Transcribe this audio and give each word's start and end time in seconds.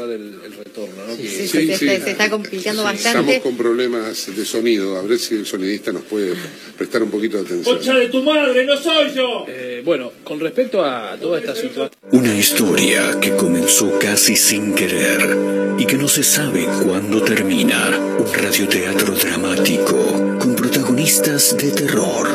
el, 0.00 0.38
el 0.44 0.52
retorno, 0.52 0.94
¿no? 1.08 1.16
Sí, 1.16 1.22
Que- 1.22 1.28
sí, 1.28 1.48
se, 1.48 1.60
sí. 1.76 1.86
se- 1.88 2.00
se 2.00 2.10
está 2.12 2.30
complicando 2.30 2.82
Estamos 2.88 3.02
bastante. 3.02 3.40
con 3.40 3.56
problemas 3.56 4.32
de 4.32 4.44
sonido, 4.44 4.96
a 4.96 5.02
ver 5.02 5.18
si 5.18 5.34
el 5.34 5.44
sonidista 5.44 5.90
nos 5.90 6.02
puede 6.04 6.34
prestar 6.76 7.02
un 7.02 7.10
poquito 7.10 7.36
de 7.38 7.42
atención. 7.42 7.74
¡Concha 7.74 7.94
de 7.94 8.06
tu 8.08 8.22
madre, 8.22 8.64
no 8.64 8.76
soy 8.76 9.12
yo! 9.12 9.44
Eh, 9.48 9.82
bueno, 9.84 10.12
con 10.22 10.38
respecto 10.38 10.84
a 10.84 11.16
toda 11.20 11.40
esta 11.40 11.52
situación, 11.56 11.90
Una 12.12 12.32
historia 12.38 13.18
que 13.20 13.34
comenzó 13.34 13.98
casi 13.98 14.36
sin 14.36 14.72
querer 14.72 15.36
y 15.78 15.84
que 15.84 15.96
no 15.96 16.06
se 16.06 16.22
sabe 16.22 16.64
cuándo 16.84 17.20
termina. 17.22 17.88
Un 18.20 18.32
radioteatro 18.32 19.14
dramático 19.16 19.96
con 20.38 20.54
protagonistas 20.54 21.56
de 21.56 21.72
terror. 21.72 22.28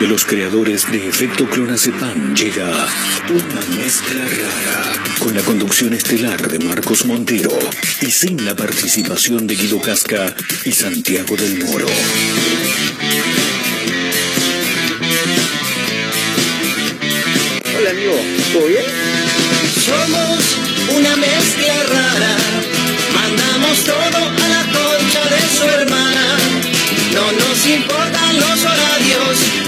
De 0.00 0.06
los 0.06 0.24
creadores 0.24 0.88
de 0.92 1.08
Efecto 1.08 1.44
Clonazepam 1.50 2.32
llega 2.32 2.86
una 3.30 3.76
mezcla 3.76 4.20
rara 4.20 4.92
con 5.18 5.34
la 5.34 5.42
conducción 5.42 5.92
estelar 5.92 6.48
de 6.48 6.60
Marcos 6.64 7.04
Montero 7.04 7.50
y 8.00 8.06
sin 8.06 8.44
la 8.44 8.54
participación 8.54 9.48
de 9.48 9.56
Guido 9.56 9.80
Casca 9.80 10.36
y 10.64 10.70
Santiago 10.70 11.34
del 11.34 11.64
Moro. 11.64 11.86
Hola 17.76 17.90
amigo, 17.90 18.14
¿todo 18.52 18.66
bien? 18.68 18.84
Somos 19.84 20.96
una 20.96 21.16
mezcla 21.16 21.82
rara, 21.82 22.36
mandamos 23.14 23.84
todo 23.84 24.28
a 24.44 24.48
la 24.48 24.62
concha 24.62 25.24
de 25.24 25.58
su 25.58 25.64
hermana. 25.64 26.38
No 27.14 27.32
nos 27.32 27.66
importan 27.66 28.36
los 28.38 28.64
horarios 28.64 29.67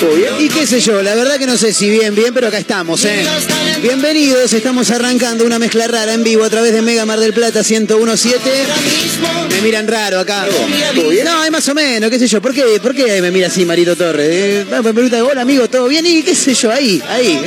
Y 0.00 0.48
qué 0.48 0.64
sé 0.64 0.78
yo, 0.78 1.02
la 1.02 1.16
verdad 1.16 1.38
que 1.38 1.46
no 1.46 1.56
sé 1.56 1.72
si 1.72 1.90
bien, 1.90 2.14
bien, 2.14 2.32
pero 2.32 2.46
acá 2.46 2.58
estamos, 2.58 3.04
¿eh? 3.04 3.26
Bienvenidos, 3.82 4.52
estamos 4.52 4.90
arrancando 4.92 5.44
una 5.44 5.58
mezcla 5.58 5.88
rara 5.88 6.14
en 6.14 6.22
vivo 6.22 6.44
a 6.44 6.50
través 6.50 6.72
de 6.72 6.82
Mega 6.82 7.04
Mar 7.04 7.18
del 7.18 7.32
Plata 7.32 7.62
1017. 7.68 8.38
Ahora 8.48 8.76
mismo 8.76 9.48
Me 9.50 9.60
miran 9.60 9.88
raro 9.88 10.20
acá. 10.20 10.46
No, 11.24 11.44
es 11.44 11.50
más 11.50 11.68
o 11.68 11.74
menos, 11.74 12.10
qué 12.10 12.18
sé 12.20 12.28
yo. 12.28 12.40
¿Por 12.40 12.54
qué, 12.54 12.78
por 12.80 12.94
qué 12.94 13.20
me 13.20 13.32
mira 13.32 13.48
así 13.48 13.64
Marito 13.64 13.96
Torres? 13.96 14.28
Eh, 14.30 14.66
me 14.70 14.94
pregunta, 14.94 15.24
hola 15.24 15.42
amigo, 15.42 15.68
¿todo 15.68 15.88
bien? 15.88 16.06
Y 16.06 16.22
qué 16.22 16.36
sé 16.36 16.54
yo, 16.54 16.70
ahí, 16.70 17.02
ahí. 17.08 17.40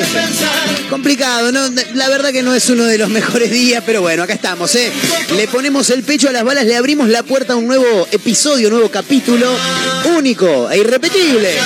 Complicado, 0.90 1.54
¿no? 1.54 1.70
La 1.94 2.10
verdad 2.10 2.34
que 2.34 2.44
no 2.44 2.54
es 2.54 2.70
uno 2.70 2.84
de 2.84 2.98
los 2.98 3.10
mejores 3.22 3.50
días, 3.50 3.82
pero 3.86 4.02
bueno, 4.02 4.24
acá 4.24 4.34
estamos, 4.34 4.76
¿eh? 4.76 4.92
Le 5.38 5.48
ponemos 5.48 5.90
el 5.90 6.04
pecho 6.04 6.28
a 6.28 6.34
las 6.34 6.44
balas, 6.44 6.66
le 6.66 6.76
abrimos 6.76 7.08
la 7.08 7.24
puerta 7.24 7.54
a 7.54 7.56
un 7.56 7.68
nuevo 7.68 8.10
episodio, 8.12 8.68
un 8.68 8.74
nuevo 8.74 8.92
capítulo 8.92 9.48
único 10.18 10.70
e 10.70 10.80
irrepetible 10.80 11.58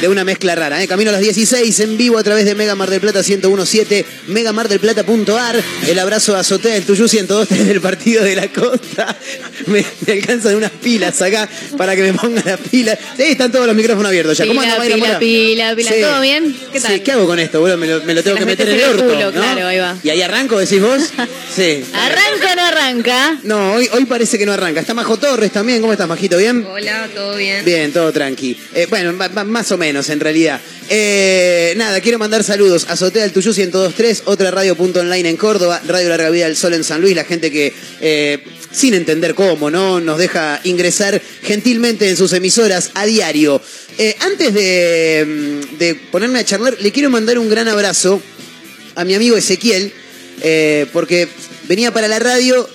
de 0.00 0.08
una 0.08 0.24
mezcla 0.24 0.54
rara, 0.54 0.82
¿eh? 0.82 0.88
Camino 0.88 1.10
a 1.10 1.12
las 1.12 1.20
16 1.20 1.80
en 1.80 1.98
vivo 1.98 2.16
a 2.16 2.22
través 2.22 2.44
de 2.46 2.54
Mega 2.54 2.74
Mar 2.74 2.88
del 2.88 3.00
Plata 3.00 3.20
1017, 3.22 4.06
megamardelplata.ar. 4.28 5.62
El 5.86 5.98
abrazo 5.98 6.36
a 6.36 6.40
Azotea 6.40 6.74
del 6.74 6.84
Tuyú 6.84 7.04
1023 7.04 7.66
del 7.66 7.80
partido 7.80 8.24
de 8.24 8.36
la 8.36 8.48
costa. 8.48 9.16
Me, 9.66 9.84
me 10.06 10.12
alcanzan 10.14 10.56
unas 10.56 10.70
pilas 10.70 11.20
acá 11.20 11.46
para 11.76 11.94
que 11.94 12.00
me 12.02 12.14
pongan 12.14 12.42
las 12.46 12.58
pilas. 12.60 12.98
Sí, 13.14 13.24
están 13.24 13.52
todos 13.52 13.66
los 13.66 13.76
micrófonos 13.76 14.08
abiertos 14.08 14.38
ya. 14.38 14.46
¿Cómo 14.46 14.60
Pila, 14.62 14.72
anda, 14.72 14.78
Mayra 14.84 14.96
pila, 14.96 15.18
pila, 15.18 15.76
pila. 15.76 15.90
Sí. 15.92 16.00
¿Todo 16.00 16.20
bien? 16.22 16.56
¿Qué 16.72 16.80
tal? 16.80 16.94
Sí, 16.94 17.00
¿qué 17.00 17.12
hago 17.12 17.26
con 17.26 17.38
esto, 17.38 17.60
boludo? 17.60 17.76
Me 17.76 17.86
lo, 17.86 18.02
me 18.04 18.14
lo 18.14 18.22
tengo 18.22 18.36
Te 18.36 18.40
que 18.40 18.46
meter 18.46 18.68
en 18.70 18.76
el 18.76 18.84
orto. 18.84 19.04
culo, 19.04 19.26
¿no? 19.26 19.32
claro, 19.32 19.66
ahí 19.66 19.78
va. 19.78 19.96
¿Y 20.02 20.08
ahí 20.08 20.22
arranco, 20.22 20.58
decís 20.58 20.80
vos? 20.80 21.02
Sí. 21.54 21.84
¿Arranca 21.92 22.52
o 22.52 22.56
no 22.56 22.62
arranca? 22.64 23.38
No, 23.42 23.72
hoy, 23.74 23.88
hoy 23.92 24.04
parece 24.04 24.38
que 24.38 24.46
no 24.46 24.52
arranca. 24.52 24.80
Está 24.80 24.94
Majo 24.94 25.16
Torres 25.18 25.50
también. 25.50 25.80
¿Cómo 25.80 25.92
estás, 25.92 26.08
Majito? 26.08 26.38
¿Bien? 26.38 26.64
Hola, 26.64 27.08
¿todo 27.12 27.36
bien? 27.36 27.64
Bien, 27.64 27.92
todo 27.92 28.12
tranqui. 28.12 28.56
Eh, 28.72 28.86
bueno, 28.88 29.12
más 29.44 29.70
o 29.72 29.76
menos 29.76 29.89
en 29.90 30.20
realidad. 30.20 30.60
Eh, 30.88 31.74
nada, 31.76 32.00
quiero 32.00 32.18
mandar 32.18 32.44
saludos 32.44 32.86
a 32.88 32.92
Azotea 32.92 33.22
del 33.22 33.32
Tuyú 33.32 33.52
1023, 33.52 34.22
otra 34.26 34.52
radio 34.52 34.76
punto 34.76 35.00
online 35.00 35.28
en 35.28 35.36
Córdoba, 35.36 35.82
Radio 35.86 36.08
Larga 36.10 36.30
Vida 36.30 36.44
del 36.44 36.56
Sol 36.56 36.74
en 36.74 36.84
San 36.84 37.00
Luis, 37.00 37.16
la 37.16 37.24
gente 37.24 37.50
que, 37.50 37.72
eh, 38.00 38.38
sin 38.70 38.94
entender 38.94 39.34
cómo, 39.34 39.68
¿no? 39.68 40.00
Nos 40.00 40.18
deja 40.18 40.60
ingresar 40.62 41.20
gentilmente 41.42 42.08
en 42.08 42.16
sus 42.16 42.32
emisoras 42.32 42.92
a 42.94 43.04
diario. 43.04 43.60
Eh, 43.98 44.14
antes 44.20 44.54
de, 44.54 45.26
mm, 45.26 45.78
de 45.78 45.94
ponerme 46.12 46.38
a 46.38 46.44
charlar, 46.44 46.76
le 46.80 46.92
quiero 46.92 47.10
mandar 47.10 47.36
un 47.40 47.50
gran 47.50 47.66
abrazo 47.66 48.22
a 48.94 49.04
mi 49.04 49.14
amigo 49.14 49.36
Ezequiel, 49.36 49.92
porque 50.92 51.28
venía 51.68 51.92
para 51.92 52.08
la 52.08 52.18
radio 52.18 52.66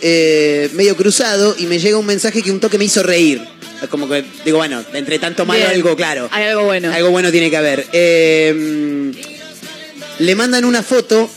medio 0.74 0.96
cruzado 0.96 1.56
y 1.58 1.66
me 1.66 1.80
llega 1.80 1.98
un 1.98 2.06
mensaje 2.06 2.44
que 2.44 2.52
un 2.52 2.60
toque 2.60 2.78
me 2.78 2.86
hizo 2.86 3.02
reír. 3.02 3.55
Como 3.90 4.08
que 4.08 4.24
digo, 4.44 4.58
bueno, 4.58 4.84
entre 4.94 5.20
tanto 5.20 5.46
malo 5.46 5.60
Bien. 5.60 5.72
algo, 5.72 5.96
claro. 5.96 6.30
Hay 6.32 6.46
algo 6.46 6.64
bueno. 6.64 6.92
Algo 6.92 7.12
bueno 7.12 7.32
tiene 7.32 7.50
que 7.50 7.58
haber. 7.58 7.86
Eh, 7.94 9.12
le 10.20 10.36
mandan 10.36 10.66
una 10.66 10.82
foto 10.82 11.30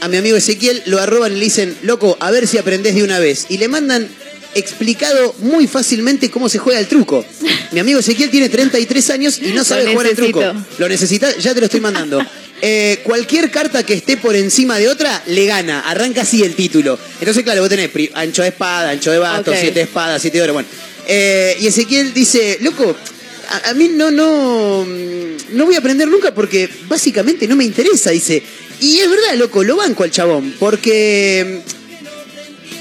a 0.00 0.08
mi 0.08 0.16
amigo 0.16 0.36
Ezequiel, 0.36 0.82
lo 0.86 1.00
arroban 1.00 1.32
y 1.32 1.36
le 1.36 1.44
dicen, 1.44 1.76
loco, 1.82 2.16
a 2.20 2.30
ver 2.30 2.46
si 2.46 2.58
aprendés 2.58 2.94
de 2.94 3.02
una 3.04 3.18
vez. 3.18 3.46
Y 3.48 3.58
le 3.58 3.68
mandan 3.68 4.08
explicado 4.54 5.34
muy 5.38 5.66
fácilmente 5.66 6.30
cómo 6.30 6.48
se 6.48 6.58
juega 6.58 6.78
el 6.78 6.86
truco. 6.86 7.24
Mi 7.70 7.80
amigo 7.80 8.00
Ezequiel 8.00 8.30
tiene 8.30 8.48
33 8.48 9.10
años 9.10 9.38
y 9.40 9.52
no 9.52 9.64
sabe 9.64 9.86
jugar 9.86 10.06
el 10.08 10.16
truco. 10.16 10.42
Lo 10.78 10.88
necesita, 10.88 11.36
ya 11.38 11.54
te 11.54 11.60
lo 11.60 11.66
estoy 11.66 11.80
mandando. 11.80 12.24
Eh, 12.64 13.00
cualquier 13.02 13.50
carta 13.50 13.82
que 13.82 13.92
esté 13.92 14.16
por 14.16 14.36
encima 14.36 14.78
de 14.78 14.86
otra, 14.88 15.20
le 15.26 15.46
gana. 15.46 15.80
Arranca 15.80 16.22
así 16.22 16.44
el 16.44 16.54
título. 16.54 16.96
Entonces, 17.18 17.42
claro, 17.42 17.60
vos 17.60 17.68
tenés 17.68 17.90
ancho 18.14 18.42
de 18.42 18.50
espada, 18.50 18.90
ancho 18.90 19.10
de 19.10 19.18
basto, 19.18 19.50
Ok. 19.50 19.56
siete 19.60 19.80
espadas, 19.80 20.22
siete 20.22 20.38
de 20.38 20.44
oro. 20.44 20.52
Bueno. 20.52 20.68
Eh, 21.06 21.56
y 21.60 21.66
Ezequiel 21.66 22.12
dice, 22.14 22.58
loco, 22.60 22.94
a, 23.48 23.70
a 23.70 23.74
mí 23.74 23.88
no, 23.88 24.10
no, 24.10 24.86
no 25.52 25.64
voy 25.66 25.74
a 25.74 25.78
aprender 25.78 26.08
nunca 26.08 26.32
porque 26.34 26.68
básicamente 26.88 27.46
no 27.48 27.56
me 27.56 27.64
interesa, 27.64 28.10
dice. 28.10 28.42
Y 28.80 28.98
es 28.98 29.08
verdad, 29.08 29.34
loco, 29.36 29.62
lo 29.64 29.76
banco 29.76 30.02
al 30.04 30.10
chabón, 30.10 30.54
porque 30.58 31.62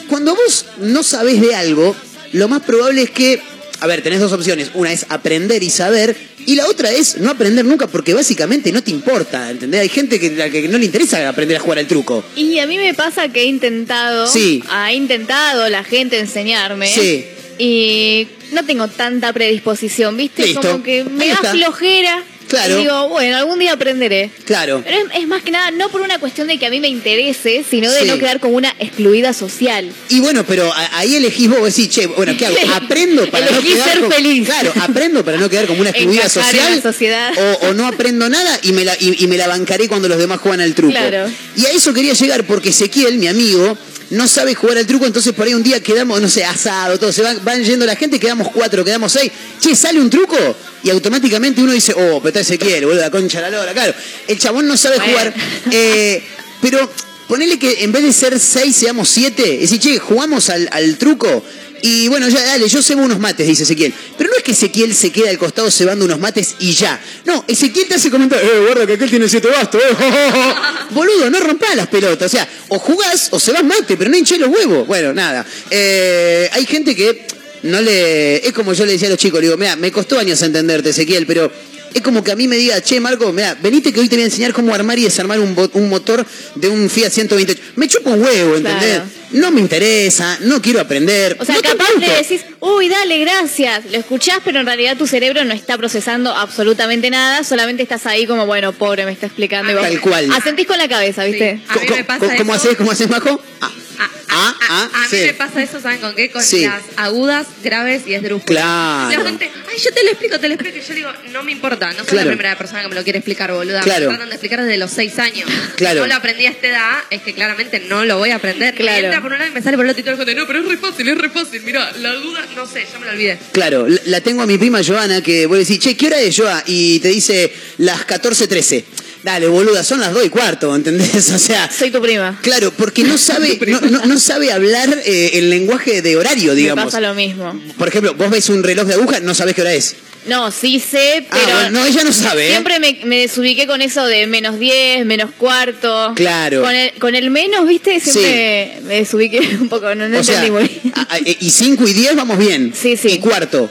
mm, 0.06 0.08
cuando 0.10 0.36
vos 0.36 0.66
no 0.80 1.04
sabés 1.04 1.42
de 1.42 1.56
algo, 1.56 1.96
lo 2.34 2.48
más 2.48 2.62
probable 2.64 3.04
es 3.04 3.12
que, 3.12 3.42
a 3.80 3.88
ver, 3.88 4.02
tenés 4.02 4.20
dos 4.20 4.32
opciones. 4.34 4.72
Una 4.74 4.92
es 4.94 5.06
aprender 5.10 5.64
y 5.64 5.70
saber, 5.70 6.16
Y 6.44 6.56
la 6.56 6.66
otra 6.68 6.92
es 6.92 7.18
no 7.20 7.30
aprender 7.30 7.64
nunca 7.66 7.86
porque 7.86 8.16
básicamente 8.16 8.72
no 8.72 8.82
te 8.82 8.90
importa, 8.90 9.52
¿entendés? 9.52 9.82
Hay 9.82 9.90
gente 9.90 10.20
que, 10.20 10.26
a 10.28 10.48
la 10.48 10.50
que 10.50 10.68
no 10.68 10.80
le 10.80 10.86
interesa 10.86 11.30
aprender 11.30 11.58
a 11.58 11.60
jugar 11.60 11.78
al 11.78 11.86
truco. 11.86 12.24
Y 12.36 12.58
a 12.58 12.66
mí 12.66 12.78
me 12.80 12.96
pasa 12.96 13.30
que 13.30 13.42
he 13.42 13.46
intentado, 13.46 14.26
Sí. 14.28 14.64
ha 14.68 14.92
intentado 14.92 15.70
la 15.70 15.84
gente 15.84 16.18
enseñarme. 16.18 16.92
Sí. 16.92 17.26
Y 17.64 18.28
no 18.54 18.66
tengo 18.66 18.88
tanta 18.88 19.32
predisposición, 19.34 20.18
¿viste? 20.18 20.44
Listo. 20.46 20.62
Como 20.62 20.84
que 20.84 21.04
me 21.04 21.28
da 21.28 21.36
flojera. 21.38 22.24
Claro. 22.48 22.76
Y 22.80 22.82
digo, 22.82 23.08
bueno, 23.08 23.38
algún 23.38 23.60
día 23.60 23.72
aprenderé. 23.74 24.30
Claro. 24.46 24.82
Pero 24.84 24.98
es, 24.98 25.22
es 25.22 25.28
más 25.28 25.42
que 25.42 25.52
nada, 25.52 25.72
no 25.72 25.88
por 25.90 26.02
una 26.02 26.20
cuestión 26.20 26.48
de 26.48 26.58
que 26.60 26.66
a 26.66 26.70
mí 26.70 26.82
me 26.82 26.90
interese, 26.90 27.64
sino 27.70 27.90
de 27.90 28.02
Sí. 28.02 28.08
no 28.08 28.18
quedar 28.20 28.42
como 28.42 28.58
una 28.58 28.76
excluida 28.78 29.32
social. 29.32 29.90
Y 30.10 30.20
bueno, 30.20 30.44
pero 30.46 30.70
a- 30.74 30.98
ahí 31.00 31.16
elegís 31.16 31.48
vos, 31.50 31.64
decís, 31.64 31.88
che, 31.90 32.08
bueno, 32.08 32.36
¿qué 32.38 32.48
hago? 32.48 32.58
¿Aprendo 32.76 33.26
para 33.30 33.50
no 33.52 33.62
quedar 33.62 33.88
ser 33.90 34.00
como- 34.02 34.12
feliz. 34.12 34.46
Claro, 34.46 34.74
aprendo 34.82 35.24
para 35.24 35.38
no 35.38 35.50
quedar 35.50 35.66
como 35.68 35.80
una 35.80 35.90
excluida 35.92 36.24
Encajar 36.24 36.44
en 36.44 36.60
social. 36.60 36.76
la 36.76 36.82
sociedad. 36.82 37.32
O, 37.38 37.68
o 37.68 37.74
no 37.74 37.88
aprendo 37.88 38.28
nada 38.28 38.60
y 38.64 38.74
me, 38.74 38.84
la, 38.84 38.98
y, 39.00 39.24
y 39.24 39.28
me 39.28 39.38
la 39.38 39.48
bancaré 39.48 39.88
cuando 39.88 40.10
los 40.10 40.18
demás 40.18 40.40
juegan 40.42 40.60
al 40.60 40.74
truco. 40.76 40.92
Claro. 40.92 41.32
Y 41.56 41.66
a 41.68 41.70
eso 41.70 41.94
quería 41.94 42.14
llegar 42.16 42.44
porque 42.44 42.70
Ezequiel, 42.70 43.18
mi 43.18 43.28
amigo, 43.30 43.78
no 44.12 44.28
sabe 44.28 44.56
jugar 44.56 44.78
al 44.78 44.86
truco, 44.86 45.06
entonces 45.06 45.34
por 45.34 45.48
ahí 45.48 45.54
un 45.54 45.64
día 45.64 45.82
quedamos, 45.82 46.22
no 46.22 46.30
sé, 46.30 46.46
asado, 46.46 47.00
todo, 47.00 47.12
se 47.12 47.22
van, 47.22 47.44
van 47.44 47.64
yendo 47.64 47.86
la 47.86 47.96
gente, 47.96 48.20
quedamos 48.20 48.50
cuatro, 48.54 48.86
quedamos 48.86 49.12
seis. 49.12 49.32
Che, 49.60 49.76
sale 49.76 50.00
un 50.00 50.10
truco 50.10 50.38
y 50.84 50.90
automáticamente 50.90 51.62
uno 51.62 51.72
dice, 51.72 51.94
oh, 51.94 52.20
pero 52.20 52.28
está 52.28 52.40
Ezequiel, 52.42 52.86
boludo, 52.86 53.02
la 53.02 53.10
concha 53.12 53.42
la 53.42 53.50
lora, 53.50 53.74
claro. 53.74 53.94
El 54.28 54.38
chabón 54.38 54.68
no 54.68 54.78
sabe 54.78 54.98
Bueno. 54.98 55.12
jugar. 55.12 55.34
Eh, 55.72 56.24
pero 56.62 56.90
ponele 57.28 57.58
que 57.58 57.84
en 57.84 57.92
vez 57.92 58.04
de 58.04 58.14
ser 58.14 58.40
seis, 58.40 58.76
seamos 58.76 59.10
siete. 59.10 59.56
Es 59.64 59.72
decir, 59.72 59.80
che, 59.80 60.00
jugamos 60.00 60.50
al, 60.50 60.68
al 60.72 60.98
truco. 60.98 61.44
Y 61.82 62.08
bueno, 62.08 62.30
ya 62.30 62.44
dale, 62.44 62.68
yo 62.68 62.82
cebo 62.82 63.02
unos 63.02 63.20
mates, 63.20 63.48
dice 63.48 63.64
Ezequiel. 63.64 63.94
Pero 64.18 64.30
no 64.30 64.38
es 64.38 64.44
que 64.44 64.52
Ezequiel 64.52 64.94
se 64.94 65.12
queda 65.12 65.30
al 65.30 65.38
costado 65.38 65.72
cebando 65.72 66.06
unos 66.06 66.20
mates 66.20 66.56
y 66.60 66.74
ya. 66.74 67.00
No, 67.26 67.44
Ezequiel 67.48 67.88
te 67.88 67.96
hace 67.96 68.12
comentar, 68.12 68.40
eh, 68.44 68.64
guarda 68.66 68.86
que 68.86 68.94
aquel 68.94 69.10
tiene 69.10 69.28
siete 69.28 69.48
bastos, 69.48 69.82
eh. 69.82 69.96
Boludo, 70.92 71.30
no 71.30 71.40
rompas 71.40 71.76
las 71.76 71.88
pelotas. 71.88 72.28
O 72.28 72.30
sea, 72.30 72.48
o 72.68 72.80
jugás 72.80 73.30
o 73.32 73.40
cebás 73.40 73.64
mate, 73.64 73.98
pero 73.98 74.10
no 74.10 74.18
hinché 74.18 74.38
los 74.38 74.50
huevos. 74.50 74.88
Bueno, 74.88 75.14
nada. 75.14 75.46
Eh, 75.70 76.50
hay 76.52 76.66
gente 76.66 76.96
que 76.96 77.26
no 77.64 77.82
le. 77.82 78.46
Es 78.46 78.54
como 78.54 78.74
yo 78.74 78.86
le 78.86 78.94
decía 78.94 79.08
a 79.08 79.12
los 79.12 79.20
chicos, 79.20 79.40
le 79.40 79.48
digo, 79.48 79.58
mira, 79.58 79.76
me 79.76 79.92
costó 79.92 80.20
años 80.20 80.42
entenderte, 80.42 80.90
Ezequiel, 80.90 81.26
pero 81.26 81.52
es 81.94 82.02
como 82.02 82.24
que 82.24 82.32
a 82.32 82.36
mí 82.36 82.48
me 82.48 82.56
diga, 82.56 82.82
che, 82.82 83.00
Marco, 83.00 83.32
mira, 83.34 83.58
venite 83.62 83.92
que 83.92 84.00
hoy 84.00 84.08
te 84.08 84.16
voy 84.16 84.24
a 84.24 84.26
enseñar 84.26 84.54
cómo 84.54 84.74
armar 84.74 84.98
y 85.00 85.04
desarmar 85.04 85.40
un, 85.40 85.56
un 85.74 85.90
motor 85.90 86.26
de 86.56 86.70
un 86.70 86.90
Fiat 86.90 87.12
128. 87.12 87.62
Me 87.76 87.88
chupo 87.88 88.12
un 88.12 88.22
huevo, 88.22 88.56
¿entendés? 88.56 88.96
Claro. 88.96 89.21
No 89.32 89.52
me 89.52 89.62
interesa, 89.62 90.38
no 90.42 90.62
quiero 90.62 90.80
aprender. 90.82 91.38
O 91.40 91.46
sea, 91.46 91.56
no 91.56 91.62
capaz 91.62 91.90
le 91.98 92.08
decís, 92.10 92.42
uy, 92.60 92.90
dale, 92.90 93.20
gracias. 93.20 93.86
Lo 93.92 93.98
escuchás, 93.98 94.40
pero 94.44 94.60
en 94.60 94.66
realidad 94.66 94.98
tu 94.98 95.08
cerebro 95.08 95.44
no 95.46 95.54
está 95.54 95.78
procesando 95.78 96.34
absolutamente 96.36 97.10
nada, 97.10 97.44
solamente 97.44 97.84
estás 97.84 98.06
ahí 98.06 98.26
como, 98.28 98.46
bueno, 98.46 98.74
pobre, 98.74 99.06
me 99.06 99.12
está 99.12 99.28
explicando. 99.28 99.72
y 99.72 99.76
vos 99.76 99.84
Tal 99.84 100.02
cual. 100.02 100.32
Asentís 100.32 100.68
con 100.68 100.78
la 100.78 100.88
cabeza, 100.88 101.24
¿viste? 101.24 101.62
A 101.68 101.76
mí 101.76 101.88
me 101.90 102.04
pasa 102.04 102.36
¿Cómo 102.38 102.54
eso. 102.56 102.64
haces? 102.66 102.78
¿Cómo 102.78 102.92
haces, 102.92 103.10
Majo? 103.10 103.42
Ah, 103.62 103.72
A, 104.00 104.04
a- 104.04 104.10
Ah, 104.34 104.56
a- 104.62 104.66
ah, 104.70 104.90
a 104.94 105.00
mí 105.02 105.08
sí. 105.10 105.26
me 105.26 105.34
pasa 105.34 105.62
eso, 105.62 105.82
¿saben 105.82 106.00
con 106.00 106.16
qué? 106.16 106.32
Con 106.32 106.42
Sí. 106.42 106.66
las 106.66 106.82
agudas, 106.96 107.48
graves 107.62 108.04
y 108.08 108.14
esdrújulas. 108.14 108.46
Claro. 108.64 109.24
La 109.24 109.30
gente, 109.30 109.52
ay, 109.70 109.78
yo 109.78 109.94
te 109.94 110.04
lo 110.06 110.10
explico, 110.10 110.40
te 110.40 110.48
lo 110.48 110.54
explico. 110.54 110.78
Y 110.78 110.82
yo 110.88 110.94
digo, 110.96 111.10
no 111.34 111.44
me 111.44 111.52
importa, 111.52 111.88
no 111.92 111.98
soy 112.00 112.06
Claro. 112.06 112.30
la 112.30 112.36
primera 112.38 112.58
persona 112.58 112.82
que 112.82 112.88
me 112.88 112.96
lo 112.96 113.04
quiere 113.04 113.20
explicar, 113.20 113.52
boluda. 113.52 113.82
Claro. 113.82 114.06
Me 114.10 114.16
tratan 114.16 114.30
de 114.30 114.36
explicar 114.36 114.62
desde 114.62 114.78
los 114.78 114.90
seis 114.90 115.20
años. 115.20 115.50
Claro. 115.76 115.96
Si 115.96 116.02
no 116.02 116.08
lo 116.08 116.16
aprendí 116.16 116.46
a 116.46 116.50
esta 116.52 116.68
edad, 116.68 116.98
es 117.10 117.22
que 117.24 117.34
claramente 117.34 117.82
no 117.82 118.06
lo 118.06 118.18
voy 118.20 118.30
a 118.32 118.38
aprender. 118.38 118.74
Claro. 118.74 119.21
Me 119.22 119.30
por 119.30 119.32
un 119.34 119.40
lado 119.40 119.52
y 119.52 119.54
me 119.54 119.62
sale 119.62 119.78
por 119.78 119.86
el 119.86 119.92
otro 119.92 120.02
y 120.02 120.04
todo 120.04 120.14
el 120.14 120.18
mundo, 120.18 120.34
no, 120.42 120.48
pero 120.48 120.60
es 120.60 120.66
re 120.68 120.78
fácil, 120.78 121.08
es 121.10 121.18
re 121.18 121.30
fácil. 121.30 121.62
Mirá, 121.64 121.92
la 122.00 122.14
duda, 122.14 122.46
no 122.56 122.66
sé, 122.66 122.86
ya 122.92 122.98
me 123.00 123.06
la 123.06 123.12
olvidé. 123.14 123.38
Claro, 123.52 123.88
la- 123.88 124.02
la 124.06 124.22
tengo 124.22 124.42
a 124.42 124.46
mi 124.48 124.58
prima 124.58 124.82
Joana 124.84 125.22
que 125.22 125.46
vos 125.46 125.58
decís, 125.58 125.80
che, 125.80 125.96
¿qué 125.96 126.08
hora 126.08 126.20
es 126.20 126.36
Joa? 126.36 126.64
Y 126.66 127.00
te 127.00 127.10
dice 127.10 127.52
las 127.78 128.06
14.13. 128.08 128.84
Dale, 129.24 129.48
boluda, 129.48 129.84
son 129.84 130.00
las 130.00 130.14
2 130.14 130.26
y 130.26 130.30
cuarto, 130.30 130.76
¿entendés? 130.76 131.30
O 131.32 131.38
sea, 131.38 131.70
Soy 131.72 131.92
tu 131.92 132.02
prima. 132.02 132.40
claro, 132.42 132.72
porque 132.72 133.04
no 133.04 133.18
sabe, 133.20 133.60
no, 133.68 133.80
no- 133.82 134.06
no 134.06 134.20
sabe 134.20 134.52
hablar 134.52 134.90
eh, 135.06 135.32
el 135.34 135.50
lenguaje 135.52 136.02
de 136.02 136.18
horario, 136.18 136.54
Me 136.54 136.56
digamos. 136.60 136.86
pasa 136.86 137.00
lo 137.00 137.14
mismo. 137.14 137.60
Por 137.78 137.88
ejemplo, 137.90 138.16
vos 138.16 138.30
ves 138.32 138.50
un 138.50 138.64
reloj 138.64 138.88
de 138.88 138.96
aguja, 138.96 139.20
no 139.20 139.36
sabés 139.36 139.54
qué 139.56 139.62
hora 139.62 139.74
es. 139.74 139.96
No, 140.28 140.52
sí 140.52 140.80
sé, 140.80 141.26
Ah, 141.32 141.36
pero. 141.44 141.56
bueno, 141.58 141.70
no, 141.80 141.86
ella 141.88 142.04
no 142.04 142.14
sabe, 142.14 142.46
¿eh? 142.46 142.52
Siempre 142.52 142.80
me, 142.80 143.00
me 143.06 143.22
desubiqué 143.22 143.66
con 143.66 143.82
eso 143.82 144.06
de 144.06 144.28
menos 144.28 144.60
10, 144.60 145.04
menos 145.04 145.32
cuarto. 145.36 146.14
Claro. 146.16 146.62
Con 146.62 146.76
el, 146.76 146.92
con 147.00 147.16
el 147.16 147.32
menos, 147.32 147.68
¿viste? 147.68 148.00
Siempre 148.00 148.82
me 148.84 148.94
desubiqué 149.18 149.40
un 149.62 149.70
poco, 149.70 149.94
no, 149.96 150.08
no 150.10 150.20
o 150.20 150.24
sea, 150.24 150.36
entendí 150.44 150.52
muy 150.52 150.68
bien. 150.68 150.94
a- 150.96 151.16
a- 151.16 151.20
y 151.20 151.50
5 151.50 151.88
y 151.88 151.94
10 151.94 152.16
vamos 152.16 152.38
bien. 152.38 152.74
Sí, 152.80 152.98
sí. 152.98 153.10
Y 153.10 153.20
cuarto. 153.20 153.70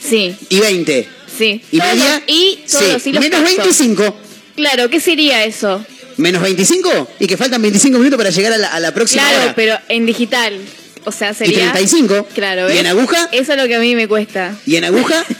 Sí, 0.00 0.34
Y 0.48 0.58
20. 0.60 1.08
sí. 1.38 1.62
Y 1.70 1.78
Todos- 1.78 1.94
media. 1.94 2.22
Y 2.26 2.58
todos, 2.70 3.02
sí. 3.02 3.10
y 3.10 3.12
los 3.12 3.22
Menos 3.22 3.40
pasos. 3.40 3.56
25. 3.56 4.16
Claro, 4.56 4.90
¿qué 4.90 5.00
sería 5.00 5.44
eso? 5.44 5.84
¿Menos 6.16 6.42
25? 6.42 7.08
Y 7.20 7.26
que 7.26 7.36
faltan 7.36 7.62
25 7.62 7.98
minutos 7.98 8.18
para 8.18 8.30
llegar 8.30 8.52
a 8.52 8.58
la, 8.58 8.68
a 8.68 8.80
la 8.80 8.92
próxima 8.92 9.22
Claro, 9.22 9.44
hora. 9.44 9.54
pero 9.54 9.78
en 9.88 10.04
digital. 10.06 10.58
O 11.04 11.10
sea, 11.12 11.30
Y 11.30 11.34
sería. 11.34 11.72
35. 11.72 12.28
Claro, 12.34 12.66
¿Y 12.66 12.72
¿ves? 12.72 12.80
en 12.80 12.86
aguja? 12.86 13.28
Eso 13.32 13.52
es 13.54 13.58
lo 13.58 13.66
que 13.66 13.74
a 13.76 13.80
mí 13.80 13.94
me 13.96 14.06
cuesta. 14.08 14.54
¿Y 14.66 14.76
en 14.76 14.84
aguja? 14.84 15.24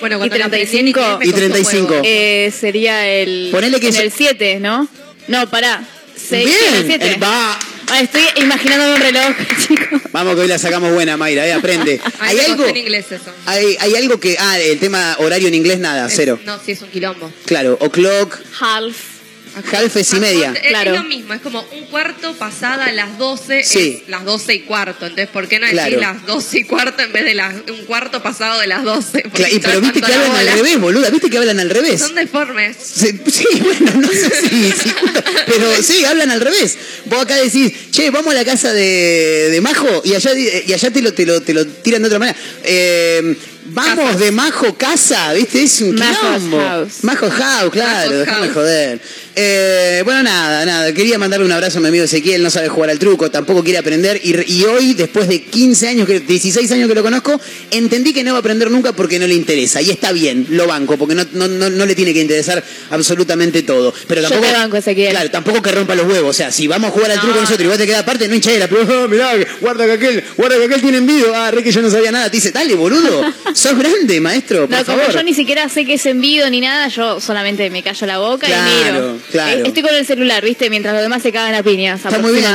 Bueno, 0.00 0.18
cuando 0.18 0.36
Y 0.36 0.38
la 0.38 0.44
aprendí 0.46 0.76
en 0.78 0.92
35. 0.94 1.00
inglés 1.00 1.18
me 1.18 1.24
Y 1.24 1.28
costó 1.30 1.40
35. 1.40 1.90
huevo. 1.94 2.02
Eh, 2.06 2.52
sería 2.56 3.08
el. 3.08 3.48
Ponele 3.50 3.80
que 3.80 3.88
en 3.88 3.94
es- 3.94 4.00
el 4.00 4.12
7, 4.12 4.60
¿no? 4.60 4.86
No, 5.26 5.50
pará. 5.50 5.82
6 6.14 6.44
Bien. 6.44 6.74
el 6.74 6.86
7. 6.86 7.14
El- 7.14 7.22
va. 7.22 7.58
Estoy 8.00 8.22
imaginándome 8.42 8.94
un 8.94 9.00
reloj, 9.00 9.36
chicos. 9.66 10.00
Vamos 10.12 10.34
que 10.34 10.42
hoy 10.42 10.48
la 10.48 10.58
sacamos 10.58 10.92
buena, 10.92 11.16
Mayra, 11.16 11.46
eh, 11.46 11.52
aprende. 11.52 12.00
¿Hay 12.20 12.38
algo? 12.40 12.66
en 12.66 12.76
inglés 12.76 13.06
eso. 13.10 13.32
Hay, 13.46 13.76
hay 13.80 13.96
algo 13.96 14.20
que. 14.20 14.36
Ah, 14.38 14.58
el 14.58 14.78
tema 14.78 15.16
horario 15.18 15.48
en 15.48 15.54
inglés, 15.54 15.78
nada, 15.78 16.06
Es- 16.06 16.12
cero. 16.16 16.38
No, 16.44 16.58
sí, 16.64 16.72
es 16.72 16.82
un 16.82 16.90
quilombo. 16.90 17.32
Claro, 17.46 17.76
o'clock, 17.80 18.38
Half. 18.60 18.96
Half 19.72 19.96
es 19.96 20.12
y 20.12 20.20
media. 20.20 20.52
Es, 20.52 20.68
Claro. 20.68 20.92
es 20.94 20.96
lo 21.00 21.04
mismo, 21.04 21.34
es 21.34 21.40
como 21.40 21.60
un 21.72 21.84
cuarto 21.86 22.32
pasada 22.34 22.90
las 22.92 23.18
12, 23.18 23.62
Sí. 23.64 24.00
es 24.04 24.08
las 24.08 24.24
12 24.24 24.54
y 24.54 24.60
cuarto. 24.60 25.06
Entonces, 25.06 25.28
¿por 25.28 25.48
qué 25.48 25.58
no 25.58 25.66
decir 25.66 25.98
Claro. 25.98 26.00
las 26.00 26.26
12 26.26 26.58
y 26.60 26.64
cuarto 26.64 27.02
en 27.02 27.12
vez 27.12 27.24
de 27.24 27.34
las, 27.34 27.54
un 27.70 27.84
cuarto 27.86 28.22
pasado 28.22 28.60
de 28.60 28.66
las 28.66 28.84
12? 28.84 29.20
Porque 29.22 29.44
Cla- 29.44 29.52
y, 29.52 29.58
pero 29.60 29.80
viste 29.80 30.00
que 30.00 30.12
hablan 30.12 30.36
al 30.36 30.48
revés, 30.54 30.80
boluda, 30.80 31.10
viste 31.10 31.30
que 31.30 31.38
hablan 31.38 31.60
al 31.60 31.70
revés. 31.70 32.00
Son 32.00 32.14
deformes. 32.14 32.76
Sí, 32.82 33.18
sí, 33.32 33.44
bueno, 33.60 33.92
no 34.00 34.08
sé 34.08 34.30
si, 34.48 34.72
pero 35.46 35.82
sí, 35.82 36.04
hablan 36.04 36.30
al 36.30 36.40
revés. 36.40 36.76
Vos 37.06 37.22
acá 37.22 37.36
decís, 37.36 37.72
che, 37.90 38.10
vamos 38.10 38.32
a 38.32 38.34
la 38.34 38.44
casa 38.44 38.72
de, 38.72 39.48
de 39.50 39.60
Majo 39.60 40.02
y 40.04 40.14
allá, 40.14 40.32
y 40.34 40.72
allá 40.72 40.90
te, 40.90 41.02
lo, 41.02 41.12
te, 41.12 41.26
lo, 41.26 41.40
te 41.42 41.54
lo 41.54 41.66
tiran 41.66 42.02
de 42.02 42.06
otra 42.08 42.18
manera. 42.18 42.38
Eh, 42.64 43.36
vamos 43.66 44.18
de 44.18 44.30
Majo 44.32 44.74
casa, 44.76 45.32
¿viste? 45.32 45.62
Es 45.62 45.80
un 45.80 45.94
quilombo. 45.96 46.58
house. 46.58 47.02
Majo 47.02 47.30
House, 47.30 47.70
claro, 47.72 48.18
déjame 48.18 48.48
joder. 48.50 49.00
Eh, 49.40 50.02
bueno, 50.04 50.24
nada, 50.24 50.64
nada. 50.66 50.92
Quería 50.92 51.16
mandarle 51.16 51.46
un 51.46 51.52
abrazo 51.52 51.78
a 51.78 51.80
mi 51.80 51.86
amigo 51.86 52.02
Ezequiel, 52.04 52.42
no 52.42 52.50
sabe 52.50 52.68
jugar 52.68 52.90
al 52.90 52.98
truco, 52.98 53.30
tampoco 53.30 53.62
quiere 53.62 53.78
aprender. 53.78 54.20
Y, 54.24 54.34
y 54.52 54.64
hoy, 54.64 54.94
después 54.94 55.28
de 55.28 55.42
15 55.42 55.86
años, 55.86 56.08
que, 56.08 56.18
16 56.18 56.68
años 56.72 56.88
que 56.88 56.94
lo 56.96 57.04
conozco, 57.04 57.40
entendí 57.70 58.12
que 58.12 58.24
no 58.24 58.32
va 58.32 58.38
a 58.38 58.40
aprender 58.40 58.68
nunca 58.68 58.90
porque 58.94 59.20
no 59.20 59.28
le 59.28 59.34
interesa. 59.34 59.80
Y 59.80 59.90
está 59.90 60.10
bien, 60.10 60.44
lo 60.50 60.66
banco, 60.66 60.96
porque 60.96 61.14
no, 61.14 61.24
no, 61.34 61.46
no, 61.46 61.70
no 61.70 61.86
le 61.86 61.94
tiene 61.94 62.12
que 62.12 62.20
interesar 62.20 62.64
absolutamente 62.90 63.62
todo. 63.62 63.94
Pero 64.08 64.22
Yo 64.22 64.28
tampoco, 64.28 64.50
te 64.52 64.58
banco, 64.58 64.76
Ezequiel. 64.76 65.10
Claro, 65.10 65.30
tampoco 65.30 65.62
que 65.62 65.70
rompa 65.70 65.94
los 65.94 66.06
huevos. 66.08 66.30
O 66.30 66.32
sea, 66.32 66.50
si 66.50 66.66
vamos 66.66 66.90
a 66.90 66.92
jugar 66.92 67.12
al 67.12 67.20
truco 67.20 67.40
nosotros 67.40 67.62
y 67.62 67.68
vos 67.68 67.78
te 67.78 67.86
quedas 67.86 68.00
aparte, 68.00 68.26
no 68.26 68.34
hinchadera. 68.34 68.66
Pero, 68.66 69.04
oh, 69.04 69.06
mirá, 69.08 69.34
guarda 69.60 69.86
que 69.86 69.92
aquel, 69.92 70.24
guarda 70.36 70.56
que 70.58 70.64
aquel 70.64 70.80
tiene 70.80 70.98
envidio. 70.98 71.32
Ah, 71.32 71.52
que 71.62 71.70
yo 71.70 71.80
no 71.80 71.90
sabía 71.90 72.10
nada. 72.10 72.28
Te 72.28 72.38
dice, 72.38 72.50
dale, 72.50 72.74
boludo. 72.74 73.22
Sos 73.54 73.78
grande, 73.78 74.20
maestro, 74.20 74.66
por 74.68 74.70
No, 74.76 74.84
como 74.84 74.98
favor. 74.98 75.14
yo 75.14 75.22
ni 75.22 75.34
siquiera 75.34 75.68
sé 75.68 75.84
que 75.84 75.94
es 75.94 76.06
envido 76.06 76.50
ni 76.50 76.60
nada, 76.60 76.88
yo 76.88 77.20
solamente 77.20 77.70
me 77.70 77.84
callo 77.84 78.04
la 78.06 78.18
boca 78.18 78.48
Claro, 78.48 78.68
y 78.70 78.84
miro. 78.84 79.18
Claro. 79.30 79.64
Estoy 79.64 79.82
con 79.82 79.94
el 79.94 80.06
celular, 80.06 80.44
¿viste? 80.44 80.70
Mientras 80.70 80.94
los 80.94 81.02
demás 81.02 81.22
se 81.22 81.32
cagan 81.32 81.54
a 81.54 81.62
piñas, 81.62 82.00
Está 82.04 82.18
muy 82.18 82.32
bien. 82.32 82.46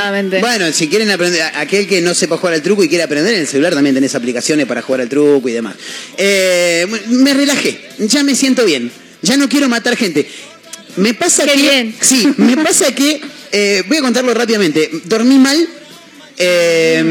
Bueno, 0.42 0.72
si 0.72 0.88
quieren 0.88 1.10
aprender, 1.12 1.42
aquel 1.56 1.88
que 1.88 2.02
no 2.02 2.14
sepa 2.14 2.38
jugar 2.38 2.54
al 2.56 2.62
truco 2.62 2.84
y 2.84 2.90
quiere 2.90 3.04
aprender 3.04 3.34
en 3.34 3.42
el 3.42 3.48
celular, 3.48 3.74
también 3.74 3.94
tenés 3.96 4.16
aplicaciones 4.16 4.66
para 4.66 4.82
jugar 4.82 5.02
al 5.02 5.10
truco 5.10 5.48
y 5.50 5.52
demás. 5.54 5.76
Eh, 6.18 6.86
me 7.10 7.34
relajé, 7.34 7.80
ya 8.00 8.24
me 8.24 8.36
siento 8.36 8.66
bien, 8.66 8.92
ya 9.22 9.38
no 9.38 9.48
quiero 9.50 9.70
matar 9.70 9.96
gente. 9.96 10.28
Me 10.96 11.14
pasa 11.14 11.46
Qué 11.46 11.54
que. 11.54 11.62
bien. 11.62 11.96
Sí, 12.02 12.28
me 12.38 12.56
pasa 12.58 12.94
que. 12.94 13.20
eh, 13.52 13.84
voy 13.88 13.98
a 13.98 14.02
contarlo 14.02 14.34
rápidamente. 14.34 14.90
Dormí 15.06 15.38
mal, 15.40 15.58
eh, 16.38 17.02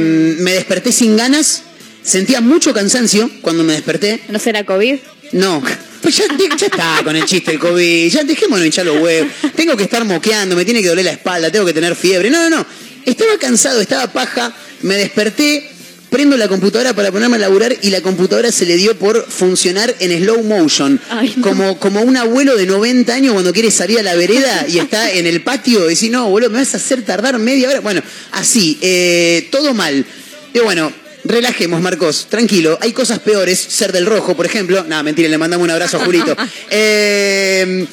me 0.40 0.52
desperté 0.52 0.92
sin 0.92 1.16
ganas, 1.16 1.62
sentía 2.02 2.40
mucho 2.40 2.72
cansancio 2.72 3.30
cuando 3.40 3.62
me 3.64 3.72
desperté. 3.72 4.20
¿No 4.28 4.38
será 4.38 4.64
COVID? 4.64 4.96
No. 5.32 5.62
Pues 6.02 6.16
ya, 6.16 6.24
ya 6.56 6.66
está 6.66 7.00
con 7.04 7.14
el 7.14 7.24
chiste 7.24 7.52
del 7.52 7.60
COVID. 7.60 8.10
Ya 8.10 8.24
dejémonos 8.24 8.64
hinchar 8.64 8.86
los 8.86 9.00
huevos. 9.00 9.30
Tengo 9.54 9.76
que 9.76 9.84
estar 9.84 10.04
moqueando, 10.04 10.56
me 10.56 10.64
tiene 10.64 10.82
que 10.82 10.88
doler 10.88 11.04
la 11.04 11.12
espalda, 11.12 11.50
tengo 11.50 11.64
que 11.64 11.72
tener 11.72 11.94
fiebre. 11.94 12.28
No, 12.28 12.50
no, 12.50 12.58
no. 12.58 12.66
Estaba 13.04 13.38
cansado, 13.38 13.80
estaba 13.80 14.12
paja, 14.12 14.54
me 14.82 14.96
desperté, 14.96 15.68
prendo 16.10 16.36
la 16.36 16.46
computadora 16.46 16.92
para 16.92 17.10
ponerme 17.10 17.36
a 17.36 17.40
laburar 17.40 17.74
y 17.82 17.90
la 17.90 18.00
computadora 18.00 18.52
se 18.52 18.66
le 18.66 18.76
dio 18.76 18.96
por 18.96 19.26
funcionar 19.28 19.94
en 19.98 20.22
slow 20.22 20.42
motion. 20.42 21.00
Ay, 21.08 21.32
no. 21.36 21.42
como, 21.42 21.78
como 21.78 22.02
un 22.02 22.16
abuelo 22.16 22.56
de 22.56 22.66
90 22.66 23.14
años 23.14 23.32
cuando 23.32 23.52
quiere 23.52 23.70
salir 23.70 23.98
a 23.98 24.02
la 24.02 24.14
vereda 24.14 24.66
y 24.68 24.78
está 24.78 25.10
en 25.10 25.26
el 25.26 25.42
patio 25.42 25.86
y 25.86 25.90
decir, 25.90 26.12
no, 26.12 26.28
boludo, 26.28 26.50
me 26.50 26.58
vas 26.58 26.74
a 26.74 26.76
hacer 26.76 27.02
tardar 27.02 27.38
media 27.38 27.68
hora. 27.68 27.80
Bueno, 27.80 28.02
así, 28.32 28.78
eh, 28.82 29.48
todo 29.50 29.72
mal. 29.72 30.04
Y 30.52 30.58
bueno, 30.58 30.92
relajemos, 31.24 31.80
Marcos, 31.80 32.26
tranquilo. 32.28 32.78
Hay 32.80 32.92
cosas 32.92 33.18
peores, 33.18 33.58
ser 33.58 33.92
del 33.92 34.06
rojo, 34.06 34.36
por 34.36 34.46
ejemplo. 34.46 34.84
Nada, 34.84 35.02
mentira, 35.02 35.28
le 35.28 35.38
mandamos 35.38 35.64
un 35.64 35.70
abrazo 35.70 35.98
a 35.98 36.04
Jurito. 36.04 36.36
Eh, 36.74 37.86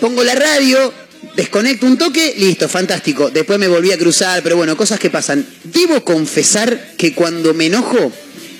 pongo 0.00 0.22
la 0.22 0.34
radio, 0.34 0.92
desconecto 1.34 1.86
un 1.86 1.96
toque, 1.96 2.34
listo, 2.36 2.68
fantástico. 2.68 3.30
Después 3.30 3.58
me 3.58 3.68
volví 3.68 3.90
a 3.90 3.98
cruzar, 3.98 4.42
pero 4.42 4.56
bueno, 4.56 4.76
cosas 4.76 4.98
que 4.98 5.10
pasan. 5.10 5.46
Debo 5.64 6.04
confesar 6.04 6.92
que 6.96 7.14
cuando 7.14 7.54
me 7.54 7.66
enojo, 7.66 8.12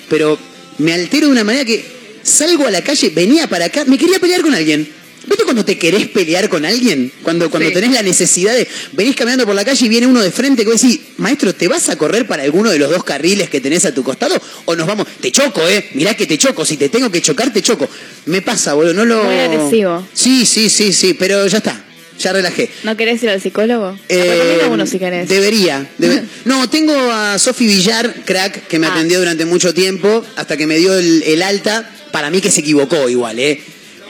pero 0.09 0.37
me 0.79 0.93
altero 0.93 1.27
de 1.27 1.33
una 1.33 1.43
manera 1.43 1.65
que 1.65 1.85
salgo 2.23 2.67
a 2.67 2.71
la 2.71 2.81
calle, 2.81 3.09
venía 3.09 3.47
para 3.47 3.65
acá, 3.65 3.85
me 3.85 3.97
quería 3.97 4.19
pelear 4.19 4.41
con 4.41 4.53
alguien. 4.53 4.98
¿Viste 5.29 5.43
cuando 5.43 5.63
te 5.63 5.77
querés 5.77 6.07
pelear 6.07 6.49
con 6.49 6.65
alguien? 6.65 7.11
Cuando, 7.23 7.49
cuando 7.51 7.69
Sí. 7.69 7.75
tenés 7.75 7.91
la 7.91 8.01
necesidad 8.01 8.53
de. 8.53 8.67
Venís 8.93 9.15
caminando 9.15 9.45
por 9.45 9.55
la 9.55 9.63
calle 9.63 9.85
y 9.85 9.89
viene 9.89 10.07
uno 10.07 10.21
de 10.21 10.31
frente 10.31 10.63
que 10.63 10.71
vos 10.71 10.81
decís, 10.81 10.99
maestro, 11.17 11.53
¿te 11.53 11.67
vas 11.67 11.87
a 11.89 11.97
correr 11.97 12.25
para 12.27 12.43
alguno 12.43 12.71
de 12.71 12.79
los 12.79 12.89
dos 12.89 13.03
carriles 13.03 13.49
que 13.49 13.61
tenés 13.61 13.85
a 13.85 13.93
tu 13.93 14.03
costado? 14.03 14.41
¿O 14.65 14.75
nos 14.75 14.87
vamos? 14.87 15.07
Te 15.21 15.31
choco, 15.31 15.67
¿eh? 15.67 15.89
Mirá 15.93 16.15
que 16.15 16.25
te 16.25 16.37
choco. 16.37 16.65
Si 16.65 16.77
te 16.77 16.89
tengo 16.89 17.11
que 17.11 17.21
chocar, 17.21 17.53
te 17.53 17.61
choco. 17.61 17.87
Me 18.25 18.41
pasa, 18.41 18.73
boludo. 18.73 18.93
No 18.93 19.05
lo. 19.05 19.23
Muy 19.23 19.37
agresivo. 19.39 20.07
Sí, 20.13 20.45
sí, 20.45 20.69
sí, 20.69 20.91
sí. 20.93 21.13
Pero 21.13 21.45
ya 21.47 21.57
está. 21.59 21.85
Ya 22.19 22.33
relajé. 22.33 22.69
¿No 22.83 22.97
querés 22.97 23.23
ir 23.23 23.29
al 23.29 23.39
psicólogo? 23.41 23.97
Eh, 24.09 24.59
uno 24.69 24.85
si 24.85 24.99
querés. 24.99 25.29
Debería. 25.29 25.89
debe- 25.97 26.23
No, 26.45 26.69
tengo 26.69 26.93
a 26.93 27.39
Sofi 27.39 27.65
Villar, 27.65 28.23
crack, 28.25 28.67
que 28.67 28.77
me 28.77 28.87
Ah. 28.87 28.91
atendió 28.93 29.19
durante 29.19 29.45
mucho 29.45 29.73
tiempo, 29.73 30.25
hasta 30.35 30.57
que 30.57 30.67
me 30.67 30.77
dio 30.77 30.93
el, 30.97 31.23
el 31.23 31.41
alta. 31.43 31.89
Para 32.11 32.29
mí 32.29 32.41
que 32.41 32.51
se 32.51 32.59
equivocó 32.61 33.07
igual, 33.07 33.39
¿eh? 33.39 33.61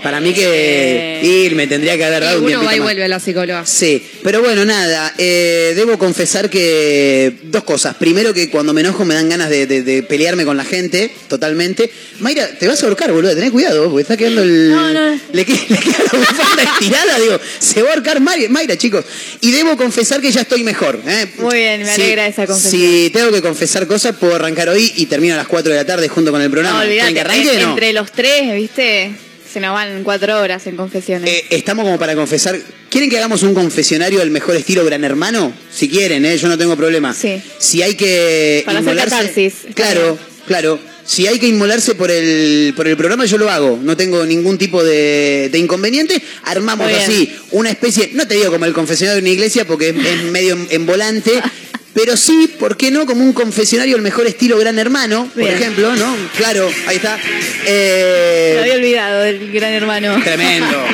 Para 0.04 0.20
mí 0.22 0.34
que 0.34 1.20
Eh. 1.22 1.26
ir 1.26 1.56
me 1.56 1.68
tendría 1.68 1.98
que 1.98 2.06
haber 2.06 2.24
dado 2.24 2.38
un 2.40 2.46
uno 2.46 2.50
tiempito 2.60 2.70
va 2.70 2.76
y 2.76 2.80
más. 2.80 2.86
vuelve 2.86 3.04
a 3.04 3.08
la 3.10 3.20
psicóloga. 3.20 3.66
Sí, 3.66 4.02
pero 4.24 4.42
bueno, 4.42 4.64
nada, 4.66 5.14
eh, 5.18 5.74
debo 5.76 5.98
confesar 5.98 6.50
que 6.50 7.34
dos 7.44 7.64
cosas. 7.64 7.96
Primero 7.96 8.34
que 8.34 8.50
cuando 8.50 8.74
me 8.74 8.82
enojo 8.82 9.04
me 9.06 9.14
dan 9.16 9.28
ganas 9.30 9.50
de, 9.50 9.66
de- 9.68 9.84
de 9.84 10.04
pelearme 10.04 10.46
con 10.46 10.56
la 10.58 10.64
gente, 10.64 11.12
totalmente. 11.28 11.92
Mayra, 12.20 12.48
te 12.58 12.68
vas 12.68 12.82
a 12.82 12.86
ahorcar, 12.88 13.12
boludo, 13.12 13.34
tenés 13.36 13.52
cuidado, 13.52 13.90
porque 13.90 14.02
está 14.04 14.16
quedando 14.18 14.42
el... 14.44 14.72
No, 14.72 14.94
no. 14.94 15.20
Le, 15.34 15.46
que- 15.46 15.54
le 15.68 15.78
queda 15.78 15.98
la 16.12 16.20
bufanda 16.20 16.64
estirada, 16.64 17.20
digo, 17.20 17.40
se 17.60 17.82
va 17.82 17.90
a 17.90 17.94
ahorcar 17.94 18.20
Mayra, 18.22 18.50
Mayra, 18.50 18.78
chicos. 18.78 19.04
Y 19.42 19.52
debo 19.52 19.76
confesar 19.78 20.22
que 20.22 20.32
ya 20.32 20.42
estoy 20.42 20.64
mejor. 20.64 21.00
¿eh? 21.06 21.28
Muy 21.40 21.56
bien, 21.56 21.84
me 21.84 21.94
Sí, 21.96 22.02
alegra 22.04 22.28
esa 22.28 22.46
confesión. 22.48 22.82
Si 22.82 23.10
tengo 23.12 23.32
que 23.32 23.42
confesar 23.42 23.86
cosas, 23.88 24.16
puedo 24.16 24.36
arrancar 24.36 24.70
hoy 24.70 24.92
y 24.96 25.06
termino 25.08 25.34
a 25.34 25.38
las 25.38 25.48
4 25.48 25.72
de 25.72 25.78
la 25.78 25.86
tarde 25.86 26.08
junto 26.08 26.32
con 26.32 26.42
el 26.42 26.48
No, 26.48 26.52
programa. 26.54 26.84
¿Quieren 26.84 27.06
olvídate. 27.08 27.14
que 27.14 27.20
arranque 27.20 27.64
no? 27.64 27.70
Entre 27.72 27.94
los 27.94 28.12
tres, 28.12 28.54
¿viste? 28.56 29.12
Se 29.52 29.60
nos 29.60 29.74
van 29.74 30.04
cuatro 30.04 30.40
horas 30.40 30.66
en 30.68 30.76
confesiones. 30.76 31.30
Eh, 31.30 31.46
estamos 31.50 31.84
como 31.86 31.98
para 31.98 32.16
confesar. 32.16 32.60
¿Quieren 32.90 33.10
que 33.10 33.18
hagamos 33.18 33.44
un 33.44 33.54
confesionario 33.54 34.22
al 34.22 34.30
mejor 34.30 34.56
estilo 34.56 34.86
Gran 34.86 35.04
Hermano? 35.04 35.54
Si 35.72 35.90
quieren, 35.90 36.26
¿eh? 36.26 36.38
yo 36.38 36.48
no 36.48 36.58
tengo 36.58 36.76
problema. 36.78 37.14
Sí. 37.14 37.42
Si 37.58 37.82
hay 37.82 37.96
que. 37.96 38.62
Para 38.66 38.80
hacer 38.80 38.94
inmolarse- 38.94 39.10
catarsis, 39.10 39.54
está 39.68 39.74
Claro, 39.74 40.18
claro. 40.46 40.80
Si 41.06 41.26
hay 41.26 41.40
que 41.40 41.48
inmolarse 41.48 41.96
por 41.96 42.12
el, 42.12 42.74
por 42.76 42.88
el 42.88 42.96
programa, 42.96 43.26
yo 43.26 43.40
lo 43.40 43.50
hago. 43.50 43.80
No 43.82 43.98
tengo 43.98 44.24
ningún 44.28 44.60
tipo 44.60 44.84
de, 44.84 45.50
de 45.52 45.58
inconveniente. 45.58 46.22
Armamos 46.44 46.92
así 46.94 47.36
una 47.50 47.72
especie, 47.72 48.12
no 48.14 48.28
te 48.28 48.36
digo 48.36 48.52
como 48.52 48.66
el 48.66 48.74
confesionario 48.74 49.16
de 49.16 49.22
una 49.28 49.34
iglesia 49.34 49.66
porque 49.66 49.90
es, 49.90 49.96
es 49.96 50.24
medio 50.32 50.54
en, 50.54 50.68
en 50.70 50.86
volante. 50.86 51.32
Pero 51.94 52.16
sí, 52.16 52.54
¿por 52.60 52.78
qué 52.78 52.92
no? 52.92 53.06
Como 53.06 53.24
un 53.24 53.34
confesionario 53.34 53.96
al 53.96 54.02
mejor 54.02 54.28
estilo 54.28 54.58
Gran 54.58 54.78
Hermano, 54.78 55.30
por 55.34 55.44
ejemplo, 55.44 55.96
¿no? 55.96 56.16
Claro, 56.38 56.70
ahí 56.88 56.98
está. 56.98 57.18
Eh, 57.66 58.52
Me 58.56 58.62
había 58.62 58.76
olvidado 58.76 59.22
del 59.24 59.52
gran 59.52 59.74
hermano. 59.74 60.22
Tremendo. 60.24 60.86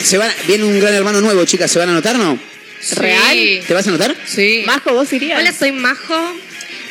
Se 0.00 0.18
van, 0.18 0.30
viene 0.46 0.64
un 0.64 0.78
gran 0.78 0.94
hermano 0.94 1.20
nuevo, 1.20 1.44
chicas, 1.44 1.70
¿se 1.70 1.78
van 1.78 1.88
a 1.88 1.92
anotar 1.92 2.16
no? 2.18 2.38
¿Real? 2.96 3.62
¿Te 3.66 3.74
vas 3.74 3.86
a 3.86 3.90
anotar? 3.90 4.14
Sí. 4.26 4.62
Majo, 4.66 4.92
vos 4.92 5.12
irías. 5.12 5.40
Hola, 5.40 5.52
soy 5.52 5.72
Majo. 5.72 6.14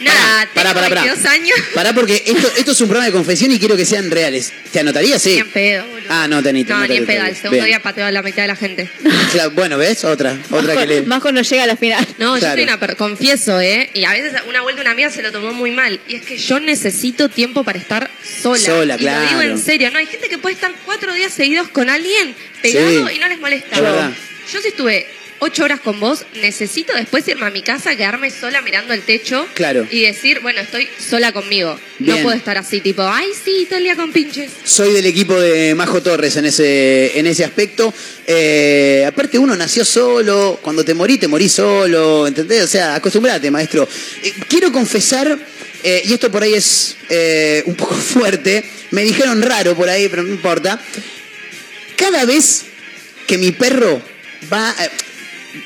Nada, 0.04 0.48
Pará, 0.54 0.70
tengo 0.74 0.74
pará, 0.74 0.90
pará. 0.90 1.02
22 1.04 1.26
años. 1.32 1.58
Pará 1.74 1.94
porque 1.94 2.24
esto, 2.26 2.52
esto 2.58 2.72
es 2.72 2.82
un 2.82 2.88
programa 2.88 3.06
de 3.08 3.12
confesión 3.12 3.52
y 3.52 3.60
quiero 3.60 3.76
que 3.78 3.86
sean 3.86 4.10
reales. 4.12 4.52
¿Te 4.72 4.80
anotarías? 4.80 5.22
Sí. 5.22 5.34
Ni 5.34 5.40
en 5.40 5.50
pedo, 5.52 5.86
boludo. 5.88 6.08
Ah, 6.10 6.28
no, 6.28 6.42
tenito. 6.44 6.74
No, 6.76 6.86
ni 6.88 6.98
en 6.98 7.06
pedo. 7.06 7.20
El 7.22 7.32
Bien. 7.32 7.36
segundo 7.42 7.66
día 7.66 7.82
pateo 7.82 8.06
a 8.06 8.12
la 8.12 8.22
mitad 8.22 8.44
de 8.44 8.48
la 8.48 8.56
gente. 8.56 8.90
Claro, 9.34 9.52
bueno, 9.52 9.78
¿ves? 9.78 10.04
Otra. 10.04 10.38
Otra 10.52 10.76
que 10.76 10.86
le... 10.86 11.02
Majo 11.04 11.32
no 11.32 11.42
llega 11.42 11.64
a 11.64 11.68
la 11.68 11.76
final. 11.76 12.06
No, 12.20 12.36
Claro. 12.38 12.40
yo 12.40 12.54
soy 12.54 12.64
una 12.64 12.80
per- 12.80 12.96
confieso, 12.98 13.60
¿eh? 13.62 13.90
Y 13.96 14.04
a 14.06 14.12
veces 14.12 14.34
una 14.48 14.62
vuelta 14.62 14.82
una 14.82 14.92
amiga 14.92 15.10
se 15.10 15.22
lo 15.24 15.32
tomó 15.32 15.54
muy 15.54 15.72
mal. 15.72 16.00
Y 16.08 16.16
es 16.16 16.22
que 16.24 16.38
yo 16.38 16.60
necesito 16.60 17.30
tiempo 17.30 17.64
para 17.64 17.80
estar 17.80 18.12
sola. 18.24 18.60
Sola, 18.60 18.96
y 19.00 19.04
lo 19.04 19.10
digo 19.12 19.28
claro. 19.30 19.42
en 19.42 19.58
serio. 19.58 19.90
No, 19.92 19.98
hay 19.98 20.06
gente 20.06 20.30
que 20.30 20.38
puede 20.38 20.54
estar 20.56 20.72
cuatro 20.86 21.14
días 21.14 21.34
seguidos 21.34 21.68
con 21.70 21.90
alguien 21.90 22.36
pegado 22.62 23.08
Sí. 23.08 23.16
y 23.16 23.20
no 23.20 23.28
les 23.28 23.40
molesta. 23.40 23.76
Es 23.76 23.82
verdad. 23.82 24.12
Yo 24.52 24.62
si 24.62 24.68
estuve 24.68 25.08
ocho 25.44 25.66
horas 25.66 25.82
con 25.82 26.00
vos, 26.00 26.26
necesito 26.42 26.94
después 26.94 27.28
irme 27.28 27.46
a 27.46 27.50
mi 27.50 27.62
casa, 27.62 27.96
quedarme 27.98 28.32
sola 28.32 28.62
mirando 28.62 28.94
el 28.94 29.02
techo. 29.02 29.46
Claro. 29.54 29.86
Y 29.92 30.02
decir, 30.02 30.40
bueno, 30.40 30.62
estoy 30.62 30.88
sola 30.98 31.34
conmigo. 31.34 31.78
Bien. 32.00 32.16
No 32.16 32.24
puedo 32.24 32.38
estar 32.38 32.58
así, 32.58 32.80
tipo, 32.80 33.04
ay, 33.04 33.28
sí, 33.44 33.66
todo 33.68 33.78
el 33.78 33.84
día 33.84 33.96
con 33.98 34.14
pinches. 34.14 34.52
Soy 34.64 34.94
del 34.94 35.06
equipo 35.06 35.40
de 35.40 35.76
Majo 35.76 36.02
Torres 36.02 36.38
en 36.38 36.46
ese, 36.46 37.20
en 37.20 37.28
ese 37.28 37.44
aspecto. 37.44 37.94
Eh, 38.26 39.04
aparte, 39.06 39.38
uno 39.38 39.54
nació 39.56 39.84
solo. 39.84 40.60
Cuando 40.62 40.86
te 40.86 40.94
morí, 40.94 41.18
te 41.18 41.28
morí 41.28 41.50
solo. 41.50 42.26
¿Entendés? 42.26 42.64
O 42.64 42.68
sea, 42.68 42.96
acostumbrate, 42.96 43.52
maestro. 43.52 43.88
Eh, 44.24 44.34
quiero 44.48 44.72
confesar, 44.72 45.38
eh, 45.84 46.04
y 46.06 46.14
esto 46.14 46.32
por 46.32 46.44
ahí 46.44 46.54
es 46.54 46.96
un 47.66 47.76
poco 47.76 47.96
fuerte. 48.14 48.64
Me 48.92 49.04
dijeron 49.04 49.42
raro 49.42 49.76
por 49.76 49.90
ahí, 49.90 50.08
pero 50.08 50.24
no 50.24 50.30
importa. 50.30 50.80
Cada 51.98 52.24
vez 52.24 52.64
que 53.28 53.38
mi 53.38 53.52
perro 53.52 54.02
va. 54.52 54.74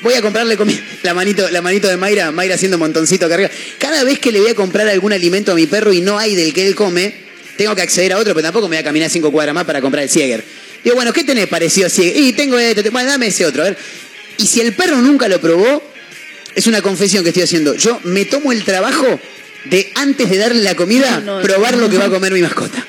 Voy 0.02 0.14
a 0.14 0.22
comprarle 0.22 0.56
comi- 0.58 0.80
la 1.02 1.14
manito, 1.14 1.48
la 1.50 1.62
manito 1.62 1.88
de 1.88 1.96
Mayra, 1.96 2.30
Mayra 2.30 2.54
haciendo 2.54 2.78
montoncito 2.78 3.26
acá 3.26 3.34
arriba. 3.34 3.50
Cada 3.78 4.04
vez 4.04 4.18
que 4.18 4.32
le 4.32 4.40
voy 4.40 4.50
a 4.50 4.54
comprar 4.54 4.88
algún 4.88 5.12
alimento 5.12 5.52
a 5.52 5.54
mi 5.54 5.66
perro 5.66 5.92
y 5.92 6.00
no 6.00 6.18
hay 6.18 6.34
del 6.34 6.52
que 6.52 6.66
él 6.66 6.74
come, 6.74 7.12
tengo 7.56 7.74
que 7.74 7.82
acceder 7.82 8.12
a 8.12 8.18
otro, 8.18 8.34
pero 8.34 8.44
tampoco 8.44 8.68
me 8.68 8.76
voy 8.76 8.80
a 8.80 8.84
caminar 8.84 9.10
cinco 9.10 9.32
cuadras 9.32 9.54
más 9.54 9.64
para 9.64 9.80
comprar 9.80 10.04
el 10.04 10.08
Sieger. 10.10 10.44
Digo, 10.84 10.94
bueno, 10.96 11.12
¿qué 11.12 11.24
tenés 11.24 11.46
parecido 11.48 11.86
a 11.88 11.90
Sieger? 11.90 12.16
Y 12.22 12.32
tengo 12.32 12.58
esto, 12.58 12.82
te- 12.82 12.90
bueno, 12.90 13.08
dame 13.10 13.26
ese 13.28 13.44
otro, 13.46 13.62
a 13.62 13.66
ver. 13.66 13.76
Y 14.38 14.46
si 14.46 14.60
el 14.60 14.72
perro 14.74 14.98
nunca 14.98 15.26
lo 15.28 15.40
probó, 15.40 15.82
es 16.54 16.66
una 16.66 16.80
confesión 16.82 17.22
que 17.24 17.30
estoy 17.30 17.42
haciendo. 17.42 17.74
Yo 17.74 18.00
me 18.04 18.24
tomo 18.24 18.52
el 18.52 18.62
trabajo 18.64 19.18
de 19.64 19.90
antes 19.96 20.30
de 20.30 20.36
darle 20.38 20.62
la 20.62 20.74
comida, 20.76 21.20
No, 21.20 21.38
no, 21.38 21.42
probar 21.42 21.74
no. 21.76 21.82
lo 21.82 21.90
que 21.90 21.98
va 21.98 22.04
a 22.04 22.08
comer 22.10 22.32
mi 22.32 22.42
mascota. 22.42 22.86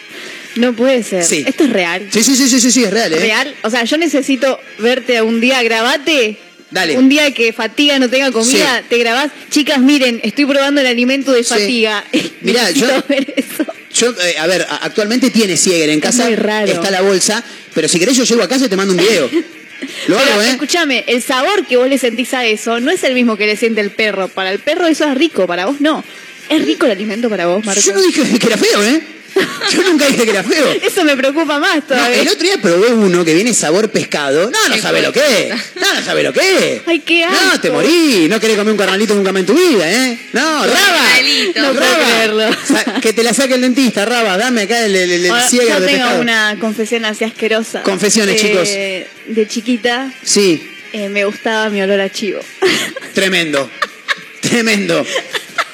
No 0.56 0.74
puede 0.76 1.04
ser. 1.04 1.24
Sí. 1.24 1.44
Esto 1.48 1.64
es 1.64 1.72
real. 1.72 2.08
Sí, 2.12 2.24
sí, 2.24 2.36
sí, 2.36 2.50
sí, 2.50 2.60
sí, 2.60 2.72
sí, 2.72 2.84
es 2.84 2.92
real, 2.92 3.14
¿eh? 3.14 3.20
Real. 3.20 3.56
O 3.64 3.70
sea, 3.70 3.84
yo 3.86 3.98
necesito 3.98 4.60
verte 4.80 5.22
un 5.22 5.40
día, 5.42 5.62
grabate. 5.64 6.38
Dale. 6.72 6.98
Un 6.98 7.10
día 7.10 7.32
que 7.34 7.52
fatiga 7.52 7.98
no 8.00 8.10
tenga 8.10 8.32
comida, 8.32 8.80
Sí. 8.80 8.86
te 8.90 8.98
grabás. 9.00 9.32
Chicas, 9.50 9.80
miren, 9.80 10.20
estoy 10.24 10.46
probando 10.46 10.82
el 10.82 10.88
alimento 10.88 11.32
de 11.32 11.44
Sí. 11.44 11.50
fatiga. 11.50 12.04
Mirá, 12.42 12.64
Necesito 12.68 12.88
yo- 12.96 13.04
ver 13.10 13.34
eso. 13.36 13.66
Yo, 13.92 14.12
eh, 14.22 14.38
a 14.38 14.46
ver, 14.46 14.66
actualmente 14.82 15.32
tiene 15.32 15.58
Sieger 15.58 15.90
en 15.90 16.00
casa, 16.00 16.26
muy 16.26 16.36
raro. 16.36 16.72
está 16.72 16.92
la 16.92 17.02
bolsa, 17.02 17.44
pero 17.74 17.88
si 17.88 17.98
querés 18.00 18.16
yo 18.16 18.24
llego 18.24 18.44
a 18.44 18.48
casa 18.48 18.66
y 18.66 18.70
te 18.70 18.76
mando 18.78 18.94
un 18.94 19.00
video. 19.00 19.30
Lo 20.08 20.18
Pero 20.18 20.32
hago, 20.34 20.42
¿eh? 20.42 20.50
escúchame, 20.52 21.04
el 21.08 21.24
sabor 21.24 21.66
que 21.66 21.78
vos 21.78 21.88
le 21.90 21.98
sentís 21.98 22.34
a 22.34 22.46
eso 22.46 22.80
no 22.80 22.92
es 22.92 23.04
el 23.04 23.14
mismo 23.16 23.36
que 23.38 23.46
le 23.48 23.56
siente 23.56 23.82
el 23.82 23.90
perro. 23.92 24.28
Para 24.28 24.52
el 24.52 24.60
perro 24.60 24.86
eso 24.88 25.06
es 25.10 25.16
rico, 25.18 25.48
para 25.48 25.66
vos 25.66 25.80
no. 25.82 26.04
¿Es 26.50 26.64
rico 26.66 26.86
el 26.86 26.92
alimento 26.92 27.30
para 27.30 27.48
vos, 27.48 27.66
Marco? 27.66 27.82
Yo 27.82 27.94
no 27.94 28.02
dije 28.02 28.22
que 28.40 28.48
era 28.48 28.58
feo, 28.58 28.84
¿eh? 28.84 29.02
Yo 29.72 29.84
nunca 29.84 30.08
dije 30.08 30.24
que 30.26 30.32
era 30.32 30.44
feo. 30.44 30.66
Eso 30.82 31.04
me 31.04 31.16
preocupa 31.16 31.60
más 31.60 31.76
No, 31.76 31.82
todavía. 31.84 32.22
el 32.22 32.28
otro 32.28 32.44
día 32.44 32.58
probé 32.62 32.88
uno 32.94 33.24
que 33.24 33.34
viene 33.34 33.54
sabor 33.54 33.90
pescado. 33.92 34.50
No, 34.50 34.70
no 34.70 34.78
sabe 34.82 35.02
lo 35.02 35.12
que 35.14 35.20
es. 35.50 35.56
No, 35.76 35.94
no 35.94 36.02
sabe 36.04 36.24
lo 36.24 36.34
que 36.34 36.76
es. 36.78 36.82
Ay, 36.86 37.00
qué 37.00 37.26
No, 37.26 37.32
asco. 37.38 37.60
te 37.62 37.72
morí. 37.72 38.28
No 38.30 38.40
querés 38.40 38.58
comer 38.58 38.72
un 38.72 38.78
carnalito 38.78 39.14
nunca 39.16 39.32
más 39.32 39.42
en 39.42 39.46
tu 39.46 39.54
vida, 39.54 39.92
¿eh? 39.92 40.20
No, 40.34 40.66
Raba. 40.66 40.98
Carnalito. 41.16 41.62
No 41.62 41.74
creerlo. 41.74 42.50
Sa- 42.68 43.00
Que 43.02 43.14
te 43.14 43.24
la 43.24 43.34
saque 43.34 43.56
el 43.56 43.62
dentista, 43.62 44.06
Raba. 44.06 44.38
Dame 44.38 44.64
acá 44.64 44.86
el, 44.86 44.96
el, 44.96 45.12
el, 45.12 45.30
Ahora, 45.30 45.48
Sieger 45.48 45.70
yo 45.70 45.80
de 45.82 45.86
tengo 45.88 46.00
pescado. 46.00 46.22
una 46.22 46.58
confesión 46.60 47.06
así 47.06 47.24
asquerosa. 47.26 47.84
Confesiones, 47.84 48.42
Eh, 48.44 49.08
De 49.28 49.48
chiquita 49.48 50.12
Sí, 50.24 50.68
eh, 50.94 51.10
me 51.10 51.26
gustaba 51.26 51.70
mi 51.70 51.82
olor 51.82 52.02
a 52.02 52.10
chivo. 52.12 52.40
tremendo. 53.14 53.70
Tremendo. 54.42 55.06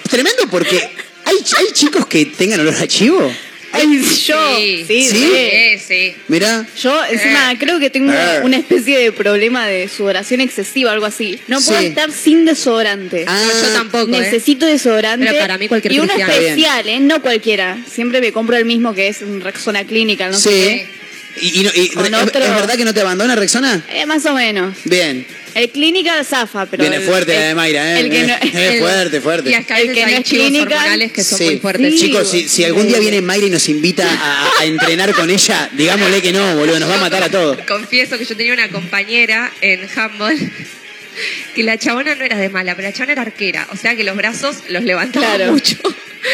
Tremendo 0.09 0.43
porque 0.49 0.77
hay, 1.25 1.35
hay 1.35 1.73
chicos 1.73 2.05
que 2.07 2.25
tengan 2.25 2.59
olor 2.59 2.75
a 2.75 2.87
chivo. 2.87 3.31
Ay, 3.75 4.01
yo, 4.25 4.57
sí, 4.57 4.85
Sí. 4.87 5.07
¿Sí? 5.07 5.09
Sí, 5.09 5.79
sí. 5.87 6.15
Mirá. 6.27 6.65
Yo 6.81 6.99
encima 7.11 7.51
Eh. 7.51 7.57
creo 7.59 7.79
que 7.79 7.89
tengo 7.89 8.11
Eh. 8.13 8.41
una 8.43 8.57
especie 8.57 8.97
de 8.99 9.11
problema 9.11 9.67
de 9.67 9.87
sudoración 9.87 10.41
excesiva, 10.41 10.91
algo 10.91 11.05
así. 11.05 11.39
No 11.47 11.61
puedo 11.61 11.79
Sí. 11.79 11.87
estar 11.87 12.11
sin 12.11 12.45
desodorante. 12.45 13.25
Ah, 13.27 13.41
No, 13.45 13.67
yo 13.67 13.73
tampoco, 13.73 14.13
¿eh? 14.15 14.19
Necesito 14.21 14.65
desodorante. 14.65 15.25
Pero 15.27 15.39
para 15.39 15.57
mí 15.57 15.67
cualquier 15.67 15.93
Y 15.93 15.99
uno 15.99 16.13
especial, 16.13 16.87
¿eh? 16.89 16.99
No 16.99 17.21
cualquiera. 17.21 17.77
Siempre 17.91 18.21
me 18.21 18.31
compro 18.31 18.55
el 18.57 18.65
mismo 18.65 18.93
que 18.93 19.07
es 19.07 19.21
un 19.21 19.41
Rexona 19.41 19.83
Clínica, 19.85 20.29
no 20.29 20.37
sí. 20.37 20.49
sé 20.49 20.87
Y, 21.41 21.59
y 21.59 21.63
no- 21.63 21.71
y- 21.75 21.87
¿es, 21.87 21.95
otro- 21.97 22.43
es 22.43 22.49
verdad 22.55 22.75
que 22.75 22.85
no 22.85 22.93
te 22.93 23.01
abandona, 23.01 23.35
Rexona? 23.35 23.83
Eh, 23.89 24.05
más 24.05 24.25
o 24.25 24.33
menos. 24.33 24.75
Bien. 24.85 25.25
El 25.53 25.69
Clínica 25.69 26.21
zafa, 26.23 26.65
pero. 26.65 26.81
Viene 26.81 26.97
el- 26.97 27.03
fuerte 27.03 27.33
la 27.33 27.41
el- 27.43 27.47
de 27.49 27.55
Mayra, 27.55 27.93
¿eh? 27.95 27.99
El 28.01 28.09
que 28.09 28.23
no, 28.23 28.33
Eh, 28.41 28.73
el- 28.73 28.79
fuerte, 28.79 29.21
fuerte. 29.21 29.49
Y 29.49 29.53
es 29.53 29.65
que 29.65 29.73
a 29.73 29.79
El 29.79 29.93
que 29.93 30.01
no 30.01 30.07
hay 30.07 30.13
es 30.15 30.23
chivos 30.23 30.47
clínica. 30.47 30.97
que 31.13 31.23
son 31.23 31.37
Sí. 31.37 31.43
muy 31.45 31.57
fuertes. 31.59 31.93
Sí. 31.93 31.99
Chicos, 31.99 32.29
si, 32.31 32.47
si 32.49 32.63
algún 32.63 32.87
día 32.87 32.99
viene 32.99 33.21
Mayra 33.21 33.47
y 33.47 33.49
nos 33.49 33.67
invita 33.69 34.05
a, 34.09 34.49
a 34.61 34.65
entrenar 34.65 35.13
con 35.13 35.29
ella, 35.29 35.69
digámosle 35.73 36.21
que 36.21 36.31
no, 36.33 36.55
boludo, 36.55 36.79
nos 36.79 36.89
va 36.89 36.95
a 36.95 37.01
matar 37.01 37.23
a 37.23 37.29
todos. 37.29 37.57
Confieso 37.67 38.17
que 38.17 38.25
yo 38.25 38.35
tenía 38.35 38.53
una 38.53 38.69
compañera 38.69 39.51
en 39.61 39.87
handball 39.95 40.37
que 41.53 41.63
la 41.63 41.77
chabona 41.77 42.15
no 42.15 42.25
era 42.25 42.37
de 42.37 42.49
mala, 42.49 42.75
pero 42.75 42.89
la 42.89 42.93
chabona 42.93 43.13
era 43.13 43.21
arquera. 43.21 43.67
O 43.71 43.77
sea 43.77 43.95
que 43.95 44.03
los 44.03 44.15
brazos 44.17 44.57
los 44.69 44.83
levantaba 44.83 45.35
Claro. 45.35 45.53
mucho. 45.53 45.77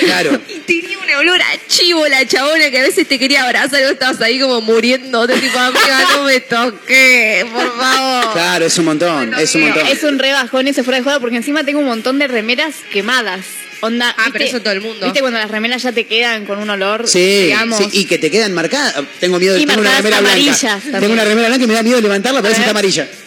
Claro. 0.06 0.40
Y 0.48 0.60
tenía 0.66 0.98
un 0.98 1.10
olor 1.20 1.42
a 1.42 1.68
chivo 1.68 2.08
la 2.08 2.26
chabona 2.26 2.70
que 2.72 2.80
a 2.80 2.84
veces 2.84 3.08
te 3.08 3.20
quería 3.20 3.44
abrazar 3.44 3.80
y 3.82 3.84
vos 3.84 3.94
estabas 3.94 4.22
ahí 4.22 4.40
como 4.40 4.62
muriendo. 4.62 5.28
De 5.28 5.36
tipo, 5.40 5.58
amiga, 5.60 6.08
no 6.16 6.24
me 6.24 6.40
toqué, 6.40 7.46
por 7.52 7.78
favor. 7.78 8.34
Claro, 8.34 8.66
es 8.66 8.78
un 8.78 8.86
montón, 8.86 9.34
es 9.34 9.54
un 9.56 9.62
montón. 9.62 9.88
Es 9.88 10.04
un 10.04 10.20
re 10.20 10.32
bajón 10.32 10.68
ese 10.68 10.84
fuera 10.84 10.98
de 10.98 11.04
juego 11.04 11.20
porque 11.20 11.36
encima 11.38 11.64
tengo 11.64 11.80
un 11.80 11.86
montón 11.88 12.20
de 12.20 12.28
remeras 12.28 12.76
quemadas. 12.92 13.42
Onda, 13.84 14.14
Ah, 14.16 14.30
pero 14.32 14.46
eso 14.46 14.62
todo 14.62 14.74
el 14.74 14.82
mundo. 14.82 15.06
¿Viste 15.06 15.22
cuando 15.22 15.40
las 15.40 15.50
remeras 15.50 15.82
ya 15.82 15.92
te 15.92 16.06
quedan 16.06 16.46
con 16.46 16.60
un 16.60 16.70
olor? 16.70 17.08
Sí, 17.08 17.46
digamos. 17.46 17.80
sí, 17.80 17.88
y 17.92 18.06
que 18.06 18.20
te 18.20 18.30
quedan 18.30 18.54
marcadas. 18.54 18.94
Tengo 19.20 19.40
miedo 19.40 19.56
de 19.56 19.66
tengo 19.66 19.82
una 19.82 19.98
remera 19.98 20.20
amarillas 20.20 20.62
blanca. 20.62 20.82
también. 20.84 21.02
Tengo 21.02 21.14
una 21.14 21.24
remera 21.26 21.48
blanca 21.48 21.64
y 21.64 21.68
me 21.68 21.74
da 21.74 21.82
miedo 21.84 21.96
de 21.96 22.02
levantarla, 22.04 22.42
pero 22.44 22.52
esa 22.54 22.62
está 22.62 22.72
amarilla. 22.72 23.08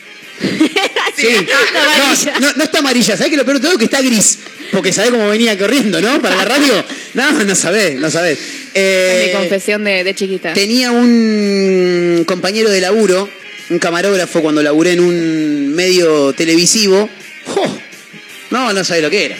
Sí. 1.16 1.28
Está 1.28 1.58
amarilla. 1.80 2.32
No, 2.40 2.46
no, 2.48 2.52
no 2.56 2.64
está 2.64 2.78
amarilla, 2.80 3.16
¿sabés 3.16 3.30
que 3.30 3.36
lo 3.36 3.44
peor 3.44 3.60
de 3.60 3.68
todo? 3.68 3.78
Que 3.78 3.84
está 3.84 4.00
gris. 4.02 4.38
Porque 4.74 4.92
sabés 4.92 5.10
cómo 5.12 5.28
venía 5.28 5.56
corriendo, 5.56 6.00
¿no? 6.00 6.20
Para 6.20 6.36
la 6.36 6.44
radio. 6.44 6.72
No, 7.14 7.30
no 7.44 7.54
sabés, 7.54 7.94
no 7.94 8.10
sabés. 8.10 8.40
Eh, 8.74 9.26
Mi 9.28 9.38
confesión 9.38 9.84
de, 9.84 10.02
de 10.02 10.14
chiquita. 10.16 10.52
Tenía 10.52 10.90
un 10.90 12.24
compañero 12.26 12.68
de 12.70 12.80
laburo, 12.80 13.28
un 13.70 13.78
camarógrafo, 13.78 14.42
cuando 14.42 14.64
laburé 14.64 14.94
en 14.94 15.00
un 15.00 15.72
medio 15.72 16.32
televisivo. 16.32 17.08
¡Jo! 17.46 17.78
No, 18.50 18.72
no 18.72 18.82
sabe 18.82 19.00
lo 19.00 19.10
que 19.10 19.26
era. 19.26 19.36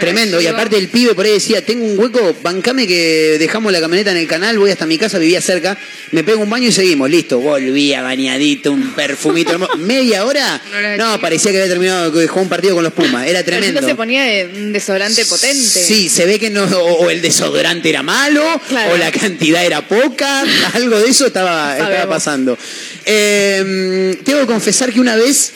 Tremendo. 0.00 0.40
Y 0.40 0.46
aparte 0.46 0.76
el 0.76 0.88
pibe 0.88 1.14
por 1.14 1.24
ahí 1.24 1.32
decía, 1.32 1.64
tengo 1.64 1.84
un 1.84 1.98
hueco, 1.98 2.34
bancame 2.42 2.86
que 2.86 3.36
dejamos 3.38 3.72
la 3.72 3.80
camioneta 3.80 4.10
en 4.10 4.16
el 4.16 4.26
canal, 4.26 4.58
voy 4.58 4.70
hasta 4.70 4.86
mi 4.86 4.98
casa, 4.98 5.18
vivía 5.18 5.40
cerca, 5.40 5.78
me 6.10 6.24
pego 6.24 6.42
un 6.42 6.50
baño 6.50 6.68
y 6.68 6.72
seguimos. 6.72 7.10
Listo, 7.10 7.38
volvía 7.40 8.02
bañadito, 8.02 8.72
un 8.72 8.92
perfumito. 8.94 9.58
¿Media 9.78 10.24
hora? 10.24 10.60
No 10.96 11.20
parecía 11.20 11.52
que 11.52 11.58
había 11.58 11.70
terminado, 11.70 12.12
que 12.12 12.26
jugó 12.26 12.42
un 12.42 12.48
partido 12.48 12.74
con 12.74 12.84
los 12.84 12.92
Pumas. 12.92 13.26
Era 13.26 13.42
tremendo. 13.44 13.80
no 13.80 13.86
se 13.86 13.94
ponía 13.94 14.48
un 14.54 14.72
desodorante 14.72 15.24
potente. 15.26 15.60
Sí, 15.60 16.08
se 16.08 16.26
ve 16.26 16.38
que 16.38 16.50
no, 16.50 16.64
o, 16.64 17.10
el 17.10 17.22
desodorante 17.22 17.88
era 17.88 18.02
malo, 18.02 18.42
Claro. 18.68 18.94
o 18.94 18.96
la 18.96 19.10
cantidad 19.10 19.64
era 19.64 19.86
poca, 19.86 20.44
algo 20.74 20.98
de 20.98 21.08
eso 21.08 21.26
estaba, 21.26 21.76
estaba 21.78 22.08
pasando. 22.08 22.56
Eh, 23.04 24.16
tengo 24.24 24.40
que 24.40 24.46
confesar 24.46 24.92
que 24.92 25.00
una 25.00 25.16
vez 25.16 25.52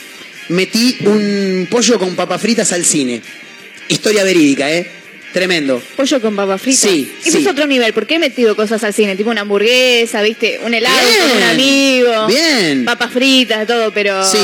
metí 0.48 0.98
un 1.00 1.66
pollo 1.70 1.98
con 1.98 2.14
papas 2.16 2.40
fritas 2.40 2.72
al 2.72 2.84
cine. 2.84 3.22
Historia 3.88 4.24
verídica, 4.24 4.70
¿eh? 4.70 4.90
Tremendo. 5.32 5.82
Pollo 5.96 6.20
con 6.20 6.36
papas 6.36 6.62
fritas. 6.62 6.80
Sí, 6.90 7.12
Ese 7.22 7.32
sí. 7.32 7.38
es 7.38 7.46
otro 7.48 7.66
nivel. 7.66 7.92
¿Por 7.92 8.06
qué 8.06 8.14
he 8.14 8.18
metido 8.20 8.54
cosas 8.54 8.84
al 8.84 8.94
cine? 8.94 9.16
Tipo 9.16 9.30
una 9.30 9.40
hamburguesa, 9.40 10.22
¿viste? 10.22 10.60
Un 10.64 10.74
helado 10.74 10.96
Bien. 11.08 11.20
con 11.28 11.36
un 11.36 11.42
amigo. 11.42 12.26
Bien. 12.28 12.84
Papas 12.84 13.12
fritas, 13.12 13.66
todo, 13.66 13.92
pero. 13.92 14.24
Sí. 14.24 14.38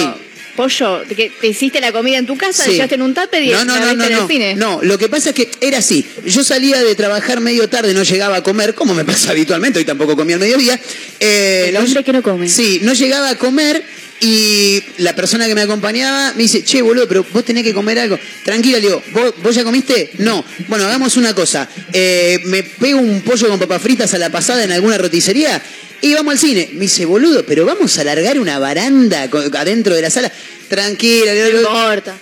Pollo, 0.56 1.02
que 1.16 1.30
te 1.40 1.46
hiciste 1.46 1.80
la 1.80 1.92
comida 1.92 2.18
en 2.18 2.26
tu 2.26 2.36
casa, 2.36 2.64
Sí. 2.64 2.70
la 2.70 2.74
llevaste 2.74 2.94
en 2.96 3.02
un 3.02 3.14
tupper 3.14 3.40
y 3.42 3.50
no, 3.50 3.64
no, 3.64 3.74
la 3.76 3.80
no, 3.80 3.86
viste 3.86 3.96
no, 3.96 4.04
en 4.04 4.12
no. 4.12 4.22
el 4.22 4.28
cine. 4.28 4.54
No, 4.56 4.80
lo 4.82 4.98
que 4.98 5.08
pasa 5.08 5.28
es 5.30 5.34
que 5.36 5.48
era 5.60 5.78
así. 5.78 6.04
Yo 6.26 6.42
salía 6.42 6.82
de 6.82 6.94
trabajar 6.96 7.40
medio 7.40 7.68
tarde, 7.68 7.94
no 7.94 8.02
llegaba 8.02 8.36
a 8.38 8.42
comer, 8.42 8.74
como 8.74 8.92
me 8.92 9.04
pasa 9.04 9.30
habitualmente, 9.30 9.78
hoy 9.78 9.84
tampoco 9.84 10.16
comía 10.16 10.34
al 10.34 10.40
mediodía. 10.40 10.78
Eh, 11.20 11.66
El 11.68 11.76
hombre 11.76 12.02
que 12.02 12.12
no 12.12 12.20
come. 12.22 12.48
Sí, 12.48 12.80
no 12.82 12.92
llegaba 12.94 13.30
a 13.30 13.38
comer 13.38 13.82
y 14.20 14.82
la 14.98 15.16
persona 15.16 15.46
que 15.46 15.54
me 15.54 15.62
acompañaba 15.62 16.34
me 16.34 16.42
dice, 16.42 16.62
che, 16.62 16.82
boludo, 16.82 17.08
pero 17.08 17.24
vos 17.32 17.44
tenés 17.44 17.64
que 17.64 17.72
comer 17.72 17.98
algo. 17.98 18.18
Tranquila, 18.44 18.78
le 18.78 18.86
digo, 18.86 19.02
¿vos, 19.12 19.34
vos 19.42 19.54
ya 19.54 19.64
comiste? 19.64 20.10
No. 20.18 20.44
Bueno, 20.68 20.84
hagamos 20.84 21.16
una 21.16 21.34
cosa. 21.34 21.68
Eh, 21.92 22.40
me 22.44 22.62
pego 22.62 23.00
un 23.00 23.22
pollo 23.22 23.48
con 23.48 23.58
papas 23.58 23.80
fritas 23.80 24.12
a 24.12 24.18
la 24.18 24.30
pasada 24.30 24.62
en 24.62 24.72
alguna 24.72 24.98
roticería 24.98 25.62
y 26.02 26.12
vamos 26.14 26.32
al 26.32 26.38
cine. 26.38 26.68
Me 26.74 26.80
dice, 26.80 27.06
boludo, 27.06 27.44
pero 27.46 27.64
vamos 27.64 27.96
a 27.96 28.02
alargar 28.02 28.38
una 28.38 28.58
baranda 28.58 29.28
adentro 29.58 29.94
de 29.94 30.02
la 30.02 30.10
sala. 30.10 30.30
Tranquila, 30.68 31.32
le 31.32 31.46
digo, 31.46 31.70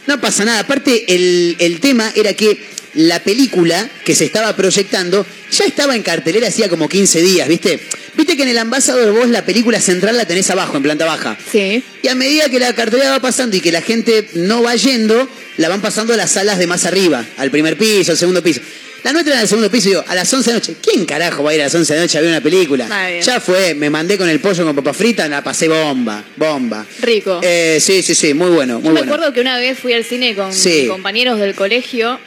no 0.06 0.20
pasa 0.20 0.44
nada. 0.44 0.60
Aparte, 0.60 1.04
el, 1.14 1.56
el 1.58 1.80
tema 1.80 2.12
era 2.14 2.32
que 2.34 2.58
la 2.94 3.22
película 3.22 3.88
que 4.04 4.14
se 4.14 4.24
estaba 4.24 4.54
proyectando 4.56 5.26
ya 5.50 5.64
estaba 5.64 5.94
en 5.94 6.02
cartelera 6.02 6.48
hacía 6.48 6.68
como 6.68 6.88
15 6.88 7.22
días, 7.22 7.48
¿viste? 7.48 7.80
Viste 8.18 8.36
que 8.36 8.42
en 8.42 8.48
el 8.48 8.58
Ambassador 8.58 9.12
vos 9.12 9.28
la 9.28 9.44
película 9.46 9.80
central 9.80 10.16
la 10.16 10.24
tenés 10.26 10.50
abajo, 10.50 10.76
en 10.76 10.82
planta 10.82 11.04
baja. 11.06 11.38
Sí. 11.52 11.82
Y 12.02 12.08
a 12.08 12.16
medida 12.16 12.48
que 12.50 12.58
la 12.58 12.74
cartelera 12.74 13.10
va 13.12 13.20
pasando 13.20 13.56
y 13.56 13.60
que 13.60 13.70
la 13.72 13.80
gente 13.80 14.28
no 14.34 14.60
va 14.62 14.74
yendo, 14.74 15.28
la 15.56 15.68
van 15.68 15.80
pasando 15.80 16.12
a 16.14 16.16
las 16.16 16.32
salas 16.32 16.58
de 16.58 16.66
más 16.66 16.84
arriba, 16.84 17.24
al 17.36 17.50
primer 17.52 17.78
piso, 17.78 18.10
al 18.10 18.18
segundo 18.18 18.42
piso. 18.42 18.60
La 19.04 19.12
nuestra 19.12 19.34
era 19.34 19.40
en 19.40 19.42
el 19.44 19.48
segundo 19.48 19.70
piso, 19.70 19.88
digo, 19.90 20.04
a 20.08 20.14
las 20.16 20.34
11 20.34 20.50
de 20.50 20.52
la 20.54 20.58
noche. 20.58 20.76
¿Quién 20.82 21.06
carajo 21.06 21.44
va 21.44 21.52
a 21.52 21.54
ir 21.54 21.60
a 21.60 21.64
las 21.66 21.74
11 21.76 21.92
de 21.92 21.96
la 22.00 22.04
noche 22.06 22.18
a 22.18 22.20
ver 22.20 22.30
una 22.30 22.40
película? 22.40 22.88
Nadie. 22.88 23.22
Ya 23.22 23.40
fue, 23.40 23.74
me 23.74 23.88
mandé 23.88 24.18
con 24.18 24.28
el 24.28 24.40
pollo 24.40 24.64
con 24.64 24.74
papas 24.74 24.96
fritas, 24.96 25.30
la 25.30 25.44
pasé 25.44 25.68
bomba, 25.68 26.24
bomba. 26.36 26.84
Rico. 27.00 27.38
Eh, 27.44 27.78
sí, 27.80 28.02
sí, 28.02 28.16
sí, 28.16 28.34
muy 28.34 28.50
bueno, 28.50 28.80
muy 28.80 28.88
Yo 28.88 28.90
me 28.94 28.98
bueno. 29.02 29.14
acuerdo 29.14 29.32
que 29.32 29.40
una 29.40 29.56
vez 29.58 29.78
fui 29.78 29.92
al 29.92 30.04
cine 30.04 30.34
con 30.34 30.52
Sí. 30.52 30.86
compañeros 30.88 31.38
del 31.38 31.54
colegio 31.54 32.18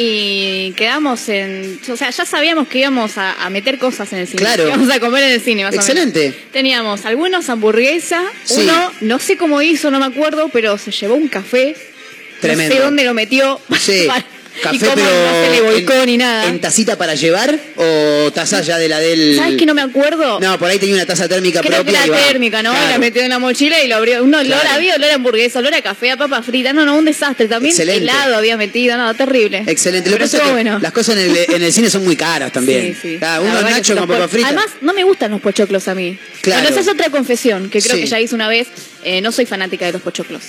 y 0.00 0.74
quedamos 0.76 1.28
en. 1.28 1.80
O 1.90 1.96
sea, 1.96 2.10
ya 2.10 2.24
sabíamos 2.24 2.68
que 2.68 2.78
íbamos 2.78 3.18
a, 3.18 3.32
a 3.44 3.50
meter 3.50 3.78
cosas 3.78 4.12
en 4.12 4.20
el 4.20 4.28
cine. 4.28 4.38
Claro. 4.42 4.62
Que 4.62 4.68
íbamos 4.68 4.90
a 4.90 5.00
comer 5.00 5.24
en 5.24 5.32
el 5.32 5.40
cine, 5.40 5.64
más 5.64 5.74
Excelente. 5.74 6.20
o 6.20 6.30
menos. 6.30 6.52
Teníamos 6.52 7.04
algunos 7.04 7.48
hamburguesas. 7.48 8.22
Sí. 8.44 8.60
Uno, 8.62 8.92
no 9.00 9.18
sé 9.18 9.36
cómo 9.36 9.60
hizo, 9.60 9.90
no 9.90 9.98
me 9.98 10.06
acuerdo, 10.06 10.50
pero 10.50 10.78
se 10.78 10.92
llevó 10.92 11.16
un 11.16 11.26
café. 11.26 11.74
Tremendo. 12.40 12.76
No 12.76 12.80
sé 12.80 12.84
dónde 12.86 13.02
lo 13.02 13.12
metió. 13.12 13.60
Sí. 13.80 14.06
y 14.58 14.62
Café, 14.62 14.78
cómo 14.78 14.94
pero 14.94 15.06
no 15.08 15.44
se 15.44 15.50
le 15.50 15.60
volcó 15.60 15.92
en, 15.94 16.06
ni 16.06 16.16
nada. 16.16 16.46
¿En 16.46 16.60
tacita 16.60 16.96
para 16.98 17.14
llevar 17.14 17.58
o 17.76 18.30
taza 18.32 18.60
ya 18.62 18.78
de 18.78 18.88
la 18.88 18.98
del...? 18.98 19.36
¿Sabes 19.36 19.56
que 19.56 19.66
no 19.66 19.74
me 19.74 19.82
acuerdo? 19.82 20.40
No, 20.40 20.58
por 20.58 20.68
ahí 20.70 20.78
tenía 20.78 20.94
una 20.96 21.06
taza 21.06 21.28
térmica 21.28 21.60
Creo 21.60 21.84
que 21.84 21.92
propia. 21.92 22.06
y 22.06 22.10
va. 22.10 22.16
térmica, 22.18 22.62
¿no? 22.62 22.70
Claro. 22.70 22.90
La 22.90 22.98
metió 22.98 23.22
en 23.22 23.28
la 23.30 23.38
mochila 23.38 23.82
y 23.82 23.88
lo 23.88 23.96
abrió. 23.96 24.22
Olor, 24.22 24.44
Claro. 24.44 24.68
había 24.70 24.94
olor 24.96 25.10
a 25.10 25.14
hamburguesa, 25.14 25.58
olor 25.60 25.74
a 25.74 25.82
café, 25.82 26.10
a 26.10 26.16
papas 26.16 26.44
fritas. 26.44 26.74
No, 26.74 26.84
no, 26.84 26.96
un 26.96 27.04
desastre. 27.04 27.46
También 27.48 27.72
Excelente. 27.72 28.02
helado 28.04 28.36
había 28.36 28.56
metido, 28.56 28.96
no, 28.96 29.14
terrible. 29.14 29.64
Excelente. 29.66 30.10
Lo 30.10 30.16
que 30.16 30.24
Pero 30.24 30.30
pasa 30.30 30.36
es 30.38 30.42
que 30.44 30.50
bueno. 30.52 30.78
las 30.80 30.92
cosas 30.92 31.16
en 31.16 31.30
el, 31.30 31.36
en 31.54 31.62
el 31.62 31.72
cine 31.72 31.90
son 31.90 32.04
muy 32.04 32.16
caras 32.16 32.52
también. 32.52 32.94
Sí, 32.94 33.14
sí. 33.14 33.18
La 33.20 33.40
unos 33.40 33.64
que 33.64 33.70
nachos 33.70 33.98
con 33.98 34.08
po- 34.08 34.28
fritas. 34.28 34.50
Además, 34.52 34.66
no 34.80 34.92
me 34.92 35.04
gustan 35.04 35.30
los 35.30 35.40
pochoclos 35.40 35.86
a 35.88 35.94
mí. 35.94 36.18
Claro. 36.42 36.62
Bueno, 36.62 36.76
esa 36.76 36.80
es 36.80 36.88
otra 36.94 37.10
confesión 37.10 37.70
que 37.70 37.80
creo 37.80 37.94
Sí. 37.96 38.02
que 38.02 38.06
ya 38.08 38.20
hice 38.20 38.34
una 38.34 38.48
vez. 38.48 38.68
Eh, 39.04 39.20
no 39.20 39.32
soy 39.32 39.46
fanática 39.46 39.86
de 39.86 39.92
los 39.92 40.02
pochoclos. 40.02 40.42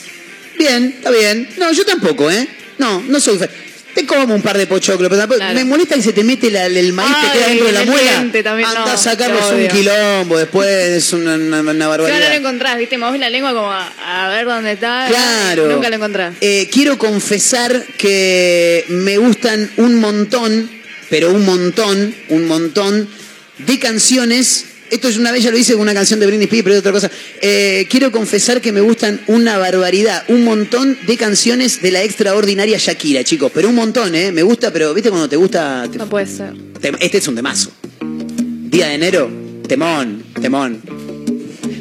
Bien, 0.58 0.94
está 0.98 1.12
bien. 1.12 1.48
No, 1.58 1.72
yo 1.72 1.86
tampoco, 1.86 2.30
¿eh? 2.30 2.48
No, 2.78 3.02
no 3.08 3.20
soy 3.20 3.38
fan. 3.38 3.50
Te 3.94 4.06
como 4.06 4.36
un 4.36 4.42
par 4.42 4.58
de 4.58 4.68
pochoclos, 4.68 5.10
pero 5.10 5.28
Claro. 5.36 5.54
me 5.56 5.66
molesta 5.66 5.96
que 5.96 6.02
se 6.04 6.14
te 6.14 6.24
mete 6.24 6.50
la- 6.52 6.66
el 6.68 6.94
maíz 6.94 7.12
que 7.24 7.38
queda 7.40 7.48
dentro 7.48 7.66
de 7.68 7.72
la 7.74 7.82
el 7.82 7.90
muela. 7.90 8.18
Anda 8.20 8.74
no, 8.86 8.86
a 8.86 8.98
sacarlo, 8.98 9.38
te 9.40 9.46
es 9.66 9.72
un 9.72 9.78
quilombo, 9.78 10.38
después 10.38 10.68
es 10.70 11.14
una, 11.14 11.36
una- 11.36 11.62
una 11.62 11.72
Si 11.74 11.78
no 11.78 11.84
lo 11.84 11.90
barbaridad. 11.90 12.36
encontrás, 12.36 12.78
¿viste? 12.78 12.98
Movés 12.98 13.20
la 13.20 13.30
lengua 13.30 13.54
como 13.54 13.72
a, 13.72 14.26
a 14.26 14.30
ver 14.30 14.46
dónde 14.46 14.74
está. 14.74 15.08
Claro. 15.10 15.68
Nunca 15.68 15.90
lo 15.90 15.96
encontrás. 15.96 16.36
Eh, 16.42 16.70
quiero 16.72 16.98
confesar 16.98 17.84
que 17.98 18.86
me 18.90 19.18
gustan 19.18 19.70
un 19.78 19.96
montón, 20.00 20.70
pero 21.10 21.32
un 21.32 21.44
montón, 21.46 22.14
un 22.30 22.48
montón 22.48 23.10
de 23.58 23.80
canciones. 23.80 24.66
Esto 24.92 25.08
es 25.08 25.18
una 25.18 25.32
vez 25.32 25.44
ya 25.44 25.52
lo 25.52 25.58
hice 25.58 25.74
con 25.74 25.82
una 25.82 25.94
canción 25.94 26.20
de 26.20 26.26
Britney 26.28 26.46
Spears, 26.46 26.64
pero 26.64 26.74
es 26.76 26.80
otra 26.80 26.92
cosa. 26.92 27.12
Eh, 27.42 27.86
quiero 27.90 28.12
confesar 28.12 28.60
que 28.62 28.72
me 28.72 28.82
gustan 28.82 29.22
una 29.28 29.58
barbaridad, 29.58 30.24
un 30.30 30.44
montón 30.44 30.98
de 31.08 31.18
canciones 31.18 31.82
de 31.82 31.92
la 31.92 32.04
extraordinaria 32.04 32.78
Shakira, 32.78 33.24
chicos. 33.24 33.52
Pero 33.54 33.70
un 33.70 33.76
montón, 33.76 34.16
¿eh? 34.16 34.32
Me 34.32 34.44
gusta, 34.44 34.72
pero 34.74 34.94
¿viste 34.94 35.10
cuando 35.10 35.30
te 35.30 35.36
gusta? 35.36 35.88
te- 35.92 35.98
No 35.98 36.10
puede 36.10 36.26
ser. 36.28 36.54
Este 37.00 37.18
es 37.20 37.28
un 37.28 37.36
temazo. 37.36 37.72
Día 38.02 38.88
de 38.88 38.94
enero, 38.96 39.30
temón, 39.68 40.24
temón. 40.42 40.82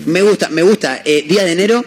Me 0.06 0.22
gusta, 0.22 0.48
me 0.50 0.62
gusta. 0.62 1.02
eh, 1.04 1.24
Día 1.28 1.44
de 1.44 1.52
enero, 1.52 1.84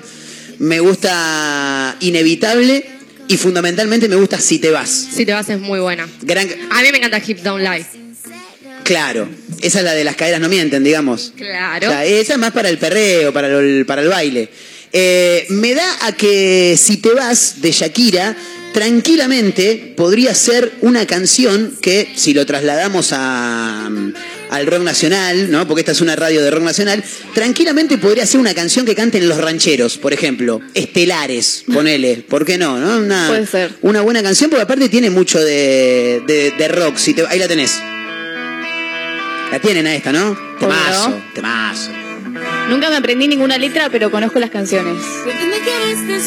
me 0.60 0.80
gusta 0.80 1.96
Inevitable 2.02 2.86
y 3.28 3.38
fundamentalmente 3.38 4.08
me 4.10 4.16
gusta 4.16 4.40
Si 4.40 4.60
te 4.60 4.70
vas. 4.72 4.90
Si 4.90 5.26
te 5.26 5.34
vas 5.34 5.50
es 5.50 5.60
muy 5.60 5.80
buena. 5.80 6.08
Gran, 6.22 6.48
A 6.70 6.82
mí 6.82 6.88
me 6.92 6.98
encanta 6.98 7.22
Hip 7.26 7.40
Down 7.40 7.64
Live. 7.64 7.86
Claro, 8.84 9.28
esa 9.62 9.80
es 9.80 9.86
la 9.86 9.94
de 9.94 10.04
las 10.04 10.16
caderas 10.16 10.40
no 10.42 10.50
mienten, 10.50 10.84
digamos. 10.84 11.34
Claro. 11.38 11.88
O 11.88 11.92
sea, 11.92 12.06
esa 12.06 12.34
es 12.34 12.40
más 12.40 12.52
para 12.52 12.70
el 12.70 12.78
perreo, 12.78 13.32
para 13.34 13.48
el, 13.48 13.86
para 13.86 14.02
el 14.02 14.08
baile. 14.10 14.50
Eh, 14.94 15.46
me 15.50 15.74
da 15.74 16.06
a 16.06 16.12
que 16.12 16.76
Si 16.78 16.98
te 16.98 17.14
vas 17.14 17.62
de 17.62 17.72
Shakira, 17.72 18.36
tranquilamente 18.74 19.94
podría 19.96 20.36
ser 20.36 20.72
una 20.82 21.06
canción 21.06 21.78
que, 21.82 22.12
si 22.16 22.34
lo 22.34 22.46
trasladamos 22.46 23.10
a, 23.14 23.90
al 24.50 24.68
rock 24.68 24.82
nacional, 24.84 25.50
¿no? 25.50 25.66
porque 25.68 25.82
esta 25.82 25.94
es 25.94 26.02
una 26.02 26.16
radio 26.16 26.42
de 26.44 26.52
rock 26.52 26.64
nacional, 26.64 27.04
tranquilamente 27.34 27.98
podría 27.98 28.26
ser 28.26 28.40
una 28.42 28.54
canción 28.54 28.86
que 28.86 28.94
canten 28.96 29.30
los 29.30 29.38
rancheros, 29.40 29.98
por 29.98 30.12
ejemplo. 30.14 30.60
Estelares, 30.74 31.64
ponele. 31.74 32.18
¿Por 32.28 32.46
qué 32.46 32.58
no? 32.58 32.78
no? 32.78 32.98
Una, 32.98 33.28
Puede 33.30 33.48
ser. 33.48 33.72
Una 33.82 34.02
buena 34.02 34.22
canción, 34.22 34.50
porque 34.50 34.64
aparte 34.64 34.90
tiene 34.90 35.10
mucho 35.10 35.40
de, 35.40 36.22
de- 36.28 36.52
de 36.58 36.68
rock. 36.68 36.98
Si 36.98 37.14
te- 37.14 37.26
ahí 37.28 37.40
la 37.40 37.48
tenés. 37.48 37.80
La 39.52 39.60
tienen 39.60 39.86
a 39.88 39.96
esta, 39.96 40.12
¿no? 40.12 40.38
Temazo, 40.60 41.22
temazo. 41.34 41.92
Nunca 42.70 42.90
me 42.90 42.96
aprendí 42.98 43.28
ninguna 43.28 43.58
letra, 43.58 43.90
pero 43.90 44.10
conozco 44.10 44.40
las 44.40 44.50
canciones. 44.50 44.96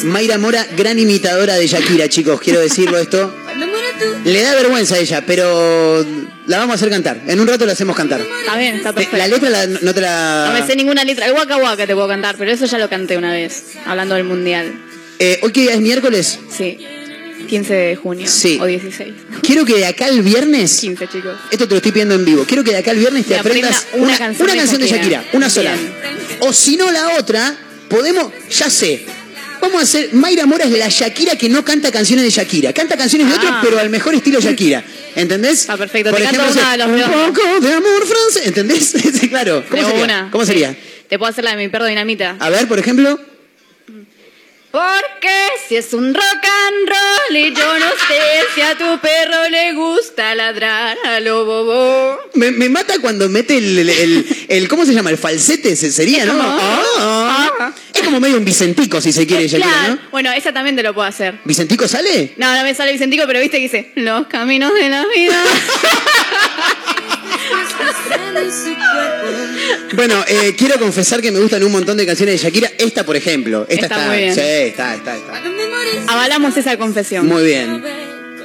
Mayra 0.03 0.37
Mora, 0.37 0.65
gran 0.77 0.99
imitadora 0.99 1.55
de 1.55 1.67
Shakira, 1.67 2.07
chicos, 2.07 2.39
quiero 2.39 2.59
decirlo 2.59 2.97
esto. 2.99 3.33
Le 4.25 4.41
da 4.41 4.53
vergüenza 4.55 4.95
a 4.95 4.99
ella, 4.99 5.23
pero 5.25 6.05
la 6.47 6.57
vamos 6.59 6.73
a 6.73 6.75
hacer 6.75 6.89
cantar. 6.89 7.21
En 7.27 7.39
un 7.39 7.47
rato 7.47 7.65
la 7.65 7.71
hacemos 7.73 7.95
cantar. 7.95 8.21
Está 8.21 8.57
bien, 8.57 8.75
está 8.75 8.89
Te- 8.89 8.95
perfecto. 8.95 9.17
La 9.17 9.27
letra 9.27 9.49
la- 9.49 9.67
no 9.67 9.93
te 9.93 10.01
la... 10.01 10.45
No 10.53 10.59
me 10.59 10.67
sé 10.67 10.75
ninguna 10.75 11.03
letra. 11.03 11.25
El 11.25 11.33
Waka 11.33 11.57
Waka 11.57 11.87
te 11.87 11.93
puedo 11.95 12.07
cantar, 12.07 12.35
pero 12.37 12.51
eso 12.51 12.65
ya 12.65 12.77
lo 12.77 12.89
canté 12.89 13.17
una 13.17 13.31
vez, 13.31 13.73
hablando 13.85 14.15
del 14.15 14.25
mundial. 14.25 14.73
Eh, 15.19 15.39
¿Hoy 15.43 15.51
que 15.51 15.71
es 15.73 15.79
miércoles? 15.79 16.39
Sí. 16.55 16.77
15 17.45 17.73
de 17.73 17.95
junio. 17.95 18.27
Sí. 18.29 18.57
O 18.61 18.65
16. 18.65 19.13
Quiero 19.41 19.65
que 19.65 19.75
de 19.75 19.85
acá 19.85 20.05
al 20.05 20.21
viernes 20.21 20.79
15, 20.79 21.07
chicos. 21.07 21.37
Esto 21.51 21.65
te 21.67 21.71
lo 21.71 21.77
estoy 21.77 21.91
pidiendo 21.91 22.15
en 22.15 22.25
vivo. 22.25 22.43
Quiero 22.47 22.63
que 22.63 22.71
de 22.71 22.77
acá 22.77 22.91
al 22.91 22.97
viernes 22.97 23.25
te 23.25 23.37
aprendas 23.37 23.87
una 23.93 24.03
una, 24.03 24.17
canción 24.17 24.43
una 24.45 24.53
de 24.53 24.59
canción 24.59 24.81
de 24.81 24.87
Shakira. 24.87 25.21
Shakira, 25.21 25.37
una 25.37 25.49
sola. 25.49 25.73
Bien. 25.73 25.91
O 26.41 26.53
si 26.53 26.75
no 26.77 26.91
la 26.91 27.17
otra, 27.19 27.55
podemos, 27.89 28.31
ya 28.51 28.69
sé. 28.69 29.05
Vamos 29.61 29.79
a 29.79 29.83
hacer, 29.83 30.13
Mayra 30.13 30.45
Mora 30.45 30.65
es 30.65 30.71
la 30.71 30.89
Shakira 30.89 31.35
que 31.37 31.49
no 31.49 31.65
canta 31.65 31.91
canciones 31.91 32.23
de 32.25 32.29
Shakira. 32.31 32.71
Canta 32.73 32.97
canciones 32.97 33.27
de 33.27 33.33
Ah. 33.33 33.37
otros, 33.37 33.53
pero 33.63 33.79
al 33.79 33.89
mejor 33.89 34.13
estilo 34.15 34.39
Shakira. 34.39 34.83
¿Entendés? 35.15 35.61
Está 35.61 35.77
perfecto. 35.77 36.11
Por 36.11 36.19
Te 36.19 36.25
canto 36.25 36.41
ejemplo, 36.41 36.61
una 36.61 36.71
de 36.71 36.77
los 36.77 36.87
un 36.87 37.33
poco 37.33 37.59
de 37.61 37.73
amor 37.73 38.05
francés. 38.05 38.43
¿Entendés? 38.45 38.93
Claro. 39.29 39.63
¿Cómo 39.69 39.81
De 39.81 39.87
sería? 39.89 40.03
una. 40.03 40.29
¿Cómo 40.31 40.45
sería? 40.45 40.75
Te 41.09 41.17
puedo 41.17 41.29
hacer 41.31 41.43
la 41.43 41.51
de 41.51 41.57
mi 41.57 41.67
perro 41.69 41.85
dinamita. 41.85 42.35
A 42.39 42.49
ver, 42.49 42.67
por 42.67 42.79
ejemplo. 42.79 43.19
Porque 44.75 45.29
si 45.69 45.77
es 45.77 45.93
un 45.93 46.13
rock 46.13 46.23
and 46.43 46.89
roll 46.89 47.37
y 47.37 47.53
yo 47.55 47.79
no 47.79 47.85
sé 48.09 48.43
si 48.53 48.59
a 48.61 48.77
tu 48.77 48.99
perro 48.99 49.47
le 49.49 49.71
gusta 49.71 50.35
ladrar 50.35 50.97
a 51.05 51.21
lo 51.21 51.45
bobo. 51.45 52.19
Me, 52.33 52.51
me 52.51 52.67
mata 52.67 52.99
cuando 52.99 53.29
mete 53.29 53.55
el, 53.57 53.79
el, 53.79 53.89
el- 53.89 54.45
el- 54.49 54.67
¿Cómo 54.67 54.85
se 54.85 54.93
llama? 54.93 55.11
El 55.11 55.17
falsete, 55.17 55.77
se- 55.77 55.93
sería, 55.93 56.25
¿no? 56.25 56.33
Ah, 56.37 56.83
ah. 56.99 57.51
Ah. 57.57 57.73
Es 57.93 58.01
como 58.01 58.19
medio 58.19 58.35
un 58.35 58.43
Vicentico, 58.43 58.99
si 58.99 59.13
se 59.13 59.25
quiere, 59.25 59.47
Shakira, 59.47 59.69
Claro. 59.69 59.93
¿no? 59.95 59.99
Bueno, 60.11 60.33
esa 60.33 60.51
también 60.51 60.75
te 60.75 60.83
lo 60.83 60.93
puedo 60.93 61.07
hacer. 61.07 61.39
¿Vicentico 61.45 61.87
sale? 61.87 62.33
No, 62.35 62.53
no 62.53 62.61
me 62.63 62.75
sale 62.75 62.91
Vicentico, 62.91 63.23
pero 63.27 63.39
viste 63.39 63.55
que 63.55 63.63
dice 63.63 63.91
Los 63.95 64.27
caminos 64.27 64.73
de 64.73 64.89
la 64.89 65.05
vida. 65.15 65.41
Bueno, 69.93 70.23
eh, 70.27 70.55
quiero 70.57 70.77
confesar 70.79 71.21
que 71.21 71.31
me 71.31 71.39
gustan 71.39 71.63
un 71.63 71.71
montón 71.71 71.97
de 71.97 72.05
canciones 72.05 72.39
de 72.39 72.45
Shakira. 72.47 72.71
Esta, 72.77 73.05
por 73.05 73.15
ejemplo. 73.15 73.65
Esta 73.69 73.85
Está 73.85 73.95
está. 73.95 74.07
muy 74.07 74.17
bien. 74.17 74.35
Sí, 74.35 74.41
está, 74.41 74.95
está, 74.95 75.15
está. 75.15 75.41
Avalamos 76.07 76.57
esa 76.57 76.77
confesión. 76.77 77.25
Muy 77.27 77.43
bien. 77.43 77.81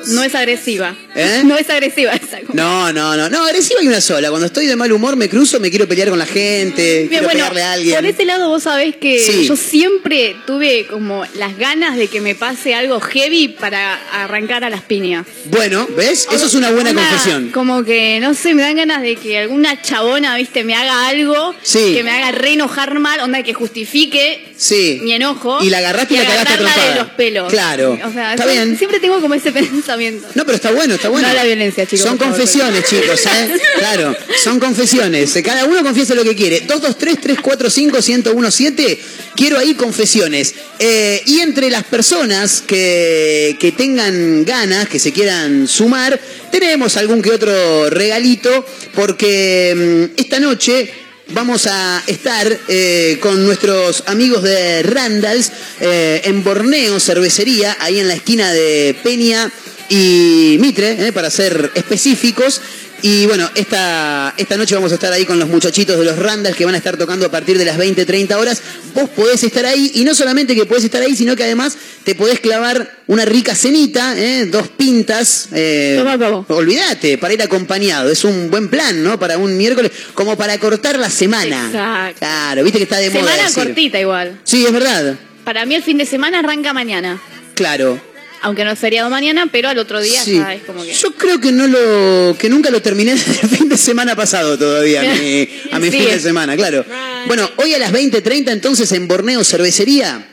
No 0.09 0.23
es 0.23 0.35
agresiva. 0.35 0.95
¿Eh? 1.15 1.43
No 1.45 1.57
es 1.57 1.69
agresiva 1.71 2.13
esa. 2.13 2.39
No, 2.53 2.93
no, 2.93 3.17
no. 3.17 3.29
No, 3.29 3.45
agresiva 3.45 3.81
hay 3.81 3.89
una 3.89 4.01
sola. 4.01 4.29
Cuando 4.31 4.47
estoy 4.47 4.67
de 4.67 4.77
mal 4.77 4.91
humor 4.93 5.17
me 5.17 5.29
cruzo, 5.29 5.61
me 5.61 5.71
quiero 5.71 5.87
pelear 5.89 6.09
con 6.11 6.19
la 6.19 6.27
gente, 6.27 6.99
Bien, 6.99 7.09
quiero 7.09 7.25
bueno, 7.25 7.39
pegarle 7.41 7.63
a 7.63 7.73
alguien. 7.73 7.95
por 7.97 8.07
ese 8.07 8.25
lado 8.25 8.49
vos 8.49 8.63
sabés 8.63 8.97
que 8.97 9.19
Sí. 9.21 9.47
yo 9.47 9.57
siempre 9.57 10.37
tuve 10.47 10.87
como 10.87 11.25
las 11.37 11.57
ganas 11.59 11.97
de 11.97 12.09
que 12.09 12.21
me 12.21 12.35
pase 12.35 12.75
algo 12.75 13.01
heavy 13.01 13.49
para 13.49 13.95
arrancar 14.25 14.65
a 14.65 14.71
las 14.71 14.83
piñas. 14.83 15.27
Bueno, 15.47 15.87
¿ves? 15.97 16.27
Eso 16.33 16.47
es 16.47 16.55
una 16.55 16.71
buena 16.71 16.95
confesión. 16.95 17.51
Como 17.51 17.85
que, 17.85 18.19
no 18.21 18.35
sé, 18.35 18.55
me 18.55 18.63
dan 18.63 18.77
ganas 18.77 19.03
de 19.03 19.17
que 19.17 19.39
alguna 19.39 19.81
chabona, 19.83 20.37
viste, 20.37 20.65
me 20.65 20.75
haga 20.75 21.09
algo 21.09 21.55
Sí. 21.63 21.93
que 21.95 22.03
me 22.03 22.11
haga 22.11 22.33
re 22.33 22.53
enojar 22.53 22.99
mal, 22.99 23.21
onda 23.21 23.43
que 23.43 23.53
justifique 23.55 24.50
Sí. 24.61 25.01
mi 25.03 25.15
enojo. 25.15 25.59
Y 25.63 25.71
la 25.71 25.79
agarraste 25.79 26.13
y 26.13 26.19
la 26.19 26.27
cagaste 26.27 26.59
trompada. 26.59 26.89
de 26.91 26.95
los 27.01 27.09
pelos. 27.13 27.51
Claro. 27.51 27.99
O 28.05 28.13
sea, 28.13 28.35
Está 28.35 28.45
bien. 28.45 28.77
siempre 28.77 29.01
tengo 29.01 29.19
como 29.23 29.33
ese 29.33 29.53
pensamiento. 29.61 30.29
No, 30.35 30.45
pero 30.45 30.57
está 30.57 30.71
bueno, 30.71 30.97
está 30.97 31.09
bueno. 31.09 31.27
No 31.27 31.33
la 31.35 31.45
violencia, 31.45 31.87
chicos, 31.87 32.05
Son 32.05 32.19
favor, 32.19 32.35
confesiones, 32.35 32.85
chicos, 32.85 33.25
¿eh? 33.25 33.57
Claro, 33.79 34.15
son 34.45 34.61
confesiones. 34.61 35.33
Cada 35.43 35.65
uno 35.65 35.83
confiesa 35.83 36.15
lo 36.15 36.25
que 36.25 36.37
quiere. 36.37 36.67
223-345-1017. 36.67 38.99
Quiero 39.35 39.57
ahí 39.59 39.73
confesiones. 39.73 40.55
Eh, 40.79 41.23
y 41.25 41.41
entre 41.41 41.71
las 41.71 41.85
personas 41.85 42.61
que, 42.61 43.57
que 43.59 43.73
tengan 43.73 44.45
ganas, 44.45 44.91
que 44.91 44.99
se 44.99 45.11
quieran 45.13 45.69
sumar, 45.69 46.21
tenemos 46.53 46.99
algún 46.99 47.23
que 47.23 47.31
otro 47.31 47.89
regalito, 47.89 48.67
porque 48.95 50.11
mm, 50.15 50.21
esta 50.21 50.39
noche 50.39 50.93
vamos 51.33 51.67
a 51.67 52.03
estar 52.07 52.59
eh, 52.69 53.19
con 53.21 53.45
nuestros 53.45 54.05
amigos 54.07 54.43
de 54.43 54.83
Randalls 54.83 55.53
eh, 55.81 56.23
en 56.25 56.43
Borneo 56.43 56.99
Cervecería, 57.01 57.77
ahí 57.81 57.99
en 57.99 58.09
la 58.09 58.15
esquina 58.15 58.53
de 58.53 58.97
Peña 59.03 59.51
y 59.89 60.57
Mitre, 60.61 61.09
eh, 61.09 61.13
para 61.13 61.31
ser 61.31 61.73
específicos. 61.75 62.61
Y 63.03 63.27
bueno, 63.27 63.49
esta, 63.55 64.35
esta 64.37 64.57
noche 64.57 64.75
vamos 64.75 64.93
a 64.93 64.95
estar 64.95 65.13
ahí 65.13 65.25
con 65.25 65.39
los 65.39 65.49
muchachitos 65.49 65.99
de 65.99 66.05
los 66.05 66.19
Randalls 66.19 66.57
que 66.57 66.65
van 66.65 66.75
a 66.75 66.79
estar 66.79 66.97
tocando 66.97 67.27
a 67.27 67.31
partir 67.31 67.59
de 67.59 67.65
las 67.65 67.77
20, 67.77 68.05
30 68.05 68.39
horas. 68.39 68.63
Vos 68.95 69.09
podés 69.11 69.43
estar 69.43 69.65
ahí 69.67 69.93
y 69.95 70.05
no 70.05 70.15
solamente 70.15 70.55
que 70.55 70.67
podés 70.67 70.85
estar 70.85 71.03
ahí, 71.03 71.17
sino 71.17 71.37
que 71.37 71.45
además 71.45 71.77
te 72.05 72.15
podés 72.15 72.41
clavar 72.41 72.99
una 73.07 73.25
rica 73.25 73.55
cenita, 73.55 74.15
eh, 74.19 74.47
dos 74.47 74.69
pintas. 74.69 75.49
eh, 75.53 76.03
olvídate, 76.49 77.19
para 77.19 77.35
ir 77.35 77.43
acompañado. 77.43 78.11
Es 78.11 78.25
un 78.25 78.51
buen 78.51 78.69
plan, 78.69 79.03
¿no? 79.03 79.19
Para 79.19 79.39
un 79.39 79.57
miércoles, 79.57 79.91
como 80.15 80.37
para 80.37 80.59
cortar 80.59 80.99
la 80.99 81.11
semana. 81.11 81.67
Exacto. 81.67 82.19
Claro, 82.21 82.63
viste 82.65 82.79
que 82.79 82.85
está 82.85 82.99
de 82.99 83.11
moda. 83.11 83.23
Semana 83.23 83.43
decir. 83.45 83.65
cortita 83.65 84.01
igual. 84.01 84.41
Sí, 84.45 84.65
es 84.65 84.73
verdad. 84.73 85.17
Para 85.45 85.65
mí 85.67 85.75
el 85.75 85.83
fin 85.83 85.99
de 85.99 86.07
semana 86.07 86.41
arranca 86.41 86.73
mañana. 86.73 87.21
Claro. 87.55 88.10
Aunque 88.43 88.65
no 88.65 88.71
es 88.71 88.79
feriado 88.79 89.11
mañana, 89.11 89.49
pero 89.53 89.69
al 89.69 89.79
otro 89.79 90.01
día 90.01 90.23
Sí. 90.25 90.37
ya 90.37 90.55
es 90.55 90.63
como 90.63 90.83
que... 90.83 90.93
Yo 90.95 91.13
creo 91.13 91.41
que 91.41 91.53
no 91.53 91.67
lo, 91.67 92.37
que 92.39 92.49
nunca 92.49 92.71
lo 92.71 92.81
terminé 92.81 93.15
desde 93.15 93.41
el 93.43 93.49
fin 93.49 93.69
de 93.69 93.77
semana 93.77 94.17
pasado 94.17 94.59
todavía, 94.59 95.01
a 95.03 95.15
mi, 95.15 95.49
a 95.73 95.79
mi 95.79 95.91
Sí. 95.91 95.99
fin 95.99 96.07
de 96.11 96.21
semana, 96.21 96.57
claro. 96.57 96.85
Bueno, 97.27 97.51
hoy 97.57 97.75
a 97.75 97.79
las 97.79 97.93
20.30 97.93 98.51
entonces 98.53 98.91
en 98.93 99.07
Borneo 99.09 99.45
Cervecería, 99.45 100.27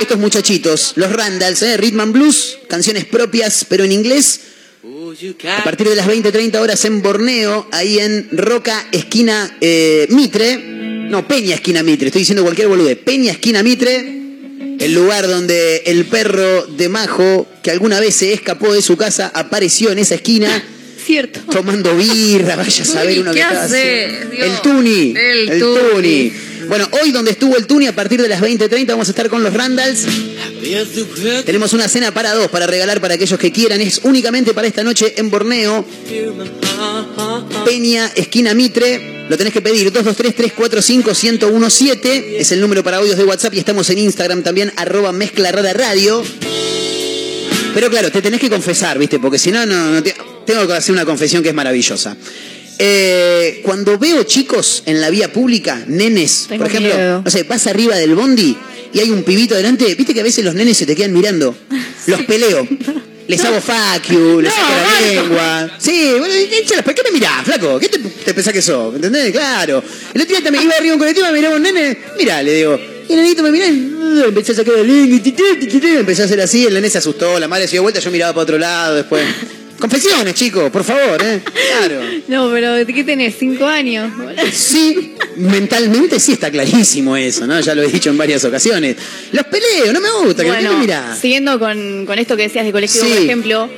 estos 0.00 0.18
muchachitos, 0.18 0.92
los 0.96 1.12
Randalls, 1.12 1.62
¿eh? 1.62 1.76
Rhythm 1.76 2.00
and 2.00 2.12
Blues, 2.14 2.58
canciones 2.68 3.04
propias 3.04 3.64
pero 3.68 3.84
en 3.84 3.92
inglés. 3.92 4.40
A 5.58 5.62
partir 5.62 5.88
de 5.88 5.94
las 5.94 6.06
20.30 6.08 6.56
horas 6.58 6.84
en 6.86 7.02
Borneo, 7.02 7.68
ahí 7.70 7.98
en 8.00 8.28
Roca, 8.32 8.88
esquina 8.90 9.56
eh, 9.60 10.06
Mitre. 10.10 10.56
No, 10.56 11.28
Peña, 11.28 11.54
esquina 11.56 11.82
Mitre. 11.82 12.06
Estoy 12.08 12.20
diciendo 12.22 12.42
cualquier 12.42 12.68
bolude. 12.68 12.96
Peña, 12.96 13.32
esquina 13.32 13.62
Mitre. 13.62 14.21
El 14.78 14.94
lugar 14.94 15.26
donde 15.26 15.82
el 15.86 16.06
perro 16.06 16.66
de 16.66 16.88
Majo, 16.88 17.46
que 17.62 17.70
alguna 17.70 18.00
vez 18.00 18.14
se 18.16 18.32
escapó 18.32 18.72
de 18.72 18.82
su 18.82 18.96
casa, 18.96 19.30
apareció 19.34 19.90
en 19.90 19.98
esa 19.98 20.14
esquina 20.14 20.62
Cierto. 21.04 21.40
tomando 21.50 21.96
birra. 21.96 22.56
Vaya 22.56 22.82
a 22.82 22.86
saber 22.86 23.20
uno 23.20 23.32
¿qué 23.32 23.42
hace? 23.42 24.04
El 24.06 24.60
Tuni. 24.62 25.14
El 25.16 25.58
Tuni. 25.60 25.90
Tuni. 25.92 26.32
Bueno, 26.68 26.88
hoy 27.02 27.10
donde 27.10 27.32
estuvo 27.32 27.56
el 27.56 27.66
Tuni, 27.66 27.88
a 27.88 27.94
partir 27.94 28.22
de 28.22 28.28
las 28.28 28.40
20.30 28.40 28.86
vamos 28.86 29.08
a 29.08 29.10
estar 29.10 29.28
con 29.28 29.42
los 29.42 29.52
Randalls. 29.52 30.06
Tenemos 31.44 31.72
una 31.72 31.88
cena 31.88 32.14
para 32.14 32.32
dos 32.34 32.48
para 32.48 32.68
regalar 32.68 33.00
para 33.00 33.14
aquellos 33.14 33.36
que 33.38 33.50
quieran. 33.50 33.80
Es 33.80 34.00
únicamente 34.04 34.54
para 34.54 34.68
esta 34.68 34.84
noche 34.84 35.12
en 35.16 35.28
Borneo. 35.28 35.84
Peña, 37.64 38.10
esquina 38.14 38.54
Mitre. 38.54 39.26
Lo 39.28 39.36
tenés 39.36 39.52
que 39.52 39.60
pedir 39.60 39.92
223-345-1017. 39.92 42.36
Es 42.38 42.52
el 42.52 42.60
número 42.60 42.82
para 42.84 42.98
audios 42.98 43.16
de 43.16 43.24
WhatsApp 43.24 43.54
y 43.54 43.58
estamos 43.58 43.88
en 43.90 43.98
Instagram 43.98 44.42
también, 44.42 44.72
arroba 44.76 45.12
mezcla 45.12 45.50
rara 45.52 45.72
radio. 45.72 46.22
Pero 47.74 47.88
claro, 47.90 48.10
te 48.10 48.20
tenés 48.22 48.40
que 48.40 48.50
confesar, 48.50 48.98
¿viste? 48.98 49.18
Porque 49.18 49.38
si 49.38 49.50
no, 49.50 49.64
no, 49.66 49.90
no 49.92 50.02
te- 50.02 50.14
tengo 50.46 50.66
que 50.66 50.72
hacer 50.74 50.92
una 50.92 51.04
confesión 51.04 51.42
que 51.42 51.50
es 51.50 51.54
maravillosa. 51.54 52.16
Eh, 52.78 53.60
cuando 53.64 53.98
veo 53.98 54.24
chicos 54.24 54.82
en 54.86 55.00
la 55.00 55.10
vía 55.10 55.32
pública, 55.32 55.84
nenes, 55.86 56.46
Tengo 56.48 56.64
por 56.64 56.70
ejemplo, 56.72 56.94
miedo. 56.94 57.22
no 57.24 57.30
sé, 57.30 57.44
vas 57.44 57.66
arriba 57.66 57.96
del 57.96 58.14
bondi 58.14 58.56
y 58.92 58.98
hay 58.98 59.10
un 59.10 59.22
pibito 59.22 59.54
delante, 59.54 59.94
viste 59.94 60.12
que 60.14 60.20
a 60.20 60.24
veces 60.24 60.44
los 60.44 60.54
nenes 60.54 60.76
se 60.76 60.86
te 60.86 60.96
quedan 60.96 61.12
mirando. 61.12 61.54
Los 62.06 62.22
peleo. 62.22 62.66
Les 63.28 63.42
hago 63.44 63.60
fuck 63.60 64.10
you, 64.10 64.40
les 64.40 64.50
No, 64.52 64.56
saco 64.60 64.72
la 64.74 65.00
lengua. 65.22 65.70
Sí, 65.78 66.12
bueno, 66.18 66.34
échalas, 66.34 66.84
¿por 66.84 66.92
qué 66.92 67.02
me 67.04 67.12
mirás, 67.12 67.44
flaco? 67.44 67.78
¿Qué 67.78 67.88
te, 67.88 67.98
te 67.98 68.34
pensás 68.34 68.52
que 68.52 68.60
sos? 68.60 68.96
¿Entendés? 68.96 69.30
Claro. 69.30 69.82
El 70.12 70.20
otro 70.22 70.34
día 70.34 70.44
también 70.44 70.64
iba 70.64 70.74
arriba 70.74 70.90
de 70.90 70.92
un 70.94 70.98
colectivo, 70.98 71.26
me 71.28 71.32
miraba 71.34 71.54
un 71.54 71.62
nene, 71.62 71.96
mirá, 72.18 72.42
le 72.42 72.52
digo. 72.52 72.78
Y 73.08 73.12
el 73.12 73.22
nenito 73.22 73.42
me 73.44 73.52
mirá 73.52 73.68
y 73.68 73.92
uh, 73.94 74.24
empecé 74.24 74.52
a 74.52 74.54
sacar 74.56 74.74
la 74.74 74.82
lengua, 74.82 75.20
empecé 76.00 76.22
a 76.22 76.24
hacer 76.24 76.40
así, 76.40 76.66
el 76.66 76.74
nene 76.74 76.90
se 76.90 76.98
asustó, 76.98 77.38
la 77.38 77.46
madre 77.46 77.66
se 77.66 77.72
dio 77.72 77.82
vuelta, 77.82 78.00
yo 78.00 78.10
miraba 78.10 78.32
para 78.32 78.42
otro 78.42 78.58
lado 78.58 78.96
después. 78.96 79.24
Confesiones, 79.82 80.34
chicos, 80.36 80.70
por 80.70 80.84
favor, 80.84 81.20
¿eh? 81.24 81.42
Claro. 81.42 82.00
No, 82.28 82.48
pero 82.52 82.74
¿de 82.74 82.86
qué 82.86 83.02
tenés? 83.02 83.34
¿Cinco 83.36 83.66
años? 83.66 84.12
Sí, 84.52 85.16
mentalmente 85.34 86.20
sí 86.20 86.34
está 86.34 86.52
clarísimo 86.52 87.16
eso, 87.16 87.48
¿no? 87.48 87.58
Ya 87.58 87.74
lo 87.74 87.82
he 87.82 87.88
dicho 87.88 88.08
en 88.10 88.16
varias 88.16 88.44
ocasiones. 88.44 88.94
Los 89.32 89.44
peleo, 89.46 89.92
no 89.92 90.00
me 90.00 90.08
gusta, 90.24 90.44
que 90.44 90.50
¿qué 90.50 90.56
me 90.56 90.62
Bueno, 90.62 90.78
mirás? 90.78 91.18
siguiendo 91.18 91.58
con, 91.58 92.06
con 92.06 92.16
esto 92.16 92.36
que 92.36 92.44
decías 92.44 92.64
de 92.64 92.70
colectivo, 92.70 93.04
Sí. 93.06 93.10
por 93.12 93.22
ejemplo, 93.22 93.68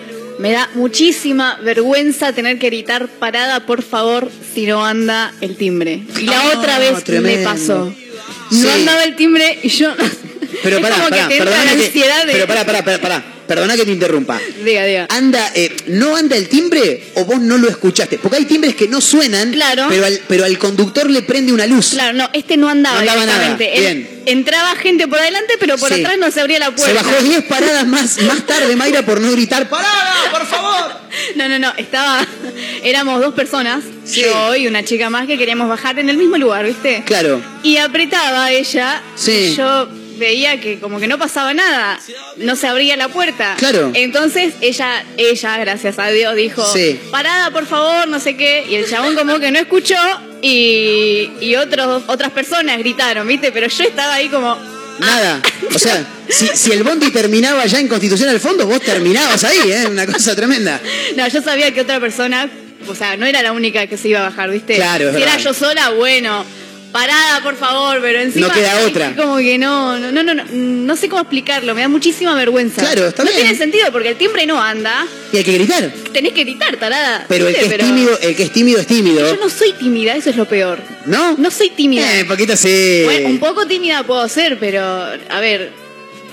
me 0.41 0.53
da 0.53 0.69
muchísima 0.75 1.59
vergüenza 1.65 2.35
tener 2.35 2.59
que 2.59 2.67
gritar 2.67 3.09
parada, 3.09 3.65
por 3.65 3.81
favor, 3.83 4.31
si 4.55 4.67
no 4.67 4.85
anda 4.85 5.33
el 5.41 5.57
timbre. 5.57 6.03
Y 6.21 6.27
la 6.27 6.39
Ah, 6.39 6.53
otra 6.59 6.79
vez 6.81 7.03
tremendo. 7.03 7.39
me 7.39 7.45
pasó. 7.47 7.95
No 8.51 8.59
Sí. 8.63 8.69
andaba 8.75 9.05
el 9.05 9.17
timbre 9.17 9.59
y 9.63 9.71
yo... 9.71 9.91
Pero 10.63 10.81
pará, 10.83 10.97
pará, 11.09 11.29
que 11.29 11.39
que, 11.39 11.45
de... 11.45 11.91
pero 12.31 12.47
pará, 12.47 12.67
pará, 12.67 12.85
pará, 12.85 12.99
pará. 13.01 13.25
Perdona 13.47 13.77
que 13.77 13.85
te 13.85 13.93
interrumpa. 13.93 14.41
Diga, 14.65 14.85
diga. 14.85 15.07
Anda, 15.11 15.53
eh, 15.55 15.75
¿no 15.89 16.17
anda 16.17 16.37
el 16.37 16.49
timbre 16.49 17.13
o 17.15 17.25
vos 17.25 17.41
no 17.41 17.59
lo 17.59 17.69
escuchaste? 17.69 18.19
Porque 18.19 18.39
hay 18.39 18.45
timbres 18.47 18.75
que 18.75 18.89
no 18.89 19.01
suenan, 19.01 19.53
Claro. 19.53 19.87
pero, 19.89 20.07
al, 20.07 20.21
pero 20.29 20.45
al 20.45 20.57
conductor 20.59 21.11
le 21.11 21.23
prende 21.23 21.53
una 21.53 21.67
luz. 21.67 21.91
Claro, 21.91 22.15
no, 22.17 22.31
este 22.33 22.57
no 22.57 22.69
andaba, 22.69 22.97
No 22.97 23.11
andaba 23.13 23.27
nada, 23.27 23.57
bien. 23.57 24.09
entraba 24.27 24.75
gente 24.77 25.07
por 25.09 25.19
adelante, 25.19 25.55
pero 25.61 25.77
por 25.77 25.93
Sí. 25.93 26.01
atrás 26.01 26.17
no 26.19 26.31
se 26.31 26.41
abría 26.41 26.59
la 26.59 26.71
puerta. 26.75 26.87
Se 26.87 26.95
bajó 27.07 27.23
10 27.23 27.45
paradas 27.45 27.87
más, 27.87 28.19
más 28.23 28.47
tarde, 28.47 28.75
Mayra, 28.77 29.05
por 29.05 29.21
no 29.21 29.31
gritar 29.33 29.69
¡Parada, 29.69 30.15
por 30.31 30.47
favor! 30.47 31.05
No, 31.37 31.49
no, 31.49 31.59
no, 31.61 31.73
estaba. 31.77 32.27
Éramos 32.83 33.21
dos 33.21 33.35
personas, 33.35 33.85
Sí. 34.05 34.23
yo 34.23 34.55
y 34.57 34.67
una 34.67 34.85
chica 34.85 35.11
más 35.11 35.27
que 35.29 35.39
queríamos 35.39 35.69
bajar 35.69 35.99
en 36.01 36.09
el 36.11 36.17
mismo 36.17 36.37
lugar, 36.39 36.67
¿viste? 36.67 37.03
Claro. 37.07 37.41
Y 37.63 37.77
apretaba 37.77 38.51
ella. 38.51 39.01
Sí. 39.15 39.51
y 39.53 39.55
Yo 39.57 39.89
veía 40.19 40.61
que 40.61 40.79
como 40.79 41.01
que 41.01 41.07
no 41.09 41.19
pasaba 41.19 41.55
nada, 41.55 41.99
no 42.37 42.57
se 42.57 42.67
abría 42.67 42.97
la 42.97 43.09
puerta. 43.09 43.55
Claro. 43.59 43.91
Entonces 43.95 44.55
ella, 44.61 45.05
ella, 45.17 45.57
gracias 45.59 45.99
a 45.99 46.09
Dios, 46.09 46.35
dijo, 46.37 46.65
Sí. 46.73 47.01
parada 47.11 47.51
por 47.51 47.67
favor, 47.67 48.09
no 48.09 48.21
sé 48.21 48.37
qué, 48.37 48.65
y 48.69 48.75
el 48.77 48.89
chabón 48.89 49.15
como 49.15 49.39
que 49.39 49.51
no 49.51 49.59
escuchó 49.59 49.97
y, 50.43 51.31
y 51.41 51.57
otros, 51.57 52.05
otras 52.07 52.31
personas 52.31 52.79
gritaron, 52.79 53.27
¿viste? 53.27 53.51
Pero 53.53 53.67
yo 53.69 53.85
estaba 53.85 54.15
ahí 54.15 54.29
como... 54.29 54.57
Nada. 54.99 55.43
O 55.75 55.79
sea, 55.79 56.07
si, 56.29 56.47
si 56.49 56.71
el 56.71 56.85
bondi 56.85 57.11
terminaba 57.11 57.67
ya 57.67 57.81
en 57.81 57.89
Constitución 57.89 58.29
al 58.29 58.39
fondo, 58.39 58.65
vos 58.67 58.81
terminabas 58.81 59.43
ahí, 59.43 59.59
¿eh? 59.67 59.87
Una 59.89 60.07
cosa 60.07 60.37
tremenda. 60.37 60.81
No, 61.17 61.27
yo 61.27 61.43
sabía 61.43 61.73
que 61.75 61.81
otra 61.81 61.99
persona, 61.99 62.49
o 62.87 62.95
sea, 62.95 63.17
no 63.17 63.27
era 63.27 63.43
la 63.43 63.51
única 63.53 63.87
que 63.89 63.97
se 63.97 64.09
iba 64.11 64.21
a 64.21 64.29
bajar, 64.31 64.51
¿viste? 64.51 64.77
Claro, 64.77 65.13
Si 65.13 65.21
era 65.23 65.37
yo 65.39 65.53
sola, 65.53 65.91
bueno, 65.91 66.45
parada, 66.95 67.43
por 67.43 67.57
favor, 67.57 67.99
pero 68.01 68.21
encima... 68.21 68.47
No 68.47 68.55
queda 68.55 68.79
otra. 68.87 69.17
Como 69.17 69.39
que 69.39 69.59
no, 69.59 69.99
no, 69.99 70.13
no, 70.13 70.23
no, 70.23 70.33
no, 70.33 70.45
no 70.53 70.97
sé 70.97 71.09
cómo 71.09 71.23
explicarlo, 71.23 71.75
me 71.75 71.81
da 71.81 71.89
muchísima 71.89 72.37
vergüenza. 72.37 72.83
Claro, 72.83 73.09
está 73.09 73.25
no 73.25 73.31
bien. 73.31 73.43
tiene 73.43 73.59
sentido 73.59 73.91
porque 73.91 74.11
el 74.11 74.17
timbre 74.17 74.47
no 74.47 74.63
anda, 74.63 75.05
Y 75.33 75.39
hay 75.39 75.43
que 75.45 75.55
gritar. 75.55 75.93
tenés 76.13 76.33
que 76.33 76.45
gritar, 76.45 76.77
tarada. 76.77 77.27
Pero 77.29 77.49
el 77.49 77.55
que 77.57 77.65
es 77.67 77.79
tímido, 77.79 78.17
el 78.21 78.37
que 78.37 78.43
es 78.45 78.53
tímido 78.53 78.79
es 78.81 78.87
tímido. 78.87 79.21
Yo 79.29 79.37
no 79.41 79.51
soy 79.51 79.73
tímida, 79.73 80.15
eso 80.15 80.31
es 80.31 80.37
lo 80.37 80.45
peor. 80.47 80.79
¿No? 81.07 81.37
No 81.37 81.51
soy 81.51 81.71
tímida. 81.71 82.17
Eh, 82.17 82.25
poquito 82.27 82.57
sí. 82.57 83.03
Bueno, 83.05 83.29
un 83.29 83.41
poco 83.41 83.67
tímida 83.67 84.05
puedo 84.05 84.29
ser, 84.29 84.61
pero, 84.61 84.81
a 84.81 85.41
ver, 85.41 85.73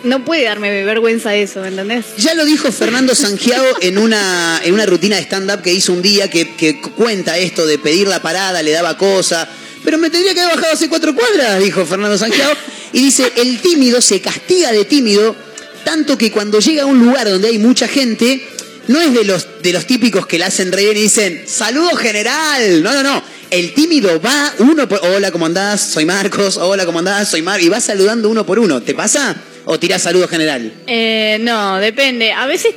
no 0.03 0.23
puede 0.23 0.43
darme 0.43 0.83
vergüenza 0.83 1.33
eso, 1.33 1.61
¿me 1.61 1.69
entendés? 1.69 2.05
Ya 2.17 2.35
lo 2.35 2.45
dijo 2.45 2.71
Fernando 2.71 3.15
Sangiao 3.15 3.65
en 3.81 3.97
una, 3.97 4.61
en 4.63 4.75
una 4.75 4.85
rutina 4.85 5.15
de 5.15 5.23
stand-up 5.23 5.63
que 5.63 5.73
hizo 5.73 5.91
un 5.91 6.03
día 6.03 6.29
que, 6.29 6.53
que 6.55 6.79
cuenta 6.79 7.39
esto 7.39 7.65
de 7.65 7.79
pedir 7.79 8.07
la 8.07 8.21
parada, 8.21 8.61
le 8.61 8.69
daba 8.71 8.95
cosa. 8.95 9.49
Pero 9.83 9.97
me 9.97 10.09
tendría 10.09 10.33
que 10.33 10.41
haber 10.41 10.55
bajado 10.55 10.73
hace 10.73 10.89
cuatro 10.89 11.15
cuadras, 11.15 11.59
dijo 11.63 11.85
Fernando 11.85 12.17
Sangiao. 12.17 12.51
Y 12.93 13.01
dice, 13.03 13.31
el 13.37 13.59
tímido 13.61 14.01
se 14.01 14.21
castiga 14.21 14.71
de 14.71 14.85
tímido, 14.85 15.35
tanto 15.83 16.17
que 16.17 16.31
cuando 16.31 16.59
llega 16.59 16.83
a 16.83 16.85
un 16.85 16.99
lugar 16.99 17.29
donde 17.29 17.47
hay 17.47 17.57
mucha 17.57 17.87
gente, 17.87 18.45
no 18.87 18.99
es 19.01 19.13
de 19.13 19.23
los, 19.23 19.47
de 19.63 19.71
los 19.73 19.85
típicos 19.85 20.27
que 20.27 20.37
la 20.37 20.47
hacen 20.47 20.71
reír 20.71 20.95
y 20.97 21.01
dicen, 21.03 21.43
saludo 21.47 21.95
general. 21.95 22.83
No, 22.83 22.93
no, 22.93 23.03
no. 23.03 23.23
El 23.49 23.73
tímido 23.73 24.21
va 24.21 24.53
uno 24.59 24.87
por... 24.87 24.99
Hola, 25.03 25.31
¿cómo 25.31 25.45
andás? 25.45 25.81
Soy 25.81 26.05
Marcos. 26.05 26.57
Hola, 26.57 26.85
¿cómo 26.85 26.99
andás? 26.99 27.29
Soy 27.29 27.41
Mar. 27.41 27.59
Y 27.61 27.69
va 27.69 27.81
saludando 27.81 28.29
uno 28.29 28.45
por 28.45 28.59
uno. 28.59 28.81
¿Te 28.81 28.93
pasa? 28.93 29.35
¿O 29.65 29.77
tirás 29.79 30.01
saludo 30.01 30.27
general? 30.27 30.73
Eh, 30.87 31.37
no, 31.41 31.77
depende. 31.77 32.31
A 32.31 32.45
veces 32.47 32.73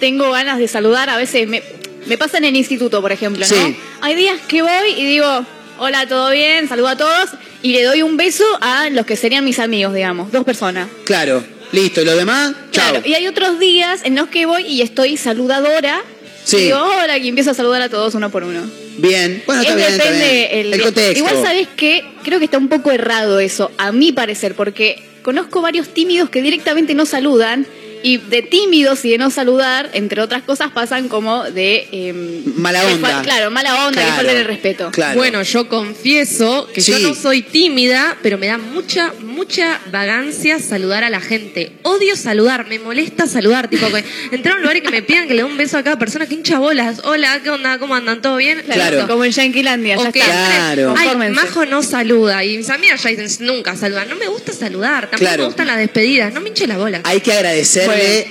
tengo 0.00 0.30
ganas 0.30 0.58
de 0.58 0.68
saludar, 0.68 1.10
a 1.10 1.16
veces 1.16 1.48
me, 1.48 1.62
me 2.06 2.16
pasa 2.18 2.38
en 2.38 2.44
el 2.44 2.56
instituto, 2.56 3.00
por 3.00 3.12
ejemplo, 3.12 3.44
Sí. 3.44 3.54
¿no? 3.54 3.76
Hay 4.02 4.14
días 4.14 4.40
que 4.46 4.62
voy 4.62 4.70
y 4.96 5.04
digo, 5.04 5.46
hola, 5.78 6.06
¿todo 6.06 6.30
bien? 6.30 6.68
Saludo 6.68 6.88
a 6.88 6.96
todos 6.96 7.30
y 7.62 7.72
le 7.72 7.82
doy 7.82 8.02
un 8.02 8.16
beso 8.16 8.44
a 8.60 8.90
los 8.90 9.06
que 9.06 9.16
serían 9.16 9.44
mis 9.44 9.58
amigos, 9.58 9.94
digamos, 9.94 10.32
dos 10.32 10.44
personas. 10.44 10.88
Claro. 11.04 11.44
Listo. 11.72 12.02
¿Y 12.02 12.04
lo 12.04 12.14
demás? 12.16 12.54
Chao. 12.70 12.90
Claro, 12.90 13.06
y 13.06 13.14
hay 13.14 13.26
otros 13.26 13.58
días 13.58 14.02
en 14.04 14.14
los 14.14 14.28
que 14.28 14.46
voy 14.46 14.64
y 14.64 14.82
estoy 14.82 15.16
saludadora. 15.16 16.02
Sí. 16.44 16.56
Y 16.58 16.60
digo, 16.64 16.78
hola, 16.78 17.18
y 17.18 17.28
empiezo 17.28 17.50
a 17.50 17.54
saludar 17.54 17.82
a 17.82 17.88
todos 17.88 18.14
uno 18.14 18.30
por 18.30 18.44
uno. 18.44 18.62
Bien, 18.98 19.42
bueno, 19.46 19.62
está 19.62 19.72
Es 19.72 19.76
bien, 19.76 19.92
está 19.92 20.10
bien. 20.10 20.48
el, 20.52 20.74
El 20.74 20.82
contexto. 20.82 21.18
Igual 21.18 21.42
sabes 21.42 21.66
que 21.74 22.04
creo 22.22 22.38
que 22.38 22.44
está 22.44 22.58
un 22.58 22.68
poco 22.68 22.92
errado 22.92 23.40
eso, 23.40 23.72
a 23.76 23.90
mi 23.90 24.12
parecer, 24.12 24.54
porque 24.54 25.02
conozco 25.22 25.62
varios 25.62 25.88
tímidos 25.88 26.30
que 26.30 26.42
directamente 26.42 26.94
no 26.94 27.06
saludan 27.06 27.66
y 28.04 28.18
de 28.18 28.42
tímidos 28.42 29.02
y 29.06 29.10
de 29.12 29.18
no 29.18 29.30
saludar, 29.30 29.88
entre 29.94 30.20
otras 30.20 30.42
cosas, 30.42 30.70
pasan 30.72 31.08
como 31.08 31.42
de 31.44 31.88
em, 31.90 32.42
Mala 32.56 32.80
que 32.82 32.92
onda. 32.92 33.22
claro, 33.22 33.50
mala 33.50 33.86
onda, 33.86 33.98
que 33.98 34.06
Claro. 34.06 34.16
faltan 34.16 34.36
el 34.36 34.44
respeto. 34.44 34.90
Claro. 34.92 35.16
Bueno, 35.16 35.42
yo 35.42 35.68
confieso 35.70 36.68
que 36.74 36.82
yo 36.82 36.98
no 36.98 37.14
soy 37.14 37.40
tímida, 37.40 38.16
pero 38.22 38.36
me 38.36 38.48
da 38.48 38.58
mucha, 38.58 39.12
mucha 39.22 39.80
vagancia 39.90 40.58
saludar 40.58 41.02
a 41.02 41.08
la 41.08 41.20
gente. 41.22 41.72
Odio 41.82 42.14
saludar, 42.16 42.66
me 42.66 42.78
molesta 42.78 43.26
saludar. 43.26 43.68
Tipo, 43.68 43.86
que 43.90 44.04
entrar 44.32 44.54
a 44.54 44.56
un 44.56 44.62
lugar 44.62 44.76
y 44.76 44.82
que 44.82 44.90
me 44.90 45.00
pidan 45.02 45.26
que 45.26 45.32
le 45.34 45.42
dé 45.42 45.44
un 45.44 45.56
beso 45.56 45.78
a 45.78 45.82
cada 45.82 45.98
persona, 45.98 46.26
que 46.26 46.34
hincha 46.34 46.58
bolas. 46.58 47.00
Hola, 47.04 47.40
¿qué 47.42 47.48
onda? 47.48 47.78
¿Cómo 47.78 47.94
andan? 47.94 48.20
¿Todo 48.20 48.36
bien? 48.36 48.62
Claro. 48.70 49.08
Como 49.08 49.24
en 49.24 49.30
Yanquilandia, 49.32 49.96
ya 49.96 50.02
Ok, 50.10 50.16
está. 50.16 50.26
Claro. 50.26 50.94
Ay. 50.98 51.30
Majo 51.30 51.64
no 51.64 51.82
saluda. 51.82 52.44
Y 52.44 52.58
mis 52.58 52.68
amigas 52.68 53.02
ya 53.02 53.08
dicen, 53.08 53.46
nunca 53.46 53.74
saludan. 53.76 54.10
No 54.10 54.16
me 54.16 54.28
gusta 54.28 54.52
saludar. 54.52 55.04
Tampoco 55.10 55.18
Claro. 55.20 55.42
me 55.44 55.46
gustan 55.46 55.66
las 55.68 55.78
despedidas. 55.78 56.34
No 56.34 56.42
me 56.42 56.50
hinche 56.50 56.66
la 56.66 56.76
bola. 56.76 57.00
Hay 57.04 57.20
que 57.20 57.32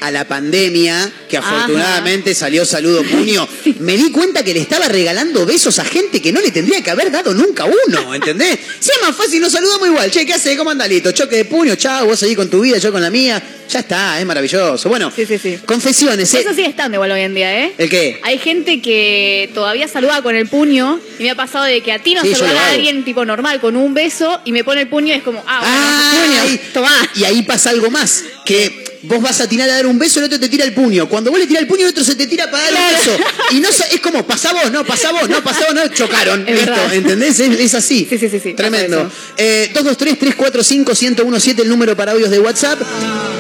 a 0.02 0.12
la 0.12 0.28
pandemia 0.28 1.12
que 1.30 1.38
afortunadamente 1.38 2.34
salió 2.36 2.66
saludo 2.66 3.04
puño. 3.04 3.48
Me 3.80 3.98
di 3.98 4.12
cuenta 4.12 4.44
que 4.44 4.54
le 4.54 4.62
estaba 4.62 4.88
regalando 4.88 5.46
besos 5.46 5.80
a 5.80 5.86
gente 5.86 6.22
que 6.22 6.32
no 6.32 6.42
le 6.42 6.52
tendría 6.52 6.82
que 6.82 6.90
haber 6.92 7.12
dado 7.12 7.34
nunca 7.34 7.66
uno, 7.66 8.14
¿entendés? 8.14 8.60
Si 8.80 8.92
es 8.92 9.02
más 9.02 9.16
fácil, 9.16 9.42
nos 9.42 9.52
saludamos 9.54 9.88
igual. 9.88 10.12
Che, 10.12 10.26
¿qué 10.26 10.34
hace? 10.34 10.58
¿Cómo 10.58 10.70
anda, 10.70 10.86
Lito? 10.88 11.12
Choque 11.12 11.38
de 11.38 11.46
puño, 11.46 11.76
chao, 11.76 12.06
vos 12.06 12.20
seguís 12.20 12.36
con 12.36 12.50
tu 12.50 12.62
vida, 12.62 12.78
yo 12.78 12.92
con 12.92 13.02
la 13.02 13.10
mía. 13.10 13.42
Ya 13.70 13.80
está, 13.80 14.20
es 14.20 14.26
maravilloso. 14.26 14.90
Bueno, 14.90 15.12
Sí, 15.16 15.26
sí, 15.26 15.38
sí. 15.38 15.58
confesiones, 15.66 16.32
¿eh? 16.34 16.42
Eso 16.42 16.54
sigue 16.54 16.68
estando 16.68 16.96
igual 16.98 17.12
hoy 17.12 17.22
en 17.22 17.34
día, 17.34 17.64
¿eh? 17.64 17.74
¿El 17.78 17.90
qué? 17.90 18.20
Hay 18.24 18.38
gente 18.38 18.82
que 18.82 19.50
todavía 19.54 19.88
saluda 19.88 20.22
con 20.22 20.36
el 20.36 20.48
puño 20.48 21.00
y 21.18 21.24
me 21.24 21.32
ha 21.32 21.36
pasado 21.36 21.64
de 21.64 21.82
que 21.82 21.92
a 21.92 22.00
ti 22.00 22.14
no 22.14 22.22
Sí, 22.22 22.36
lo 22.38 22.46
a 22.46 22.70
alguien 22.70 23.04
tipo 23.06 23.26
normal 23.26 23.60
con 23.62 23.76
un 23.76 23.94
beso 23.94 24.42
y 24.46 24.52
me 24.52 24.64
pone 24.64 24.82
el 24.82 24.90
puño 24.90 25.08
y 25.08 25.18
es 25.18 25.24
como, 25.24 25.44
ah, 25.48 25.60
bueno, 25.62 26.42
Ay, 26.44 26.58
puño, 26.58 26.72
tomá. 26.74 27.10
Y 27.16 27.24
ahí 27.24 27.42
pasa 27.44 27.70
algo 27.70 27.90
más, 27.90 28.24
que 28.46 28.83
vos 29.04 29.22
vas 29.22 29.40
a 29.42 29.48
tirar 29.48 29.70
a 29.70 29.76
dar 29.76 29.86
un 29.86 30.00
beso, 30.00 30.20
el 30.20 30.26
otro 30.26 30.40
te 30.40 30.50
tira 30.50 30.66
el 30.66 30.74
puño. 30.74 31.08
Cuando 31.08 31.32
vos 31.32 31.40
le 31.40 31.48
tirás 31.48 31.62
el 31.62 31.68
puño, 31.68 31.84
el 31.84 31.92
otro 31.92 32.04
se 32.04 32.16
te 32.16 32.28
tira 32.28 32.50
para 32.50 32.64
dar 32.64 32.74
un 32.74 32.98
beso. 32.98 33.18
Y 33.52 33.60
no 33.60 33.70
es 33.70 34.00
como, 34.02 34.26
pasá 34.26 34.54
vos, 34.54 34.72
no, 34.72 34.86
pasá 34.86 35.12
vos, 35.12 35.30
no, 35.30 35.44
pasá 35.44 35.66
vos, 35.66 35.76
no, 35.76 35.88
chocaron. 35.90 36.48
Es 36.48 36.56
Listo, 36.56 36.72
verdad. 36.72 36.94
¿entendés? 36.94 37.40
Es, 37.40 37.60
es 37.60 37.74
así. 37.74 38.08
Sí, 38.10 38.18
sí, 38.18 38.30
sí, 38.30 38.40
sí, 38.40 38.54
Tremendo. 38.54 39.10
Eh, 39.38 39.72
223-345-1017, 39.74 41.62
el 41.62 41.70
número 41.70 41.96
para 41.96 42.14
audios 42.14 42.30
de 42.30 42.40
WhatsApp. 42.40 42.80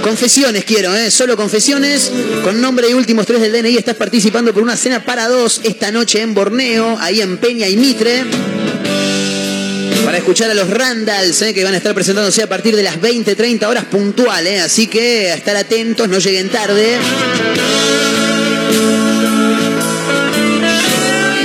Confesiones 0.02 0.66
quiero, 0.66 0.96
¿eh? 0.96 1.10
Solo 1.12 1.38
confesiones. 1.38 2.12
Con 2.44 2.62
nombre 2.62 2.90
y 2.90 2.94
últimos 2.94 3.26
tres 3.26 3.42
del 3.42 3.52
DNI 3.54 3.78
estás 3.78 3.96
participando 3.96 4.54
por 4.54 4.64
una 4.64 4.76
cena 4.76 5.04
para 5.04 5.28
dos 5.28 5.62
esta 5.64 5.92
noche 5.92 6.22
en 6.22 6.34
Borneo, 6.34 6.98
ahí 7.00 7.22
en 7.22 7.38
Peña 7.38 7.68
y 7.68 7.78
Mitre. 7.78 8.26
Para 10.06 10.18
escuchar 10.18 10.52
a 10.52 10.54
los 10.54 10.70
Randalls, 10.70 11.42
eh, 11.44 11.54
que 11.54 11.64
van 11.64 11.74
a 11.74 11.78
estar 11.78 11.94
presentándose 11.94 12.44
a 12.44 12.48
partir 12.48 12.76
de 12.76 12.84
las 12.84 13.00
20, 13.00 13.36
30 13.36 13.70
horas 13.70 13.86
puntual, 13.86 14.46
eh, 14.46 14.60
así 14.60 14.88
que 14.88 15.32
a 15.32 15.36
estar 15.36 15.56
atentos, 15.56 16.10
no 16.10 16.20
lleguen 16.20 16.50
tarde. 16.50 16.98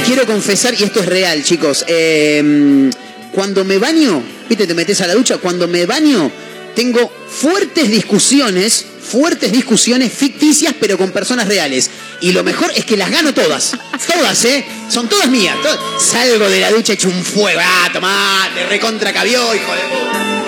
Quiero 0.06 0.26
confesar, 0.26 0.74
y 0.78 0.82
esto 0.82 1.00
es 1.00 1.06
real, 1.06 1.44
chicos, 1.44 1.84
eh, 1.86 2.90
cuando 3.32 3.64
me 3.64 3.78
baño, 3.78 4.22
viste, 4.48 4.66
te 4.66 4.74
metes 4.74 5.00
a 5.02 5.06
la 5.06 5.14
ducha, 5.14 5.38
cuando 5.38 5.68
me 5.68 5.86
baño, 5.86 6.30
tengo 6.74 7.10
fuertes 7.28 7.88
discusiones, 7.88 8.84
fuertes 9.08 9.50
discusiones 9.52 10.12
ficticias, 10.12 10.74
pero 10.78 10.98
con 10.98 11.10
personas 11.10 11.48
reales. 11.48 11.90
Y 12.20 12.32
lo 12.32 12.44
mejor 12.44 12.70
es 12.76 12.84
que 12.84 12.96
las 12.96 13.10
gano 13.10 13.32
todas. 13.32 13.76
Todas, 14.06 14.44
¿eh? 14.44 14.64
Son 14.90 15.08
todas 15.08 15.28
mías. 15.28 15.56
todas. 15.62 15.78
Salgo 16.02 16.48
de 16.48 16.60
la 16.60 16.70
ducha 16.70 16.92
hecho 16.92 17.08
un 17.08 17.24
fuego. 17.24 17.60
Ah, 17.62 17.90
tomá, 17.92 18.50
te 18.54 18.66
recontra 18.66 19.12
cabió, 19.12 19.54
hijo 19.54 19.72
de 19.72 19.80
puta. 19.82 20.38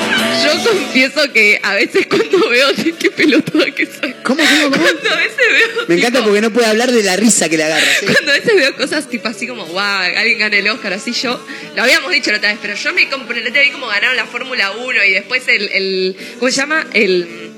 Yo 0.44 0.70
confieso 0.70 1.32
que 1.32 1.60
a 1.62 1.74
veces 1.74 2.06
cuando 2.06 2.48
veo, 2.48 2.68
qué 2.98 3.10
pelotuda 3.10 3.70
que 3.72 3.86
soy. 3.86 4.14
¿Cómo, 4.22 4.42
cómo? 4.42 4.70
Cuando 4.70 5.10
a 5.10 5.16
veces 5.16 5.36
veo. 5.38 5.86
Me 5.88 5.96
encanta 5.96 6.24
porque 6.24 6.40
no 6.40 6.50
puede 6.50 6.66
hablar 6.66 6.92
de 6.92 7.02
la 7.02 7.16
risa 7.16 7.48
que 7.48 7.56
le 7.56 7.64
agarra. 7.64 7.84
¿sí? 8.00 8.06
Cuando 8.06 8.32
a 8.32 8.34
veces 8.34 8.54
veo 8.54 8.76
cosas 8.76 9.08
tipo 9.08 9.28
así 9.28 9.46
como, 9.46 9.66
wow, 9.66 9.78
alguien 9.78 10.38
gana 10.38 10.56
el 10.56 10.68
Oscar, 10.68 10.94
así 10.94 11.12
yo, 11.12 11.44
lo 11.76 11.82
habíamos 11.82 12.10
dicho 12.10 12.30
la 12.30 12.38
otra 12.38 12.50
vez, 12.50 12.58
pero 12.62 12.74
yo 12.74 12.92
me 12.94 13.08
compré, 13.08 13.42
la 13.42 13.50
vi 13.50 13.70
como 13.70 13.86
ganaron 13.86 14.16
la 14.16 14.26
Fórmula 14.26 14.72
1 14.72 15.04
y 15.04 15.10
después 15.12 15.46
el, 15.48 15.68
el 15.72 16.16
¿cómo 16.38 16.50
se 16.50 16.56
llama? 16.56 16.86
El, 16.92 17.49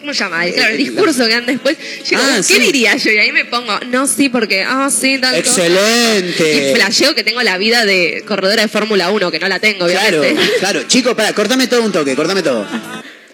¿cómo 0.00 0.12
se 0.12 0.18
llama? 0.20 0.44
Claro, 0.46 0.70
el 0.72 0.76
discurso 0.78 1.24
que 1.26 1.30
dan 1.32 1.46
después. 1.46 1.76
Yo 1.78 2.18
digo, 2.18 2.22
Ah, 2.22 2.36
¿qué 2.36 2.42
sí. 2.42 2.58
diría 2.60 2.96
yo? 2.96 3.10
Y 3.12 3.18
ahí 3.18 3.32
me 3.32 3.44
pongo, 3.44 3.78
no, 3.88 4.06
sí, 4.06 4.28
porque, 4.28 4.62
ah, 4.66 4.90
sí, 4.90 5.18
tal 5.20 5.42
cosa. 5.42 5.66
Excelente. 5.66 6.70
Y 6.70 6.74
flasheo 6.74 7.14
que 7.14 7.22
tengo 7.24 7.42
la 7.42 7.58
vida 7.58 7.84
de 7.84 8.24
corredora 8.26 8.62
de 8.62 8.68
Fórmula 8.68 9.10
1, 9.10 9.30
que 9.30 9.38
no 9.38 9.48
la 9.48 9.58
tengo, 9.60 9.86
Claro, 9.86 10.20
obviamente. 10.20 10.52
claro. 10.58 10.82
Chicos, 10.88 11.14
para, 11.14 11.32
cortame 11.32 11.66
todo 11.66 11.82
un 11.82 11.92
toque, 11.92 12.14
cortame 12.16 12.42
todo. 12.42 12.66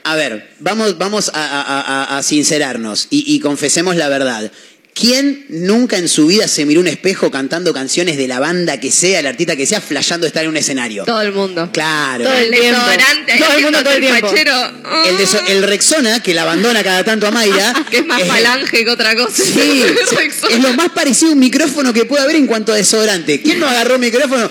A 0.05 0.14
ver, 0.14 0.50
vamos, 0.61 0.98
vamos 0.98 1.31
a, 1.35 1.44
a- 1.44 1.81
a- 2.12 2.18
a 2.18 2.22
sincerarnos 2.22 3.09
y, 3.11 3.24
y 3.35 3.40
confesemos 3.40 3.96
la 3.96 4.09
verdad. 4.09 4.52
¿Quién 4.98 5.44
nunca 5.50 5.98
en 5.98 6.09
su 6.09 6.26
vida 6.26 6.48
se 6.48 6.64
miró 6.64 6.80
un 6.80 6.87
espejo 6.87 7.30
cantando 7.30 7.74
canciones 7.74 8.16
de 8.16 8.26
la 8.26 8.40
banda 8.40 8.80
que 8.80 8.90
sea, 8.90 9.20
el 9.20 9.26
artista 9.26 9.54
que 9.54 9.66
sea, 9.66 9.82
flasheando 9.82 10.26
estar 10.26 10.42
en 10.44 10.48
un 10.48 10.56
escenario? 10.56 11.04
Todo 11.04 11.20
el 11.20 11.32
mundo. 11.32 11.68
Claro. 11.70 12.24
Todo 12.24 12.32
El 12.32 12.44
el 12.54 12.61
tiempo. 12.61 12.80
desodorante, 12.80 13.38
Todo 13.38 13.52
el 13.59 13.62
mundo 13.62 13.82
todo 13.82 13.92
el 13.92 14.00
tiempo. 14.00 14.26
fachero. 14.28 14.52
Ah, 14.85 15.04
El, 15.06 15.18
de 15.18 15.26
so- 15.26 15.46
el 15.48 15.62
Rexona, 15.64 16.22
que 16.22 16.32
la 16.32 16.42
abandona 16.42 16.82
cada 16.82 17.04
tanto 17.04 17.26
a 17.26 17.30
Mayra. 17.30 17.74
que 17.90 17.98
es 17.98 18.06
más 18.06 18.22
falange 18.24 18.85
que 18.87 18.90
otra 18.90 19.14
cosa. 19.14 19.42
Sí, 19.44 19.85
es 20.50 20.61
lo 20.62 20.72
más 20.72 20.88
parecido 20.88 21.30
a 21.30 21.35
un 21.35 21.40
micrófono 21.40 21.92
que 21.92 22.06
puede 22.06 22.22
haber 22.22 22.37
en 22.37 22.46
cuanto 22.46 22.72
a 22.72 22.76
desodorante. 22.76 23.42
¿Quién 23.42 23.61
no 23.61 23.68
agarró 23.68 23.96
un 23.96 24.00
micrófono? 24.00 24.48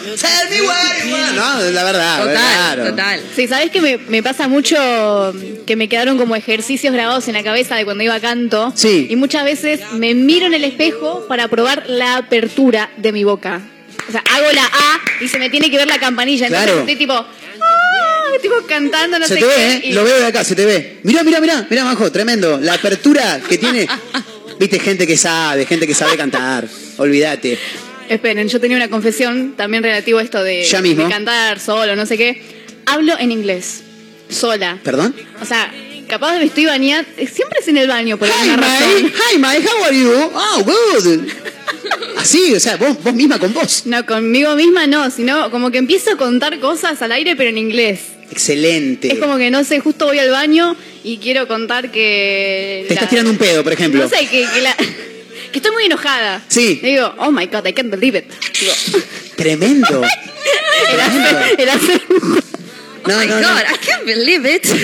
No, 1.36 1.62
la 1.72 1.84
verdad. 1.84 2.20
Total, 2.20 2.34
claro. 2.36 2.86
total. 2.92 3.22
Sí, 3.36 3.48
¿sabés 3.48 3.72
que 3.72 3.82
me, 3.82 3.98
me 3.98 4.22
pasa 4.22 4.48
mucho 4.48 4.76
que 5.66 5.76
me 5.76 5.90
quedaron 5.90 6.18
como 6.18 6.36
ejercicios 6.36 6.94
grabados 6.94 7.28
en 7.28 7.34
la 7.34 7.44
cabeza 7.44 7.76
de 7.76 7.86
cuando 7.86 8.04
iba 8.04 8.14
a 8.16 8.20
canto? 8.20 8.72
Sí. 8.76 9.08
Y 9.10 9.16
muchas 9.16 9.44
veces 9.44 9.80
me 9.94 10.14
miro 10.36 10.48
en 10.48 10.54
el 10.54 10.64
espejo 10.66 11.26
para 11.28 11.48
probar 11.48 11.86
la 11.88 12.18
apertura 12.18 12.90
de 12.98 13.12
mi 13.12 13.24
boca. 13.24 13.62
O 14.08 14.12
sea, 14.12 14.22
hago 14.34 14.52
la 14.54 14.66
A 14.66 15.02
y 15.24 15.28
se 15.28 15.40
me 15.40 15.50
tiene 15.50 15.72
que 15.72 15.78
ver 15.78 15.88
la 15.88 15.98
campanilla. 15.98 16.48
Entonces 16.48 16.66
Claro. 16.68 16.80
estoy 16.82 16.96
tipo, 16.98 17.14
ah, 17.14 18.38
tipo 18.42 18.56
cantando, 18.68 19.18
no 19.18 19.26
Se 19.28 19.36
sé 19.36 19.40
te 19.40 19.48
qué. 19.48 19.56
ve, 19.56 19.74
¿eh? 19.76 19.82
y- 19.86 19.94
Lo 19.94 20.04
veo 20.04 20.18
de 20.18 20.26
acá, 20.26 20.44
se 20.44 20.56
te 20.56 20.66
ve. 20.66 21.00
Mirá, 21.04 21.24
mirá, 21.24 21.40
mirá, 21.40 21.66
mirá, 21.70 21.86
Majo, 21.86 22.12
tremendo. 22.12 22.60
La 22.62 22.74
apertura 22.74 23.40
que 23.48 23.58
tiene. 23.58 23.88
Viste, 24.60 24.80
gente 24.80 25.08
que 25.08 25.18
sabe, 25.18 25.66
gente 25.66 25.88
que 25.88 25.94
sabe 25.94 26.16
cantar. 26.18 26.68
Olvídate. 26.98 27.58
Esperen, 28.10 28.48
yo 28.48 28.60
tenía 28.60 28.78
una 28.78 28.90
confesión 28.90 29.54
también 29.58 29.82
relativo 29.84 30.20
a 30.20 30.24
esto 30.24 30.44
de, 30.44 30.64
Ya 30.66 30.82
mismo. 30.82 31.04
de 31.06 31.10
cantar 31.10 31.60
solo, 31.60 31.96
no 31.96 32.06
sé 32.06 32.18
qué. 32.18 32.42
Hablo 32.86 33.18
en 33.18 33.32
inglés, 33.32 33.82
sola. 34.30 34.78
¿Perdón? 34.84 35.16
O 35.42 35.46
sea, 35.46 35.74
capaz 36.08 36.38
me 36.38 36.46
estoy 36.46 36.66
bañando. 36.66 37.10
Siempre 37.18 37.60
es 37.60 37.68
en 37.68 37.78
el 37.78 37.88
baño 37.88 38.18
por 38.18 38.30
alguna 38.30 38.58
razón. 38.58 39.06
Hi, 39.34 39.38
Mike, 39.38 39.68
how 39.68 39.84
are 39.86 39.98
you? 39.98 40.12
Oh, 40.34 40.64
good. 40.64 41.28
Así, 42.18 42.54
o 42.54 42.60
sea, 42.60 42.78
vos, 42.78 43.02
vos 43.04 43.14
misma 43.14 43.40
con 43.40 43.54
vos. 43.54 43.84
No, 43.86 44.06
conmigo 44.06 44.56
misma 44.56 44.88
no, 44.88 45.10
sino 45.12 45.50
como 45.52 45.72
que 45.72 45.78
empiezo 45.78 46.12
a 46.12 46.18
contar 46.18 46.60
cosas 46.60 47.02
al 47.02 47.12
aire, 47.12 47.36
pero 47.36 47.50
en 47.50 47.58
inglés. 47.58 48.00
Excelente. 48.32 49.14
Es 49.14 49.20
como 49.20 49.38
que 49.38 49.52
no 49.52 49.64
sé, 49.64 49.80
justo 49.80 50.06
voy 50.08 50.18
al 50.20 50.32
baño 50.32 50.76
y 51.04 51.18
quiero 51.18 51.48
contar 51.48 51.92
que. 51.92 52.86
Te 52.88 52.94
estás 52.96 53.10
tirando 53.10 53.32
un 53.32 53.38
pedo, 53.38 53.64
por 53.64 53.74
ejemplo. 53.74 54.02
No 54.02 54.10
sé, 54.10 54.26
que, 54.28 54.48
que 54.54 54.62
la- 54.62 54.76
que 55.52 55.60
estoy 55.60 55.72
muy 55.72 55.86
enojada. 55.86 56.44
Sí. 56.48 56.80
Y 56.82 56.86
digo, 56.88 57.14
oh 57.20 57.32
my 57.32 57.46
god, 57.46 57.66
I 57.68 57.74
can't 57.74 57.90
believe 57.92 58.18
it. 58.18 58.26
Digo, 58.60 58.74
Tremendo. 59.36 60.02
el 60.92 61.00
hacer- 61.00 61.56
el 61.60 61.70
hacer- 61.70 62.02
No, 63.08 63.16
Oh 63.16 63.20
my 63.20 63.28
no, 63.28 63.40
no. 63.42 63.48
God, 63.48 63.62
I 63.62 63.78
can't 63.86 64.06
believe 64.06 64.46
it. 64.56 64.66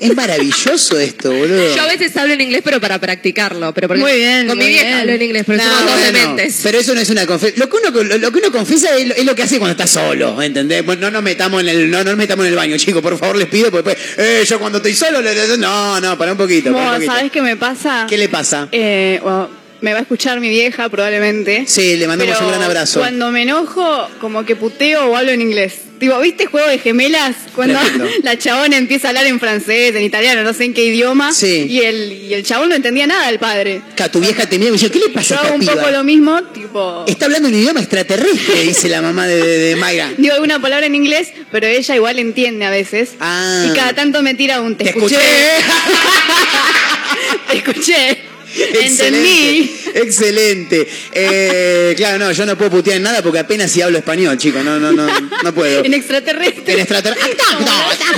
Es 0.00 0.14
maravilloso 0.14 0.98
esto, 0.98 1.32
boludo. 1.32 1.74
Yo 1.74 1.82
a 1.82 1.86
veces 1.86 2.14
hablo 2.16 2.34
en 2.34 2.40
inglés, 2.42 2.60
pero 2.62 2.78
para 2.80 2.98
practicarlo. 2.98 3.72
Pero 3.72 3.88
porque 3.88 4.02
Muy 4.02 4.12
bien, 4.16 4.46
Con 4.46 4.56
muy 4.58 4.66
mi 4.66 4.72
vieja 4.72 4.86
bien. 4.86 4.98
hablo 4.98 5.12
en 5.12 5.22
inglés, 5.22 5.44
pero 5.46 5.58
No, 5.58 5.64
somos 5.64 5.80
dos 5.86 5.94
bueno, 6.00 6.18
dementes. 6.18 6.60
Pero 6.62 6.78
eso 6.78 6.94
no 6.94 7.00
es 7.00 7.08
una 7.10 7.26
confesión. 7.26 7.60
Lo 7.60 7.70
que 7.70 7.76
uno, 7.76 8.02
lo, 8.02 8.18
lo 8.18 8.32
que 8.32 8.38
uno 8.38 8.52
confiesa 8.52 8.94
es 8.96 9.08
lo, 9.08 9.14
es 9.14 9.24
lo 9.24 9.34
que 9.34 9.42
hace 9.44 9.58
cuando 9.58 9.72
está 9.72 9.86
solo, 9.86 10.40
¿entendés? 10.42 10.84
Bueno, 10.84 11.02
no 11.02 11.10
nos 11.12 11.22
metamos 11.22 11.62
en 11.62 11.68
el, 11.70 11.90
no, 11.90 11.98
no 11.98 12.10
nos 12.10 12.16
metamos 12.18 12.44
en 12.44 12.50
el 12.52 12.56
baño, 12.56 12.76
chicos, 12.76 13.00
por 13.02 13.16
favor, 13.18 13.36
les 13.36 13.48
pido, 13.48 13.70
porque 13.70 13.90
después, 13.90 14.18
eh, 14.18 14.44
yo 14.46 14.58
cuando 14.58 14.78
estoy 14.78 14.94
solo, 14.94 15.22
le- 15.22 15.34
le- 15.34 15.56
no, 15.58 15.98
no, 16.00 16.18
para 16.18 16.32
un 16.32 16.38
poquito, 16.38 16.72
para 16.72 16.84
un 16.90 16.94
poquito. 16.96 17.12
¿Sabes 17.12 17.32
qué 17.32 17.40
me 17.40 17.56
pasa? 17.56 18.06
¿Qué 18.08 18.18
le 18.18 18.28
pasa? 18.28 18.68
Eh, 18.72 19.20
bueno, 19.22 19.48
me 19.84 19.92
va 19.92 19.98
a 19.98 20.02
escuchar 20.02 20.40
mi 20.40 20.48
vieja 20.48 20.88
probablemente. 20.88 21.64
Sí, 21.66 21.96
le 21.96 22.08
mandamos 22.08 22.36
pero 22.36 22.46
un 22.46 22.52
gran 22.52 22.62
abrazo. 22.62 23.00
Cuando 23.00 23.30
me 23.30 23.42
enojo, 23.42 24.08
como 24.18 24.46
que 24.46 24.56
puteo 24.56 25.10
o 25.10 25.16
hablo 25.16 25.30
en 25.30 25.42
inglés. 25.42 25.74
Tipo, 25.98 26.18
¿viste 26.20 26.46
Juego 26.46 26.66
de 26.68 26.78
Gemelas? 26.78 27.36
Cuando 27.54 27.78
la 28.22 28.38
chabona 28.38 28.78
empieza 28.78 29.08
a 29.08 29.10
hablar 29.10 29.26
en 29.26 29.38
francés, 29.38 29.94
en 29.94 30.02
italiano, 30.02 30.42
no 30.42 30.54
sé 30.54 30.64
en 30.64 30.72
qué 30.72 30.86
idioma. 30.86 31.34
Sí. 31.34 31.66
Y 31.68 31.82
el, 31.82 32.12
y 32.12 32.32
el 32.32 32.42
chabón 32.44 32.70
no 32.70 32.76
entendía 32.76 33.06
nada 33.06 33.26
del 33.26 33.38
padre. 33.38 33.82
Ca, 33.94 34.10
tu 34.10 34.20
vieja 34.20 34.46
te 34.46 34.58
mira 34.58 34.70
y 34.70 34.72
me 34.72 34.78
dice, 34.78 34.90
¿qué 34.90 35.00
le 35.00 35.10
pasa 35.10 35.34
Yo 35.34 35.40
a 35.42 35.44
hago 35.44 35.54
un 35.56 35.66
poco 35.66 35.90
lo 35.90 36.02
mismo, 36.02 36.42
tipo... 36.44 37.04
Está 37.06 37.26
hablando 37.26 37.48
un 37.48 37.54
idioma 37.54 37.80
extraterrestre, 37.80 38.60
dice 38.62 38.88
la 38.88 39.02
mamá 39.02 39.26
de, 39.26 39.36
de, 39.36 39.58
de 39.58 39.76
Mayra. 39.76 40.10
Digo 40.16 40.32
alguna 40.32 40.62
palabra 40.62 40.86
en 40.86 40.94
inglés, 40.94 41.28
pero 41.52 41.66
ella 41.66 41.94
igual 41.94 42.18
entiende 42.18 42.64
a 42.64 42.70
veces. 42.70 43.10
Ah. 43.20 43.66
Y 43.70 43.76
cada 43.76 43.92
tanto 43.92 44.22
me 44.22 44.32
tira 44.32 44.62
un 44.62 44.76
te, 44.76 44.84
Te 44.84 44.90
escuché. 44.90 45.18
te 47.50 47.56
escuché. 47.58 48.33
Excelente, 48.54 48.84
Entendí. 48.86 49.76
excelente. 49.94 50.88
Eh, 51.12 51.94
claro, 51.96 52.18
no, 52.18 52.32
yo 52.32 52.46
no 52.46 52.56
puedo 52.56 52.70
putear 52.70 52.96
en 52.96 53.02
nada 53.02 53.22
porque 53.22 53.38
apenas 53.38 53.70
si 53.70 53.82
hablo 53.82 53.98
español, 53.98 54.36
chicos. 54.38 54.64
No, 54.64 54.78
no, 54.78 54.92
no, 54.92 55.06
no 55.42 55.54
puedo. 55.54 55.84
En 55.84 55.94
extraterrestre. 55.94 56.74
El 56.74 56.80
extraterrestre. 56.80 57.36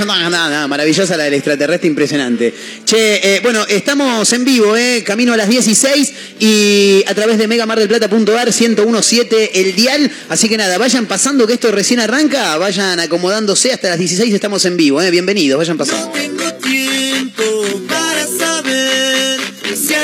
No, 0.06 0.30
no, 0.30 0.50
no, 0.50 0.68
maravillosa 0.68 1.16
la 1.16 1.24
del 1.24 1.34
extraterrestre, 1.34 1.88
impresionante. 1.88 2.54
Che, 2.84 3.36
eh, 3.36 3.40
bueno, 3.40 3.64
estamos 3.68 4.32
en 4.32 4.44
vivo, 4.44 4.76
eh, 4.76 5.02
camino 5.04 5.32
a 5.32 5.36
las 5.36 5.48
16 5.48 6.12
y 6.38 7.04
a 7.06 7.14
través 7.14 7.38
de 7.38 7.48
megamardelplata.ar 7.48 8.46
1017 8.52 9.60
el 9.60 9.74
dial. 9.74 10.10
Así 10.28 10.48
que 10.48 10.56
nada, 10.56 10.78
vayan 10.78 11.06
pasando 11.06 11.46
que 11.46 11.54
esto 11.54 11.72
recién 11.72 12.00
arranca, 12.00 12.56
vayan 12.58 13.00
acomodándose 13.00 13.72
hasta 13.72 13.88
las 13.88 13.98
16 13.98 14.32
estamos 14.34 14.64
en 14.64 14.76
vivo, 14.76 15.02
eh. 15.02 15.10
Bienvenidos, 15.10 15.58
vayan 15.58 15.76
pasando. 15.78 16.06
No 16.06 16.12
tengo 16.12 16.54
tiempo 16.54 17.42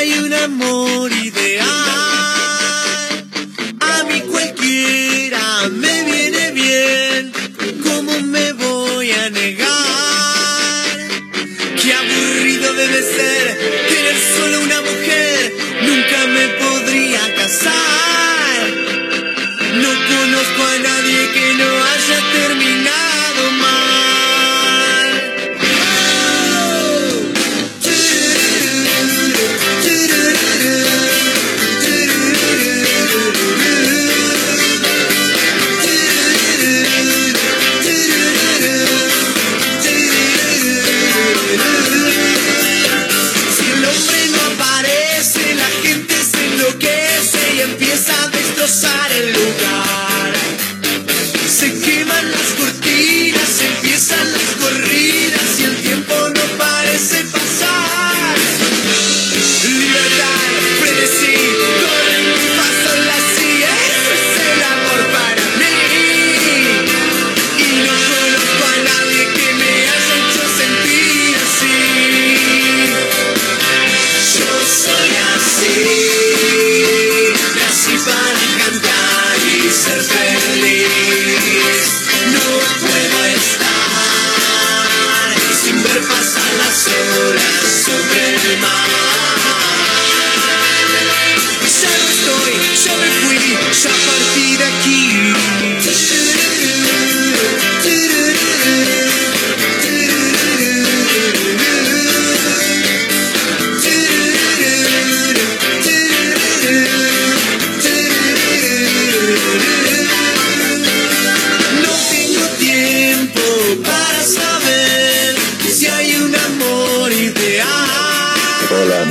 hay 0.03 0.19
un 0.19 0.35
amor 0.35 1.13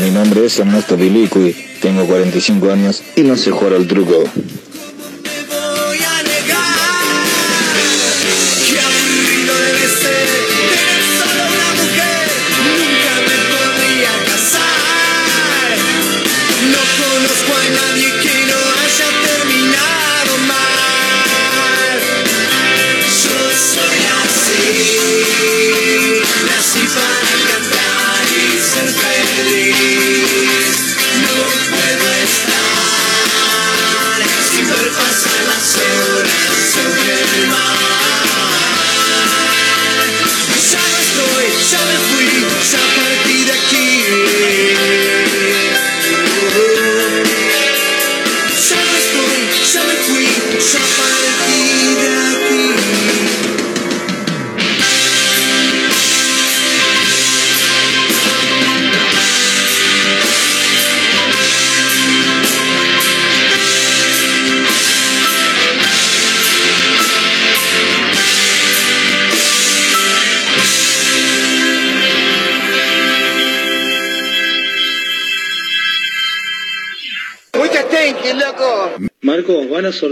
mi 0.02 0.10
nombre 0.10 0.46
es 0.46 0.58
Ernesto 0.58 0.98
Biliqui, 0.98 1.56
tengo 1.80 2.06
45 2.06 2.72
años 2.72 3.04
y 3.16 3.22
no 3.22 3.38
sé 3.38 3.52
jugar 3.52 3.74
al 3.74 3.88
truco. 3.88 4.24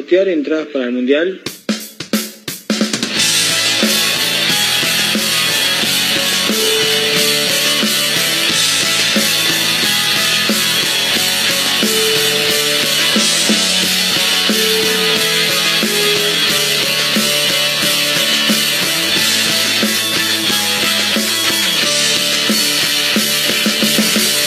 Sortear 0.10 0.28
entradas 0.30 0.68
para 0.74 0.86
el 0.86 0.92
Mundial? 0.92 1.40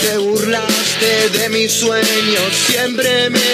Te 0.00 0.18
burlaste 0.18 1.28
de 1.38 1.48
mis 1.50 1.72
sueños, 1.72 2.52
siempre 2.66 3.30
me 3.30 3.51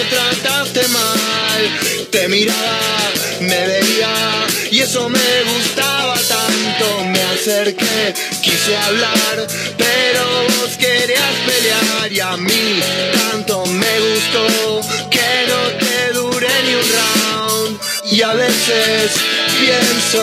eso 4.88 5.06
me 5.10 5.42
gustaba 5.52 6.14
tanto. 6.14 7.04
Me 7.12 7.22
acerqué, 7.34 8.14
quise 8.40 8.74
hablar, 8.74 9.46
pero 9.76 10.22
vos 10.56 10.76
querías 10.78 11.34
pelear 11.46 12.10
y 12.10 12.20
a 12.20 12.36
mí 12.38 12.80
tanto 13.12 13.66
me 13.66 13.94
gustó 14.06 14.80
que 15.10 15.30
no 15.50 15.60
te 15.84 16.12
duré 16.14 16.54
ni 16.64 16.74
un 16.80 16.86
round. 16.96 17.80
Y 18.04 18.22
a 18.22 18.32
veces 18.32 19.12
pienso 19.60 20.22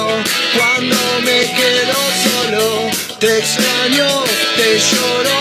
cuando 0.58 0.98
me 1.24 1.42
quedo 1.60 2.00
solo, 2.26 2.90
te 3.20 3.38
extraño, 3.38 4.10
te 4.58 4.80
lloro, 4.90 5.38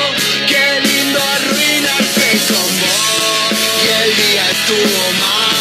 qué 0.51 0.67
lindo 0.87 1.19
arruinarse 1.37 2.29
con 2.49 2.71
vos. 2.83 3.57
Y 3.85 3.89
el 4.03 4.11
día 4.23 4.45
estuvo 4.51 5.03
mal, 5.23 5.54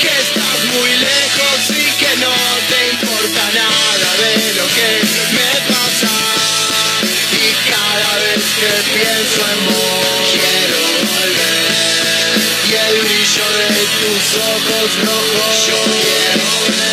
que 0.00 0.12
estás 0.24 0.58
muy 0.74 0.90
lejos 0.90 1.58
y 1.70 1.84
que 2.00 2.12
no 2.18 2.34
te 2.68 2.78
importa 2.92 3.42
nada 3.54 4.10
de 4.22 4.32
lo 4.54 4.66
que 4.76 4.90
me 5.36 5.50
pasa. 5.72 6.14
Y 7.32 7.44
cada 7.70 8.12
vez 8.24 8.44
que 8.60 8.72
pienso 8.92 9.40
en 9.52 9.60
vos, 9.66 10.24
quiero 10.36 10.80
volver. 11.16 12.36
Y 12.68 12.70
el 12.74 12.96
brillo 13.00 13.46
de 13.60 13.72
tus 14.00 14.24
ojos 14.36 14.88
rojos, 15.06 15.54
yo 15.66 15.78
quiero. 15.84 16.91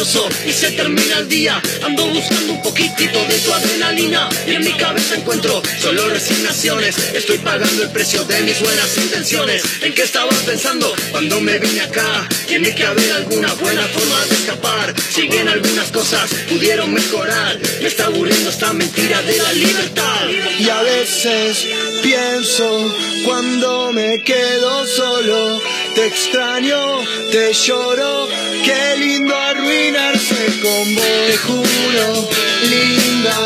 Y 0.00 0.52
se 0.52 0.70
termina 0.70 1.18
el 1.18 1.28
día. 1.28 1.60
Ando 1.82 2.06
buscando 2.06 2.54
un 2.54 2.62
poquitito 2.62 3.22
de 3.22 3.38
tu 3.40 3.52
adrenalina. 3.52 4.30
Y 4.46 4.52
en 4.52 4.64
mi 4.64 4.72
cabeza 4.72 5.16
encuentro 5.16 5.62
solo 5.78 6.08
resignaciones. 6.08 6.96
Estoy 7.12 7.36
pagando 7.36 7.82
el 7.82 7.90
precio 7.90 8.24
de 8.24 8.40
mis 8.40 8.58
buenas 8.60 8.96
intenciones. 8.96 9.62
¿En 9.82 9.92
qué 9.92 10.02
estabas 10.04 10.38
pensando 10.38 10.90
cuando 11.10 11.42
me 11.42 11.58
vine 11.58 11.82
acá? 11.82 12.26
Tiene 12.48 12.74
que 12.74 12.86
haber 12.86 13.12
alguna 13.12 13.52
buena 13.52 13.82
forma 13.88 14.24
de 14.24 14.34
escapar. 14.36 14.94
Si 15.10 15.28
bien 15.28 15.46
algunas 15.48 15.90
cosas 15.90 16.30
pudieron 16.48 16.94
mejorar, 16.94 17.58
me 17.82 17.86
está 17.86 18.06
aburriendo 18.06 18.48
esta 18.48 18.72
mentira 18.72 19.20
de 19.20 19.36
la 19.36 19.52
libertad. 19.52 20.28
Y 20.58 20.66
a 20.66 20.80
veces 20.80 21.66
pienso 22.02 22.90
cuando 23.26 23.92
me 23.92 24.22
quedo 24.22 24.86
solo, 24.86 25.60
te 26.00 26.06
extraño, 26.06 27.02
te 27.30 27.52
lloro, 27.52 28.26
qué 28.64 28.96
lindo 28.96 29.36
arruinarse 29.36 30.46
con 30.62 30.94
vos. 30.94 31.04
Te 31.26 31.36
juro, 31.36 32.28
linda, 32.70 33.36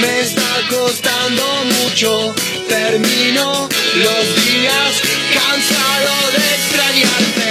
me 0.00 0.20
está 0.20 0.52
costando 0.70 1.44
mucho. 1.64 2.32
Termino 2.68 3.68
los 4.04 4.24
días 4.44 4.92
cansado 5.34 6.12
de 6.36 6.44
extrañarte. 6.58 7.50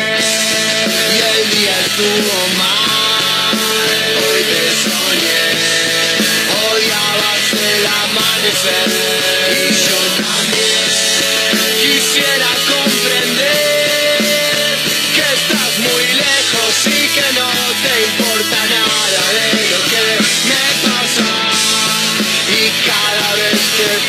Y 1.12 1.20
el 1.32 1.42
día 1.56 1.76
estuvo 1.88 2.38
mal, 2.64 3.58
hoy 4.24 4.42
te 4.52 4.66
soñé. 4.86 5.48
Odiabas 6.66 7.46
el 7.72 7.84
amanecer 8.04 8.88
y 9.52 9.68
yo 9.86 10.00
también 10.24 10.86
quisiera 11.82 12.48
comprender 12.48 12.85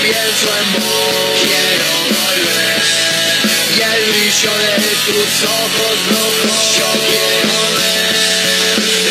pienso 0.06 0.46
en 0.60 0.68
vos 0.74 1.34
quiero 1.42 1.90
volver. 2.14 2.78
Y 3.74 3.78
el 3.82 4.02
brillo 4.10 4.52
de 4.64 4.76
tus 5.06 5.32
ojos 5.42 5.94
rojos 6.14 6.62
yo 6.78 6.90
quiero 7.10 7.58
ver. 7.78 8.14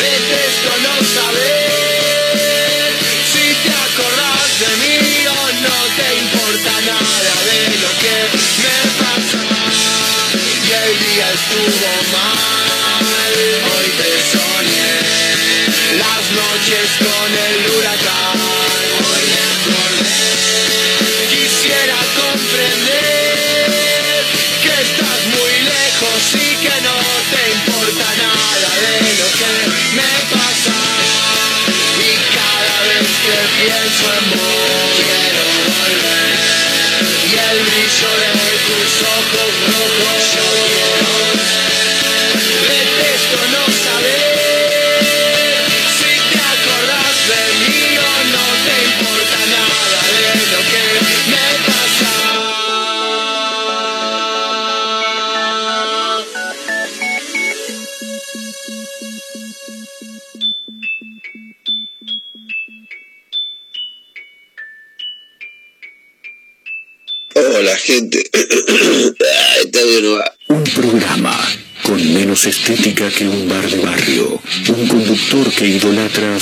Detesto 0.04 0.72
no 0.86 0.94
saber. 1.16 2.88
Si 3.32 3.46
te 3.64 3.72
acordás 3.86 4.48
de 4.62 4.70
mí 4.82 4.96
o 5.26 5.42
no 5.66 5.78
te 5.98 6.08
importa 6.24 6.72
nada 6.92 7.34
de 7.48 7.60
lo 7.84 7.92
que 8.02 8.16
me 8.62 8.78
pasa. 9.00 9.42
Y 10.64 10.70
el 10.82 10.92
día 11.04 11.26
estuvo 11.38 11.95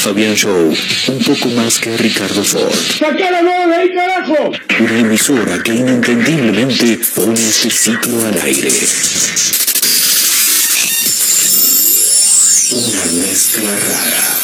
Fabián 0.05 0.37
Show. 0.37 0.71
Un 1.09 1.19
poco 1.21 1.49
más 1.57 1.79
que 1.79 1.97
Ricardo 1.97 2.45
Ford. 2.45 2.75
¡Sacá 2.99 3.31
la 3.31 3.41
de 3.41 3.75
ahí, 3.75 3.95
carajo! 3.95 4.53
Una 4.81 4.99
emisora 4.99 5.63
que 5.63 5.73
inentendiblemente 5.73 7.01
pone 7.15 7.33
este 7.33 7.71
ciclo 7.71 8.27
al 8.27 8.39
aire. 8.43 8.69
Una 12.71 13.23
mezcla 13.23 13.71
rara. 13.71 14.44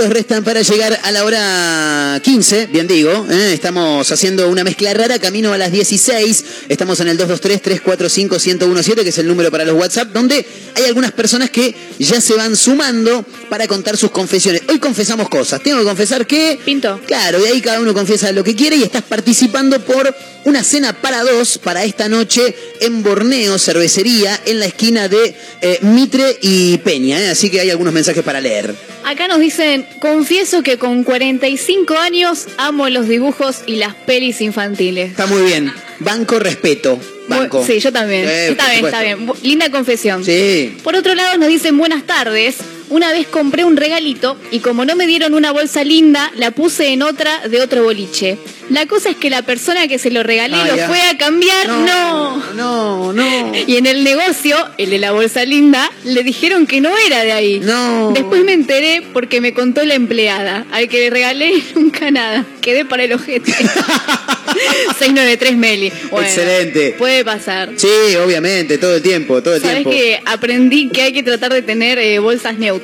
Minutos 0.00 0.16
restan 0.16 0.44
para 0.44 0.62
llegar 0.62 0.98
a 1.02 1.10
la 1.10 1.24
hora 1.24 2.20
15, 2.22 2.66
bien 2.66 2.86
digo. 2.86 3.26
¿eh? 3.30 3.52
Estamos 3.52 4.10
haciendo 4.10 4.48
una 4.48 4.64
mezcla 4.64 4.94
rara, 4.94 5.18
camino 5.18 5.52
a 5.52 5.58
las 5.58 5.72
16. 5.72 6.44
Estamos 6.68 7.00
en 7.00 7.08
el 7.08 7.18
223-345-1017, 7.18 9.02
que 9.02 9.08
es 9.08 9.18
el 9.18 9.26
número 9.26 9.50
para 9.50 9.64
los 9.64 9.74
WhatsApp, 9.74 10.08
donde 10.12 10.46
hay 10.74 10.84
algunas 10.84 11.12
personas 11.12 11.50
que 11.50 11.74
ya 11.98 12.20
se 12.20 12.34
van 12.34 12.56
sumando 12.56 13.24
para 13.48 13.66
contar 13.66 13.96
sus 13.96 14.10
confesiones. 14.10 14.62
Hoy 14.68 14.78
confesamos 14.78 15.28
cosas. 15.28 15.62
Tengo 15.62 15.78
que 15.78 15.84
confesar 15.84 16.26
que... 16.26 16.58
Pinto. 16.64 17.00
Claro, 17.06 17.38
y 17.44 17.48
ahí 17.48 17.60
cada 17.60 17.80
uno 17.80 17.94
confiesa 17.94 18.32
lo 18.32 18.44
que 18.44 18.54
quiere 18.54 18.76
y 18.76 18.82
estás 18.82 19.02
participando 19.02 19.80
por 19.80 20.14
una 20.44 20.64
cena 20.64 20.92
para 20.92 21.22
dos 21.22 21.58
para 21.58 21.84
esta 21.84 22.08
noche 22.08 22.54
en 22.80 23.02
Borneo, 23.02 23.58
cervecería, 23.58 24.40
en 24.46 24.58
la 24.58 24.66
esquina 24.66 25.08
de 25.08 25.34
eh, 25.60 25.78
Mitre 25.82 26.38
y 26.40 26.78
Peña. 26.78 27.20
¿eh? 27.20 27.30
Así 27.30 27.50
que 27.50 27.60
hay 27.60 27.70
algunos 27.70 27.92
mensajes 27.92 28.22
para 28.22 28.40
leer. 28.40 28.74
Acá 29.04 29.28
nos 29.28 29.40
dicen, 29.40 29.86
confieso 30.00 30.62
que 30.62 30.78
con 30.78 31.04
45 31.04 31.98
años 31.98 32.46
amo 32.58 32.88
los 32.88 33.08
dibujos 33.08 33.62
y 33.66 33.76
las 33.76 33.94
pelis 33.94 34.40
infantiles. 34.40 35.10
Está 35.10 35.26
muy 35.26 35.42
bien. 35.42 35.72
Banco 36.00 36.38
respeto. 36.38 36.98
Banco. 37.30 37.64
Sí, 37.64 37.80
yo 37.80 37.92
también. 37.92 38.28
Eh, 38.28 38.48
está 38.48 38.70
bien, 38.70 38.84
está 38.84 39.02
bien. 39.02 39.32
Linda 39.42 39.70
confesión. 39.70 40.24
Sí. 40.24 40.76
Por 40.82 40.94
otro 40.94 41.14
lado, 41.14 41.38
nos 41.38 41.48
dicen 41.48 41.78
buenas 41.78 42.04
tardes. 42.04 42.58
Una 42.90 43.12
vez 43.12 43.26
compré 43.28 43.64
un 43.64 43.76
regalito 43.76 44.36
y 44.50 44.58
como 44.60 44.84
no 44.84 44.96
me 44.96 45.06
dieron 45.06 45.34
una 45.34 45.52
bolsa 45.52 45.84
linda, 45.84 46.30
la 46.36 46.50
puse 46.50 46.88
en 46.92 47.02
otra 47.02 47.48
de 47.48 47.60
otro 47.62 47.84
boliche. 47.84 48.36
La 48.68 48.86
cosa 48.86 49.10
es 49.10 49.16
que 49.16 49.30
la 49.30 49.42
persona 49.42 49.88
que 49.88 49.98
se 49.98 50.10
lo 50.10 50.22
regalé 50.22 50.54
Ah, 50.56 50.66
lo 50.68 50.76
ya. 50.76 50.86
fue 50.88 51.00
a 51.02 51.16
cambiar. 51.18 51.68
No. 51.68 52.36
No, 52.54 53.12
no. 53.12 53.52
Y 53.66 53.76
en 53.76 53.86
el 53.86 54.04
negocio, 54.04 54.56
el 54.78 54.90
de 54.90 54.98
la 54.98 55.10
bolsa 55.12 55.44
linda, 55.44 55.90
le 56.04 56.22
dijeron 56.22 56.66
que 56.68 56.80
no 56.80 56.96
era 56.96 57.24
de 57.24 57.32
ahí. 57.32 57.60
No. 57.60 58.12
Después 58.14 58.44
me 58.44 58.52
enteré 58.52 59.02
porque 59.12 59.40
me 59.40 59.54
contó 59.54 59.84
la 59.84 59.94
empleada, 59.94 60.66
al 60.70 60.88
que 60.88 61.00
le 61.00 61.10
regalé 61.10 61.52
nunca 61.74 62.10
nada. 62.12 62.44
Quedé 62.60 62.84
para 62.84 63.04
el 63.04 63.12
ojete. 63.12 63.52
693 64.98 65.56
Meli. 65.56 65.92
Bueno, 66.10 66.26
Excelente. 66.26 66.94
Puede 66.98 67.24
pasar. 67.24 67.70
Sí, 67.76 67.88
obviamente, 68.22 68.78
todo 68.78 68.96
el 68.96 69.02
tiempo, 69.02 69.42
todo 69.42 69.54
el 69.54 69.60
Sabes 69.62 69.76
tiempo. 69.78 69.90
que 69.90 70.20
aprendí 70.24 70.88
que 70.90 71.02
hay 71.02 71.12
que 71.12 71.22
tratar 71.22 71.52
de 71.52 71.62
tener 71.62 71.98
eh, 71.98 72.18
bolsas 72.18 72.58
neutras. 72.58 72.79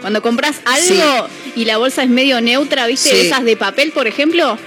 Cuando 0.00 0.22
compras 0.22 0.60
algo 0.64 1.28
y 1.56 1.64
la 1.64 1.78
bolsa 1.78 2.02
es 2.02 2.10
medio 2.10 2.40
neutra, 2.40 2.86
¿viste? 2.86 3.10
Sí. 3.10 3.26
Esas 3.26 3.44
de 3.44 3.56
papel, 3.56 3.92
por 3.92 4.06
ejemplo, 4.06 4.58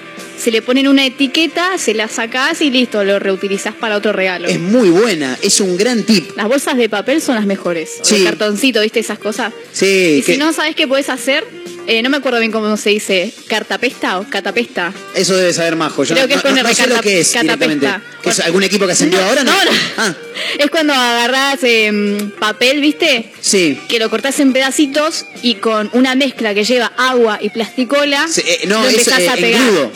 se 0.44 0.52
le 0.52 0.62
ponen 0.62 0.88
una 0.88 1.06
etiqueta, 1.06 1.78
se 1.78 1.94
la 1.94 2.08
sacás 2.08 2.62
y 2.62 2.70
listo, 2.70 3.04
lo 3.04 3.20
reutilizás 3.20 3.74
para 3.76 3.96
otro 3.96 4.12
regalo. 4.12 4.48
Es 4.48 4.60
muy 4.60 4.90
buena, 4.90 5.38
es 5.42 5.60
un 5.62 5.78
gran 5.78 6.04
tip. 6.04 6.36
Las 6.36 6.48
bolsas 6.48 6.76
de 6.78 6.90
papel 6.90 7.22
son 7.22 7.36
las 7.36 7.46
mejores. 7.46 7.90
Sí. 8.02 8.18
de 8.20 8.24
cartoncito, 8.26 8.82
¿viste? 8.82 9.00
Esas 9.00 9.20
cosas. 9.20 9.54
Sí, 9.72 10.18
Y 10.20 10.22
que- 10.24 10.34
si 10.34 10.38
no 10.38 10.52
sabes 10.54 10.76
qué 10.76 10.88
podés 10.88 11.10
hacer, 11.10 11.46
eh, 11.88 12.02
no 12.02 12.10
me 12.10 12.18
acuerdo 12.18 12.40
bien 12.40 12.52
cómo 12.52 12.76
se 12.78 12.90
dice, 12.92 13.32
cartapesta 13.48 14.20
o 14.20 14.30
catapesta. 14.30 14.94
eso 15.16 15.36
debe 15.38 15.54
saber 15.54 15.76
Majo. 15.76 16.04
Yo 16.04 16.16
Creo 16.16 16.24
no, 16.24 16.28
que 16.28 16.34
es 16.36 16.44
no- 16.44 16.50
sé 16.74 16.88
lo 16.88 17.02
que 17.02 17.20
es 17.22 17.32
catapesta. 17.32 17.42
directamente. 17.42 17.88
¿Que 18.22 18.30
es 18.30 18.40
algún 18.42 18.64
equipo 18.64 18.86
que 18.86 18.92
ascendió 18.94 19.20
ahora? 19.24 19.44
No. 19.44 19.52
No. 19.52 19.72
Ah, 19.98 20.14
Es 20.58 20.70
cuando 20.70 20.94
agarrás 20.94 21.60
eh, 21.64 22.30
papel, 22.40 22.82
¿viste? 22.82 23.32
sí. 23.42 23.80
Que 23.88 24.00
lo 24.00 24.10
cortás 24.10 24.40
en 24.40 24.52
pedacitos 24.54 25.26
y 25.42 25.56
con 25.56 25.90
una 25.94 26.16
mezcla 26.16 26.54
que 26.54 26.64
lleva 26.64 26.92
agua 26.98 27.40
y 27.42 27.50
plasticola, 27.50 28.28
Sí, 28.30 28.42
eh, 28.46 28.62
no, 28.68 28.82
lo 28.82 28.88
es 28.90 28.94
empezás 28.98 29.20
eh, 29.20 29.30
a 29.30 29.36
pegar. 29.36 29.62
engrudo. 29.62 29.92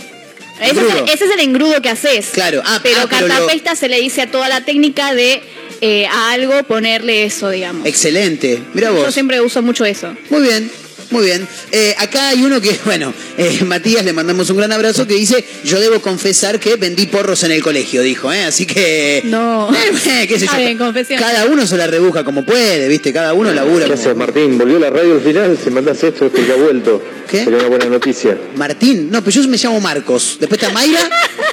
Ese, 0.62 0.72
es 0.72 0.78
el, 0.95 1.10
ese 1.10 1.26
es 1.26 1.32
el 1.32 1.39
engrudo 1.41 1.82
que 1.82 1.89
haces. 1.89 2.28
Claro, 2.34 2.62
ah, 2.66 2.80
pero 2.84 2.97
ah, 2.99 3.03
lo- 3.03 3.10
catapesta 3.10 3.76
se 3.76 3.89
le 3.89 3.99
dice 3.99 4.22
a 4.24 4.32
toda 4.32 4.49
la 4.49 4.62
técnica 4.66 5.14
de 5.14 5.41
eh, 5.82 6.08
a 6.08 6.32
algo 6.32 6.64
ponerle 6.64 7.24
eso, 7.26 7.49
digamos. 7.49 7.86
Excelente. 7.86 8.62
Mira 8.74 8.88
Yo 8.88 8.95
vos. 8.95 9.14
siempre 9.14 9.39
uso 9.41 9.62
mucho 9.62 9.86
eso. 9.86 10.16
Muy 10.30 10.41
bien, 10.41 10.72
muy 11.12 11.26
bien. 11.26 11.47
Eh, 11.72 11.95
acá 11.97 12.30
hay 12.30 12.43
uno 12.43 12.60
que, 12.62 12.78
bueno, 12.86 13.14
eh, 13.38 13.60
Matías, 13.66 14.03
le 14.05 14.14
mandamos 14.14 14.49
un 14.49 14.58
gran 14.58 14.72
abrazo, 14.72 15.08
que 15.08 15.14
dice, 15.16 15.43
yo 15.64 15.80
debo 15.80 16.01
confesar 16.01 16.60
que 16.60 16.76
vendí 16.76 17.05
porros 17.08 17.43
en 17.43 17.51
el 17.51 17.62
colegio, 17.64 18.01
dijo, 18.01 18.32
¿eh? 18.32 18.43
Así 18.45 18.66
que... 18.66 19.22
No. 19.26 19.70
Eh, 20.08 20.26
qué 20.28 20.39
sé 20.39 20.47
yo. 20.47 20.58
Bien. 20.58 20.78
Cada 21.20 21.45
uno 21.47 21.66
se 21.68 21.76
la 21.78 21.86
rebuja 21.88 22.24
como 22.24 22.45
puede, 22.45 22.88
¿viste? 22.88 23.12
Cada 23.12 23.34
uno 23.34 23.51
labura. 23.53 23.86
como- 23.86 23.95
Gracias 23.95 24.16
Martín, 24.16 24.58
volvió 24.58 24.80
la 24.80 24.89
radio 24.89 25.16
al 25.16 25.22
final, 25.22 25.58
si 25.62 25.70
mandas 25.70 26.01
esto 26.03 26.26
es 26.26 26.32
porque 26.32 26.51
ha 26.51 26.55
vuelto. 26.55 27.03
¿Qué? 27.30 27.43
Sería 27.43 27.60
una 27.60 27.68
buena 27.68 27.86
noticia. 27.86 28.38
Martín, 28.55 29.10
no, 29.12 29.22
pero 29.24 29.41
yo 29.41 29.47
me 29.49 29.58
llamo 29.58 29.80
Marcos. 29.82 30.38
Después 30.39 30.62
está 30.62 30.74
Mayra, 30.74 30.99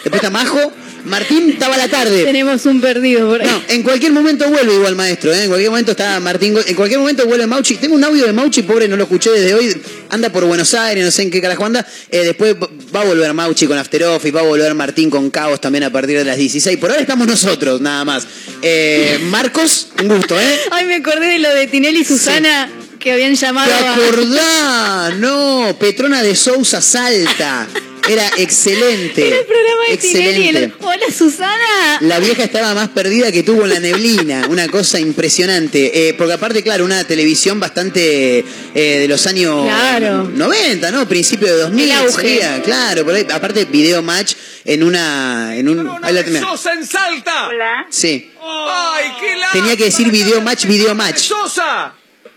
después 0.02 0.14
está 0.14 0.30
Majo. 0.30 0.72
Martín 1.04 1.50
estaba 1.50 1.74
a 1.74 1.78
la 1.78 1.88
tarde. 1.88 2.24
Tenemos 2.24 2.64
un 2.66 2.80
perdido 2.80 3.28
por 3.28 3.42
ahí. 3.42 3.48
No, 3.48 3.62
en 3.68 3.82
cualquier 3.82 4.12
momento 4.12 4.48
vuelve 4.48 4.74
igual 4.74 4.96
maestro, 4.96 5.32
¿eh? 5.32 5.44
En 5.44 5.48
cualquier 5.48 5.70
momento 5.70 5.90
está 5.92 6.18
Martín, 6.20 6.56
en 6.66 6.74
cualquier 6.74 6.98
momento 6.98 7.26
vuelve 7.26 7.46
Mauchi. 7.46 7.76
Tengo 7.76 7.94
un 7.94 8.04
audio 8.04 8.26
de 8.26 8.32
Mauchi, 8.32 8.62
pobre, 8.62 8.88
no 8.88 8.96
lo 8.96 9.04
escuché 9.04 9.30
desde 9.30 9.54
hoy. 9.54 9.76
Anda 10.10 10.30
por 10.30 10.44
Buenos 10.44 10.72
Aires, 10.74 11.04
no 11.04 11.10
sé 11.10 11.22
en 11.22 11.30
qué 11.30 11.40
carajo 11.40 11.64
anda. 11.64 11.86
Eh, 12.10 12.24
después 12.24 12.56
va 12.94 13.02
a 13.02 13.04
volver 13.04 13.32
Mauchi 13.34 13.66
con 13.66 13.76
After 13.76 14.04
Office, 14.04 14.32
va 14.32 14.40
a 14.40 14.44
volver 14.44 14.74
Martín 14.74 15.10
con 15.10 15.30
Caos 15.30 15.60
también 15.60 15.84
a 15.84 15.90
partir 15.90 16.16
de 16.16 16.24
las 16.24 16.36
16. 16.36 16.78
Por 16.78 16.90
ahora 16.90 17.02
estamos 17.02 17.26
nosotros, 17.26 17.80
nada 17.80 18.04
más. 18.04 18.26
Eh, 18.62 19.18
Marcos, 19.24 19.88
un 20.00 20.08
gusto, 20.08 20.40
¿eh? 20.40 20.58
Ay, 20.70 20.86
me 20.86 20.96
acordé 20.96 21.26
de 21.26 21.38
lo 21.38 21.52
de 21.52 21.66
Tinelli 21.66 22.00
y 22.00 22.04
Susana 22.04 22.70
que 23.04 23.12
habían 23.12 23.34
llamado 23.34 23.70
¿Te 23.70 23.86
a... 23.86 23.94
acordás? 23.94 25.14
No, 25.18 25.76
Petrona 25.78 26.22
de 26.22 26.34
Sousa 26.34 26.80
Salta. 26.80 27.68
Era 28.08 28.26
excelente. 28.36 29.28
Era 29.28 29.38
el 29.38 29.46
programa 29.46 29.82
de 29.88 29.96
Tinelli. 29.96 30.28
excelente. 30.48 30.64
el- 30.64 30.74
Hola, 30.80 31.06
Susana. 31.16 31.98
La 32.00 32.18
vieja 32.18 32.44
estaba 32.44 32.74
más 32.74 32.88
perdida 32.90 33.32
que 33.32 33.42
tuvo 33.42 33.64
en 33.64 33.70
la 33.70 33.80
neblina, 33.80 34.46
una 34.50 34.68
cosa 34.68 35.00
impresionante. 35.00 36.08
Eh, 36.08 36.14
porque 36.14 36.34
aparte, 36.34 36.62
claro, 36.62 36.84
una 36.84 37.04
televisión 37.04 37.58
bastante 37.60 38.38
eh, 38.74 38.98
de 39.00 39.08
los 39.08 39.26
años 39.26 39.64
Claro. 39.66 40.24
90, 40.24 40.90
¿no? 40.90 41.08
Principio 41.08 41.46
de 41.48 41.62
2000. 41.62 41.84
El 41.84 41.92
auge. 41.96 42.12
sería, 42.12 42.62
claro, 42.62 43.04
por 43.06 43.14
ahí, 43.14 43.26
aparte 43.32 43.64
video 43.66 44.02
match 44.02 44.34
en 44.66 44.82
una... 44.82 45.56
En 45.56 45.68
un, 45.70 45.88
ahí 46.02 46.12
la 46.14 46.22
tenés. 46.24 46.42
¡Sosa 46.42 46.74
en 46.74 46.86
Salta! 46.86 47.48
Hola. 47.48 47.86
Sí. 47.88 48.30
¡Ay, 48.42 49.12
qué. 49.18 49.34
Tenía 49.52 49.76
que 49.78 49.84
decir 49.84 50.10
video 50.10 50.42
match, 50.42 50.66
video 50.66 50.94
match. 50.94 51.18
¡Sosa! 51.20 51.94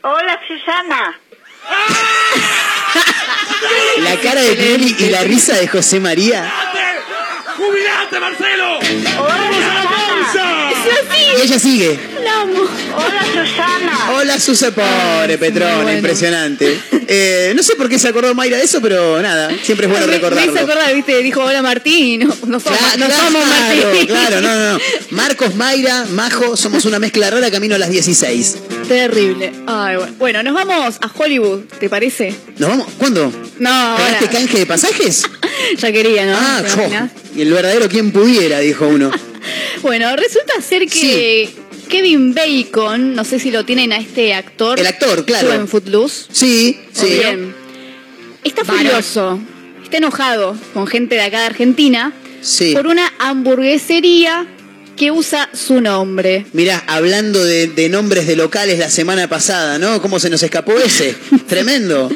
Hola, 0.09 0.39
Susana. 0.47 1.19
La 4.03 4.15
cara 4.21 4.41
de 4.41 4.55
Tinelli 4.55 4.95
y 4.99 5.09
la 5.09 5.23
risa 5.23 5.55
de 5.57 5.67
José 5.67 5.99
María. 5.99 6.49
¡Jubilate, 7.57 8.19
Marcelo! 8.19 8.77
Hola, 9.19 9.51
Susana. 10.31 10.71
Y 11.37 11.41
ella 11.41 11.59
sigue. 11.59 11.99
La 12.23 12.41
amo. 12.41 12.61
Hola, 12.95 13.25
Susana. 13.25 14.11
Hola, 14.13 14.39
Susa, 14.39 14.71
pobre 14.71 15.37
Petrona, 15.37 15.75
bueno. 15.75 15.91
impresionante. 15.93 16.79
Eh, 17.07 17.53
no 17.55 17.61
sé 17.63 17.75
por 17.75 17.89
qué 17.89 17.99
se 17.99 18.07
acordó 18.07 18.33
Mayra 18.35 18.57
de 18.57 18.63
eso, 18.63 18.79
pero 18.81 19.21
nada, 19.21 19.49
siempre 19.63 19.87
es 19.87 19.91
bueno 19.91 20.05
Me- 20.05 20.11
Me 20.13 20.17
recordarlo. 20.19 20.57
acordar, 20.59 20.93
viste, 20.95 21.21
dijo 21.21 21.41
hola 21.43 21.61
Martín. 21.61 22.21
No, 22.27 22.35
no 22.45 22.59
somos, 22.59 22.79
Cla- 22.79 22.97
no 22.97 23.05
claro, 23.07 23.23
somos 23.23 23.45
Martín. 23.45 24.07
Claro, 24.07 24.41
no, 24.41 24.55
no, 24.55 24.73
no. 24.73 24.79
Marcos, 25.11 25.55
Mayra, 25.55 26.05
Majo, 26.11 26.55
somos 26.55 26.85
una 26.85 26.99
mezcla 26.99 27.29
rara 27.29 27.51
camino 27.51 27.75
a 27.75 27.79
las 27.79 27.89
16. 27.89 28.57
Terrible. 28.87 29.51
Ay, 29.67 29.95
bueno. 29.97 30.13
Bueno, 30.17 30.43
nos 30.43 30.53
vamos 30.53 30.97
a 31.01 31.11
Hollywood, 31.15 31.61
¿te 31.79 31.89
parece? 31.89 32.33
¿Nos 32.57 32.69
vamos? 32.69 32.87
¿Cuándo? 32.97 33.31
No, 33.59 33.69
ahora. 33.69 34.03
¿Pagaste 34.03 34.27
canje 34.29 34.59
de 34.59 34.65
pasajes? 34.65 35.23
Ya 35.79 35.91
quería, 35.91 36.25
¿no? 36.25 36.33
Ah. 36.37 37.09
Y 37.35 37.41
el 37.41 37.51
verdadero 37.51 37.89
quien 37.89 38.11
pudiera, 38.11 38.59
dijo 38.59 38.87
uno. 38.87 39.11
Bueno, 39.81 40.13
resulta 40.15 40.59
ser 40.61 40.87
que 40.87 41.49
Kevin 41.87 42.33
Bacon, 42.33 43.15
no 43.15 43.23
sé 43.23 43.39
si 43.39 43.49
lo 43.51 43.63
tienen 43.65 43.93
a 43.93 43.97
este 43.97 44.33
actor. 44.33 44.79
El 44.79 44.87
actor, 44.87 45.23
claro. 45.25 45.53
en 45.53 45.67
Footloose. 45.67 46.25
Sí, 46.31 46.79
sí. 46.91 47.05
Bien. 47.07 47.55
Está 48.43 48.65
furioso. 48.65 49.39
Está 49.83 49.97
enojado 49.97 50.57
con 50.73 50.85
gente 50.87 51.15
de 51.15 51.21
acá 51.21 51.39
de 51.41 51.45
Argentina 51.47 52.13
Sí. 52.41 52.73
por 52.73 52.87
una 52.87 53.11
hamburguesería 53.19 54.45
que 54.97 55.11
usa 55.11 55.49
su 55.53 55.79
nombre. 55.79 56.45
Mirá, 56.53 56.83
hablando 56.87 57.43
de, 57.45 57.67
de 57.67 57.87
nombres 57.87 58.27
de 58.27 58.35
locales 58.35 58.79
la 58.79 58.89
semana 58.89 59.29
pasada, 59.29 59.77
¿no? 59.79 60.01
¿Cómo 60.01 60.19
se 60.19 60.29
nos 60.29 60.43
escapó 60.43 60.77
ese? 60.77 61.15
Tremendo. 61.47 62.09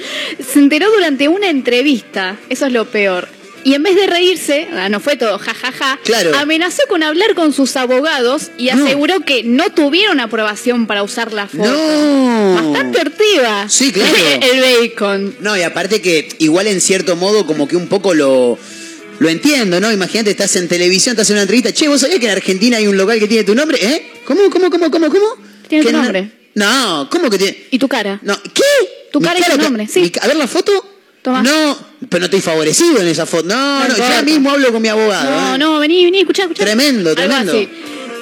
Se 0.51 0.59
enteró 0.59 0.91
durante 0.91 1.27
una 1.27 1.49
entrevista, 1.49 2.37
eso 2.49 2.65
es 2.65 2.73
lo 2.73 2.85
peor. 2.85 3.27
Y 3.63 3.75
en 3.75 3.83
vez 3.83 3.95
de 3.95 4.07
reírse, 4.07 4.67
ah, 4.75 4.89
no 4.89 4.99
fue 4.99 5.17
todo 5.17 5.37
jajaja, 5.37 5.99
Claro. 6.03 6.31
amenazó 6.35 6.81
con 6.89 7.03
hablar 7.03 7.35
con 7.35 7.53
sus 7.53 7.75
abogados 7.75 8.49
y 8.57 8.71
No. 8.71 8.83
aseguró 8.83 9.19
que 9.19 9.43
no 9.43 9.69
tuvieron 9.69 10.19
aprobación 10.19 10.87
para 10.87 11.03
usar 11.03 11.31
la 11.31 11.47
foto. 11.47 11.63
No. 11.65 12.55
Bastante 12.55 12.99
hortiva. 13.01 13.69
Sí, 13.69 13.91
claro. 13.91 14.11
El 14.41 14.61
bacon. 14.89 15.35
No, 15.41 15.55
y 15.55 15.61
aparte 15.61 16.01
que 16.01 16.27
igual 16.39 16.65
en 16.65 16.81
cierto 16.81 17.15
modo 17.15 17.45
como 17.45 17.67
que 17.67 17.75
un 17.75 17.87
poco 17.87 18.15
lo, 18.15 18.57
lo 19.21 19.29
entiendo, 19.29 19.79
¿no? 19.79 19.91
Imagínate, 19.91 20.31
estás 20.31 20.55
en 20.55 20.67
televisión, 20.67 21.13
estás 21.13 21.29
en 21.29 21.35
una 21.35 21.43
entrevista, 21.43 21.71
che, 21.71 21.87
¿vos 21.87 22.01
sabías 22.01 22.19
que 22.19 22.25
en 22.25 22.31
Argentina 22.31 22.77
hay 22.77 22.87
un 22.87 22.97
local 22.97 23.19
que 23.19 23.27
tiene 23.27 23.43
tu 23.43 23.53
nombre? 23.53 23.77
¿Eh? 23.79 24.11
¿Cómo, 24.25 24.49
cómo, 24.49 24.69
cómo, 24.71 24.89
cómo, 24.89 25.09
cómo? 25.09 25.25
Tiene 25.67 25.85
¿Que 25.85 25.91
tu 25.91 25.97
no- 25.97 26.03
nombre. 26.03 26.31
No, 26.55 27.07
¿cómo 27.11 27.29
que 27.29 27.37
tiene? 27.37 27.57
Y 27.69 27.77
tu 27.77 27.87
cara. 27.87 28.19
No, 28.23 28.35
¿qué? 28.41 28.63
Tu 29.11 29.21
cara 29.21 29.39
y 29.39 29.43
tu 29.43 29.57
nombre, 29.57 29.87
sí. 29.87 30.11
A 30.21 30.27
ver 30.27 30.35
la 30.37 30.47
foto. 30.47 30.71
Toma. 31.21 31.43
No, 31.43 31.77
pero 32.09 32.19
no 32.21 32.25
estoy 32.25 32.41
favorecido 32.41 32.99
en 32.99 33.07
esa 33.07 33.27
foto. 33.27 33.47
No, 33.47 33.87
No 33.87 33.87
no, 33.89 33.95
ya 33.97 34.23
mismo 34.23 34.49
hablo 34.49 34.71
con 34.73 34.81
mi 34.81 34.87
abogado. 34.87 35.29
No, 35.29 35.55
¿eh? 35.55 35.57
no, 35.59 35.77
vení, 35.79 36.03
vení, 36.05 36.21
escuchá, 36.21 36.41
escuchá. 36.43 36.63
Tremendo, 36.65 37.11
Algo 37.11 37.21
tremendo. 37.21 37.51
así. 37.53 37.69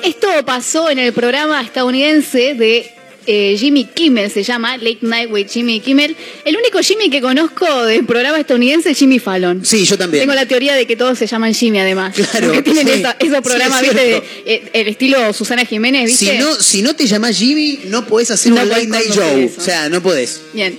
Esto 0.04 0.28
pasó 0.45 0.89
en 0.89 1.00
el 1.00 1.14
programa 1.14 1.62
estadounidense 1.62 2.56
de 2.56 2.93
eh, 3.28 3.55
Jimmy 3.59 3.86
Kimmel, 3.86 4.30
se 4.32 4.43
llama 4.43 4.78
Late 4.78 4.99
Night 5.01 5.30
with 5.32 5.47
Jimmy 5.49 5.80
Kimmel. 5.80 6.15
El 6.45 6.57
único 6.57 6.80
Jimmy 6.80 7.09
que 7.09 7.22
conozco 7.22 7.84
del 7.86 8.05
programa 8.05 8.39
estadounidense 8.39 8.91
es 8.91 8.97
Jimmy 8.97 9.20
Fallon. 9.20 9.65
Sí, 9.65 9.86
yo 9.86 9.97
también. 9.97 10.22
Tengo 10.24 10.34
la 10.34 10.45
teoría 10.45 10.74
de 10.76 10.86
que 10.88 10.95
todos 10.95 11.17
se 11.17 11.28
llaman 11.28 11.53
Jimmy 11.53 11.80
además. 11.80 12.15
Claro, 12.15 12.47
Porque 12.47 12.61
tienen 12.63 12.88
sí. 12.88 12.93
esa- 12.99 13.15
esos 13.20 13.41
programas, 13.41 13.80
Sí, 13.82 13.86
es 13.88 13.93
¿viste? 13.93 14.07
De, 14.09 14.24
eh, 14.45 14.70
el 14.74 14.88
estilo 14.88 15.34
Susana 15.34 15.65
Jiménez, 15.65 16.05
¿viste? 16.05 16.26
Si 16.34 16.38
no, 16.38 16.55
si 16.55 16.82
no 16.82 16.95
te 16.95 17.05
llamás 17.07 17.38
Jimmy, 17.38 17.80
no 17.86 18.05
podés 18.07 18.32
hacer 18.32 18.51
No 18.53 18.61
un 18.61 18.70
late 18.70 18.88
night 18.88 19.11
show. 19.13 19.51
O 19.57 19.61
sea, 19.61 19.89
no 19.89 20.01
podés. 20.01 20.41
Bien. 20.53 20.78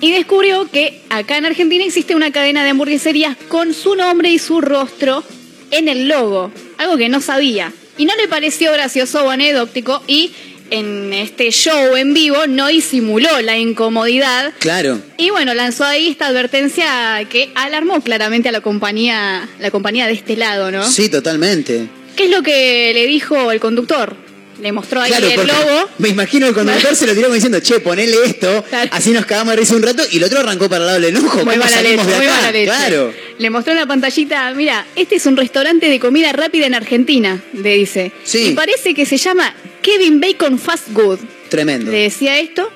Y 0.00 0.10
descubrió 0.10 0.68
que 0.70 1.00
acá 1.10 1.36
en 1.38 1.44
Argentina 1.44 1.84
existe 1.84 2.14
una 2.16 2.32
cadena 2.32 2.64
de 2.64 2.70
hamburgueserías 2.70 3.36
con 3.48 3.72
su 3.74 3.94
nombre 3.94 4.30
y 4.30 4.38
su 4.38 4.60
rostro 4.60 5.22
en 5.70 5.88
el 5.88 6.08
logo. 6.08 6.50
Algo 6.78 6.96
que 6.96 7.08
no 7.08 7.20
sabía. 7.20 7.72
Y 7.98 8.04
no 8.06 8.16
le 8.16 8.26
pareció 8.26 8.72
gracioso 8.72 9.24
o 9.24 9.30
anecdótico 9.30 10.02
y 10.08 10.32
en 10.72 11.12
este 11.12 11.50
show 11.50 11.96
en 11.96 12.14
vivo 12.14 12.46
no 12.46 12.68
disimuló 12.68 13.40
la 13.42 13.58
incomodidad. 13.58 14.52
Claro. 14.58 15.00
Y 15.18 15.30
bueno, 15.30 15.54
lanzó 15.54 15.84
ahí 15.84 16.08
esta 16.08 16.26
advertencia 16.28 17.20
que 17.30 17.50
alarmó 17.54 18.00
claramente 18.00 18.48
a 18.48 18.52
la 18.52 18.62
compañía, 18.62 19.48
la 19.60 19.70
compañía 19.70 20.06
de 20.06 20.14
este 20.14 20.36
lado, 20.36 20.70
¿no? 20.70 20.88
Sí, 20.88 21.08
totalmente. 21.08 21.88
¿Qué 22.16 22.24
es 22.24 22.30
lo 22.30 22.42
que 22.42 22.92
le 22.94 23.06
dijo 23.06 23.52
el 23.52 23.60
conductor? 23.60 24.16
Le 24.62 24.70
mostró 24.70 25.00
ahí 25.00 25.10
Claro, 25.10 25.26
el 25.26 25.46
logo. 25.48 25.88
me 25.98 26.08
imagino 26.10 26.46
el 26.46 26.54
conductor 26.54 26.94
se 26.94 27.04
lo 27.06 27.14
tiró 27.14 27.24
como 27.24 27.34
diciendo, 27.34 27.58
che, 27.58 27.80
ponele 27.80 28.16
esto, 28.24 28.64
así 28.92 29.10
nos 29.10 29.26
cagamos 29.26 29.54
de 29.54 29.60
risa 29.60 29.74
un 29.74 29.82
rato, 29.82 30.04
y 30.08 30.18
el 30.18 30.24
otro 30.24 30.38
arrancó 30.38 30.68
para 30.68 30.82
el 30.82 30.86
lado 30.86 31.00
del 31.00 31.16
enojo. 31.16 31.44
Muy 31.44 31.54
¿Cómo 31.56 31.64
mala 31.64 31.82
leche, 31.82 31.96
muy 31.96 32.26
mala 32.26 32.52
leche. 32.52 32.64
Claro. 32.66 33.12
Le 33.38 33.50
mostró 33.50 33.72
en 33.72 33.80
la 33.80 33.86
pantallita, 33.86 34.54
mira, 34.54 34.86
este 34.94 35.16
es 35.16 35.26
un 35.26 35.36
restaurante 35.36 35.88
de 35.88 35.98
comida 35.98 36.30
rápida 36.32 36.66
en 36.66 36.74
Argentina, 36.74 37.42
le 37.52 37.74
dice. 37.74 38.12
Sí. 38.22 38.50
Y 38.50 38.52
parece 38.52 38.94
que 38.94 39.04
se 39.04 39.16
llama 39.16 39.52
Kevin 39.82 40.20
Bacon 40.20 40.56
Fast 40.60 40.92
Good. 40.92 41.18
Tremendo. 41.48 41.90
Le 41.90 41.98
decía 41.98 42.38
esto. 42.38 42.70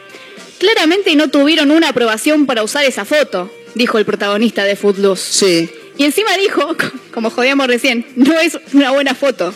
Claramente 0.58 1.14
no 1.14 1.28
tuvieron 1.28 1.70
una 1.70 1.90
aprobación 1.90 2.46
para 2.46 2.64
usar 2.64 2.84
esa 2.84 3.04
foto, 3.04 3.52
dijo 3.76 3.98
el 3.98 4.04
protagonista 4.04 4.64
de 4.64 4.74
Footloose. 4.74 5.22
Sí. 5.32 5.70
Y 5.98 6.04
encima 6.04 6.36
dijo, 6.36 6.74
como 7.12 7.30
jodíamos 7.30 7.68
recién, 7.68 8.04
no 8.16 8.40
es 8.40 8.58
una 8.72 8.90
buena 8.90 9.14
foto. 9.14 9.54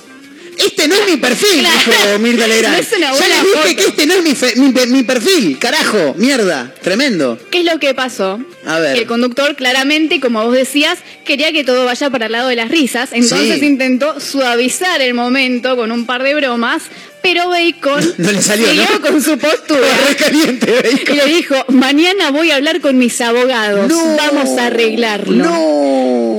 Este 0.59 0.89
no 0.89 0.95
es 0.95 1.11
mi 1.11 1.17
perfil, 1.17 1.63
dijo 1.63 2.19
Mirta 2.19 2.47
Legrand. 2.47 2.75
No 2.77 2.81
es 2.83 2.93
una 2.97 3.13
ya 3.13 3.19
buena 3.19 3.35
les 3.37 3.45
dije 3.45 3.57
foto. 3.63 3.77
que 3.77 3.83
este 3.91 4.07
no 4.07 4.15
es 4.15 4.23
mi, 4.23 4.35
fe- 4.35 4.55
mi 4.57 4.73
pe- 4.73 4.87
mi 4.87 5.03
perfil, 5.03 5.59
carajo, 5.59 6.15
mierda, 6.19 6.73
tremendo. 6.83 7.39
¿Qué 7.51 7.61
es 7.61 7.65
lo 7.65 7.79
que 7.79 7.95
pasó? 7.95 8.41
A 8.67 8.79
ver. 8.79 8.97
El 8.99 9.07
conductor 9.07 9.57
claramente, 9.57 10.21
como 10.21 10.45
vos 10.45 10.55
decías, 10.55 10.99
quería 11.25 11.53
que 11.53 11.65
todo 11.65 11.85
vaya 11.85 12.11
para 12.11 12.27
el 12.27 12.33
lado 12.33 12.49
de 12.49 12.57
las 12.57 12.71
risas, 12.71 13.11
entonces 13.13 13.61
Sí. 13.61 13.67
intentó 13.67 14.21
suavizar 14.21 15.01
el 15.01 15.15
momento 15.15 15.77
con 15.77 15.93
un 15.93 16.05
par 16.07 16.23
de 16.23 16.35
bromas, 16.35 16.83
pero 17.23 17.49
Bacon 17.49 18.15
No 18.19 18.33
le 18.33 18.43
salió, 18.43 18.67
siguió 18.69 18.85
¿no? 18.93 19.01
con 19.01 19.23
su 19.23 19.39
postura. 19.39 19.87
Re 20.09 20.17
caliente, 20.17 20.73
Bacon. 20.73 21.15
Y 21.15 21.19
le 21.19 21.27
dijo, 21.35 21.55
mañana 21.69 22.31
voy 22.31 22.51
a 22.51 22.57
hablar 22.57 22.81
con 22.81 22.99
mis 22.99 23.21
abogados, 23.21 23.89
No. 23.89 24.17
vamos 24.17 24.59
a 24.59 24.67
arreglarlo. 24.67 25.45
No. 25.45 25.81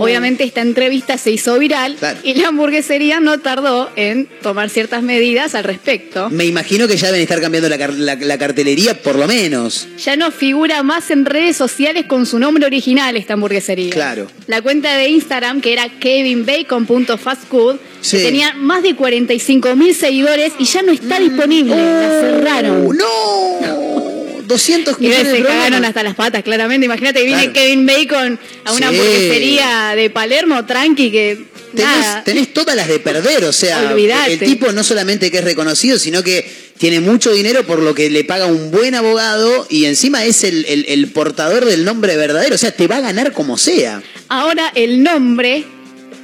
Obviamente 0.02 0.44
esta 0.44 0.62
entrevista 0.62 1.18
se 1.20 1.30
hizo 1.32 1.60
viral 1.60 1.96
Claro. 1.96 2.18
y 2.24 2.34
la 2.34 2.48
hamburguesería 2.48 3.20
no 3.20 3.38
tardó 3.40 3.92
en 3.96 4.28
tomar 4.42 4.70
ciertas 4.72 5.04
medidas 5.04 5.54
al 5.54 5.64
respecto. 5.64 6.30
Me 6.32 6.46
imagino 6.46 6.88
que 6.88 6.98
ya 6.98 7.08
deben 7.08 7.22
estar 7.22 7.40
cambiando 7.40 7.70
la, 7.70 7.78
car- 7.78 7.94
la- 7.94 8.16
la 8.16 8.38
cartelería 8.40 8.96
por 8.96 9.16
lo 9.16 9.28
menos. 9.28 9.88
Ya 10.04 10.16
no 10.16 10.32
figura 10.32 10.82
más 10.82 11.12
en 11.12 11.26
redes 11.26 11.56
sociales 11.56 12.06
con 12.08 12.26
su 12.26 12.40
nombre 12.40 12.66
original 12.66 13.16
esta 13.16 13.34
hamburguesería. 13.34 13.92
Claro. 13.92 14.26
La 14.48 14.62
cuenta 14.64 14.96
de 14.98 15.10
Instagram, 15.10 15.62
que 15.62 15.74
era 15.74 15.88
kevinbacon.fastfood, 16.00 17.78
Sí. 18.02 18.18
que 18.18 18.24
tenía 18.24 18.54
más 18.56 18.82
de 18.82 18.96
45 18.96 19.76
mil 19.76 19.94
seguidores 19.94 20.54
y 20.58 20.66
ya 20.74 20.82
no 20.82 20.92
está 20.92 21.20
disponible. 21.20 21.76
La 21.76 22.10
cerraron. 22.22 22.86
Uh, 22.88 22.94
¡No! 22.94 24.42
200 24.52 24.98
Y 25.00 25.04
millones 25.04 25.28
se 25.28 25.34
de 25.34 25.44
cagaron 25.44 25.86
hasta 25.86 26.04
las 26.04 26.14
patas, 26.16 26.44
claramente. 26.44 26.86
Imagínate 26.86 27.20
que 27.22 27.26
viene. 27.26 27.52
Kevin 27.54 27.86
Bacon 27.86 28.38
a 28.66 28.74
una 28.74 28.90
Sí. 28.90 28.96
hamburguesería 28.96 29.94
de 29.96 30.10
Palermo, 30.10 30.66
tranqui, 30.66 31.10
que. 31.12 31.46
Tenés, 31.74 32.24
tenés 32.26 32.54
todas 32.54 32.76
las 32.76 32.90
de 32.90 33.00
perder, 33.00 33.46
o 33.46 33.54
sea, 33.54 33.92
Olvidate. 33.94 34.34
el 34.34 34.40
tipo 34.40 34.74
no 34.74 34.84
solamente 34.84 35.32
que 35.32 35.38
es 35.38 35.44
reconocido, 35.46 35.98
sino 36.00 36.22
que 36.22 36.46
tiene 36.78 37.00
mucho 37.00 37.32
dinero 37.32 37.64
por 37.66 37.80
lo 37.80 37.96
que 37.96 38.10
le 38.10 38.26
paga 38.26 38.46
un 38.46 38.72
buen 38.72 38.94
abogado 38.94 39.66
y 39.70 39.86
encima 39.86 40.26
es 40.26 40.44
el, 40.44 40.66
el- 40.66 40.84
el 40.90 41.08
portador 41.12 41.64
del 41.64 41.86
nombre 41.86 42.18
verdadero, 42.18 42.56
o 42.56 42.58
sea, 42.58 42.74
te 42.76 42.88
va 42.88 42.98
a 42.98 43.00
ganar 43.00 43.32
como 43.32 43.58
sea. 43.58 44.04
Ahora 44.28 44.70
el 44.76 45.02
nombre 45.02 45.64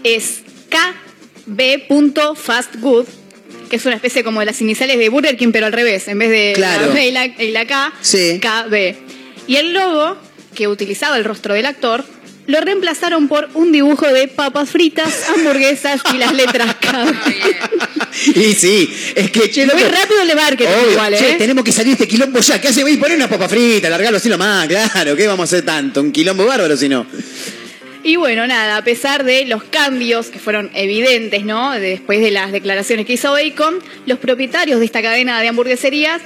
es 0.04 0.40
KB.fastgood, 1.48 3.06
que 3.70 3.76
es 3.78 3.86
una 3.86 3.96
especie 3.96 4.24
como 4.24 4.40
de 4.40 4.46
las 4.48 4.62
iniciales 4.62 4.98
de 4.98 5.10
Burger 5.10 5.38
King, 5.38 5.50
pero 5.52 5.66
al 5.66 5.74
revés, 5.74 6.08
en 6.08 6.20
vez 6.20 6.30
de 6.30 6.54
Claro. 6.56 6.88
la 6.88 6.94
B 6.94 7.08
y 7.08 7.12
la, 7.12 7.26
y 7.26 7.52
la 7.52 7.66
K, 7.66 7.94
Sí. 8.02 8.40
KB. 8.42 8.96
Y 9.48 9.56
el 9.58 9.74
logo, 9.74 10.18
que 10.56 10.68
utilizaba 10.68 11.18
el 11.18 11.24
rostro 11.24 11.54
del 11.54 11.66
actor, 11.66 12.04
lo 12.48 12.62
reemplazaron 12.62 13.28
por 13.28 13.50
un 13.56 13.72
dibujo 13.74 14.08
de 14.08 14.28
papas 14.30 14.70
fritas, 14.70 15.28
hamburguesas 15.36 16.02
y 16.14 16.18
las 16.18 16.34
letras 16.34 16.76
K. 16.80 17.06
Y 18.36 18.54
sí, 18.54 18.90
es 19.16 19.32
que 19.32 19.50
che, 19.52 19.66
Muy 19.66 19.84
rápido 19.84 20.22
el 20.22 20.36
marketing 20.36 20.66
obvio, 20.82 20.92
igual, 20.94 21.14
¿eh? 21.14 21.18
che, 21.18 21.34
tenemos 21.36 21.64
que 21.64 21.72
salir 21.72 21.94
este 21.94 22.08
quilombo 22.08 22.40
ya, 22.40 22.60
¿qué 22.60 22.70
hace? 22.70 22.82
Voy 22.84 22.96
a 22.96 23.00
poner 23.00 23.18
una 23.18 23.30
papa 23.30 23.48
frita, 23.50 23.90
largarlo 23.90 24.18
así 24.18 24.30
nomás, 24.30 24.68
claro, 24.68 25.16
¿qué 25.16 25.28
vamos 25.28 25.42
a 25.42 25.44
hacer 25.56 25.66
tanto? 25.66 26.02
Un 26.02 26.12
quilombo 26.12 26.46
bárbaro 26.46 26.76
si 26.78 26.90
no. 26.90 27.06
Y 28.04 28.16
bueno, 28.16 28.48
nada, 28.48 28.78
a 28.78 28.84
pesar 28.84 29.24
de 29.24 29.46
los 29.46 29.64
cambios 29.64 30.28
que 30.28 30.40
fueron 30.40 30.70
evidentes, 30.74 31.44
¿no? 31.44 31.72
De- 31.72 31.98
Después 31.98 32.22
de 32.22 32.32
las 32.32 32.52
declaraciones 32.52 33.06
que 33.06 33.14
hizo 33.14 33.32
Bacon, 33.32 33.80
los 34.06 34.20
propietarios 34.20 34.80
de 34.80 34.86
esta 34.86 35.02
cadena 35.02 35.42
de 35.42 35.48
hamburgueserías 35.48 36.22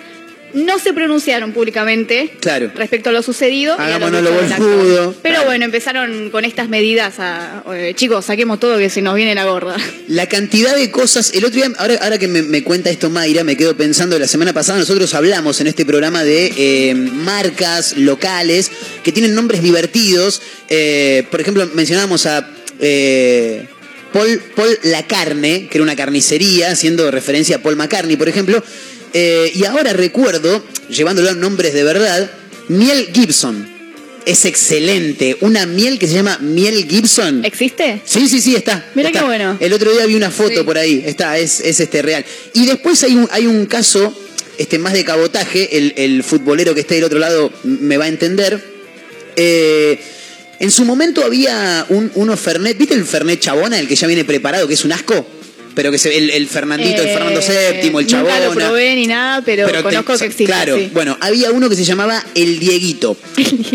no 0.53 0.79
se 0.79 0.93
pronunciaron 0.93 1.51
públicamente 1.53 2.33
Claro. 2.39 2.71
respecto 2.75 3.09
a 3.09 3.13
lo 3.13 3.21
sucedido. 3.23 3.75
y 3.77 3.81
a 3.81 3.95
Hagámonos 3.95 4.23
lo. 4.23 5.13
Pero 5.21 5.35
Claro. 5.35 5.45
bueno, 5.45 5.65
empezaron 5.65 6.29
con 6.29 6.45
estas 6.45 6.69
medidas 6.69 7.19
a, 7.19 7.63
eh, 7.73 7.93
chicos, 7.95 8.25
saquemos 8.25 8.59
todo 8.59 8.77
que 8.77 8.89
se 8.89 9.01
nos 9.01 9.15
viene 9.15 9.35
la 9.35 9.45
gorda. 9.45 9.75
La 10.07 10.27
cantidad 10.27 10.75
de 10.75 10.91
cosas, 10.91 11.31
el 11.33 11.45
otro 11.45 11.55
día, 11.57 11.71
ahora, 11.77 11.95
ahora 12.01 12.17
que 12.17 12.27
me, 12.27 12.41
me 12.41 12.63
cuenta 12.63 12.89
esto 12.89 13.09
Mayra, 13.09 13.43
me 13.43 13.55
quedo 13.57 13.75
pensando, 13.77 14.17
la 14.19 14.27
semana 14.27 14.53
pasada 14.53 14.79
nosotros 14.79 15.13
hablamos 15.13 15.61
en 15.61 15.67
este 15.67 15.85
programa 15.85 16.23
de 16.23 16.53
eh, 16.57 16.93
marcas 16.95 17.97
locales 17.97 18.71
que 19.03 19.11
tienen 19.11 19.33
nombres 19.35 19.61
divertidos. 19.61 20.41
Eh, 20.69 21.25
por 21.31 21.41
ejemplo, 21.41 21.69
mencionábamos 21.73 22.25
a 22.25 22.49
eh, 22.79 23.67
Paul, 24.13 24.41
Paul 24.55 24.77
La 24.83 25.07
Carne, 25.07 25.67
que 25.69 25.77
era 25.77 25.83
una 25.83 25.95
carnicería, 25.95 26.71
haciendo 26.71 27.09
referencia 27.11 27.57
a 27.57 27.59
Paul 27.59 27.75
McCartney, 27.77 28.17
por 28.17 28.27
ejemplo. 28.27 28.61
Eh, 29.13 29.51
y 29.53 29.65
ahora 29.65 29.93
recuerdo, 29.93 30.63
llevándolo 30.89 31.29
a 31.29 31.33
nombres 31.33 31.73
de 31.73 31.83
verdad, 31.83 32.31
Miel 32.67 33.09
Gibson. 33.13 33.69
Es 34.25 34.45
excelente. 34.45 35.37
Una 35.41 35.65
miel 35.65 35.97
que 35.97 36.07
se 36.07 36.13
llama 36.13 36.37
Miel 36.39 36.87
Gibson. 36.87 37.43
¿Existe? 37.43 38.01
Sí, 38.05 38.27
sí, 38.29 38.39
sí, 38.39 38.55
está. 38.55 38.85
Mira 38.93 39.11
qué 39.11 39.21
bueno. 39.21 39.57
El 39.59 39.73
otro 39.73 39.91
día 39.91 40.05
vi 40.05 40.15
una 40.15 40.29
foto 40.29 40.63
por 40.63 40.77
ahí. 40.77 41.03
Está, 41.05 41.37
es, 41.39 41.59
es 41.59 41.79
este 41.79 42.01
real. 42.01 42.23
Y 42.53 42.67
después 42.67 43.03
hay 43.03 43.15
un, 43.15 43.27
hay 43.31 43.47
un 43.47 43.65
caso 43.65 44.15
este, 44.57 44.77
más 44.77 44.93
de 44.93 45.03
cabotaje. 45.03 45.75
El, 45.75 45.93
el 45.97 46.23
futbolero 46.23 46.75
que 46.75 46.81
está 46.81 46.93
del 46.93 47.05
otro 47.05 47.17
lado 47.17 47.51
me 47.63 47.97
va 47.97 48.05
a 48.05 48.09
entender. 48.09 48.63
Eh, 49.35 49.99
en 50.59 50.69
su 50.69 50.85
momento 50.85 51.25
había 51.25 51.87
un, 51.89 52.11
uno 52.13 52.37
Fernet. 52.37 52.77
¿Viste 52.77 52.93
el 52.93 53.05
Fernet 53.05 53.39
Chabona, 53.39 53.79
el 53.79 53.87
que 53.87 53.95
ya 53.95 54.05
viene 54.05 54.23
preparado, 54.23 54.67
que 54.67 54.75
es 54.75 54.85
un 54.85 54.91
asco? 54.91 55.25
Pero 55.73 55.91
que 55.91 55.97
se, 55.97 56.17
el, 56.17 56.29
el 56.31 56.47
Fernandito, 56.47 57.01
el 57.01 57.07
Eh, 57.09 57.13
Fernando 57.13 57.39
VII, 57.39 57.97
el 57.99 58.07
Chabona. 58.07 58.35
Nunca 58.39 58.47
lo 58.47 58.53
probé 58.53 58.95
ni 58.95 59.07
nada, 59.07 59.41
pero, 59.43 59.65
Pero 59.65 59.77
te- 59.79 59.83
conozco 59.83 60.17
que 60.17 60.25
existe. 60.25 60.45
Claro, 60.45 60.75
sí. 60.77 60.89
bueno, 60.93 61.17
había 61.21 61.51
uno 61.51 61.69
que 61.69 61.75
se 61.75 61.83
llamaba 61.85 62.23
El 62.35 62.59
Dieguito. 62.59 63.15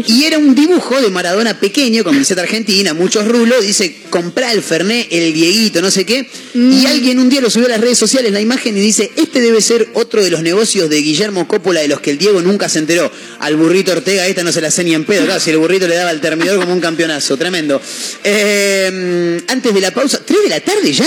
y 0.06 0.24
era 0.24 0.38
un 0.38 0.54
dibujo 0.54 1.00
de 1.00 1.08
Maradona 1.10 1.58
pequeño, 1.58 2.04
con 2.04 2.12
camiseta 2.14 2.42
argentina, 2.42 2.92
muchos 2.94 3.26
rulos. 3.26 3.64
Dice, 3.66 3.96
comprá 4.10 4.52
el 4.52 4.62
Fernet, 4.62 5.06
El 5.10 5.32
Dieguito, 5.32 5.80
no 5.80 5.90
sé 5.90 6.04
qué. 6.04 6.28
Mm. 6.54 6.72
Y 6.72 6.86
alguien 6.86 7.18
un 7.18 7.28
día 7.28 7.40
lo 7.40 7.48
subió 7.50 7.66
a 7.66 7.70
las 7.70 7.80
redes 7.80 7.98
sociales, 7.98 8.30
la 8.32 8.40
imagen, 8.40 8.76
y 8.76 8.80
dice, 8.80 9.10
este 9.16 9.40
debe 9.40 9.60
ser 9.60 9.88
otro 9.94 10.22
de 10.22 10.30
los 10.30 10.42
negocios 10.42 10.90
de 10.90 10.96
Guillermo 11.00 11.48
Coppola 11.48 11.80
de 11.80 11.88
los 11.88 12.00
que 12.00 12.10
el 12.10 12.18
Diego 12.18 12.42
nunca 12.42 12.68
se 12.68 12.78
enteró. 12.80 13.10
Al 13.40 13.56
burrito 13.56 13.92
Ortega, 13.92 14.26
esta 14.26 14.42
no 14.42 14.52
se 14.52 14.60
la 14.60 14.70
sé 14.70 14.84
ni 14.84 14.94
en 14.94 15.04
pedo. 15.04 15.24
Claro, 15.24 15.40
si 15.40 15.50
el 15.50 15.58
burrito 15.58 15.88
le 15.88 15.94
daba 15.96 16.10
al 16.10 16.20
termidor 16.20 16.58
como 16.60 16.72
un 16.72 16.80
campeonazo, 16.80 17.36
tremendo. 17.36 17.80
Eh, 18.24 19.40
antes 19.48 19.72
de 19.74 19.80
la 19.80 19.90
pausa, 19.92 20.20
¿tres 20.24 20.42
de 20.42 20.48
la 20.48 20.60
tarde 20.60 20.92
ya? 20.92 21.06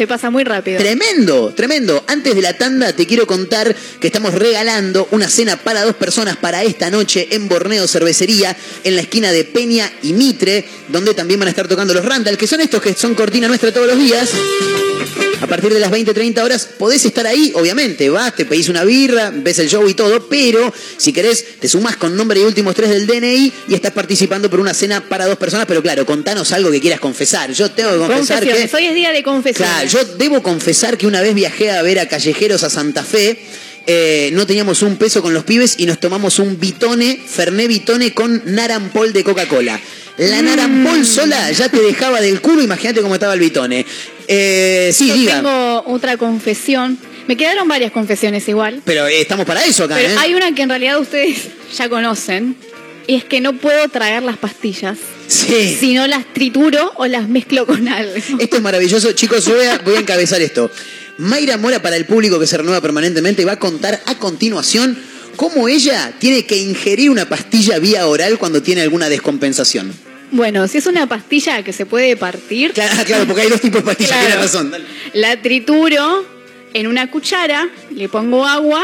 Se 0.00 0.06
pasa 0.06 0.30
muy 0.30 0.44
rápido. 0.44 0.78
Tremendo, 0.78 1.52
tremendo. 1.54 2.02
Antes 2.06 2.34
de 2.34 2.40
la 2.40 2.54
tanda 2.54 2.94
te 2.94 3.06
quiero 3.06 3.26
contar 3.26 3.76
que 4.00 4.06
estamos 4.06 4.32
regalando 4.32 5.06
una 5.10 5.28
cena 5.28 5.58
para 5.58 5.84
dos 5.84 5.94
personas 5.94 6.38
para 6.38 6.62
esta 6.62 6.88
noche 6.88 7.28
en 7.32 7.48
Borneo 7.48 7.86
Cervecería, 7.86 8.56
en 8.82 8.96
la 8.96 9.02
esquina 9.02 9.30
de 9.30 9.44
Peña 9.44 9.92
y 10.02 10.14
Mitre, 10.14 10.64
donde 10.88 11.12
también 11.12 11.38
van 11.38 11.48
a 11.48 11.50
estar 11.50 11.68
tocando 11.68 11.92
los 11.92 12.02
Randall, 12.02 12.38
que 12.38 12.46
son 12.46 12.62
estos 12.62 12.80
que 12.80 12.94
son 12.94 13.14
cortina 13.14 13.46
nuestra 13.46 13.74
todos 13.74 13.88
los 13.88 13.98
días. 13.98 14.30
A 15.40 15.46
partir 15.46 15.72
de 15.72 15.80
las 15.80 15.90
20, 15.90 16.12
30 16.12 16.44
horas 16.44 16.68
podés 16.78 17.04
estar 17.04 17.26
ahí, 17.26 17.52
obviamente. 17.54 18.10
Vas, 18.10 18.36
te 18.36 18.44
pedís 18.44 18.68
una 18.68 18.84
birra, 18.84 19.32
ves 19.34 19.58
el 19.58 19.68
show 19.68 19.88
y 19.88 19.94
todo, 19.94 20.28
pero 20.28 20.72
si 20.98 21.12
querés, 21.12 21.58
te 21.58 21.66
sumás 21.66 21.96
con 21.96 22.14
nombre 22.14 22.40
y 22.40 22.44
últimos 22.44 22.74
tres 22.74 22.90
del 22.90 23.06
DNI 23.06 23.52
y 23.68 23.74
estás 23.74 23.92
participando 23.92 24.50
por 24.50 24.60
una 24.60 24.74
cena 24.74 25.00
para 25.08 25.26
dos 25.26 25.38
personas. 25.38 25.66
Pero 25.66 25.82
claro, 25.82 26.04
contanos 26.04 26.52
algo 26.52 26.70
que 26.70 26.80
quieras 26.80 27.00
confesar. 27.00 27.52
Yo 27.52 27.70
tengo 27.70 27.92
que 27.92 27.98
confesar 27.98 28.44
que. 28.44 28.70
Hoy 28.72 28.86
es 28.86 28.94
día 28.94 29.12
de 29.12 29.22
confesiones. 29.22 29.72
Claro, 29.72 29.88
yo 29.90 30.04
debo 30.16 30.42
confesar 30.42 30.96
que 30.96 31.06
una 31.06 31.20
vez 31.20 31.34
viajé 31.34 31.70
a 31.70 31.82
ver 31.82 31.98
a 31.98 32.06
Callejeros 32.08 32.62
a 32.64 32.70
Santa 32.70 33.02
Fe. 33.04 33.38
eh, 33.86 34.30
no 34.34 34.46
teníamos 34.46 34.82
un 34.82 34.96
peso 34.96 35.22
con 35.22 35.32
los 35.34 35.44
pibes 35.44 35.74
y 35.78 35.86
nos 35.86 35.98
tomamos 35.98 36.38
un 36.38 36.60
bitone, 36.60 37.18
Ferné 37.26 37.66
bitone 37.66 38.12
con 38.14 38.42
narampol 38.44 39.12
de 39.12 39.24
Coca-Cola. 39.24 39.80
La 40.18 40.42
narampol 40.42 41.04
sola 41.06 41.50
ya 41.50 41.68
te 41.70 41.80
dejaba 41.80 42.20
del 42.20 42.40
culo, 42.40 42.62
imagínate 42.62 43.00
cómo 43.00 43.14
estaba 43.14 43.32
el 43.34 43.40
bitone. 43.40 43.86
Eh, 44.28 44.90
sí, 44.94 45.08
Yo 45.08 45.14
diga. 45.14 45.36
tengo 45.36 45.82
otra 45.86 46.16
confesión. 46.18 46.98
Me 47.26 47.36
quedaron 47.36 47.66
varias 47.68 47.90
confesiones 47.90 48.46
igual. 48.48 48.82
Pero 48.84 49.06
eh, 49.06 49.20
estamos 49.22 49.46
para 49.46 49.64
eso 49.64 49.84
acá, 49.84 49.94
Pero 49.96 50.10
¿eh? 50.10 50.16
hay 50.18 50.34
una 50.34 50.54
que 50.54 50.62
en 50.62 50.68
realidad 50.68 51.00
ustedes 51.00 51.36
ya 51.76 51.88
conocen. 51.88 52.56
Y 53.06 53.14
es 53.16 53.24
que 53.24 53.40
no 53.40 53.54
puedo 53.54 53.88
tragar 53.88 54.22
las 54.22 54.36
pastillas. 54.36 54.98
Sí. 55.30 55.76
Si 55.78 55.94
no 55.94 56.06
las 56.06 56.24
trituro 56.34 56.92
o 56.96 57.06
las 57.06 57.28
mezclo 57.28 57.64
con 57.66 57.86
algo. 57.88 58.12
Esto 58.38 58.56
es 58.56 58.62
maravilloso. 58.62 59.12
Chicos, 59.12 59.46
voy 59.48 59.64
a, 59.64 59.78
voy 59.78 59.94
a 59.94 60.00
encabezar 60.00 60.42
esto. 60.42 60.70
Mayra 61.18 61.56
Mora, 61.56 61.80
para 61.82 61.96
el 61.96 62.04
público 62.04 62.40
que 62.40 62.46
se 62.46 62.56
renueva 62.56 62.80
permanentemente, 62.80 63.44
va 63.44 63.52
a 63.52 63.58
contar 63.58 64.00
a 64.06 64.16
continuación 64.16 64.98
cómo 65.36 65.68
ella 65.68 66.12
tiene 66.18 66.44
que 66.46 66.56
ingerir 66.56 67.10
una 67.10 67.28
pastilla 67.28 67.78
vía 67.78 68.06
oral 68.06 68.38
cuando 68.38 68.60
tiene 68.62 68.80
alguna 68.82 69.08
descompensación. 69.08 69.92
Bueno, 70.32 70.66
si 70.68 70.78
es 70.78 70.86
una 70.86 71.06
pastilla 71.08 71.62
que 71.62 71.72
se 71.72 71.86
puede 71.86 72.16
partir. 72.16 72.72
Claro, 72.72 73.04
claro, 73.04 73.26
porque 73.26 73.42
hay 73.42 73.48
dos 73.50 73.60
tipos 73.60 73.82
de 73.82 73.86
pastillas, 73.86 74.26
Claro. 74.26 74.40
razón. 74.42 74.70
dale. 74.70 74.84
La 75.14 75.40
trituro 75.42 76.24
en 76.74 76.86
una 76.86 77.10
cuchara, 77.10 77.68
le 77.94 78.08
pongo 78.08 78.46
agua 78.46 78.82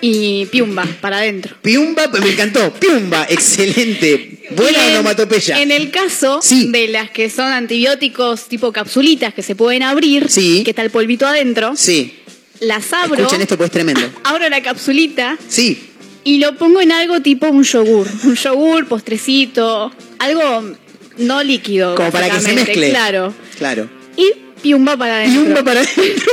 y 0.00 0.46
piumba 0.46 0.86
para 1.00 1.18
adentro. 1.18 1.56
Piumba, 1.62 2.10
pues 2.10 2.22
me 2.22 2.30
encantó. 2.32 2.72
Piumba, 2.74 3.26
excelente. 3.28 4.42
Buena 4.50 4.86
en- 4.86 4.94
onomatopeya. 4.94 5.60
En 5.62 5.70
el 5.70 5.90
caso 5.90 6.40
de 6.68 6.88
las 6.88 7.10
que 7.10 7.30
son 7.30 7.50
antibióticos 7.52 8.48
tipo 8.48 8.72
capsulitas 8.72 9.32
que 9.34 9.42
se 9.42 9.54
pueden 9.56 9.82
abrir, 9.82 10.26
que 10.28 10.64
está 10.66 10.82
el 10.82 10.90
polvito 10.90 11.26
adentro, 11.26 11.74
Sí. 11.76 12.14
las 12.60 12.92
abro, 12.92 13.16
Escuchen 13.22 13.40
esto, 13.42 13.56
pues 13.56 13.68
es 13.68 13.72
tremendo. 13.72 14.02
abro 14.24 14.48
la 14.48 14.62
capsulita 14.62 15.38
Sí. 15.48 15.78
y 16.24 16.38
lo 16.38 16.56
pongo 16.56 16.80
en 16.80 16.92
algo 16.92 17.20
tipo 17.20 17.48
un 17.48 17.64
yogur. 17.64 18.06
Un 18.24 18.34
yogur, 18.36 18.86
postrecito, 18.86 19.92
algo 20.18 20.72
no 21.18 21.42
líquido. 21.42 21.94
Como 21.94 22.10
para 22.10 22.28
que 22.28 22.40
se 22.40 22.52
mezcle. 22.52 22.90
Claro. 22.90 23.32
Claro. 23.58 23.88
Y 24.16 24.30
piumba 24.64 24.96
para 24.96 25.16
adentro. 25.18 25.42
Piumba 25.44 25.62
para 25.62 25.80
adentro, 25.80 26.32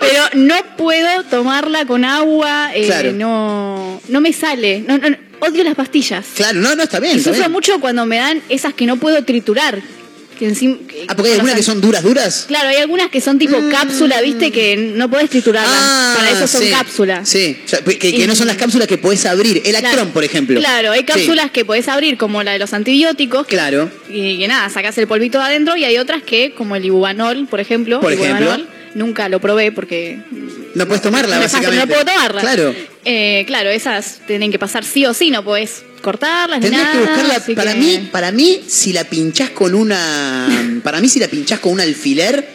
Pero 0.00 0.22
no 0.34 0.56
puedo 0.76 1.22
tomarla 1.30 1.86
con 1.86 2.04
agua, 2.04 2.74
eh, 2.74 2.86
Claro. 2.86 3.12
no, 3.12 4.00
no 4.08 4.20
me 4.20 4.32
sale. 4.32 4.80
No, 4.80 4.98
no, 4.98 5.16
odio 5.38 5.62
las 5.62 5.76
pastillas. 5.76 6.26
Claro, 6.34 6.60
no, 6.60 6.74
no, 6.74 6.82
está 6.82 6.98
bien. 6.98 7.16
Y 7.16 7.20
sufro 7.20 7.48
mucho 7.48 7.78
cuando 7.80 8.04
me 8.06 8.16
dan 8.16 8.42
esas 8.48 8.74
que 8.74 8.86
no 8.86 8.96
puedo 8.96 9.24
triturar. 9.24 9.80
Que 10.38 10.46
encima, 10.46 10.76
que- 10.88 11.04
Ah, 11.08 11.14
porque 11.14 11.30
hay 11.30 11.34
algunas 11.36 11.56
que 11.56 11.62
son 11.62 11.80
duras, 11.80 12.02
duras. 12.02 12.44
Claro, 12.48 12.68
hay 12.68 12.76
algunas 12.76 13.08
que 13.10 13.20
son 13.20 13.38
tipo 13.38 13.56
cápsula, 13.70 14.20
viste, 14.20 14.50
que 14.50 14.76
no 14.76 15.08
podés 15.08 15.30
triturarlas. 15.30 15.70
Ah, 15.72 16.14
Para 16.16 16.30
eso 16.30 16.46
son 16.48 16.62
sí. 16.62 16.70
cápsulas. 16.70 17.28
Sí, 17.28 17.56
o 17.64 17.68
sea, 17.68 17.80
que, 17.84 17.98
que 17.98 18.08
Y- 18.10 18.26
no 18.26 18.34
son 18.34 18.46
las 18.48 18.56
cápsulas 18.56 18.88
que 18.88 18.98
podés 18.98 19.24
abrir. 19.26 19.58
El 19.64 19.70
Claro. 19.76 19.88
Actron, 19.88 20.10
por 20.10 20.24
ejemplo. 20.24 20.58
Claro, 20.60 20.92
hay 20.92 21.00
Sí. 21.00 21.06
cápsulas 21.06 21.50
que 21.50 21.64
podés 21.64 21.88
abrir, 21.88 22.16
como 22.16 22.42
la 22.42 22.52
de 22.52 22.58
los 22.58 22.72
antibióticos. 22.72 23.46
que- 23.46 23.54
Claro. 23.56 23.90
Y 24.08 24.38
que 24.38 24.48
nada, 24.48 24.68
sacás 24.70 24.96
el 24.98 25.06
polvito 25.06 25.38
de 25.38 25.44
adentro 25.44 25.76
y 25.76 25.84
hay 25.84 25.98
otras 25.98 26.22
que, 26.22 26.52
como 26.52 26.74
el 26.76 26.84
ibubanol, 26.84 27.46
por 27.48 27.60
ejemplo. 27.60 28.00
Por 28.00 28.12
ejemplo. 28.12 28.40
ibubanol, 28.40 28.68
nunca 28.94 29.28
lo 29.28 29.40
probé 29.40 29.72
porque 29.72 30.18
No 30.74 30.86
puedes 30.86 31.02
tomarla, 31.02 31.36
no 31.36 31.40
me 31.40 31.46
pasa, 31.46 31.58
básicamente. 31.58 31.86
no 31.86 31.92
puedo 31.92 32.04
tomarla. 32.04 32.40
Claro. 32.40 32.74
Eh, 33.04 33.44
claro, 33.46 33.70
esas 33.70 34.20
tienen 34.26 34.50
que 34.50 34.58
pasar 34.58 34.84
sí 34.84 35.04
o 35.06 35.14
sí, 35.14 35.30
no 35.30 35.44
podés 35.44 35.84
cortarlas 36.02 36.60
ni 36.60 36.70
nada. 36.70 36.92
que 36.92 36.98
buscarla. 36.98 37.40
Para 37.54 37.72
que- 37.72 37.78
mí, 37.78 38.08
para 38.12 38.32
mí, 38.32 38.62
si 38.66 38.92
la 38.92 39.04
pinchás 39.04 39.50
con 39.50 39.74
una. 39.74 40.80
Para 40.82 41.00
mí, 41.00 41.08
si 41.08 41.18
la 41.20 41.28
pinchás 41.28 41.60
con 41.60 41.72
un 41.72 41.80
alfiler 41.80 42.46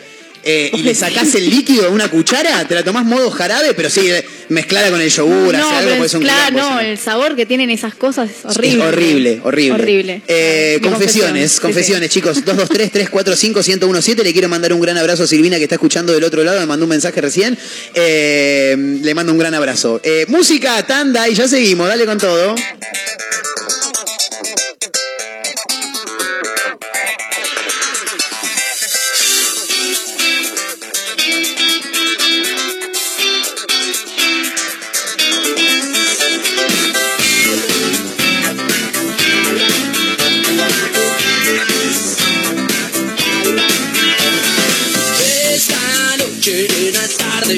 eh, 0.44 0.72
y 0.74 0.84
le 0.84 0.96
sacás 0.96 1.34
el 1.36 1.50
líquido 1.50 1.84
de 1.84 1.90
una 1.90 2.10
cuchara, 2.10 2.66
te 2.68 2.76
la 2.76 2.84
tomás 2.84 3.06
modo 3.06 3.30
jarabe, 3.32 3.74
pero 3.74 3.90
sí, 3.90 4.02
mezclala 4.50 4.90
con 4.90 5.02
el 5.02 5.10
yogur, 5.10 5.56
hace 5.56 5.64
No, 5.64 5.70
algo, 5.70 5.80
pero 5.82 5.90
porque 5.96 6.06
es- 6.06 6.12
es 6.12 6.14
un 6.16 6.22
claro, 6.22 6.58
no, 6.58 6.80
el 6.80 6.98
sabor 6.98 7.36
que 7.36 7.46
tienen 7.46 7.70
esas 7.70 7.96
cosas 7.96 8.30
es 8.30 8.46
horrible. 8.46 8.84
Es 8.84 8.88
horrible, 8.88 9.42
horrible. 9.44 9.74
Horrible. 9.74 10.22
Eh, 10.28 10.80
confesiones, 10.82 11.60
confesión, 11.60 12.00
confesiones, 12.02 12.10
chicos. 12.10 12.46
223-345-1017. 12.46 14.24
Le 14.24 14.34
quiero 14.34 14.50
mandar 14.50 14.74
un 14.74 14.82
gran 14.82 14.98
abrazo 14.98 15.24
a 15.24 15.28
Silvina 15.28 15.58
que 15.58 15.64
está 15.64 15.76
escuchando 15.76 16.14
del 16.14 16.24
otro 16.24 16.44
lado. 16.44 16.60
Me 16.60 16.66
mandó 16.66 16.86
un 16.86 16.90
mensaje 16.90 17.20
recién. 17.22 17.58
Eh, 17.94 18.76
le 19.02 19.14
mando 19.16 19.32
un 19.34 19.40
gran 19.40 19.54
abrazo. 19.54 20.00
Eh, 20.04 20.26
música, 20.28 20.82
tanda 20.86 21.28
y 21.30 21.36
ya 21.36 21.48
seguimos. 21.48 21.88
Dale 21.88 22.06
con 22.06 22.18
todo. 22.18 22.56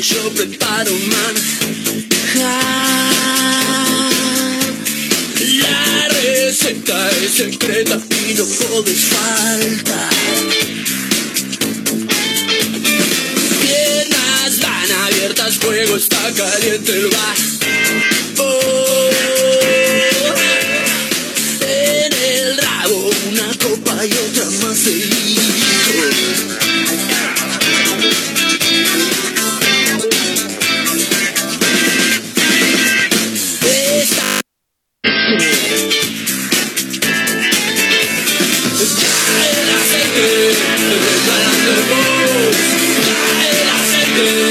Yo 0.01 0.29
preparo 0.33 0.91
manjar. 0.91 1.41
La 5.61 6.07
receta 6.09 7.09
es 7.23 7.31
secreta 7.33 7.99
y 8.27 8.33
no 8.33 8.45
puedes 8.45 8.99
faltar. 8.99 10.09
Piernas 13.61 14.59
van 14.59 14.91
abiertas, 15.03 15.57
fuego 15.57 15.95
está 15.95 16.33
caliente 16.33 16.91
el 16.93 17.07
bar. 17.07 17.37
Oh, 18.37 19.09
en 21.61 22.13
el 22.13 22.57
rabo 22.57 23.11
una 23.29 23.53
copa 23.59 24.05
y 24.05 24.13
otra 24.13 24.45
más 24.65 24.83
de 24.83 25.40
el 40.15 40.51
aceite, 40.51 40.97
resbalando 40.99 41.69
el 41.71 41.81
bus. 41.89 42.57
Cae 43.31 43.61
el 43.61 44.50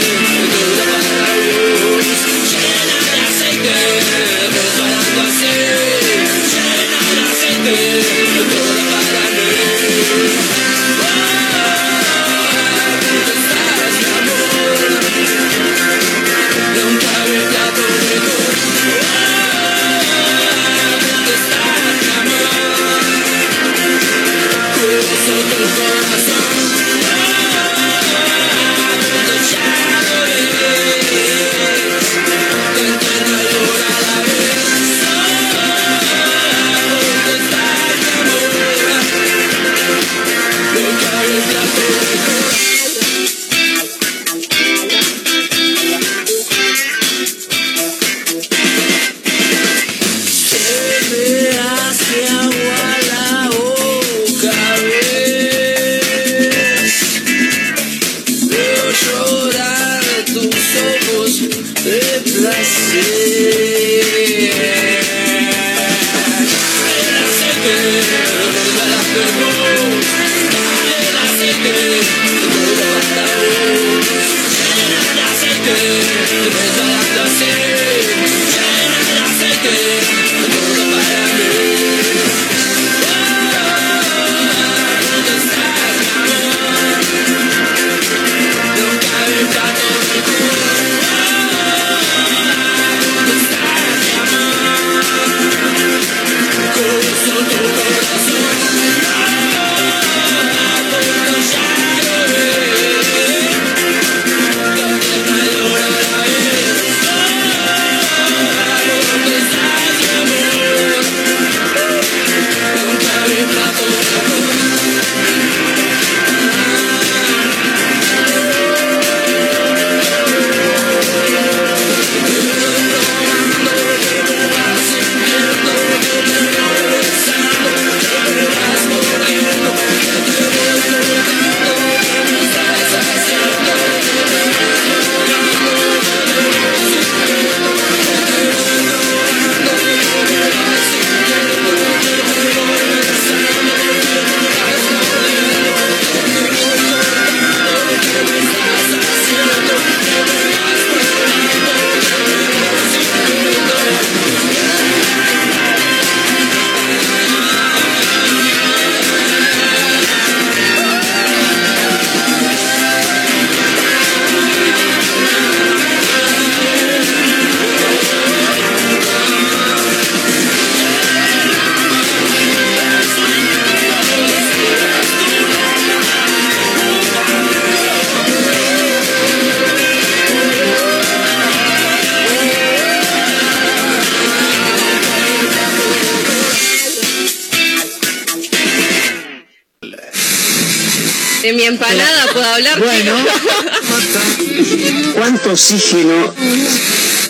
¿Cuánto 195.50 195.74
oxígeno? 195.74 196.32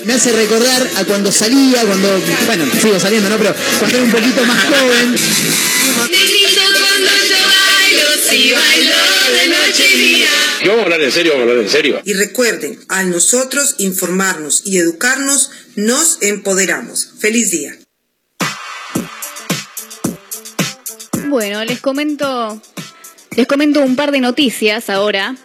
Me 0.04 0.12
hace 0.12 0.32
recordar 0.32 0.86
a 0.96 1.04
cuando 1.04 1.32
salía, 1.32 1.80
cuando, 1.86 2.20
bueno, 2.46 2.66
sigo 2.78 3.00
saliendo, 3.00 3.30
¿no? 3.30 3.38
Pero 3.38 3.54
cuando 3.78 3.96
era 3.96 4.04
un 4.04 4.10
poquito 4.10 4.44
más 4.44 4.64
joven. 4.64 5.18
Si 8.28 8.52
bailo 8.52 8.94
de 9.32 9.48
noche 9.48 9.84
y 9.94 9.98
día. 9.98 10.28
Y 10.62 10.68
vamos 10.68 10.80
a 10.80 10.84
hablar 10.84 11.00
en 11.00 11.12
serio, 11.12 11.32
vamos 11.32 11.46
a 11.46 11.50
hablar 11.50 11.64
en 11.64 11.70
serio. 11.70 12.02
Y 12.04 12.12
recuerden, 12.12 12.78
al 12.88 13.10
nosotros 13.10 13.76
informarnos 13.78 14.62
y 14.66 14.76
educarnos, 14.76 15.50
nos 15.76 16.18
empoderamos. 16.20 17.12
Feliz 17.18 17.50
día. 17.50 17.78
Bueno, 21.28 21.64
les 21.64 21.80
comento, 21.80 22.60
les 23.34 23.46
comento 23.46 23.80
un 23.80 23.96
par 23.96 24.12
de 24.12 24.20
noticias 24.20 24.90
ahora. 24.90 25.36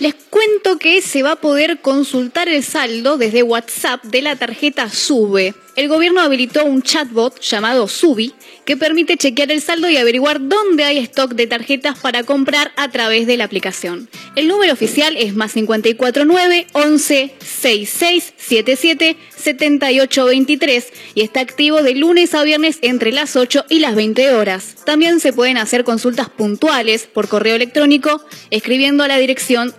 Les 0.00 0.14
cuento 0.38 0.78
que 0.78 1.02
se 1.02 1.24
va 1.24 1.32
a 1.32 1.40
poder 1.40 1.80
consultar 1.80 2.48
el 2.48 2.62
saldo 2.62 3.18
desde 3.18 3.42
WhatsApp 3.42 4.04
de 4.04 4.22
la 4.22 4.36
tarjeta 4.36 4.88
SUBE. 4.88 5.52
El 5.78 5.86
gobierno 5.86 6.20
habilitó 6.20 6.64
un 6.64 6.82
chatbot 6.82 7.40
llamado 7.40 7.86
Subi 7.86 8.34
que 8.64 8.76
permite 8.76 9.16
chequear 9.16 9.52
el 9.52 9.62
saldo 9.62 9.88
y 9.88 9.96
averiguar 9.96 10.40
dónde 10.40 10.82
hay 10.82 10.98
stock 10.98 11.34
de 11.34 11.46
tarjetas 11.46 12.00
para 12.00 12.24
comprar 12.24 12.72
a 12.74 12.90
través 12.90 13.28
de 13.28 13.36
la 13.36 13.44
aplicación. 13.44 14.08
El 14.34 14.48
número 14.48 14.72
oficial 14.72 15.16
es 15.16 15.36
más 15.36 15.52
549 15.52 16.66
11 16.72 17.34
66 17.38 18.34
77 18.36 19.16
78 19.36 20.24
23 20.24 20.86
y 21.14 21.20
está 21.20 21.40
activo 21.40 21.80
de 21.82 21.94
lunes 21.94 22.34
a 22.34 22.42
viernes 22.42 22.78
entre 22.82 23.12
las 23.12 23.36
8 23.36 23.66
y 23.68 23.78
las 23.78 23.94
20 23.94 24.34
horas. 24.34 24.74
También 24.84 25.20
se 25.20 25.32
pueden 25.32 25.58
hacer 25.58 25.84
consultas 25.84 26.28
puntuales 26.28 27.06
por 27.06 27.28
correo 27.28 27.54
electrónico 27.54 28.20
escribiendo 28.50 29.04
a 29.04 29.08
la 29.08 29.18
dirección 29.18 29.72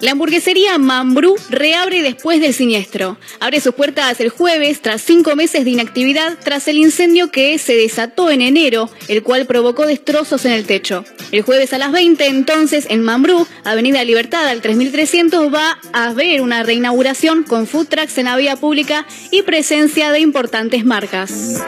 La 0.00 0.12
hamburguesería 0.12 0.78
Mambrú 0.78 1.36
reabre 1.50 2.02
después 2.02 2.40
del 2.40 2.54
siniestro. 2.54 3.18
Abre 3.38 3.60
sus 3.60 3.74
puertas 3.74 4.18
el 4.20 4.30
jueves 4.30 4.80
tras 4.80 5.02
cinco 5.02 5.36
meses 5.36 5.66
de 5.66 5.72
inactividad 5.72 6.38
tras 6.42 6.68
el 6.68 6.78
incendio 6.78 7.30
que 7.30 7.58
se 7.58 7.76
desató 7.76 8.30
en 8.30 8.40
enero, 8.40 8.88
el 9.08 9.22
cual 9.22 9.44
provocó 9.44 9.84
destrozos 9.84 10.46
en 10.46 10.52
el 10.52 10.64
techo. 10.64 11.04
El 11.32 11.42
jueves 11.42 11.74
a 11.74 11.78
las 11.78 11.92
20 11.92 12.26
entonces 12.28 12.86
en 12.88 13.02
Mambrú, 13.02 13.46
Avenida 13.64 14.02
Libertad 14.02 14.48
al 14.48 14.62
3300 14.62 15.52
va 15.52 15.78
a 15.92 16.08
haber 16.08 16.40
una 16.40 16.62
reinauguración 16.62 17.42
con 17.42 17.66
food 17.66 17.88
trucks 17.88 18.16
en 18.16 18.24
la 18.24 18.36
vía 18.36 18.56
pública 18.56 19.06
y 19.30 19.42
presencia 19.42 20.12
de 20.12 20.20
importantes 20.20 20.82
marcas. 20.82 21.60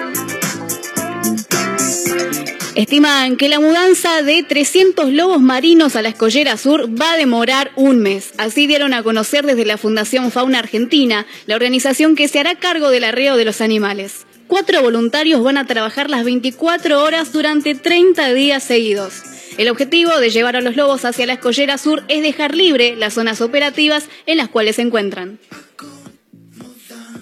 Estiman 2.74 3.36
que 3.36 3.50
la 3.50 3.60
mudanza 3.60 4.22
de 4.22 4.42
300 4.42 5.12
lobos 5.12 5.42
marinos 5.42 5.94
a 5.94 6.00
la 6.00 6.08
Escollera 6.08 6.56
Sur 6.56 6.88
va 6.88 7.12
a 7.12 7.16
demorar 7.18 7.70
un 7.76 7.98
mes. 7.98 8.32
Así 8.38 8.66
dieron 8.66 8.94
a 8.94 9.02
conocer 9.02 9.44
desde 9.44 9.66
la 9.66 9.76
Fundación 9.76 10.30
Fauna 10.30 10.60
Argentina, 10.60 11.26
la 11.46 11.54
organización 11.54 12.16
que 12.16 12.28
se 12.28 12.40
hará 12.40 12.54
cargo 12.54 12.88
del 12.88 13.04
arreo 13.04 13.36
de 13.36 13.44
los 13.44 13.60
animales. 13.60 14.26
Cuatro 14.48 14.80
voluntarios 14.80 15.42
van 15.42 15.58
a 15.58 15.66
trabajar 15.66 16.08
las 16.08 16.24
24 16.24 17.02
horas 17.02 17.32
durante 17.32 17.74
30 17.74 18.32
días 18.32 18.62
seguidos. 18.62 19.22
El 19.58 19.68
objetivo 19.68 20.18
de 20.18 20.30
llevar 20.30 20.56
a 20.56 20.62
los 20.62 20.74
lobos 20.74 21.04
hacia 21.04 21.26
la 21.26 21.34
Escollera 21.34 21.76
Sur 21.76 22.02
es 22.08 22.22
dejar 22.22 22.54
libre 22.54 22.96
las 22.96 23.14
zonas 23.14 23.42
operativas 23.42 24.04
en 24.24 24.38
las 24.38 24.48
cuales 24.48 24.76
se 24.76 24.82
encuentran. 24.82 25.38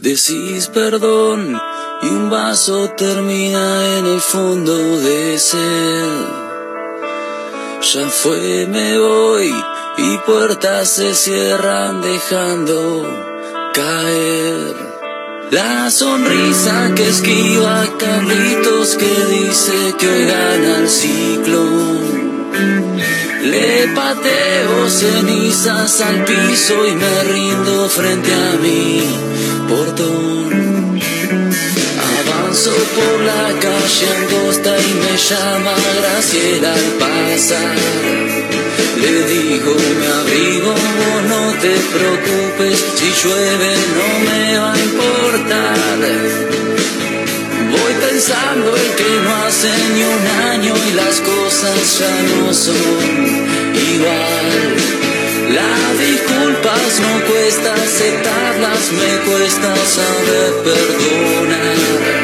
Decís 0.00 0.68
perdón 0.72 1.60
y 2.02 2.06
un 2.06 2.30
vaso 2.30 2.90
termina 2.90 3.98
en 3.98 4.06
el 4.06 4.20
fondo 4.20 4.98
de 5.00 5.38
sed. 5.38 6.08
Ya 7.92 8.08
fue, 8.08 8.66
me 8.68 8.98
voy 8.98 9.54
y 9.98 10.18
puertas 10.18 10.88
se 10.88 11.14
cierran 11.14 12.00
dejando 12.00 13.06
caer. 13.74 14.90
La 15.50 15.90
sonrisa 15.90 16.92
que 16.94 17.08
esquiva 17.08 17.84
Carlitos 17.98 18.96
que 18.96 19.24
dice 19.26 19.94
que 19.98 20.08
hoy 20.08 20.26
gana 20.26 20.76
el 20.78 20.88
ciclón. 20.88 22.20
Le 23.42 23.88
pateo 23.94 24.88
cenizas 24.88 26.00
al 26.02 26.24
piso 26.24 26.86
y 26.86 26.92
me 26.94 27.24
rindo 27.24 27.88
frente 27.88 28.32
a 28.32 28.52
mi 28.62 29.02
portón. 29.68 30.59
Avanzo 32.60 32.76
por 32.94 33.20
la 33.22 33.58
calle 33.58 34.06
angosta 34.18 34.70
y 34.78 34.94
me 34.94 35.16
llama 35.16 35.74
Graciela 35.96 36.74
al 36.74 36.88
pasar. 36.98 37.76
Le 39.00 39.12
digo, 39.28 39.74
me 39.98 40.06
abrigo, 40.20 40.68
vos 40.68 41.22
no 41.28 41.42
te 41.62 41.74
preocupes, 41.94 42.84
si 42.96 43.08
llueve 43.22 43.70
no 43.96 44.08
me 44.26 44.58
va 44.58 44.72
a 44.74 44.78
importar. 44.78 45.98
Voy 47.70 47.92
pensando 48.06 48.76
en 48.76 48.90
que 48.98 49.10
no 49.24 49.30
hace 49.46 49.70
ni 49.94 50.02
un 50.02 50.26
año 50.52 50.74
y 50.88 50.92
las 50.92 51.20
cosas 51.20 51.98
ya 51.98 52.14
no 52.28 52.52
son 52.52 52.76
igual. 53.94 54.76
Las 55.54 55.98
disculpas 55.98 57.00
no 57.00 57.32
cuesta 57.32 57.72
aceptarlas, 57.72 58.92
me 58.92 59.30
cuesta 59.30 59.74
saber 59.86 60.52
perdonar. 60.62 62.19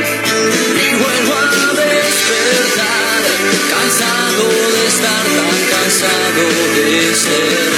Cansado 3.97 4.49
de 4.49 4.87
estar 4.89 5.25
tan 5.25 5.57
cansado 5.73 6.45
de 6.77 7.15
ser. 7.15 7.71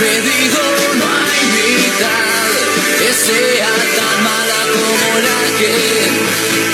Me 0.00 0.14
digo, 0.20 0.62
no 0.98 1.06
hay 1.06 1.42
mitad 1.58 2.50
que 2.98 3.10
sea 3.12 3.72
tan 3.96 4.18
mala 4.24 4.60
como 4.74 5.08
la 5.26 5.40
que 5.58 5.74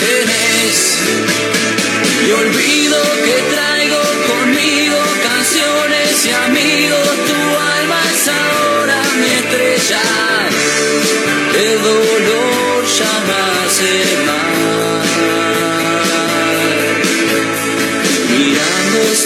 tenés. 0.04 0.78
Y 2.26 2.30
olvido 2.30 2.98
que 3.24 3.36
traigo 3.54 4.02
conmigo 4.32 4.98
canciones 5.22 6.26
y 6.26 6.30
amigos, 6.30 7.08
tu 7.28 7.40
alma 7.78 8.00
es 8.12 8.28
ahora 8.28 9.02
mi 9.20 9.30
estrella. 9.40 10.02
El 11.54 11.82
dolor 11.82 12.86
ya 12.98 13.14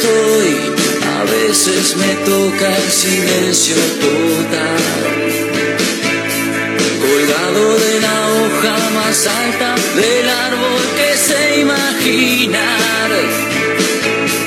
a 0.04 1.24
veces 1.24 1.96
me 1.96 2.14
toca 2.24 2.76
el 2.76 2.90
silencio 2.90 3.76
total 4.00 5.32
colgado 7.00 7.76
de 7.78 8.00
la 8.00 8.16
hoja 8.32 8.90
más 8.94 9.26
alta 9.26 9.74
del 9.94 10.28
árbol 10.28 10.80
que 10.96 11.16
se 11.16 11.60
imaginar. 11.60 13.10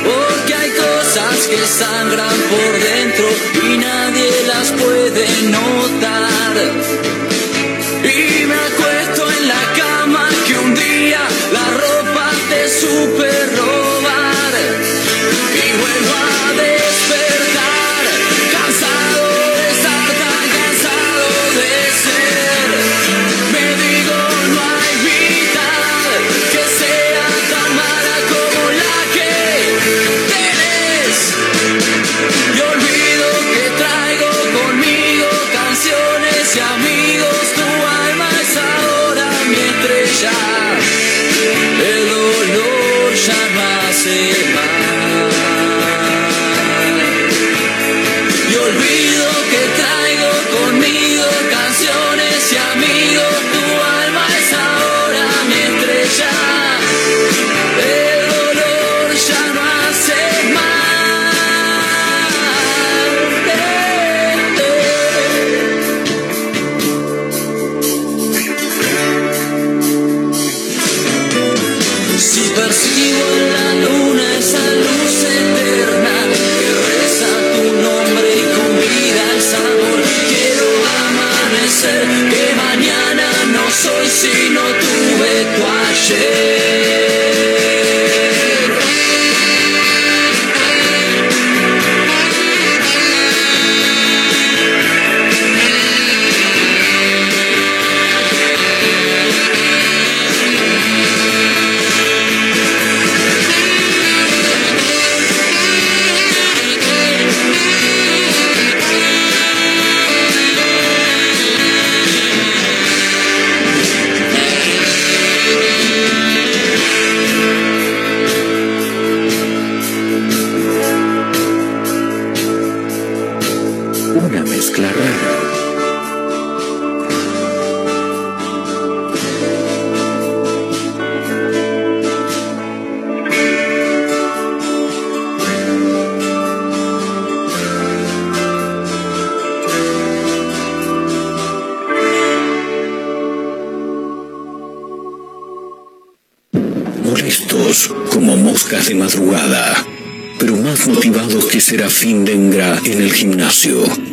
Porque 0.04 0.54
hay 0.54 0.72
cosas 0.72 1.48
que 1.48 1.66
sangran 1.66 2.38
por 2.52 2.72
dentro 2.92 3.28
y 3.64 3.78
nadie 3.78 4.32
las 4.48 4.72
puede 4.72 5.26
notar. 5.52 7.25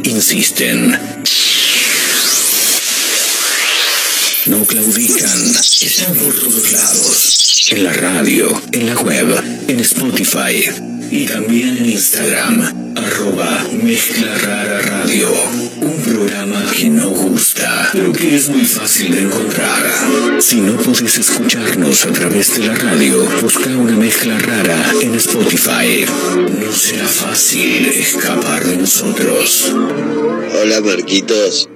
Insisten. 0.05 0.99
No 4.47 4.65
claudican, 4.65 5.55
están 5.81 6.15
por 6.15 6.35
todos 6.35 6.73
lados. 6.73 7.69
En 7.71 7.85
la 7.85 7.93
radio, 7.93 8.63
en 8.73 8.87
la 8.87 8.95
web, 9.03 9.45
en 9.69 9.81
Spotify 9.81 10.65
y 11.11 11.27
también 11.27 11.77
en 11.77 11.87
Instagram, 11.87 12.95
arroba 12.97 13.67
Mezcla 13.83 14.39
Rara 14.39 14.81
Radio. 14.81 15.29
Es 18.29 18.49
muy 18.49 18.65
fácil 18.65 19.13
de 19.13 19.23
encontrar. 19.23 20.41
Si 20.41 20.61
no 20.61 20.77
podés 20.77 21.19
escucharnos 21.19 22.07
a 22.07 22.13
través 22.13 22.57
de 22.57 22.67
la 22.67 22.75
radio, 22.75 23.23
busca 23.41 23.69
una 23.71 23.97
mezcla 23.97 24.39
rara 24.39 24.93
en 25.01 25.15
Spotify. 25.17 26.05
No 26.61 26.73
será 26.73 27.07
fácil 27.07 27.87
escapar 27.87 28.65
de 28.65 28.77
nosotros. 28.77 29.73
Hola 29.75 30.81
Marquitos. 30.81 31.69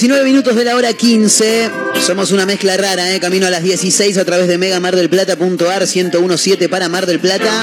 19 0.00 0.24
minutos 0.24 0.56
de 0.56 0.64
la 0.64 0.76
hora 0.76 0.94
15. 0.94 1.70
Somos 2.06 2.32
una 2.32 2.46
mezcla 2.46 2.74
rara, 2.78 3.14
¿eh? 3.14 3.20
Camino 3.20 3.46
a 3.46 3.50
las 3.50 3.62
16 3.62 4.16
a 4.16 4.24
través 4.24 4.48
de 4.48 4.56
megamardelplata.ar 4.56 5.82
1017 5.86 6.70
para 6.70 6.88
Mar 6.88 7.04
del 7.04 7.20
Plata. 7.20 7.62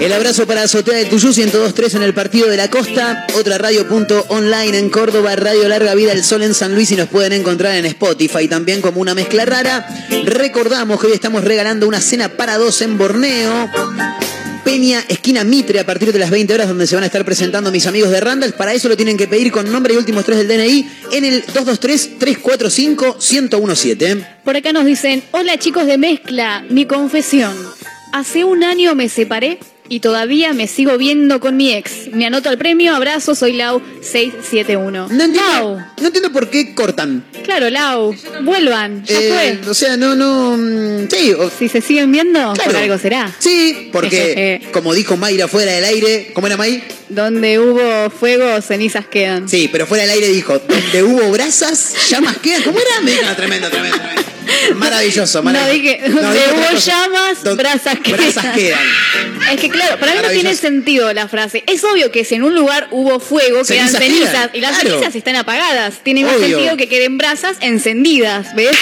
El 0.00 0.14
abrazo 0.14 0.46
para 0.46 0.62
Azotea 0.62 0.96
del 0.96 1.10
Tuyú 1.10 1.28
1023 1.28 1.96
en 1.96 2.02
el 2.04 2.14
Partido 2.14 2.48
de 2.48 2.56
la 2.56 2.70
Costa. 2.70 3.26
Otra 3.34 3.58
radio 3.58 3.86
punto 3.86 4.24
online 4.28 4.78
en 4.78 4.88
Córdoba. 4.88 5.36
Radio 5.36 5.68
Larga 5.68 5.94
Vida 5.94 6.12
El 6.12 6.24
Sol 6.24 6.42
en 6.42 6.54
San 6.54 6.74
Luis 6.74 6.90
y 6.92 6.96
nos 6.96 7.10
pueden 7.10 7.34
encontrar 7.34 7.74
en 7.74 7.84
Spotify 7.84 8.48
también 8.48 8.80
como 8.80 9.02
una 9.02 9.14
mezcla 9.14 9.44
rara. 9.44 9.86
Recordamos 10.24 10.98
que 10.98 11.08
hoy 11.08 11.12
estamos 11.12 11.44
regalando 11.44 11.86
una 11.86 12.00
cena 12.00 12.30
para 12.30 12.56
dos 12.56 12.80
en 12.80 12.96
Borneo. 12.96 13.68
Esquina 14.72 15.44
Mitre, 15.44 15.80
a 15.80 15.84
partir 15.84 16.14
de 16.14 16.18
las 16.18 16.30
20 16.30 16.54
horas, 16.54 16.66
donde 16.66 16.86
se 16.86 16.94
van 16.94 17.04
a 17.04 17.06
estar 17.06 17.26
presentando 17.26 17.70
mis 17.70 17.86
amigos 17.86 18.10
de 18.10 18.22
Randall. 18.22 18.54
Para 18.54 18.72
eso 18.72 18.88
lo 18.88 18.96
tienen 18.96 19.18
que 19.18 19.28
pedir 19.28 19.52
con 19.52 19.70
nombre 19.70 19.92
y 19.92 19.98
últimos 19.98 20.24
tres 20.24 20.38
del 20.38 20.48
DNI 20.48 20.88
en 21.12 21.26
el 21.26 21.44
223-345-1017. 21.44 24.26
Por 24.42 24.56
acá 24.56 24.72
nos 24.72 24.86
dicen, 24.86 25.22
hola 25.32 25.58
chicos 25.58 25.86
de 25.86 25.98
mezcla, 25.98 26.64
mi 26.70 26.86
confesión. 26.86 27.54
Hace 28.14 28.44
un 28.44 28.64
año 28.64 28.94
me 28.94 29.10
separé 29.10 29.58
y 29.92 30.00
todavía 30.00 30.54
me 30.54 30.66
sigo 30.68 30.96
viendo 30.96 31.38
con 31.38 31.54
mi 31.56 31.70
ex. 31.70 32.08
Me 32.12 32.24
anoto 32.24 32.48
al 32.48 32.56
premio, 32.56 32.96
abrazo, 32.96 33.34
soy 33.34 33.52
Lau 33.52 33.82
671. 34.00 35.08
No 35.10 35.24
entiendo, 35.24 35.42
Lau, 35.52 35.78
no 36.00 36.06
entiendo 36.06 36.32
por 36.32 36.48
qué 36.48 36.74
cortan. 36.74 37.22
claro, 37.44 37.68
Lau, 37.68 38.14
vuelvan, 38.42 39.04
ya 39.04 39.18
Eh, 39.20 39.58
fue. 39.60 39.70
o 39.70 39.74
sea, 39.74 39.98
no, 39.98 40.14
no. 40.14 40.56
mm, 40.56 41.08
Sí, 41.10 41.32
o- 41.32 41.50
Si 41.50 41.68
se 41.68 41.82
siguen 41.82 42.10
viendo, 42.10 42.38
Claro. 42.54 42.70
por 42.70 42.76
algo 42.76 42.96
será. 42.98 43.30
sí, 43.38 43.90
porque, 43.92 44.62
como 44.72 44.94
dijo 44.94 45.18
Mayra 45.18 45.46
fuera 45.46 45.72
del 45.72 45.84
aire, 45.84 46.30
¿cómo 46.32 46.46
era 46.46 46.56
May? 46.56 46.82
Donde 47.10 47.58
hubo 47.60 48.08
fuego, 48.08 48.62
cenizas 48.62 49.04
quedan. 49.06 49.46
Sí, 49.46 49.68
pero 49.70 49.86
fuera 49.86 50.04
del 50.04 50.12
aire 50.12 50.28
dijo, 50.28 50.58
donde 50.58 51.02
hubo 51.02 51.30
brasas, 51.30 51.94
llamas 52.08 52.38
quedan. 52.38 52.62
¿Cómo 52.62 52.78
era? 52.78 53.00
Me 53.02 53.10
dijo, 53.10 53.24
tremendo, 53.36 53.68
tremendo, 53.68 53.98
tremendo. 53.98 54.31
Maravilloso, 54.76 55.38
No 55.38 55.44
maravilloso. 55.44 55.82
dije, 55.82 56.08
No, 56.08 56.32
dije 56.32 56.44
hubo 56.54 56.62
cosa. 56.74 56.90
llamas, 56.90 57.44
Don- 57.44 57.56
brasas 57.56 57.98
quedan. 58.00 58.20
brasas 58.20 58.54
quedan. 58.54 58.80
Es 59.52 59.60
que 59.60 59.68
claro, 59.70 59.98
para 59.98 60.14
mí 60.14 60.18
no 60.22 60.28
tiene 60.30 60.54
sentido 60.56 61.12
la 61.12 61.28
frase. 61.28 61.64
Es 61.66 61.82
obvio 61.84 62.10
que 62.12 62.24
si 62.24 62.34
en 62.36 62.42
un 62.44 62.54
lugar 62.54 62.88
hubo 62.90 63.20
fuego, 63.20 63.62
quedan 63.64 63.88
Cenizas 63.88 64.30
quedan, 64.30 64.50
y 64.54 64.60
las 64.60 64.78
claro. 64.78 64.90
cenizas 64.90 65.14
están 65.16 65.36
apagadas. 65.36 65.94
Tiene 66.02 66.24
más 66.24 66.38
sentido 66.38 66.76
que 66.76 66.88
queden 66.88 67.18
brasas 67.18 67.56
encendidas, 67.60 68.54
¿ves? 68.54 68.76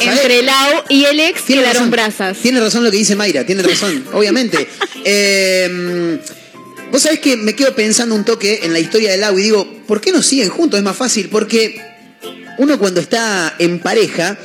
Entre 0.00 0.42
Lau 0.42 0.84
y 0.88 1.04
el 1.04 1.18
ex 1.20 1.42
Tiene 1.44 1.62
quedaron 1.62 1.82
razón. 1.84 1.90
brasas. 1.90 2.38
Tiene 2.38 2.60
razón 2.60 2.84
lo 2.84 2.90
que 2.90 2.98
dice 2.98 3.16
Mayra, 3.16 3.44
tiene 3.44 3.62
razón, 3.62 4.04
obviamente. 4.12 4.68
Eh, 5.04 6.18
Vos 6.90 7.02
sabés 7.02 7.18
que 7.20 7.36
me 7.36 7.54
quedo 7.54 7.74
pensando 7.74 8.14
un 8.14 8.24
toque 8.24 8.60
en 8.62 8.72
la 8.72 8.78
historia 8.78 9.10
del 9.10 9.20
Lau 9.20 9.38
y 9.38 9.42
digo, 9.42 9.70
¿por 9.86 10.00
qué 10.00 10.10
no 10.10 10.22
siguen 10.22 10.48
juntos? 10.48 10.78
Es 10.78 10.84
más 10.84 10.96
fácil, 10.96 11.28
porque 11.28 11.78
uno 12.58 12.78
cuando 12.78 13.00
está 13.00 13.56
en 13.58 13.80
pareja 13.80 14.38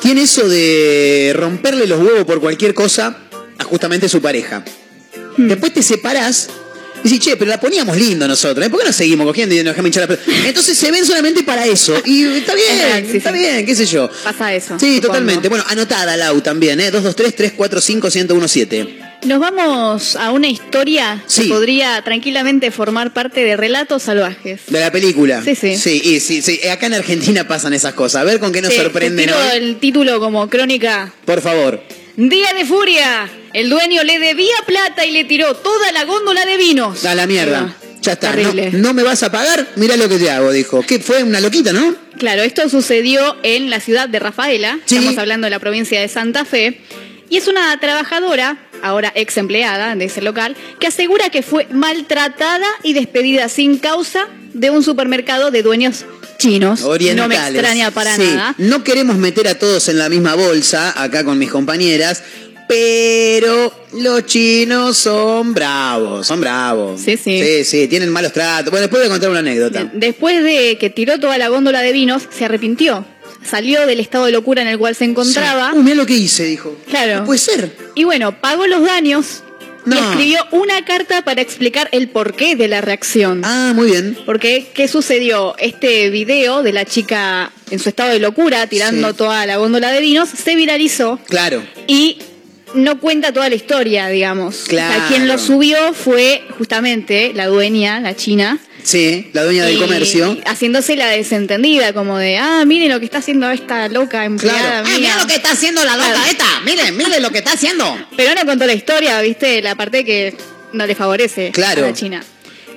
tiene 0.00 0.22
eso 0.22 0.48
de 0.48 1.32
romperle 1.34 1.86
los 1.86 2.00
huevos 2.00 2.24
por 2.24 2.40
cualquier 2.40 2.74
cosa 2.74 3.16
a 3.58 3.64
justamente 3.64 4.08
su 4.08 4.20
pareja. 4.20 4.64
Después 5.36 5.72
te 5.72 5.82
separás 5.82 6.48
y 7.04 7.10
decís, 7.10 7.26
che, 7.26 7.36
pero 7.36 7.50
la 7.50 7.60
poníamos 7.60 7.96
lindo 7.98 8.26
nosotros, 8.26 8.66
¿eh? 8.66 8.70
¿por 8.70 8.80
qué 8.80 8.86
no 8.86 8.92
seguimos 8.92 9.26
cogiendo 9.26 9.54
y 9.54 9.58
nos 9.58 9.74
dejamos 9.74 9.88
hinchar 9.88 10.08
la 10.08 10.16
pelota? 10.16 10.32
Entonces 10.48 10.78
se 10.78 10.90
ven 10.90 11.04
solamente 11.04 11.42
para 11.42 11.66
eso. 11.66 11.94
Y 12.06 12.24
está 12.24 12.54
bien, 12.54 13.06
sí, 13.10 13.18
está 13.18 13.30
sí. 13.30 13.38
bien, 13.38 13.66
qué 13.66 13.74
sé 13.74 13.84
yo. 13.84 14.10
Pasa 14.22 14.54
eso. 14.54 14.78
Sí, 14.78 14.94
supongo. 14.96 15.08
totalmente. 15.08 15.50
Bueno, 15.50 15.64
anotada 15.68 16.16
Lau 16.16 16.40
también, 16.40 16.80
¿eh? 16.80 16.90
223-345-1017. 16.90 19.03
Nos 19.24 19.40
vamos 19.40 20.16
a 20.16 20.32
una 20.32 20.48
historia 20.48 21.22
Sí. 21.26 21.42
que 21.42 21.48
podría 21.48 22.02
tranquilamente 22.02 22.70
formar 22.70 23.14
parte 23.14 23.42
de 23.42 23.56
relatos 23.56 24.02
salvajes. 24.02 24.60
De 24.68 24.80
la 24.80 24.90
película. 24.92 25.42
Sí, 25.42 25.54
sí. 25.54 25.76
Sí, 25.76 26.00
y 26.04 26.20
sí, 26.20 26.42
sí. 26.42 26.60
Acá 26.68 26.86
en 26.86 26.94
Argentina 26.94 27.48
pasan 27.48 27.72
esas 27.72 27.94
cosas. 27.94 28.20
A 28.20 28.24
ver 28.24 28.38
con 28.38 28.52
qué 28.52 28.60
nos 28.60 28.70
te 28.70 28.76
tiro 28.78 29.34
hoy. 29.36 29.56
el 29.56 29.76
título 29.76 30.20
como 30.20 30.48
crónica 30.50 31.12
Por 31.24 31.40
favor. 31.40 31.82
Día 32.16 32.52
de 32.52 32.66
furia. 32.66 33.28
El 33.54 33.70
dueño 33.70 34.02
le 34.04 34.18
debía 34.18 34.54
plata 34.66 35.06
y 35.06 35.10
le 35.12 35.24
tiró 35.24 35.54
toda 35.54 35.90
la 35.92 36.04
góndola 36.04 36.44
de 36.44 36.56
vinos. 36.58 37.04
A 37.06 37.14
la 37.14 37.26
mierda. 37.26 37.74
Ya 38.02 38.12
está. 38.12 38.36
No, 38.36 38.52
no 38.72 38.92
me 38.92 39.02
vas 39.02 39.22
a 39.22 39.32
pagar, 39.32 39.66
mira 39.76 39.96
lo 39.96 40.08
que 40.08 40.18
te 40.18 40.30
hago, 40.30 40.52
dijo. 40.52 40.82
¿Qué 40.86 40.98
fue? 40.98 41.22
Una 41.22 41.40
loquita, 41.40 41.72
¿no? 41.72 41.94
Claro, 42.18 42.42
esto 42.42 42.68
sucedió 42.68 43.36
en 43.42 43.70
la 43.70 43.80
ciudad 43.80 44.08
de 44.08 44.18
Rafaela. 44.18 44.78
Sí. 44.84 44.96
Estamos 44.96 45.16
hablando 45.18 45.46
de 45.46 45.50
la 45.50 45.58
provincia 45.58 45.98
de 46.00 46.08
Santa 46.08 46.44
Fe. 46.44 46.80
Y 47.30 47.36
es 47.38 47.48
una 47.48 47.78
trabajadora, 47.80 48.56
ahora 48.82 49.12
ex 49.14 49.36
empleada 49.38 49.96
de 49.96 50.04
ese 50.04 50.20
local, 50.22 50.56
que 50.78 50.86
asegura 50.88 51.30
que 51.30 51.42
fue 51.42 51.66
maltratada 51.70 52.66
y 52.82 52.92
despedida 52.92 53.48
sin 53.48 53.78
causa 53.78 54.28
de 54.52 54.70
un 54.70 54.82
supermercado 54.82 55.50
de 55.50 55.62
dueños 55.62 56.04
chinos. 56.38 56.82
Orientales. 56.82 57.16
No 57.22 57.28
me 57.28 57.36
extraña 57.36 57.90
para 57.90 58.14
Sí. 58.16 58.22
nada. 58.22 58.54
No 58.58 58.84
queremos 58.84 59.16
meter 59.16 59.48
a 59.48 59.58
todos 59.58 59.88
en 59.88 59.98
la 59.98 60.08
misma 60.08 60.34
bolsa, 60.34 60.92
acá 61.02 61.24
con 61.24 61.38
mis 61.38 61.50
compañeras, 61.50 62.22
Pero 62.66 63.72
los 63.92 64.24
chinos 64.24 64.96
son 64.96 65.52
bravos, 65.52 66.26
son 66.26 66.40
bravos. 66.40 66.98
Sí, 66.98 67.18
sí. 67.18 67.38
Sí, 67.42 67.62
sí, 67.64 67.88
tienen 67.88 68.08
malos 68.10 68.32
tratos. 68.32 68.70
Bueno, 68.70 68.84
después 68.84 69.02
voy 69.02 69.08
a 69.08 69.10
contar 69.10 69.28
una 69.28 69.40
anécdota. 69.40 69.90
Después 69.92 70.42
de 70.42 70.78
que 70.80 70.88
tiró 70.88 71.20
toda 71.20 71.36
la 71.36 71.48
góndola 71.48 71.82
de 71.82 71.92
vinos, 71.92 72.22
se 72.30 72.46
arrepintió. 72.46 73.04
Salió 73.48 73.86
del 73.86 74.00
estado 74.00 74.24
de 74.26 74.32
locura 74.32 74.62
en 74.62 74.68
el 74.68 74.78
cual 74.78 74.94
se 74.94 75.04
encontraba. 75.04 75.72
Sí. 75.72 75.78
Uh, 75.78 75.94
lo 75.94 76.06
que 76.06 76.14
hice, 76.14 76.44
dijo. 76.44 76.76
Claro. 76.88 77.20
No 77.20 77.24
puede 77.26 77.38
ser. 77.38 77.76
Y 77.94 78.04
bueno, 78.04 78.40
pagó 78.40 78.66
los 78.66 78.82
daños 78.82 79.42
No. 79.84 79.96
y 79.96 79.98
escribió 79.98 80.38
una 80.50 80.84
carta 80.84 81.22
para 81.22 81.42
explicar 81.42 81.88
el 81.92 82.08
porqué 82.08 82.56
de 82.56 82.68
la 82.68 82.80
reacción. 82.80 83.42
Ah, 83.44 83.72
muy 83.74 83.90
bien. 83.90 84.16
Porque, 84.24 84.70
¿qué 84.74 84.88
sucedió? 84.88 85.54
Este 85.58 86.08
video 86.10 86.62
de 86.62 86.72
la 86.72 86.84
chica 86.86 87.52
en 87.70 87.78
su 87.78 87.90
estado 87.90 88.10
de 88.12 88.18
locura, 88.18 88.66
tirando 88.66 89.10
Sí. 89.10 89.16
toda 89.16 89.44
la 89.46 89.58
góndola 89.58 89.92
de 89.92 90.00
vinos, 90.00 90.28
se 90.30 90.56
viralizó 90.56 91.18
Claro. 91.28 91.62
y 91.86 92.18
no 92.74 92.98
cuenta 92.98 93.32
toda 93.32 93.48
la 93.48 93.54
historia, 93.54 94.08
digamos. 94.08 94.62
O 94.62 94.66
sea, 94.66 94.88
Claro. 94.88 95.04
quien 95.08 95.28
lo 95.28 95.38
subió 95.38 95.92
fue 95.92 96.42
justamente 96.58 97.32
la 97.34 97.46
dueña, 97.46 98.00
la 98.00 98.16
china. 98.16 98.58
Sí, 98.84 99.28
la 99.32 99.42
dueña 99.44 99.64
del 99.64 99.76
y 99.76 99.80
comercio. 99.80 100.36
Haciéndose 100.46 100.94
la 100.94 101.08
desentendida, 101.08 101.92
como 101.94 102.18
de, 102.18 102.36
ah, 102.36 102.64
miren 102.66 102.90
lo 102.90 102.98
que 103.00 103.06
está 103.06 103.18
haciendo 103.18 103.50
esta 103.50 103.88
loca 103.88 104.24
empleada 104.24 104.82
Claro. 104.82 105.00
mía. 105.00 105.16
está 105.34 105.52
haciendo 105.52 105.82
la 105.84 105.96
loca 105.96 106.30
esta. 106.30 106.44
Miren, 106.64 106.96
miren 106.96 107.22
lo 107.22 107.30
que 107.30 107.38
está 107.38 107.52
haciendo. 107.52 107.84
Pero 108.16 108.34
no 108.34 108.44
contó 108.46 108.66
la 108.66 108.74
historia, 108.74 109.20
¿viste? 109.22 109.62
La 109.62 109.74
parte 109.74 110.04
que 110.04 110.36
no 110.74 110.86
le 110.86 110.94
favorece 110.94 111.50
Claro. 111.52 111.84
a 111.84 111.88
la 111.88 111.94
China. 111.94 112.22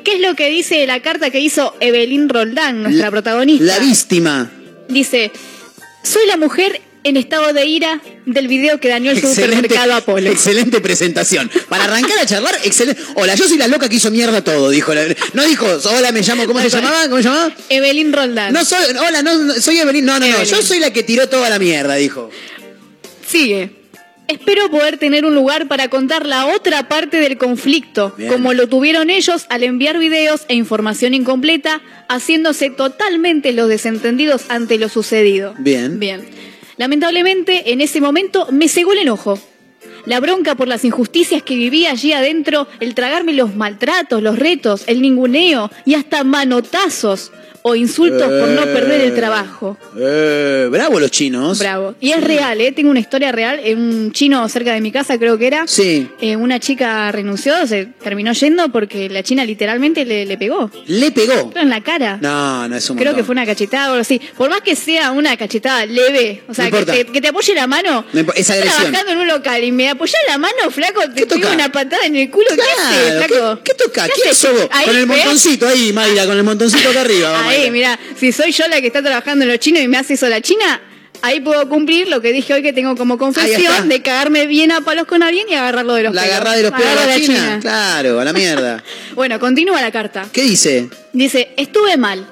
¿Qué 0.06 0.14
es 0.14 0.22
lo 0.22 0.36
que 0.36 0.50
dice 0.50 0.88
la 0.88 1.02
carta 1.02 1.30
que 1.30 1.42
hizo 1.42 1.76
Evelyn 1.82 2.30
Roldán, 2.30 2.84
nuestra 2.84 3.12
protagonista? 3.12 3.66
La 3.66 3.80
víctima. 3.80 4.50
Dice, 4.88 5.32
soy 6.04 6.26
la 6.28 6.38
mujer 6.38 6.80
en 7.08 7.18
estado 7.18 7.54
de 7.54 7.66
ira 7.66 8.02
del 8.26 8.48
video 8.48 8.80
que 8.80 8.90
dañó 8.90 9.12
el 9.12 9.22
supermercado 9.22 9.94
Apolo. 9.96 10.30
excelente 10.30 10.82
presentación. 10.82 11.50
Para 11.70 11.86
arrancar 11.86 12.18
a 12.20 12.26
charlar, 12.26 12.56
excelente. 12.64 13.02
Hola, 13.16 13.36
yo 13.36 13.48
soy 13.48 13.58
la 13.58 13.68
loca 13.68 13.88
que 13.90 13.96
hizo 13.96 14.12
mierda 14.12 14.44
todo, 14.44 14.70
dijo. 14.70 14.94
la- 14.94 15.06
No 15.34 15.44
dijo, 15.46 15.66
hola, 15.96 16.12
me 16.12 16.22
llamo, 16.22 16.46
¿cómo 16.46 16.60
se 16.62 16.70
llamaba? 16.70 17.04
¿Cómo 17.04 17.18
se 17.18 17.24
llamaba? 17.24 17.52
Evelyn 17.70 18.12
Roldán. 18.14 18.54
No 18.54 18.64
soy, 18.66 18.84
hola, 19.08 19.22
no, 19.22 19.38
no, 19.38 19.54
soy 19.56 19.80
Evelyn. 19.80 20.06
No, 20.06 20.20
no, 20.20 20.28
no, 20.28 20.44
yo 20.44 20.62
soy 20.62 20.80
la 20.80 20.92
que 20.92 21.04
tiró 21.04 21.28
toda 21.30 21.50
la 21.50 21.60
mierda, 21.60 21.96
dijo. 21.96 22.30
Sigue. 23.28 23.72
Espero 24.28 24.70
poder 24.70 24.98
tener 24.98 25.24
un 25.24 25.34
lugar 25.36 25.70
para 25.70 25.88
contar 25.88 26.26
la 26.26 26.48
otra 26.48 26.90
parte 26.90 27.18
del 27.22 27.38
conflicto, 27.38 28.14
Bien. 28.18 28.30
como 28.30 28.54
lo 28.54 28.68
tuvieron 28.68 29.10
ellos 29.10 29.46
al 29.50 29.64
enviar 29.64 29.98
videos 30.00 30.42
e 30.50 30.54
información 30.56 31.14
incompleta, 31.14 31.82
haciéndose 32.10 32.70
totalmente 32.70 33.54
los 33.54 33.70
desentendidos 33.70 34.42
ante 34.50 34.78
lo 34.80 34.90
sucedido. 34.90 35.56
Bien. 35.60 35.98
Bien. 35.98 36.28
Lamentablemente, 36.78 37.72
en 37.72 37.82
ese 37.82 38.00
momento 38.02 38.48
me 38.52 38.68
cegó 38.68 38.94
el 38.94 39.00
enojo. 39.00 39.40
La 40.06 40.20
bronca 40.20 40.56
por 40.56 40.68
las 40.68 40.86
injusticias 40.86 41.44
que 41.44 41.56
vivía 41.56 41.92
allí 41.92 42.14
adentro, 42.14 42.68
el 42.80 42.96
tragarme 42.96 43.34
los 43.34 43.56
maltratos, 43.56 44.22
los 44.22 44.40
retos, 44.40 44.84
el 44.88 45.02
ninguneo 45.02 45.70
y 45.86 45.96
hasta 45.96 46.24
manotazos 46.24 47.32
o 47.68 47.76
insultos 47.76 48.28
por 48.28 48.48
no 48.50 48.62
perder 48.64 49.02
el 49.02 49.16
trabajo. 49.16 49.78
Eh, 50.00 50.68
bravo 50.72 51.00
los 51.00 51.12
chinos. 51.12 51.60
Bravo. 51.60 51.96
Y 52.00 52.12
es 52.12 52.24
real, 52.24 52.60
¿eh? 52.62 52.72
Tengo 52.72 52.90
una 52.92 53.00
historia 53.00 53.32
real. 53.32 53.60
Eh, 53.64 53.76
Un 53.76 54.12
chino 54.12 54.48
cerca 54.50 54.74
de 54.74 54.82
mi 54.82 54.92
casa, 54.92 55.18
creo 55.18 55.38
que 55.38 55.48
era. 55.48 55.68
Sí. 55.68 56.10
Eh, 56.22 56.36
una 56.36 56.60
chica 56.60 57.12
renunció, 57.12 57.66
se 57.68 57.86
terminó 58.04 58.32
yendo 58.34 58.70
porque 58.70 59.10
la 59.10 59.24
china 59.24 59.46
literalmente 59.46 60.06
le, 60.06 60.26
le 60.26 60.38
pegó. 60.38 60.70
Le 60.88 61.12
pegó. 61.12 61.52
En 61.56 61.70
la 61.70 61.82
cara. 61.82 62.18
No, 62.22 62.68
no 62.68 62.76
es 62.76 62.90
un 62.90 62.98
Creo 62.98 63.12
montón. 63.12 63.22
que 63.22 63.26
fue 63.26 63.34
una 63.34 63.46
cachetada 63.46 63.88
o 63.90 63.92
algo 63.92 64.02
así. 64.02 64.20
Por 64.38 64.50
más 64.50 64.62
que 64.62 64.76
sea 64.76 65.12
una 65.12 65.36
cachetada 65.38 65.86
leve, 65.86 66.44
o 66.48 66.54
sea, 66.54 66.70
No 66.70 66.78
que 66.80 66.86
te, 66.86 67.06
que 67.06 67.22
te 67.22 67.28
apoye 67.28 67.54
la 67.54 67.68
mano. 67.68 68.06
No 68.14 68.20
impo- 68.22 68.34
es 68.34 68.42
Estás 68.42 68.58
agresión. 68.58 68.82
trabajando 68.92 69.12
en 69.14 69.18
un 69.20 69.28
local 69.28 69.64
y 69.64 69.72
me 69.72 69.90
apoyás 69.90 70.22
la 70.28 70.38
mano, 70.38 70.72
flaco, 70.72 71.02
te 71.14 71.26
pego 71.26 71.52
una 71.52 71.72
patada 71.72 72.06
en 72.06 72.16
el 72.16 72.30
culo. 72.30 72.48
¿Qué 72.50 72.62
haces, 72.62 73.14
Claro, 73.14 73.28
flaco? 73.28 73.60
¿qué, 73.64 73.72
qué 73.72 73.84
toca? 73.84 74.06
¿Qué 74.08 74.12
¿Quién 74.22 74.36
sos 74.36 74.54
vos? 74.54 74.68
Ahí, 74.72 74.86
Con 74.86 74.96
el 74.98 75.06
montoncito 75.08 75.68
ahí, 75.68 75.94
Mayra, 75.94 76.26
con 76.26 76.38
el 76.38 76.44
montoncito 76.44 76.90
acá 76.90 77.02
arriba. 77.02 77.32
vamos, 77.32 77.54
Ahí, 77.64 77.72
mira, 77.72 78.00
si 78.16 78.32
soy 78.32 78.52
yo 78.52 78.68
la 78.68 78.82
que 78.82 78.88
está 78.88 79.02
trabajando 79.02 79.44
en 79.44 79.50
los 79.52 79.60
chinos 79.60 79.82
y 79.82 79.88
me 79.88 79.98
hace 79.98 80.14
eso 80.16 80.28
la 80.30 80.42
china, 80.42 80.82
ahí 81.22 81.40
puedo 81.42 81.68
cumplir 81.70 82.08
lo 82.08 82.22
que 82.22 82.32
dije 82.32 82.54
hoy 82.54 82.62
que 82.62 82.74
tengo 82.74 82.96
como 82.96 83.18
confesión 83.18 83.90
de 83.90 84.02
cagarme 84.02 84.46
bien 84.48 84.72
a 84.72 84.82
palos 84.82 85.06
con 85.08 85.24
alguien 85.24 85.48
y 85.50 85.56
agarrarlo 85.56 85.94
de 85.96 86.04
los 86.04 86.14
La 86.14 86.22
pelos. 86.22 86.36
agarrada 86.36 86.58
de 86.58 86.64
los 86.64 86.72
pelos 86.72 86.88
Agarro 86.88 87.08
la 87.08 87.16
a 87.16 87.20
China. 87.20 87.60
Claro, 87.62 88.20
a 88.20 88.26
la 88.26 88.34
mierda. 88.34 88.84
Bueno, 89.16 89.40
continúa 89.40 89.82
la 89.82 89.92
carta. 89.92 90.28
¿Qué 90.32 90.44
dice? 90.44 90.90
Dice, 91.14 91.50
estuve 91.58 91.98
mal 91.98 92.26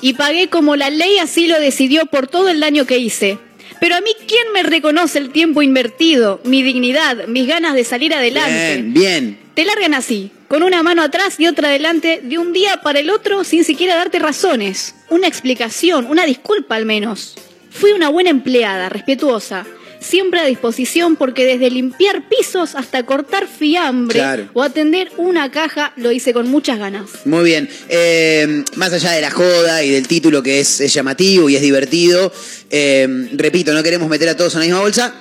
y 0.00 0.14
pagué 0.14 0.48
como 0.48 0.74
la 0.76 0.90
ley 0.90 1.18
así 1.18 1.46
lo 1.46 1.58
decidió 1.60 2.06
por 2.06 2.26
todo 2.26 2.48
el 2.48 2.60
daño 2.60 2.86
que 2.86 2.98
hice. 2.98 3.38
Pero 3.80 3.96
a 3.96 4.00
mí, 4.00 4.10
¿quién 4.26 4.52
me 4.52 4.62
reconoce 4.62 5.18
el 5.18 5.30
tiempo 5.30 5.62
invertido, 5.62 6.40
mi 6.44 6.62
dignidad, 6.62 7.26
mis 7.26 7.46
ganas 7.46 7.74
de 7.74 7.84
salir 7.84 8.14
adelante? 8.14 8.82
Bien, 8.82 8.94
bien. 8.94 9.38
Te 9.54 9.64
largan 9.64 9.94
así, 9.94 10.30
con 10.48 10.62
una 10.62 10.82
mano 10.82 11.02
atrás 11.02 11.38
y 11.38 11.46
otra 11.46 11.68
adelante, 11.68 12.20
de 12.22 12.38
un 12.38 12.52
día 12.52 12.80
para 12.82 13.00
el 13.00 13.10
otro, 13.10 13.44
sin 13.44 13.64
siquiera 13.64 13.96
darte 13.96 14.18
razones, 14.18 14.94
una 15.10 15.28
explicación, 15.28 16.06
una 16.06 16.24
disculpa 16.24 16.76
al 16.76 16.86
menos. 16.86 17.34
Fui 17.70 17.92
una 17.92 18.08
buena 18.08 18.30
empleada, 18.30 18.88
respetuosa, 18.88 19.66
siempre 20.04 20.40
a 20.40 20.44
disposición 20.44 21.16
porque 21.16 21.44
desde 21.46 21.70
limpiar 21.70 22.28
pisos 22.28 22.74
hasta 22.74 23.04
cortar 23.06 23.48
fiambre 23.48 24.18
Claro. 24.18 24.48
o 24.52 24.62
atender 24.62 25.10
una 25.16 25.50
caja 25.50 25.92
lo 25.96 26.12
hice 26.12 26.32
con 26.32 26.48
muchas 26.48 26.78
ganas. 26.78 27.10
Muy 27.24 27.44
bien. 27.44 27.68
Eh, 27.88 28.62
más 28.76 28.92
allá 28.92 29.12
de 29.12 29.20
la 29.20 29.30
joda 29.30 29.82
y 29.82 29.90
del 29.90 30.06
título 30.06 30.42
que 30.42 30.60
es, 30.60 30.80
es 30.80 30.92
llamativo 30.94 31.48
y 31.48 31.56
es 31.56 31.62
divertido, 31.62 32.32
eh, 32.70 33.28
repito, 33.32 33.72
no 33.72 33.82
queremos 33.82 34.08
meter 34.08 34.28
a 34.28 34.36
todos 34.36 34.54
en 34.54 34.60
la 34.60 34.66
misma 34.66 34.80
bolsa, 34.80 35.14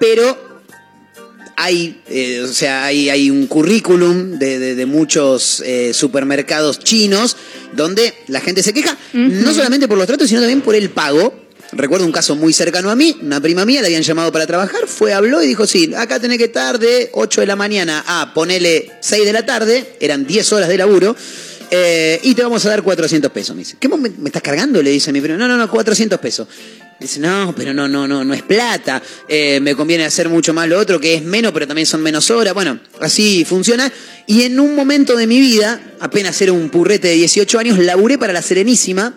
pero 0.00 0.50
hay, 1.56 2.00
eh, 2.08 2.40
o 2.42 2.48
sea, 2.52 2.84
hay, 2.86 3.08
hay 3.10 3.30
un 3.30 3.46
currículum 3.46 4.38
de, 4.38 4.58
de- 4.58 4.74
de 4.74 4.86
muchos 4.86 5.62
eh, 5.64 5.92
supermercados 5.94 6.78
chinos 6.80 7.36
donde 7.74 8.14
la 8.28 8.40
gente 8.40 8.62
se 8.62 8.72
queja, 8.72 8.96
no 9.12 9.52
solamente 9.54 9.86
por 9.88 9.96
los 9.98 10.06
tratos, 10.06 10.28
sino 10.28 10.40
también 10.40 10.60
por 10.62 10.74
el 10.74 10.90
pago. 10.90 11.32
Recuerdo 11.72 12.04
un 12.04 12.12
caso 12.12 12.36
muy 12.36 12.52
cercano 12.52 12.90
a 12.90 12.96
mí, 12.96 13.16
una 13.22 13.40
prima 13.40 13.64
mía 13.64 13.80
la 13.80 13.86
habían 13.86 14.02
llamado 14.02 14.30
para 14.30 14.46
trabajar, 14.46 14.86
fue, 14.86 15.14
habló 15.14 15.42
y 15.42 15.46
dijo, 15.46 15.66
sí, 15.66 15.94
acá 15.94 16.20
tenés 16.20 16.36
que 16.36 16.44
estar 16.44 16.78
de 16.78 17.08
8 17.12 17.40
de 17.40 17.46
la 17.46 17.56
mañana 17.56 18.04
a 18.06 18.34
ponele 18.34 18.90
6 19.00 19.24
de 19.24 19.32
la 19.32 19.46
tarde, 19.46 19.96
eran 19.98 20.26
10 20.26 20.52
horas 20.52 20.68
de 20.68 20.76
laburo, 20.76 21.16
eh, 21.70 22.20
y 22.22 22.34
te 22.34 22.42
vamos 22.42 22.66
a 22.66 22.68
dar 22.68 22.82
400 22.82 23.32
pesos. 23.32 23.56
Me 23.56 23.60
dice, 23.60 23.76
¿qué 23.80 23.88
me, 23.88 23.96
me 23.96 24.28
estás 24.28 24.42
cargando? 24.42 24.82
Le 24.82 24.90
dice 24.90 25.10
mi 25.10 25.22
primo, 25.22 25.38
no, 25.38 25.48
no, 25.48 25.56
no, 25.56 25.70
400 25.70 26.20
pesos. 26.20 26.46
Dice, 27.00 27.18
no, 27.18 27.54
pero 27.56 27.72
no, 27.72 27.88
no, 27.88 28.06
no, 28.06 28.22
no 28.22 28.34
es 28.34 28.42
plata, 28.42 29.02
eh, 29.26 29.58
me 29.60 29.74
conviene 29.74 30.04
hacer 30.04 30.28
mucho 30.28 30.52
más 30.52 30.68
lo 30.68 30.78
otro, 30.78 31.00
que 31.00 31.14
es 31.14 31.22
menos, 31.22 31.52
pero 31.52 31.66
también 31.66 31.86
son 31.86 32.02
menos 32.02 32.30
horas. 32.30 32.52
Bueno, 32.52 32.78
así 33.00 33.46
funciona. 33.46 33.90
Y 34.26 34.42
en 34.42 34.60
un 34.60 34.76
momento 34.76 35.16
de 35.16 35.26
mi 35.26 35.40
vida, 35.40 35.80
apenas 36.00 36.40
era 36.42 36.52
un 36.52 36.68
purrete 36.68 37.08
de 37.08 37.14
18 37.14 37.58
años, 37.58 37.78
laburé 37.78 38.18
para 38.18 38.34
la 38.34 38.42
Serenísima 38.42 39.14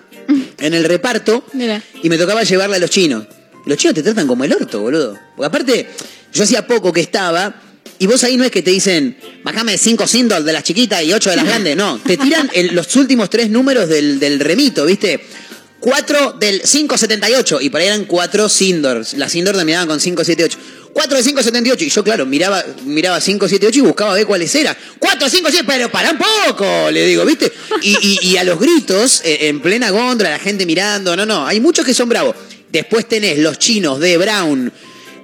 en 0.66 0.74
el 0.74 0.84
reparto 0.84 1.44
Mira. 1.54 1.82
y 2.04 2.10
me 2.10 2.18
tocaba 2.18 2.44
llevarla 2.44 2.76
a 2.76 2.80
los 2.80 2.90
chinos. 2.90 3.26
Los 3.66 3.78
chinos 3.78 3.96
te 3.96 4.04
tratan 4.04 4.28
como 4.28 4.44
el 4.44 4.54
orto, 4.54 4.82
boludo. 4.82 5.18
Porque 5.36 5.48
aparte, 5.48 5.90
yo 6.34 6.44
hacía 6.44 6.68
poco 6.68 6.94
que 6.94 7.02
estaba, 7.02 7.62
y 7.98 8.06
vos 8.08 8.24
ahí 8.24 8.38
no 8.38 8.44
es 8.44 8.52
que 8.52 8.62
te 8.62 8.72
dicen, 8.72 9.18
bajame 9.44 9.78
5 9.78 10.06
sindol 10.06 10.46
de 10.46 10.54
las 10.54 10.64
chiquitas 10.64 11.02
y 11.04 11.14
8 11.14 11.30
de 11.32 11.36
las 11.36 11.46
grandes. 11.46 11.76
No, 11.76 11.98
te 12.00 12.18
tiran 12.18 12.50
el- 12.54 12.76
los 12.76 12.96
últimos 12.96 13.30
tres 13.30 13.50
números 13.50 13.90
del, 13.90 14.20
del 14.20 14.40
remito, 14.40 14.86
¿viste? 14.86 15.20
4 15.80 16.34
del 16.40 16.62
578, 16.62 17.62
y 17.62 17.70
por 17.70 17.80
ahí 17.82 17.88
eran 17.88 18.06
4 18.06 18.50
sindors. 18.50 19.14
Las 19.14 19.32
sindor 19.32 19.56
terminaban 19.56 19.88
con 19.88 20.00
578. 20.00 20.58
4 20.96 21.18
de 21.18 21.24
578, 21.24 21.84
y 21.84 21.90
yo, 21.90 22.04
claro, 22.06 22.26
miraba, 22.26 22.64
miraba 22.86 23.20
578 23.20 23.80
y 23.80 23.82
buscaba 23.82 24.14
ver 24.14 24.26
cuáles 24.26 24.56
eran. 24.56 24.78
4, 24.98 25.30
5, 25.30 25.48
7, 25.52 25.66
pero 25.68 25.92
para 25.92 26.12
un 26.12 26.18
poco, 26.18 26.90
le 26.90 27.06
digo, 27.06 27.26
¿viste? 27.26 27.52
Y, 27.82 27.98
y- 28.02 28.20
y 28.30 28.38
a 28.38 28.46
los 28.46 28.58
gritos, 28.58 29.22
eh, 29.26 29.50
en 29.50 29.60
plena 29.62 29.90
góndola, 29.90 30.30
la 30.30 30.40
gente 30.40 30.66
mirando, 30.66 31.14
no, 31.18 31.26
no, 31.26 31.46
hay 31.46 31.60
muchos 31.60 31.86
que 31.86 31.94
son 31.94 32.08
bravos. 32.08 32.34
Después 32.72 33.10
tenés 33.10 33.40
los 33.40 33.60
chinos 33.60 34.00
de 34.00 34.18
Brown 34.18 34.72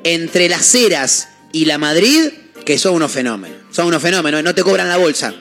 entre 0.04 0.50
las 0.50 0.76
Heras 0.76 1.30
y 1.54 1.64
la 1.64 1.78
Madrid, 1.78 2.32
que 2.66 2.78
son 2.78 2.96
unos 2.96 3.10
fenómenos. 3.14 3.58
Son 3.72 3.86
unos 3.88 4.02
fenómenos, 4.02 4.44
no 4.44 4.54
te 4.54 4.64
cobran 4.64 4.90
la 4.90 4.98
bolsa. 4.98 5.34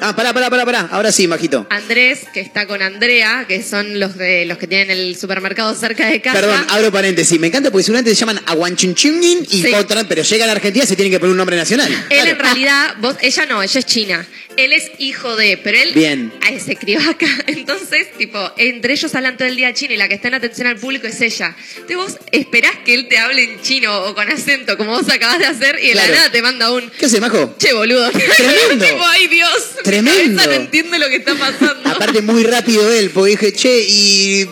Ah, 0.00 0.14
pará, 0.16 0.32
pará, 0.32 0.48
pará, 0.50 0.64
pará. 0.64 0.88
Ahora 0.90 1.12
sí, 1.12 1.28
Majito. 1.28 1.66
Andrés, 1.70 2.20
que 2.32 2.40
está 2.40 2.66
con 2.66 2.80
Andrea, 2.82 3.44
que 3.46 3.62
son 3.62 4.00
los 4.00 4.16
de 4.16 4.46
los 4.46 4.56
que 4.58 4.66
tienen 4.66 4.90
el 4.90 5.16
supermercado 5.16 5.74
cerca 5.74 6.06
de 6.06 6.20
casa. 6.20 6.40
Perdón, 6.40 6.64
abro 6.70 6.90
paréntesis. 6.90 7.38
Me 7.38 7.48
encanta 7.48 7.70
porque 7.70 7.84
seguramente 7.84 8.10
se 8.14 8.16
llaman 8.20 8.40
Aguanchunchungin 8.46 9.46
y 9.50 9.62
Sí. 9.62 9.74
otra, 9.74 10.04
pero 10.04 10.22
llegan 10.22 10.48
a 10.48 10.52
Argentina 10.52 10.84
y 10.84 10.88
se 10.88 10.96
tienen 10.96 11.12
que 11.12 11.20
poner 11.20 11.32
un 11.32 11.36
nombre 11.36 11.56
nacional. 11.56 11.90
Él 12.10 12.28
en 12.28 12.38
realidad, 12.38 12.94
vos, 13.00 13.16
ella 13.20 13.46
no, 13.46 13.62
ella 13.62 13.78
es 13.78 13.86
china. 13.86 14.26
Él 14.64 14.72
es 14.72 14.90
hijo 14.98 15.36
de, 15.36 15.56
pero 15.56 15.78
él 15.78 15.92
Bien. 15.94 16.32
se 16.64 16.76
crió 16.76 17.00
acá. 17.00 17.26
Entonces, 17.46 18.08
tipo, 18.18 18.38
entre 18.56 18.92
ellos 18.92 19.14
hablan 19.14 19.36
todo 19.36 19.48
el 19.48 19.56
día 19.56 19.72
chino 19.72 19.94
y 19.94 19.96
la 19.96 20.08
que 20.08 20.14
está 20.14 20.28
en 20.28 20.34
atención 20.34 20.66
al 20.66 20.76
público 20.76 21.06
es 21.06 21.20
ella. 21.20 21.56
Entonces 21.78 21.96
vos 21.96 22.18
esperás 22.32 22.72
que 22.84 22.94
él 22.94 23.08
te 23.08 23.18
hable 23.18 23.44
en 23.44 23.62
chino 23.62 24.02
o 24.04 24.14
con 24.14 24.28
acento, 24.30 24.76
como 24.76 24.92
vos 24.92 25.08
acabas 25.08 25.38
de 25.38 25.46
hacer, 25.46 25.78
y 25.82 25.86
de 25.88 25.92
Claro. 25.92 26.10
la 26.12 26.16
nada 26.18 26.30
te 26.32 26.42
manda 26.42 26.72
un 26.72 26.90
¿Qué 26.90 27.06
hace, 27.06 27.20
Majo? 27.20 27.54
che 27.58 27.72
boludo. 27.72 28.10
Tremendo. 28.36 28.84
tipo, 28.84 29.04
ay 29.06 29.28
Dios. 29.28 29.70
Tremendo. 29.82 30.44
no 30.46 30.52
entiende 30.52 30.98
lo 30.98 31.08
que 31.08 31.16
está 31.16 31.34
pasando. 31.34 31.88
Aparte, 31.90 32.20
muy 32.22 32.42
rápido 32.44 32.92
él, 32.92 33.10
porque 33.10 33.30
dije, 33.30 33.52
che, 33.52 33.84
y 33.88 34.46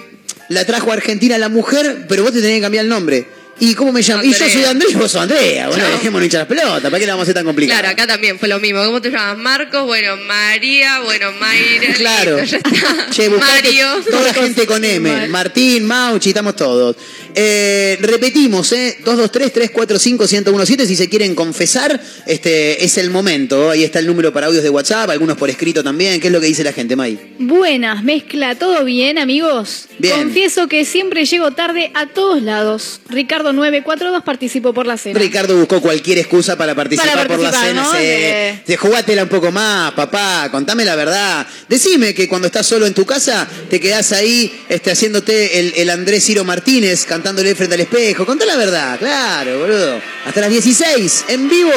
la 0.48 0.64
trajo 0.64 0.90
a 0.90 0.94
Argentina 0.94 1.36
la 1.38 1.48
mujer, 1.50 2.06
pero 2.08 2.22
vos 2.22 2.32
te 2.32 2.40
tenés 2.40 2.56
que 2.56 2.62
cambiar 2.62 2.84
el 2.84 2.88
nombre. 2.88 3.26
¿Y 3.60 3.74
cómo 3.74 3.92
me 3.92 4.02
llamo? 4.02 4.22
Y 4.22 4.32
yo 4.32 4.48
soy 4.48 4.64
Andrés 4.64 4.92
y 4.92 4.94
vos 4.94 5.10
sos 5.10 5.22
Andrea. 5.22 5.68
Bueno, 5.68 5.82
Chao. 5.82 5.92
dejémonos 5.92 6.24
hinchar 6.24 6.40
las 6.40 6.48
pelotas. 6.48 6.82
¿Para 6.82 6.98
qué 6.98 7.06
la 7.06 7.12
vamos 7.14 7.22
a 7.22 7.24
hacer 7.24 7.34
tan 7.34 7.44
complicada? 7.44 7.80
Claro, 7.80 7.92
acá 7.92 8.06
también 8.06 8.38
fue 8.38 8.48
lo 8.48 8.60
mismo. 8.60 8.84
¿Cómo 8.84 9.00
te 9.02 9.10
llamas? 9.10 9.36
Marcos, 9.38 9.84
bueno, 9.84 10.16
María, 10.16 11.00
bueno, 11.00 11.32
Mayra. 11.32 11.94
Claro. 11.94 12.40
listo, 12.40 12.56
ya 12.56 12.56
está. 12.58 13.10
Che, 13.10 13.28
Mario. 13.30 13.86
toda 14.10 14.32
gente 14.34 14.66
con 14.66 14.84
M. 14.84 15.28
Martín, 15.28 15.86
Mauchi, 15.86 16.30
estamos 16.30 16.54
todos. 16.56 16.96
Eh, 17.40 17.96
repetimos, 18.00 18.72
¿eh? 18.72 18.98
223-345-1017. 19.04 20.86
Si 20.86 20.96
se 20.96 21.08
quieren 21.08 21.36
confesar, 21.36 22.00
este 22.26 22.84
es 22.84 22.98
el 22.98 23.10
momento. 23.10 23.70
Ahí 23.70 23.84
está 23.84 24.00
el 24.00 24.06
número 24.08 24.32
para 24.32 24.48
audios 24.48 24.64
de 24.64 24.70
WhatsApp, 24.70 25.10
algunos 25.10 25.36
por 25.36 25.48
escrito 25.48 25.84
también. 25.84 26.20
¿Qué 26.20 26.26
es 26.26 26.32
lo 26.32 26.40
que 26.40 26.46
dice 26.48 26.64
la 26.64 26.72
gente, 26.72 26.96
May? 26.96 27.36
Buenas, 27.38 28.02
mezcla, 28.02 28.56
¿todo 28.56 28.84
bien, 28.84 29.18
amigos? 29.18 29.86
Bien. 30.00 30.16
Confieso 30.16 30.66
que 30.66 30.84
siempre 30.84 31.24
llego 31.26 31.52
tarde 31.52 31.92
a 31.94 32.06
todos 32.06 32.42
lados. 32.42 33.00
Ricardo 33.08 33.52
942 33.52 34.24
participó 34.24 34.72
por 34.74 34.86
la 34.88 34.96
cena. 34.96 35.18
Ricardo 35.18 35.56
buscó 35.56 35.80
cualquier 35.80 36.18
excusa 36.18 36.56
para 36.58 36.74
participar, 36.74 37.14
Para 37.14 37.28
por 37.28 37.38
la 37.38 37.52
cena. 37.52 37.82
¿no? 37.84 37.92
Se, 37.92 37.98
De- 37.98 38.62
se- 38.66 38.76
jugátela 38.76 39.22
un 39.22 39.28
poco 39.28 39.52
más, 39.52 39.92
papá. 39.92 40.48
Contame 40.50 40.84
la 40.84 40.96
verdad. 40.96 41.46
Decime 41.68 42.14
que 42.14 42.26
cuando 42.28 42.46
estás 42.48 42.66
solo 42.66 42.86
en 42.86 42.94
tu 42.94 43.06
casa 43.06 43.46
te 43.70 43.78
quedás 43.80 44.10
ahí 44.12 44.52
este, 44.68 44.90
haciéndote 44.90 45.60
el, 45.60 45.72
el 45.76 45.90
Andrés 45.90 46.24
Ciro 46.24 46.44
Martínez 46.44 47.06
cantándole 47.28 47.54
frente 47.54 47.74
al 47.74 47.80
espejo. 47.82 48.24
Contá 48.24 48.46
la 48.46 48.56
verdad, 48.56 48.98
claro, 48.98 49.58
boludo. 49.58 50.00
Hasta 50.24 50.40
las 50.40 50.48
16, 50.48 51.26
en 51.28 51.46
vivo. 51.46 51.72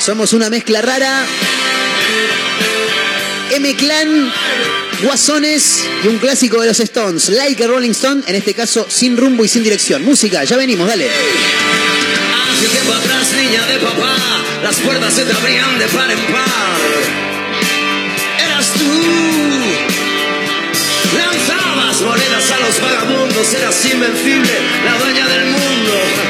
Somos 0.00 0.32
una 0.32 0.48
mezcla 0.48 0.80
rara. 0.80 1.26
M-Clan, 3.52 4.32
Guasones 5.02 5.84
y 6.02 6.08
un 6.08 6.16
clásico 6.16 6.58
de 6.62 6.68
los 6.68 6.80
Stones, 6.80 7.28
Like 7.28 7.64
a 7.64 7.66
Rolling 7.66 7.90
Stone, 7.90 8.22
en 8.26 8.34
este 8.34 8.54
caso 8.54 8.86
sin 8.88 9.18
rumbo 9.18 9.44
y 9.44 9.48
sin 9.48 9.62
dirección. 9.62 10.02
Música, 10.02 10.42
ya 10.42 10.56
venimos, 10.56 10.88
dale. 10.88 11.10
Hace 12.50 12.68
tiempo 12.68 12.94
atrás, 12.94 13.32
niña 13.36 13.66
de 13.66 13.78
papá, 13.78 14.16
las 14.62 14.76
puertas 14.76 15.12
se 15.12 15.26
te 15.26 15.32
abrían 15.34 15.78
de 15.78 15.86
par 15.88 16.10
en 16.10 16.18
par. 16.32 16.95
Los 22.66 22.80
vagabundos, 22.80 23.54
eras 23.54 23.84
invencible, 23.84 24.50
la 24.84 24.98
dueña 24.98 25.26
del 25.28 25.44
mundo. 25.46 26.25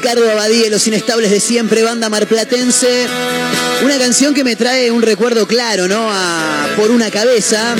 Ricardo 0.00 0.30
Abadía, 0.30 0.70
Los 0.70 0.86
Inestables 0.86 1.28
de 1.28 1.40
Siempre, 1.40 1.82
banda 1.82 2.08
marplatense. 2.08 3.08
Una 3.82 3.98
canción 3.98 4.32
que 4.32 4.44
me 4.44 4.54
trae 4.54 4.92
un 4.92 5.02
recuerdo 5.02 5.48
claro, 5.48 5.88
¿no? 5.88 6.08
Por 6.76 6.92
una 6.92 7.10
cabeza. 7.10 7.74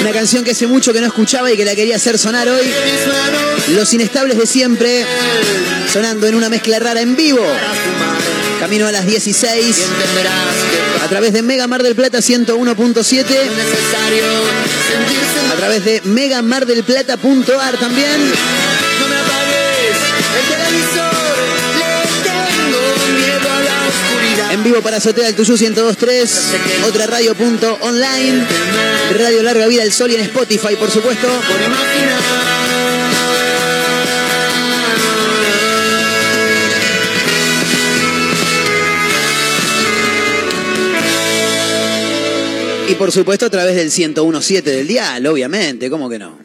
Una 0.00 0.12
canción 0.12 0.42
que 0.42 0.52
hace 0.52 0.66
mucho 0.66 0.94
que 0.94 1.02
no 1.02 1.08
escuchaba 1.08 1.52
y 1.52 1.56
que 1.58 1.66
la 1.66 1.74
quería 1.74 1.96
hacer 1.96 2.16
sonar 2.16 2.48
hoy. 2.48 2.64
Los 3.74 3.92
Inestables 3.92 4.38
de 4.38 4.46
Siempre, 4.46 5.04
sonando 5.92 6.26
en 6.26 6.34
una 6.34 6.48
mezcla 6.48 6.78
rara 6.78 7.02
en 7.02 7.16
vivo. 7.16 7.44
Camino 8.60 8.86
a 8.86 8.92
las 8.92 9.06
16. 9.06 9.76
A 11.02 11.08
través 11.08 11.32
de 11.32 11.40
Mega 11.40 11.66
Mar 11.66 11.82
del 11.82 11.94
Plata 11.94 12.18
101.7. 12.18 13.24
A 15.50 15.56
través 15.56 15.82
de 15.84 16.02
megamardelplata.ar 16.04 17.78
también. 17.78 18.32
no 19.00 19.08
me 19.08 19.16
apagues 19.16 19.96
el 20.36 20.44
televisor, 20.52 21.10
le 21.78 22.04
tengo 22.22 22.82
miedo 23.18 23.50
a 23.50 23.60
la 23.62 23.76
oscuridad. 23.88 24.52
En 24.52 24.62
vivo 24.62 24.82
para 24.82 24.98
Azotea 24.98 25.24
del 25.24 25.36
Tuyú 25.36 25.56
102.3, 25.56 26.86
otra 26.86 27.06
radio 27.06 27.34
punto 27.34 27.78
online, 27.80 28.44
Radio 29.18 29.42
Larga 29.42 29.66
Vida 29.68 29.84
del 29.84 29.92
Sol 29.92 30.10
y 30.10 30.16
en 30.16 30.20
Spotify, 30.20 30.76
por 30.76 30.90
supuesto. 30.90 31.28
Y 42.90 42.96
por 42.96 43.12
supuesto 43.12 43.46
a 43.46 43.50
través 43.50 43.76
del 43.76 43.88
101.7 43.88 44.62
del 44.62 44.88
dial, 44.88 45.24
obviamente, 45.28 45.88
¿cómo 45.88 46.08
que 46.08 46.18
no? 46.18 46.36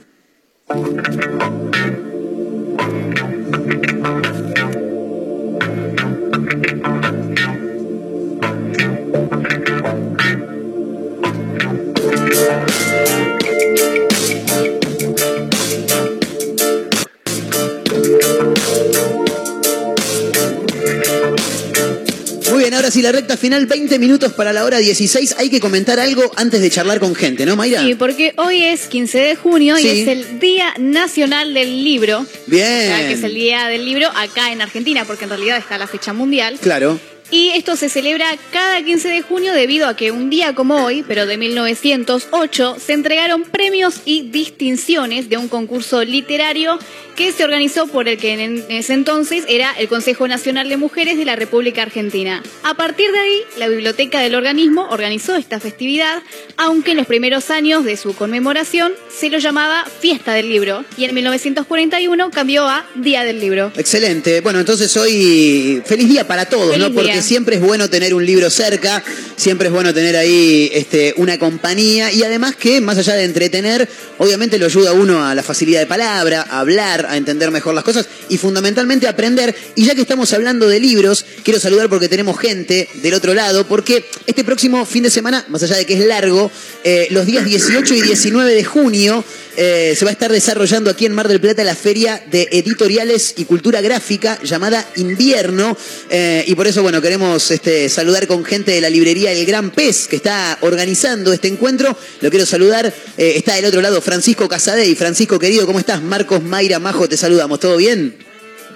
Ahora 22.85 22.93
sí, 22.93 23.01
la 23.01 23.11
recta 23.11 23.35
final, 23.35 23.65
20 23.65 23.97
minutos 23.97 24.33
para 24.33 24.53
la 24.53 24.63
hora 24.63 24.77
16. 24.77 25.37
Hay 25.39 25.49
que 25.49 25.59
comentar 25.59 25.99
algo 25.99 26.31
antes 26.35 26.61
de 26.61 26.69
charlar 26.69 26.99
con 26.99 27.15
gente, 27.15 27.43
¿no, 27.43 27.55
Mayra? 27.55 27.81
Sí, 27.81 27.95
porque 27.95 28.33
hoy 28.37 28.61
es 28.61 28.85
15 28.85 29.17
de 29.17 29.35
junio 29.35 29.75
Sí. 29.77 29.87
y 29.87 30.01
es 30.01 30.07
el 30.07 30.39
Día 30.39 30.71
Nacional 30.77 31.55
del 31.55 31.83
Libro. 31.83 32.19
O 32.19 32.25
sea, 32.25 33.07
que 33.07 33.13
es 33.13 33.23
el 33.23 33.33
Bien. 33.33 33.45
Día 33.45 33.67
del 33.69 33.85
Libro 33.85 34.07
acá 34.15 34.51
en 34.51 34.61
Argentina, 34.61 35.03
porque 35.05 35.23
en 35.23 35.31
realidad 35.31 35.57
está 35.57 35.79
la 35.79 35.87
fecha 35.87 36.13
mundial. 36.13 36.59
Claro. 36.61 36.99
Y 37.31 37.49
esto 37.55 37.75
se 37.75 37.89
celebra 37.89 38.27
cada 38.53 38.83
15 38.83 39.07
de 39.07 39.21
junio 39.23 39.51
debido 39.53 39.87
a 39.87 39.95
que 39.95 40.11
un 40.11 40.29
día 40.29 40.53
como 40.53 40.85
hoy, 40.85 41.03
pero 41.07 41.25
de 41.25 41.37
1908, 41.37 42.77
se 42.79 42.93
entregaron 42.93 43.41
premios 43.45 43.95
y 44.05 44.29
distinciones 44.29 45.27
de 45.27 45.37
un 45.37 45.47
concurso 45.47 46.03
literario 46.03 46.77
que 47.15 47.31
se 47.31 47.43
organizó 47.43 47.87
por 47.87 48.07
el 48.07 48.17
que 48.17 48.33
en 48.33 48.65
ese 48.69 48.93
entonces 48.93 49.45
era 49.47 49.71
el 49.77 49.87
Consejo 49.87 50.27
Nacional 50.27 50.69
de 50.69 50.77
Mujeres 50.77 51.17
de 51.17 51.25
la 51.25 51.35
República 51.35 51.81
Argentina. 51.81 52.43
A 52.63 52.73
partir 52.75 53.11
de 53.11 53.19
ahí, 53.19 53.41
la 53.57 53.67
biblioteca 53.67 54.19
del 54.19 54.35
organismo 54.35 54.87
organizó 54.89 55.35
esta 55.35 55.59
festividad, 55.59 56.21
aunque 56.57 56.91
en 56.91 56.97
los 56.97 57.07
primeros 57.07 57.49
años 57.49 57.85
de 57.85 57.97
su 57.97 58.15
conmemoración 58.15 58.91
se 59.17 59.29
lo 59.29 59.37
llamaba 59.37 59.85
Fiesta 59.99 60.33
del 60.33 60.49
Libro 60.49 60.83
y 60.97 61.05
en 61.05 61.15
1941 61.15 62.31
cambió 62.31 62.67
a 62.67 62.85
Día 62.95 63.23
del 63.23 63.39
Libro. 63.39 63.71
Excelente. 63.77 64.41
Bueno, 64.41 64.59
entonces 64.59 64.95
hoy 64.97 65.81
feliz 65.85 66.09
día 66.09 66.27
para 66.27 66.45
todos, 66.45 66.71
Feliz 66.71 66.89
¿no? 66.89 66.93
Porque 66.93 67.21
siempre 67.21 67.55
es 67.55 67.61
bueno 67.61 67.89
tener 67.89 68.13
un 68.13 68.25
libro 68.25 68.49
cerca, 68.49 69.03
siempre 69.35 69.67
es 69.67 69.73
bueno 69.73 69.93
tener 69.93 70.15
ahí 70.17 70.69
este, 70.73 71.13
una 71.17 71.37
compañía 71.39 72.11
y 72.11 72.23
además 72.23 72.55
que 72.55 72.81
más 72.81 72.97
allá 72.97 73.15
de 73.15 73.23
entretener, 73.23 73.87
obviamente 74.17 74.57
lo 74.57 74.65
ayuda 74.65 74.91
a 74.91 74.93
uno 74.93 75.25
a 75.25 75.33
la 75.33 75.43
facilidad 75.43 75.79
de 75.79 75.85
palabra, 75.85 76.45
a 76.49 76.59
hablar, 76.59 77.04
a 77.05 77.17
entender 77.17 77.51
mejor 77.51 77.73
las 77.73 77.83
cosas 77.83 78.07
y 78.29 78.37
fundamentalmente 78.37 79.07
aprender. 79.07 79.55
Y 79.75 79.85
ya 79.85 79.95
que 79.95 80.01
estamos 80.01 80.33
hablando 80.33 80.67
de 80.67 80.79
libros, 80.79 81.25
quiero 81.43 81.59
saludar 81.59 81.89
porque 81.89 82.09
tenemos 82.09 82.39
gente 82.39 82.87
del 82.95 83.13
otro 83.13 83.33
lado, 83.33 83.65
porque 83.67 84.05
este 84.25 84.43
próximo 84.43 84.85
fin 84.85 85.03
de 85.03 85.09
semana, 85.09 85.45
más 85.49 85.63
allá 85.63 85.77
de 85.77 85.85
que 85.85 85.93
es 85.95 86.05
largo, 86.05 86.51
eh, 86.83 87.07
los 87.11 87.25
días 87.25 87.45
18 87.45 87.93
y 87.93 88.01
19 88.01 88.53
de 88.53 88.63
junio 88.63 89.23
eh, 89.57 89.93
se 89.95 90.05
va 90.05 90.09
a 90.09 90.13
estar 90.13 90.31
desarrollando 90.31 90.89
aquí 90.89 91.05
en 91.05 91.13
Mar 91.13 91.27
del 91.27 91.39
Plata 91.39 91.63
la 91.63 91.75
feria 91.75 92.21
de 92.29 92.49
editoriales 92.51 93.33
y 93.37 93.45
cultura 93.45 93.81
gráfica 93.81 94.39
llamada 94.43 94.85
Invierno. 94.95 95.77
Eh, 96.09 96.43
y 96.47 96.55
por 96.55 96.67
eso, 96.67 96.81
bueno, 96.83 97.01
queremos 97.01 97.51
este, 97.51 97.89
saludar 97.89 98.27
con 98.27 98.43
gente 98.43 98.71
de 98.71 98.81
la 98.81 98.89
librería 98.89 99.31
El 99.31 99.45
Gran 99.45 99.71
Pez 99.71 100.07
que 100.07 100.17
está 100.17 100.57
organizando 100.61 101.33
este 101.33 101.47
encuentro. 101.47 101.95
Lo 102.21 102.29
quiero 102.29 102.45
saludar. 102.45 102.93
eh, 103.17 103.33
está 103.35 103.55
del 103.55 103.65
otro 103.65 103.81
lado 103.81 104.01
Francisco 104.01 104.47
Casadei. 104.47 104.95
Francisco, 104.95 105.39
querido, 105.39 105.65
¿cómo 105.65 105.79
estás? 105.79 106.01
Marcos 106.01 106.43
Mayra 106.43 106.79
Majo, 106.79 107.07
te 107.07 107.17
saludamos. 107.17 107.59
¿Todo 107.59 107.77
bien? 107.77 108.15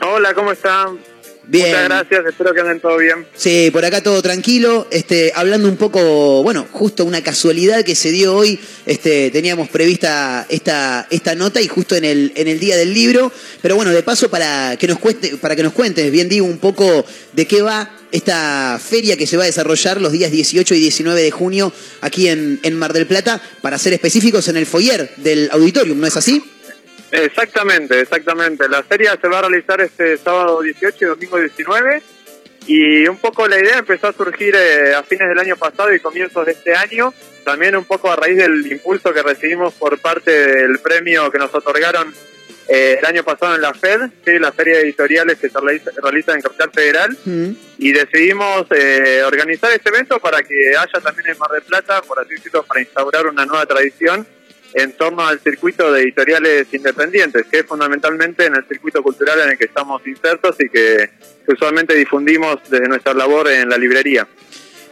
Hola, 0.02 0.34
¿cómo 0.34 0.52
están? 0.52 1.09
Bien. 1.50 1.70
Muchas 1.70 1.86
gracias, 1.86 2.26
espero 2.28 2.54
que 2.54 2.60
anden 2.60 2.80
todo 2.80 2.98
bien. 2.98 3.26
Sí, 3.36 3.72
por 3.74 3.84
acá 3.84 4.04
todo 4.04 4.22
tranquilo. 4.22 4.88
Este, 4.92 5.32
hablando 5.34 5.68
un 5.68 5.78
poco, 5.78 6.44
bueno, 6.44 6.68
justo 6.72 7.06
una 7.06 7.24
casualidad 7.24 7.84
que 7.84 7.96
se 7.96 8.12
dio 8.12 8.36
hoy. 8.36 8.60
Este, 8.86 9.32
teníamos 9.32 9.68
prevista 9.70 10.46
esta, 10.48 11.08
esta 11.10 11.34
nota 11.34 11.60
y 11.60 11.68
justo 11.68 11.96
en 11.96 12.06
el, 12.06 12.34
en 12.36 12.48
el 12.48 12.60
día 12.60 12.78
del 12.78 12.94
libro. 12.94 13.32
Pero 13.64 13.76
bueno, 13.76 13.90
de 13.92 14.04
paso 14.04 14.30
para 14.30 14.78
que 14.78 14.88
nos 14.88 15.00
cuente, 15.00 15.38
para 15.38 15.56
que 15.56 15.64
nos 15.64 15.74
cuentes, 15.74 16.12
bien 16.12 16.30
digo, 16.30 16.46
un 16.46 16.60
poco 16.60 17.04
de 17.34 17.48
qué 17.48 17.64
va 17.64 17.96
esta 18.12 18.80
feria 18.80 19.18
que 19.18 19.26
se 19.26 19.36
va 19.36 19.44
a 19.44 19.48
desarrollar 19.48 20.00
los 20.00 20.12
días 20.12 20.32
18 20.32 20.76
y 20.76 20.80
19 20.80 21.20
de 21.20 21.32
junio 21.32 21.74
aquí 22.02 22.28
en, 22.28 22.60
en 22.62 22.76
Mar 22.76 22.94
del 22.94 23.08
Plata, 23.08 23.42
para 23.62 23.80
ser 23.80 23.94
específicos 23.94 24.48
en 24.50 24.58
el 24.58 24.68
foyer 24.68 25.12
del 25.18 25.50
auditorium, 25.52 26.00
¿no 26.00 26.06
es 26.06 26.16
así? 26.16 26.44
Exactamente, 27.12 28.00
exactamente. 28.02 28.70
La 28.70 28.84
feria 28.84 29.18
se 29.20 29.28
va 29.28 29.40
a 29.40 29.42
realizar 29.44 29.82
este 29.82 30.18
sábado 30.18 30.62
18 30.62 30.98
y 31.00 31.08
domingo 31.08 31.40
19 31.40 32.02
y 32.68 33.08
un 33.08 33.18
poco 33.18 33.48
la 33.48 33.60
idea 33.60 33.80
empezó 33.80 34.08
a 34.08 34.14
surgir 34.14 34.56
eh, 34.56 34.94
a 34.94 35.04
fines 35.04 35.28
del 35.28 35.40
año 35.40 35.56
pasado 35.56 35.94
y 35.94 36.00
comienzos 36.00 36.46
de 36.46 36.52
este 36.52 36.76
año, 36.76 37.14
también 37.44 37.76
un 37.76 37.86
poco 37.86 38.12
a 38.12 38.16
raíz 38.16 38.38
del 38.38 38.66
impulso 38.72 39.12
que 39.12 39.24
recibimos 39.24 39.74
por 39.74 40.00
parte 40.00 40.32
del 40.32 40.78
premio 40.80 41.32
que 41.32 41.40
nos 41.40 41.54
otorgaron 41.54 42.14
eh, 42.68 42.98
el 43.00 43.06
año 43.08 43.24
pasado 43.24 43.56
en 43.56 43.62
la 43.62 43.74
FED, 43.74 44.12
¿sí? 44.24 44.38
la 44.38 44.52
feria 44.52 44.76
de 44.76 44.82
editoriales 44.84 45.40
que 45.40 45.50
se 45.50 45.60
realiza, 45.60 46.36
en 46.36 46.42
Capital 46.42 46.70
Federal, 46.72 47.18
y 47.80 47.92
decidimos 47.92 48.68
eh, 48.70 49.24
organizar 49.26 49.72
este 49.72 49.90
evento 49.90 50.20
para 50.20 50.44
que 50.44 50.78
haya 50.78 51.02
también 51.02 51.30
en 51.30 51.40
Mar 51.40 51.50
del 51.50 51.64
Plata, 51.64 52.04
por 52.04 52.20
así 52.20 52.36
decirlo, 52.36 52.62
para 52.62 52.82
instaurar 52.82 53.26
una 53.26 53.48
nueva 53.48 53.66
tradición 53.66 54.28
en 54.74 54.94
torno 54.94 55.26
al 55.26 55.40
circuito 55.40 55.92
de 55.92 56.04
editoriales 56.04 56.68
independientes, 56.72 57.46
que 57.50 57.60
es 57.60 57.66
fundamentalmente 57.66 58.46
en 58.46 58.56
el 58.56 58.66
circuito 58.68 59.02
cultural 59.02 59.40
en 59.42 59.52
el 59.52 59.58
que 59.58 59.66
estamos 59.66 60.06
insertos 60.06 60.56
y 60.60 60.70
que, 60.70 61.10
usualmente 61.48 61.96
difundimos 61.96 62.60
desde 62.70 62.88
nuestra 62.88 63.12
labor 63.12 63.50
en 63.50 63.70
la 63.70 63.78
librería. 63.78 64.28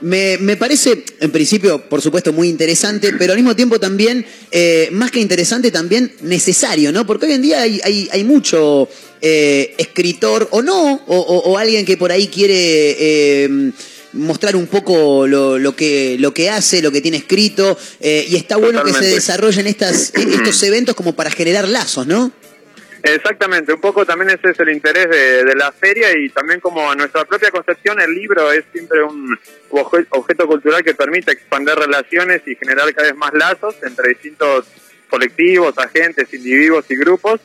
Me, 0.01 0.39
me 0.39 0.57
parece, 0.57 1.05
en 1.19 1.31
principio, 1.31 1.87
por 1.87 2.01
supuesto, 2.01 2.33
muy 2.33 2.49
interesante, 2.49 3.13
pero 3.13 3.33
al 3.33 3.37
mismo 3.37 3.55
tiempo 3.55 3.79
también, 3.79 4.25
eh, 4.49 4.89
más 4.91 5.11
que 5.11 5.19
interesante, 5.19 5.69
también 5.69 6.11
necesario, 6.21 6.91
¿no? 6.91 7.05
Porque 7.05 7.27
hoy 7.27 7.33
en 7.33 7.43
día 7.43 7.61
hay, 7.61 7.79
hay, 7.83 8.09
hay 8.11 8.23
mucho 8.23 8.89
eh, 9.21 9.75
escritor, 9.77 10.47
o 10.49 10.63
no, 10.63 10.95
o 11.05 11.57
alguien 11.59 11.85
que 11.85 11.95
por 11.95 12.11
ahí 12.11 12.27
quiere 12.27 12.55
eh, 12.99 13.71
mostrar 14.13 14.55
un 14.55 14.67
poco 14.67 15.27
lo, 15.27 15.57
lo 15.59 15.75
que, 15.75 16.17
lo 16.19 16.33
que 16.33 16.49
hace, 16.49 16.81
lo 16.81 16.91
que 16.91 17.01
tiene 17.01 17.17
escrito, 17.17 17.77
eh, 17.99 18.25
y 18.27 18.35
está 18.35 18.57
bueno 18.57 18.83
que 18.83 18.93
se 18.93 19.05
desarrollen 19.05 19.67
estas, 19.67 20.13
estos 20.15 20.61
eventos 20.63 20.95
como 20.95 21.15
para 21.15 21.29
generar 21.29 21.67
lazos, 21.67 22.07
¿no? 22.07 22.31
Exactamente, 23.03 23.71
un 23.71 23.79
poco 23.79 24.05
también 24.05 24.31
ese 24.31 24.49
es 24.51 24.59
el 24.59 24.69
interés 24.69 25.09
de, 25.09 25.45
de 25.45 25.55
la 25.55 25.71
feria 25.71 26.07
y 26.17 26.29
también 26.29 26.59
como 26.59 26.89
a 26.91 26.95
nuestra 26.95 27.23
propia 27.25 27.51
concepción 27.51 28.01
el 28.01 28.13
libro 28.13 28.51
es 28.51 28.65
siempre 28.73 29.03
un 29.03 29.37
obje- 29.69 30.07
objeto 30.09 30.47
cultural 30.47 30.83
que 30.83 30.93
permite 30.95 31.31
expandir 31.31 31.75
relaciones 31.75 32.41
y 32.47 32.55
generar 32.55 32.91
cada 32.93 33.09
vez 33.09 33.15
más 33.15 33.33
lazos 33.33 33.75
entre 33.83 34.09
distintos 34.09 34.65
colectivos, 35.09 35.77
agentes, 35.77 36.33
individuos 36.33 36.85
y 36.89 36.95
grupos 36.97 37.39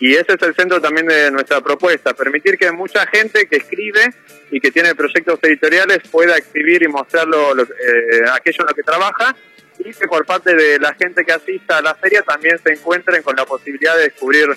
y 0.00 0.14
ese 0.14 0.34
es 0.34 0.42
el 0.42 0.54
centro 0.54 0.80
también 0.80 1.06
de 1.06 1.30
nuestra 1.30 1.60
propuesta, 1.60 2.14
permitir 2.14 2.58
que 2.58 2.70
mucha 2.72 3.06
gente 3.06 3.46
que 3.46 3.56
escribe 3.56 4.02
y 4.50 4.60
que 4.60 4.70
tiene 4.70 4.94
proyectos 4.94 5.38
editoriales 5.42 5.98
pueda 6.10 6.36
escribir 6.36 6.82
y 6.82 6.88
mostrarlo 6.88 7.54
lo- 7.54 7.62
eh, 7.62 8.22
aquello 8.32 8.58
en 8.60 8.66
lo 8.68 8.74
que 8.74 8.82
trabaja 8.82 9.34
y 9.78 9.92
que 9.92 10.06
por 10.08 10.24
parte 10.26 10.54
de 10.54 10.78
la 10.78 10.94
gente 10.94 11.24
que 11.24 11.32
asista 11.32 11.78
a 11.78 11.82
la 11.82 11.94
feria 11.94 12.22
también 12.22 12.58
se 12.62 12.72
encuentren 12.72 13.22
con 13.22 13.36
la 13.36 13.44
posibilidad 13.44 13.96
de 13.96 14.04
descubrir 14.04 14.48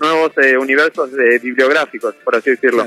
nuevos 0.00 0.32
eh, 0.38 0.56
universos 0.56 1.10
eh, 1.18 1.38
bibliográficos, 1.40 2.14
por 2.24 2.36
así 2.36 2.50
decirlo. 2.50 2.84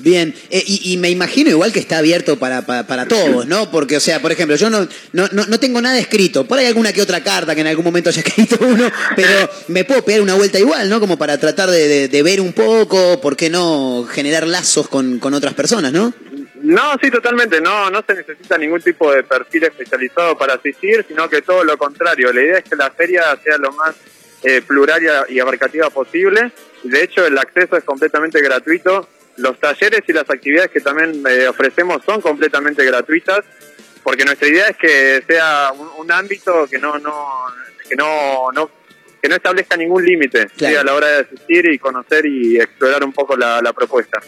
Bien, 0.00 0.34
eh, 0.50 0.62
y, 0.66 0.96
me 0.96 1.10
imagino 1.10 1.50
igual 1.50 1.72
que 1.72 1.78
está 1.78 1.98
abierto 1.98 2.38
para, 2.38 2.62
para, 2.62 3.06
todos, 3.06 3.46
¿no? 3.46 3.70
Porque, 3.70 3.96
o 3.96 4.00
sea, 4.00 4.20
por 4.22 4.32
ejemplo, 4.32 4.56
yo 4.56 4.70
no, 4.70 4.88
no, 5.12 5.28
no, 5.32 5.46
no 5.46 5.60
tengo 5.60 5.80
nada 5.80 5.98
escrito. 5.98 6.46
Por 6.46 6.58
ahí 6.58 6.66
alguna 6.66 6.92
que 6.92 7.02
otra 7.02 7.22
carta 7.22 7.54
que 7.54 7.60
en 7.60 7.66
algún 7.66 7.84
momento 7.84 8.08
haya 8.08 8.22
escrito 8.26 8.56
uno, 8.60 8.90
pero 9.14 9.50
me 9.68 9.84
puedo 9.84 10.02
pegar 10.04 10.22
una 10.22 10.34
vuelta 10.34 10.58
igual, 10.58 10.88
¿no? 10.88 11.00
Como 11.00 11.18
para 11.18 11.38
tratar 11.38 11.70
de, 11.70 12.08
de- 12.08 12.22
ver 12.22 12.40
un 12.40 12.52
poco, 12.52 13.20
¿por 13.20 13.36
qué 13.36 13.50
no 13.50 14.06
generar 14.10 14.46
lazos 14.46 14.88
con, 14.88 15.18
con 15.18 15.34
otras 15.34 15.54
personas, 15.54 15.92
¿no? 15.92 16.12
No, 16.62 16.92
sí, 17.02 17.10
totalmente. 17.10 17.60
No, 17.60 17.90
no 17.90 18.02
se 18.06 18.14
necesita 18.14 18.58
ningún 18.58 18.80
tipo 18.80 19.12
de 19.12 19.22
perfil 19.22 19.64
especializado 19.64 20.36
para 20.36 20.54
asistir, 20.54 21.04
sino 21.08 21.28
que 21.28 21.42
todo 21.42 21.64
lo 21.64 21.76
contrario. 21.78 22.32
La 22.32 22.42
idea 22.42 22.58
es 22.58 22.64
que 22.64 22.76
la 22.76 22.90
feria 22.90 23.22
sea 23.42 23.56
lo 23.58 23.72
más 23.72 23.96
eh, 24.42 24.62
plural 24.62 25.02
y 25.28 25.40
abarcativa 25.40 25.90
posible. 25.90 26.52
De 26.82 27.02
hecho, 27.02 27.26
el 27.26 27.36
acceso 27.38 27.76
es 27.76 27.84
completamente 27.84 28.40
gratuito. 28.40 29.08
Los 29.36 29.58
talleres 29.58 30.00
y 30.06 30.12
las 30.12 30.28
actividades 30.28 30.70
que 30.70 30.80
también 30.80 31.22
eh, 31.28 31.48
ofrecemos 31.48 32.02
son 32.04 32.20
completamente 32.20 32.84
gratuitas, 32.84 33.40
porque 34.02 34.24
nuestra 34.24 34.48
idea 34.48 34.68
es 34.68 34.76
que 34.76 35.22
sea 35.26 35.72
un, 35.76 35.88
un 35.98 36.12
ámbito 36.12 36.66
que 36.70 36.78
no, 36.78 36.98
no, 36.98 37.44
que 37.88 37.96
no, 37.96 38.50
no 38.52 38.70
que 39.22 39.28
no 39.28 39.36
establezca 39.36 39.76
ningún 39.76 40.04
límite 40.04 40.48
a 40.78 40.82
la 40.82 40.94
hora 40.94 41.06
de 41.08 41.16
asistir 41.20 41.66
y 41.70 41.78
conocer 41.78 42.24
y 42.24 42.56
explorar 42.56 43.04
un 43.04 43.12
poco 43.12 43.36
la, 43.36 43.60
la 43.60 43.72
propuesta. 43.74 44.18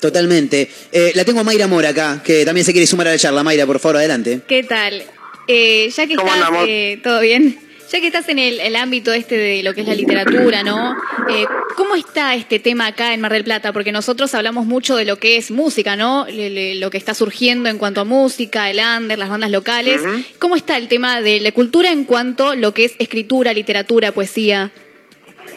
Totalmente. 0.00 0.68
Eh, 0.92 1.12
la 1.14 1.24
tengo 1.24 1.40
a 1.40 1.44
Mayra 1.44 1.66
Mora 1.66 1.90
acá, 1.90 2.20
que 2.22 2.44
también 2.44 2.64
se 2.64 2.72
quiere 2.72 2.86
sumar 2.86 3.06
a 3.08 3.12
la 3.12 3.18
charla. 3.18 3.42
Mayra, 3.44 3.64
por 3.64 3.78
favor, 3.78 3.98
adelante. 3.98 4.40
¿Qué 4.46 4.64
tal? 4.64 5.02
Eh, 5.46 5.88
ya 5.88 6.06
que 6.06 6.16
¿Cómo 6.16 6.28
estás, 6.28 6.48
andamos? 6.48 6.66
eh, 6.68 7.00
todo 7.02 7.20
bien. 7.20 7.58
Ya 7.94 8.00
que 8.00 8.08
estás 8.08 8.28
en 8.28 8.40
el, 8.40 8.58
el 8.58 8.74
ámbito 8.74 9.12
este 9.12 9.36
de 9.38 9.62
lo 9.62 9.72
que 9.72 9.82
es 9.82 9.86
la 9.86 9.94
literatura, 9.94 10.64
¿no? 10.64 10.96
Eh, 11.28 11.46
¿Cómo 11.76 11.94
está 11.94 12.34
este 12.34 12.58
tema 12.58 12.88
acá 12.88 13.14
en 13.14 13.20
Mar 13.20 13.32
del 13.32 13.44
Plata? 13.44 13.72
Porque 13.72 13.92
nosotros 13.92 14.34
hablamos 14.34 14.66
mucho 14.66 14.96
de 14.96 15.04
lo 15.04 15.20
que 15.20 15.36
es 15.36 15.52
música, 15.52 15.94
¿no? 15.94 16.26
Le- 16.26 16.50
le- 16.50 16.74
lo 16.74 16.90
que 16.90 16.98
está 16.98 17.14
surgiendo 17.14 17.68
en 17.68 17.78
cuanto 17.78 18.00
a 18.00 18.04
música, 18.04 18.68
el 18.68 18.80
under, 18.80 19.16
las 19.16 19.28
bandas 19.28 19.52
locales. 19.52 20.02
¿Cómo 20.40 20.56
está 20.56 20.76
el 20.76 20.88
tema 20.88 21.20
de 21.20 21.38
la 21.38 21.52
cultura 21.52 21.92
en 21.92 22.04
cuanto 22.04 22.48
a 22.48 22.56
lo 22.56 22.74
que 22.74 22.86
es 22.86 22.96
escritura, 22.98 23.52
literatura, 23.52 24.10
poesía? 24.10 24.72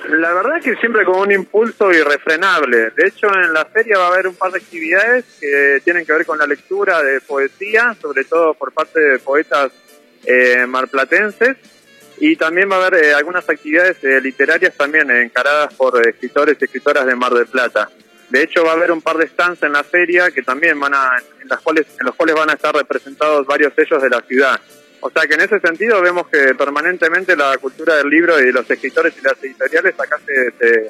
La 0.08 0.32
verdad 0.36 0.62
que 0.64 0.76
siempre 0.76 1.06
con 1.06 1.18
un 1.22 1.32
impulso 1.32 1.92
irrefrenable. 1.92 2.92
De 2.96 3.08
hecho, 3.08 3.34
en 3.34 3.52
la 3.52 3.66
feria 3.66 3.98
va 3.98 4.10
a 4.10 4.14
haber 4.14 4.28
un 4.28 4.36
par 4.36 4.52
de 4.52 4.60
actividades 4.60 5.26
que 5.42 5.82
tienen 5.84 6.06
que 6.06 6.14
ver 6.14 6.24
con 6.28 6.38
la 6.38 6.46
lectura 6.46 7.02
de 7.02 7.20
poesía, 7.20 7.96
sobre 8.00 8.26
todo 8.26 8.54
por 8.54 8.72
parte 8.74 9.00
de 9.00 9.18
poetas 9.18 9.72
eh, 10.24 10.68
marplatenses. 10.68 11.56
Y 12.20 12.36
también 12.36 12.70
va 12.72 12.76
a 12.78 12.86
haber 12.88 13.04
eh, 13.06 13.14
algunas 13.14 13.48
actividades 13.48 14.04
eh, 14.04 14.20
literarias 14.22 14.76
también 14.76 15.10
encaradas 15.12 15.74
por 15.76 15.98
eh, 16.06 16.10
escritores 16.10 16.58
y 16.60 16.66
escritoras 16.66 17.06
de 17.06 17.16
Mar 17.16 17.34
del 17.34 17.46
Plata. 17.48 17.90
De 18.30 18.42
hecho, 18.44 18.64
va 18.66 18.72
a 18.72 18.76
haber 18.76 18.92
un 18.92 19.02
par 19.02 19.18
de 19.18 19.28
stands 19.28 19.62
en 19.64 19.72
la 19.72 19.84
feria 19.84 20.32
que 20.32 20.42
también 20.42 20.80
van 20.80 20.94
a, 20.94 21.12
en, 21.42 21.48
las 21.48 21.62
cuales, 21.62 21.86
en 22.00 22.06
los 22.08 22.16
cuales 22.16 22.36
van 22.36 22.50
a 22.50 22.54
estar 22.54 22.76
representados 22.76 23.46
varios 23.48 23.74
sellos 23.74 24.02
de 24.02 24.10
la 24.10 24.22
ciudad. 24.22 24.60
O 25.00 25.10
sea 25.12 25.28
que 25.28 25.36
en 25.36 25.42
ese 25.42 25.60
sentido 25.60 26.02
vemos 26.02 26.28
que 26.28 26.56
permanentemente 26.56 27.36
la 27.38 27.56
cultura 27.60 27.96
del 27.98 28.10
libro 28.10 28.40
y 28.40 28.46
de 28.48 28.52
los 28.52 28.70
escritores 28.70 29.14
y 29.18 29.22
las 29.24 29.42
editoriales 29.44 29.94
acá 30.00 30.20
se, 30.26 30.52
se- 30.60 30.90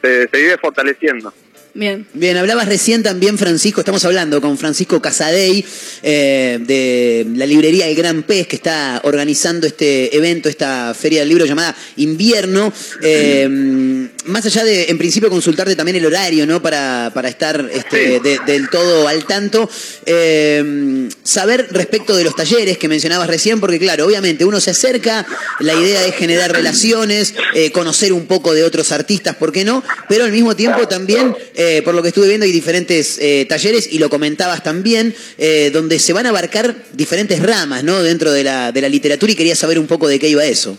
se- 0.00 0.28
se 0.28 0.36
vive 0.38 0.56
fortaleciendo. 0.58 1.34
Bien. 1.76 2.06
Bien, 2.14 2.36
hablabas 2.36 2.68
recién 2.68 3.02
también, 3.02 3.36
Francisco, 3.36 3.80
estamos 3.80 4.04
hablando 4.04 4.40
con 4.40 4.56
Francisco 4.56 5.02
Casadei 5.02 5.64
eh, 6.04 6.60
de 6.60 7.26
la 7.34 7.46
librería 7.46 7.88
El 7.88 7.96
Gran 7.96 8.22
Pez, 8.22 8.46
que 8.46 8.54
está 8.54 9.00
organizando 9.02 9.66
este 9.66 10.16
evento, 10.16 10.48
esta 10.48 10.94
feria 10.94 11.18
del 11.20 11.30
libro 11.30 11.46
llamada 11.46 11.74
Invierno. 11.96 12.72
Eh, 13.02 14.08
más 14.26 14.46
allá 14.46 14.62
de, 14.62 14.84
en 14.84 14.98
principio, 14.98 15.28
consultarte 15.28 15.74
también 15.74 15.96
el 15.96 16.06
horario, 16.06 16.46
¿no? 16.46 16.62
Para, 16.62 17.10
para 17.12 17.28
estar 17.28 17.68
este, 17.72 18.20
de- 18.20 18.38
del 18.46 18.70
todo 18.70 19.08
al 19.08 19.24
tanto. 19.24 19.68
Eh, 20.06 21.08
saber 21.24 21.66
respecto 21.72 22.14
de 22.16 22.22
los 22.22 22.36
talleres 22.36 22.78
que 22.78 22.86
mencionabas 22.86 23.26
recién, 23.26 23.58
porque 23.58 23.80
claro, 23.80 24.06
obviamente 24.06 24.44
uno 24.44 24.60
se 24.60 24.70
acerca, 24.70 25.26
la 25.58 25.74
idea 25.74 26.06
es 26.06 26.14
generar 26.14 26.52
relaciones, 26.52 27.34
eh, 27.54 27.72
conocer 27.72 28.12
un 28.12 28.26
poco 28.26 28.54
de 28.54 28.62
otros 28.62 28.92
artistas, 28.92 29.34
¿por 29.34 29.50
qué 29.50 29.64
no? 29.64 29.82
Pero 30.08 30.24
al 30.24 30.30
mismo 30.32 30.54
tiempo 30.54 30.86
también, 30.86 31.34
eh, 31.64 31.82
por 31.82 31.94
lo 31.94 32.02
que 32.02 32.08
estuve 32.08 32.28
viendo, 32.28 32.44
hay 32.44 32.52
diferentes 32.52 33.18
eh, 33.18 33.46
talleres, 33.48 33.92
y 33.92 33.98
lo 33.98 34.08
comentabas 34.10 34.62
también, 34.62 35.14
eh, 35.38 35.70
donde 35.72 35.98
se 35.98 36.12
van 36.12 36.26
a 36.26 36.28
abarcar 36.28 36.74
diferentes 36.92 37.42
ramas, 37.42 37.82
¿no? 37.84 38.02
Dentro 38.02 38.32
de 38.32 38.44
la, 38.44 38.72
de 38.72 38.80
la 38.80 38.88
literatura, 38.88 39.32
y 39.32 39.36
quería 39.36 39.56
saber 39.56 39.78
un 39.78 39.86
poco 39.86 40.08
de 40.08 40.18
qué 40.18 40.28
iba 40.28 40.44
eso. 40.44 40.78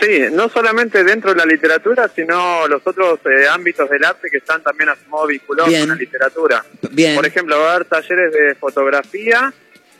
Sí, 0.00 0.24
no 0.30 0.48
solamente 0.48 1.02
dentro 1.04 1.30
de 1.30 1.36
la 1.36 1.46
literatura, 1.46 2.10
sino 2.14 2.68
los 2.68 2.82
otros 2.84 3.18
eh, 3.24 3.48
ámbitos 3.48 3.88
del 3.88 4.04
arte 4.04 4.28
que 4.30 4.38
están 4.38 4.62
también 4.62 4.90
a 4.90 4.94
su 4.94 5.08
modo 5.08 5.26
vinculados 5.26 5.70
Bien. 5.70 5.82
con 5.82 5.88
la 5.90 5.94
literatura. 5.94 6.64
Bien. 6.90 7.16
Por 7.16 7.26
ejemplo, 7.26 7.58
va 7.58 7.72
a 7.72 7.74
haber 7.76 7.86
talleres 7.86 8.32
de 8.32 8.54
fotografía, 8.56 9.52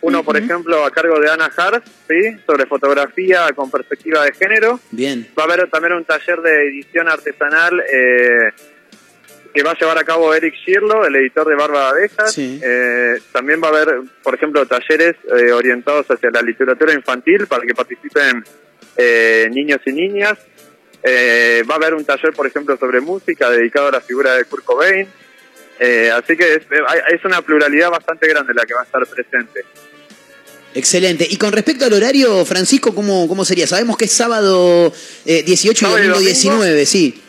Uno, 0.02 0.22
por 0.22 0.36
ejemplo, 0.36 0.84
a 0.84 0.90
cargo 0.90 1.18
de 1.18 1.30
Ana 1.30 1.50
Hart, 1.56 1.84
¿sí? 2.08 2.36
sobre 2.46 2.66
fotografía 2.66 3.48
con 3.56 3.70
perspectiva 3.70 4.22
de 4.24 4.32
género. 4.32 4.78
Bien. 4.90 5.26
Va 5.36 5.44
a 5.44 5.46
haber 5.46 5.68
también 5.70 5.94
un 5.94 6.04
taller 6.04 6.40
de 6.42 6.68
edición 6.68 7.08
artesanal 7.08 7.80
eh, 7.80 8.52
que 9.56 9.62
va 9.62 9.72
a 9.72 9.78
llevar 9.78 9.98
a 9.98 10.04
cabo 10.04 10.34
Eric 10.34 10.54
Shirlo, 10.54 11.06
el 11.06 11.16
editor 11.16 11.48
de 11.48 11.54
Barba 11.54 11.84
de 11.84 11.88
Abejas. 11.88 12.32
Sí. 12.32 12.60
Eh, 12.62 13.14
también 13.32 13.60
va 13.62 13.68
a 13.68 13.70
haber, 13.70 14.02
por 14.22 14.34
ejemplo, 14.34 14.66
talleres 14.66 15.16
eh, 15.36 15.50
orientados 15.50 16.06
hacia 16.10 16.30
la 16.30 16.42
literatura 16.42 16.92
infantil 16.92 17.46
para 17.46 17.64
que 17.66 17.74
participen 17.74 18.44
eh, 18.96 19.48
niños 19.50 19.80
y 19.86 19.92
niñas. 19.92 20.38
Eh, 21.02 21.62
va 21.68 21.74
a 21.74 21.76
haber 21.78 21.94
un 21.94 22.04
taller, 22.04 22.32
por 22.32 22.46
ejemplo, 22.46 22.76
sobre 22.76 23.00
música 23.00 23.48
dedicado 23.48 23.88
a 23.88 23.92
la 23.92 24.00
figura 24.00 24.34
de 24.34 24.44
Kurt 24.44 24.64
Cobain. 24.64 25.08
Eh, 25.78 26.10
así 26.10 26.36
que 26.36 26.54
es, 26.54 27.24
una 27.24 27.42
pluralidad 27.42 27.90
bastante 27.90 28.28
grande 28.28 28.52
la 28.54 28.66
que 28.66 28.74
va 28.74 28.80
a 28.80 28.84
estar 28.84 29.06
presente. 29.06 29.64
Excelente. 30.74 31.26
Y 31.30 31.36
con 31.38 31.52
respecto 31.52 31.86
al 31.86 31.92
horario, 31.94 32.44
Francisco, 32.44 32.94
¿cómo, 32.94 33.26
cómo 33.28 33.44
sería? 33.44 33.66
Sabemos 33.66 33.96
que 33.96 34.04
es 34.04 34.12
sábado 34.12 34.92
eh, 35.24 35.42
18 35.42 35.70
y 35.70 35.74
Sábado 35.74 35.98
y 35.98 36.08
domingo 36.08 36.18
domingo. 36.18 36.64
19, 36.64 36.86
sí. 36.86 37.22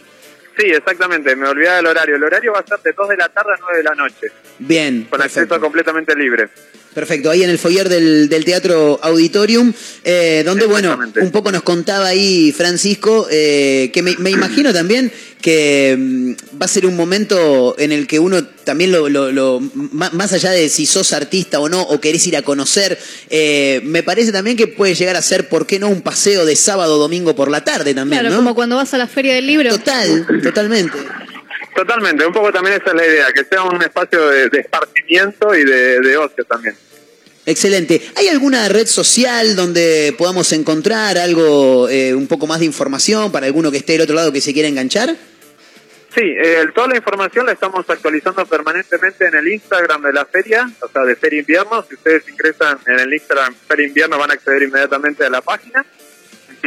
Sí, 0.58 0.66
exactamente, 0.66 1.36
me 1.36 1.48
olvidaba 1.48 1.78
del 1.78 1.86
horario. 1.86 2.16
El 2.16 2.24
horario 2.24 2.52
va 2.54 2.60
a 2.60 2.66
ser 2.66 2.80
de 2.80 2.92
2 2.94 3.10
de 3.10 3.18
la 3.18 3.30
tarde 3.30 3.54
a 3.54 3.58
9 3.60 3.78
de 3.78 3.84
la 3.84 3.94
noche, 3.96 4.28
Bien. 4.58 5.04
con 5.10 5.22
acceso 5.22 5.60
completamente 5.60 6.16
libre. 6.16 6.50
Perfecto, 6.98 7.30
ahí 7.30 7.44
en 7.44 7.52
el 7.52 7.60
foyer 7.60 7.90
del, 7.90 8.28
del 8.28 8.44
Teatro 8.44 9.00
Auditorium, 9.04 9.72
eh, 10.04 10.42
donde, 10.44 10.66
bueno, 10.66 10.98
un 11.22 11.30
poco 11.32 11.52
nos 11.52 11.62
contaba 11.62 12.08
ahí 12.08 12.52
Francisco, 12.52 13.28
eh, 13.30 13.92
que 13.94 14.02
me, 14.02 14.16
me 14.18 14.32
imagino 14.32 14.74
también 14.74 15.12
que 15.40 15.96
mm, 15.96 16.32
va 16.60 16.66
a 16.66 16.68
ser 16.68 16.88
un 16.88 16.96
momento 16.96 17.76
en 17.78 17.92
el 17.92 18.08
que 18.08 18.18
uno 18.18 18.44
también 18.44 18.92
lo, 18.92 19.10
lo- 19.10 19.32
lo- 19.32 19.60
má- 19.76 20.10
más 20.14 20.34
allá 20.34 20.50
de 20.50 20.70
si 20.70 20.88
sos 20.88 21.14
artista 21.14 21.60
o 21.60 21.70
no, 21.70 21.84
o 21.84 22.02
querés 22.02 22.26
ir 22.26 22.36
a 22.36 22.42
conocer, 22.42 22.98
eh, 23.30 23.80
me 23.84 24.02
parece 24.02 24.32
también 24.32 24.58
que 24.58 24.66
puede 24.66 24.96
llegar 24.96 25.18
a 25.18 25.22
ser, 25.22 25.50
¿por 25.50 25.68
qué 25.68 25.78
no?, 25.78 25.90
un 25.90 26.02
paseo 26.02 26.48
de 26.48 26.56
sábado 26.56 26.96
o 26.96 26.98
domingo 26.98 27.36
por 27.36 27.52
la 27.52 27.64
tarde 27.64 27.94
también, 27.94 28.22
Claro, 28.22 28.32
¿no? 28.34 28.38
como 28.42 28.56
cuando 28.56 28.76
vas 28.76 28.92
a 28.96 28.98
la 28.98 29.06
feria 29.06 29.36
del 29.36 29.46
libro. 29.46 29.70
Total, 29.70 30.26
totalmente. 30.42 30.98
Totalmente, 31.76 32.26
un 32.26 32.34
poco 32.34 32.52
también 32.52 32.76
esa 32.82 32.90
es 32.90 32.96
la 32.96 33.06
idea, 33.06 33.26
que 33.36 33.44
sea 33.44 33.62
un 33.62 33.80
espacio 33.84 34.30
de, 34.30 34.50
de 34.50 34.62
esparcimiento 34.62 35.54
y 35.54 35.64
de, 35.64 36.00
de 36.00 36.18
ocio 36.18 36.44
también. 36.46 36.76
Excelente. 37.48 38.02
¿Hay 38.18 38.28
alguna 38.28 38.68
red 38.68 38.88
social 38.88 39.56
donde 39.56 40.14
podamos 40.18 40.52
encontrar 40.52 41.18
algo, 41.18 41.88
eh, 41.88 42.14
un 42.14 42.28
poco 42.28 42.46
más 42.46 42.60
de 42.60 42.66
información 42.66 43.32
para 43.32 43.46
alguno 43.46 43.72
que 43.72 43.78
esté 43.78 43.94
del 43.94 44.02
otro 44.02 44.16
lado 44.16 44.34
que 44.34 44.42
se 44.42 44.52
quiera 44.52 44.68
enganchar? 44.68 45.16
Sí, 46.14 46.24
eh, 46.24 46.66
toda 46.76 46.90
la 46.90 46.98
información 46.98 47.46
la 47.46 47.54
estamos 47.54 47.90
actualizando 47.90 48.46
permanentemente 48.46 49.28
en 49.28 49.36
el 49.36 49.48
Instagram 49.48 50.02
de 50.02 50.12
la 50.12 50.26
feria, 50.26 50.70
o 50.82 50.90
sea, 50.90 51.04
de 51.04 51.16
Feria 51.16 51.40
Invierno. 51.40 51.86
Si 51.88 51.96
ustedes 51.96 52.28
ingresan 52.28 52.80
en 52.86 53.00
el 53.00 53.14
Instagram 53.14 53.56
Feria 53.66 53.88
Invierno 53.88 54.18
van 54.18 54.32
a 54.32 54.34
acceder 54.34 54.64
inmediatamente 54.64 55.24
a 55.24 55.30
la 55.30 55.40
página. 55.40 55.86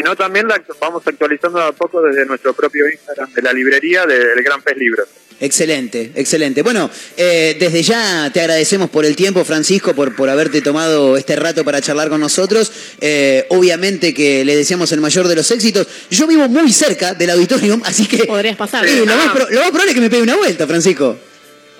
Si 0.00 0.04
no, 0.04 0.16
también 0.16 0.48
la 0.48 0.62
vamos 0.80 1.02
actualizando 1.04 1.58
de 1.58 1.64
a 1.66 1.72
poco 1.72 2.00
desde 2.00 2.24
nuestro 2.24 2.54
propio 2.54 2.88
Instagram 2.90 3.30
de 3.34 3.42
la 3.42 3.52
librería 3.52 4.06
del 4.06 4.42
Gran 4.42 4.62
Pez 4.62 4.78
Libros. 4.78 5.06
Excelente, 5.38 6.12
excelente. 6.14 6.62
Bueno, 6.62 6.90
eh, 7.18 7.54
desde 7.60 7.82
ya 7.82 8.30
te 8.32 8.40
agradecemos 8.40 8.88
por 8.88 9.04
el 9.04 9.14
tiempo, 9.14 9.44
Francisco, 9.44 9.94
por, 9.94 10.16
por 10.16 10.30
haberte 10.30 10.62
tomado 10.62 11.18
este 11.18 11.36
rato 11.36 11.64
para 11.66 11.82
charlar 11.82 12.08
con 12.08 12.18
nosotros. 12.18 12.72
Eh, 13.02 13.44
obviamente 13.50 14.14
que 14.14 14.42
le 14.42 14.56
deseamos 14.56 14.90
el 14.92 15.02
mayor 15.02 15.28
de 15.28 15.34
los 15.36 15.50
éxitos. 15.50 15.86
Yo 16.10 16.26
vivo 16.26 16.48
muy 16.48 16.72
cerca 16.72 17.12
del 17.12 17.28
auditorium, 17.30 17.82
así 17.84 18.06
que... 18.06 18.24
Podrías 18.24 18.56
pasar. 18.56 18.88
Lo, 18.88 19.04
más 19.04 19.32
pro- 19.34 19.50
lo 19.50 19.60
más 19.60 19.68
probable 19.68 19.90
es 19.90 19.94
que 19.96 20.00
me 20.00 20.08
pegue 20.08 20.22
una 20.22 20.36
vuelta, 20.36 20.66
Francisco. 20.66 21.18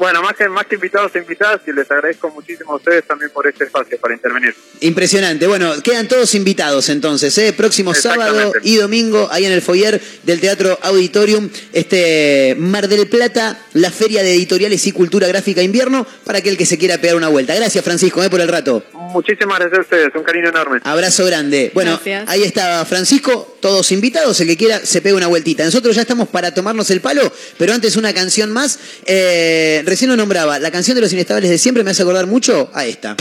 Bueno, 0.00 0.22
más 0.22 0.34
que, 0.34 0.48
más 0.48 0.64
que 0.64 0.76
invitados 0.76 1.14
e 1.14 1.18
invitadas, 1.18 1.60
y 1.66 1.72
les 1.74 1.90
agradezco 1.90 2.30
muchísimo 2.30 2.72
a 2.72 2.76
ustedes 2.76 3.04
también 3.04 3.30
por 3.32 3.46
este 3.46 3.64
espacio 3.64 3.98
para 4.00 4.14
intervenir. 4.14 4.54
Impresionante. 4.80 5.46
Bueno, 5.46 5.74
quedan 5.82 6.08
todos 6.08 6.34
invitados 6.34 6.88
entonces, 6.88 7.36
¿eh? 7.36 7.52
Próximo 7.52 7.92
sábado 7.92 8.54
y 8.62 8.76
domingo, 8.76 9.28
ahí 9.30 9.44
en 9.44 9.52
el 9.52 9.60
foyer 9.60 10.00
del 10.22 10.40
Teatro 10.40 10.78
Auditorium, 10.80 11.50
este 11.74 12.56
Mar 12.58 12.88
del 12.88 13.08
Plata, 13.08 13.60
la 13.74 13.90
Feria 13.90 14.22
de 14.22 14.32
Editoriales 14.32 14.86
y 14.86 14.92
Cultura 14.92 15.28
Gráfica 15.28 15.60
Invierno, 15.60 16.06
para 16.24 16.38
aquel 16.38 16.56
que 16.56 16.64
se 16.64 16.78
quiera 16.78 16.96
pegar 16.96 17.16
una 17.16 17.28
vuelta. 17.28 17.54
Gracias, 17.54 17.84
Francisco, 17.84 18.24
¿eh? 18.24 18.30
por 18.30 18.40
el 18.40 18.48
rato. 18.48 18.82
Muchísimas 18.94 19.58
gracias 19.58 19.80
a 19.80 19.82
ustedes, 19.82 20.14
un 20.14 20.22
cariño 20.22 20.48
enorme. 20.48 20.80
Abrazo 20.82 21.26
grande. 21.26 21.72
Bueno, 21.74 21.90
Gracias. 22.02 22.26
ahí 22.26 22.42
está 22.42 22.86
Francisco, 22.86 23.58
todos 23.60 23.92
invitados, 23.92 24.40
el 24.40 24.46
que 24.46 24.56
quiera 24.56 24.80
se 24.82 25.02
pega 25.02 25.16
una 25.16 25.26
vueltita. 25.26 25.62
Nosotros 25.62 25.94
ya 25.94 26.02
estamos 26.02 26.30
para 26.30 26.54
tomarnos 26.54 26.90
el 26.90 27.02
palo, 27.02 27.30
pero 27.58 27.74
antes 27.74 27.96
una 27.96 28.14
canción 28.14 28.50
más. 28.50 28.78
Eh, 29.04 29.82
recién 29.90 30.08
lo 30.08 30.16
nombraba, 30.16 30.60
la 30.60 30.70
canción 30.70 30.94
de 30.94 31.00
los 31.00 31.12
inestables 31.12 31.50
de 31.50 31.58
siempre 31.58 31.82
me 31.82 31.90
hace 31.90 32.02
acordar 32.02 32.28
mucho 32.28 32.70
a 32.72 32.86
esta. 32.86 33.16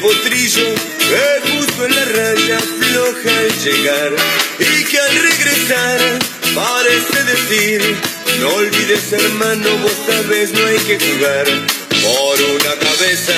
Potrillo 0.00 0.74
que 0.98 1.50
justo 1.50 1.84
en 1.86 1.94
la 1.94 2.04
raya 2.04 2.58
floja 2.58 3.38
al 3.38 3.64
llegar. 3.64 4.12
Y 4.58 4.84
que 4.84 4.98
al 4.98 5.16
regresar 5.16 6.00
parece 6.54 7.24
decir 7.24 7.96
no 8.40 8.48
olvides 8.54 9.12
hermano 9.12 9.68
vos 9.78 9.96
sabés 10.06 10.52
no 10.52 10.66
hay 10.66 10.78
que 10.78 10.98
jugar. 10.98 11.46
Por 12.02 12.40
una 12.40 12.74
cabeza 12.78 13.34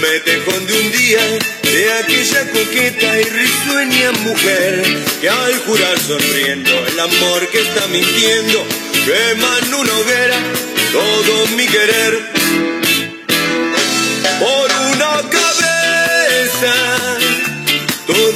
me 0.00 0.20
tejón 0.20 0.66
de 0.66 0.72
un 0.72 0.92
día 0.92 1.38
de 1.62 1.92
aquella 1.94 2.50
coqueta 2.52 3.20
y 3.20 3.24
risueña 3.24 4.12
mujer 4.24 4.82
que 5.20 5.28
al 5.28 5.58
jurar 5.60 5.98
sonriendo 5.98 6.70
el 6.86 7.00
amor 7.00 7.48
que 7.48 7.60
está 7.60 7.86
mintiendo 7.88 8.64
quema 9.04 9.58
en 9.62 9.74
una 9.74 9.92
hoguera 9.98 10.38
todo 10.92 11.46
mi 11.56 11.66
querer 11.66 12.33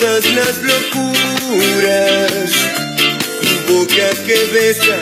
todas 0.01 0.25
las 0.35 0.59
locuras. 0.63 2.53
Boca 3.69 4.11
que 4.27 4.45
besa, 4.53 4.97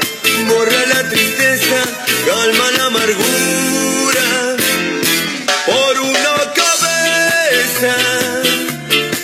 borra 0.48 0.86
la 0.86 1.09
tristeza, 1.09 1.82
calma 2.27 2.70
la 2.73 2.85
amargura. 2.86 4.56
Por 5.66 6.01
una 6.01 6.52
cabeza, 6.55 7.94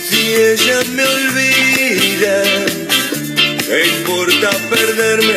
si 0.08 0.34
ella 0.34 0.78
me 0.90 1.04
olvida, 1.04 2.42
¿qué 3.66 3.86
importa 3.98 4.50
perderme 4.70 5.36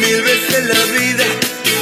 mil 0.00 0.22
veces 0.22 0.64
la 0.66 0.84
vida? 0.98 1.26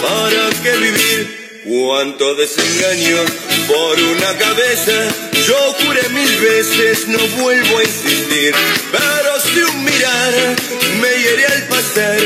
¿Para 0.03 0.51
qué 0.63 0.73
vivir? 0.77 1.21
Cuánto 1.65 2.35
desengaño 2.35 3.25
por 3.67 3.99
una 3.99 4.37
cabeza. 4.39 5.34
Yo 5.47 5.75
juré 5.75 6.09
mil 6.09 6.37
veces, 6.41 7.07
no 7.07 7.19
vuelvo 7.43 7.79
a 7.79 7.85
insistir. 7.85 8.55
Pero 8.91 9.41
si 9.41 9.61
un 9.61 9.85
mirar 9.85 10.33
me 11.03 11.09
hiere 11.21 11.47
al 11.47 11.63
pasar, 11.65 12.19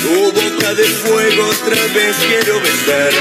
tu 0.00 0.32
boca 0.32 0.72
de 0.72 0.84
fuego 0.84 1.48
otra 1.48 1.82
vez 1.92 2.16
quiero 2.28 2.58
besar. 2.60 3.12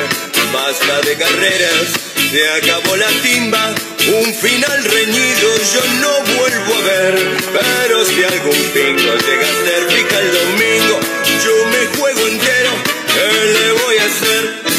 Basta 0.54 1.02
de 1.02 1.18
carreras, 1.18 1.88
se 2.32 2.50
acabó 2.50 2.96
la 2.96 3.10
timba. 3.24 3.76
Un 4.24 4.34
final 4.34 4.84
reñido 4.86 5.50
yo 5.74 5.84
no 6.00 6.38
vuelvo 6.38 6.76
a 6.76 6.82
ver. 6.82 7.16
Pero 7.52 8.06
si 8.06 8.24
algún 8.24 8.62
pingo 8.74 9.12
llega 9.18 9.48
a 9.50 9.66
ser 9.66 9.88
pica 9.88 10.20
el 10.20 10.32
domingo, 10.32 11.00
yo 11.44 11.66
me 11.68 11.98
juego 11.98 12.28
entero. 12.28 12.72
¿Qué 13.14 13.46
le 13.48 13.72
voy 13.84 13.98
a 13.98 14.06
hacer? 14.06 14.71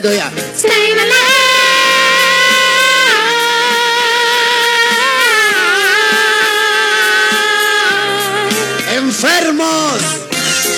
Todavía. 0.00 0.30
¡Enfermos! 8.96 10.18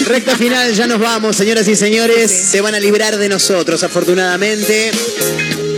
Recta 0.07 0.37
final, 0.37 0.75
ya 0.75 0.87
nos 0.87 0.99
vamos, 0.99 1.37
señoras 1.37 1.69
y 1.69 1.77
señores. 1.77 2.31
Se 2.31 2.61
van 2.61 2.75
a 2.75 2.81
librar 2.81 3.17
de 3.17 3.29
nosotros, 3.29 3.83
afortunadamente. 3.83 4.91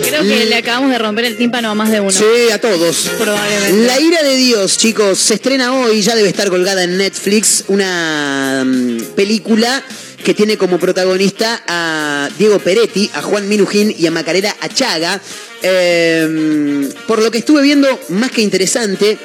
Creo 0.06 0.22
que 0.22 0.44
le 0.44 0.56
acabamos 0.56 0.90
de 0.90 0.98
romper 0.98 1.24
el 1.24 1.36
tímpano 1.36 1.70
a 1.70 1.74
más 1.74 1.90
de 1.90 2.00
uno. 2.00 2.10
Sí, 2.10 2.50
a 2.52 2.60
todos. 2.60 3.10
Probablemente. 3.18 3.86
La 3.86 4.00
ira 4.00 4.22
de 4.22 4.36
Dios, 4.36 4.76
chicos, 4.78 5.18
se 5.18 5.34
estrena 5.34 5.74
hoy, 5.74 6.02
ya 6.02 6.14
debe 6.14 6.28
estar 6.28 6.50
colgada 6.50 6.84
en 6.84 6.98
Netflix, 6.98 7.64
una 7.68 8.62
mm, 8.64 9.14
película 9.16 9.82
que 10.22 10.34
tiene 10.34 10.56
como 10.56 10.78
protagonista 10.78 11.62
a 11.66 12.28
Diego 12.38 12.58
Peretti, 12.58 13.10
a 13.14 13.22
Juan 13.22 13.48
Minujín 13.48 13.94
y 13.96 14.06
a 14.06 14.10
Macarena 14.10 14.54
Achaga. 14.60 15.20
Eh, 15.62 16.88
por 17.06 17.22
lo 17.22 17.30
que 17.30 17.38
estuve 17.38 17.62
viendo, 17.62 17.88
más 18.08 18.30
que 18.30 18.42
interesante, 18.42 19.18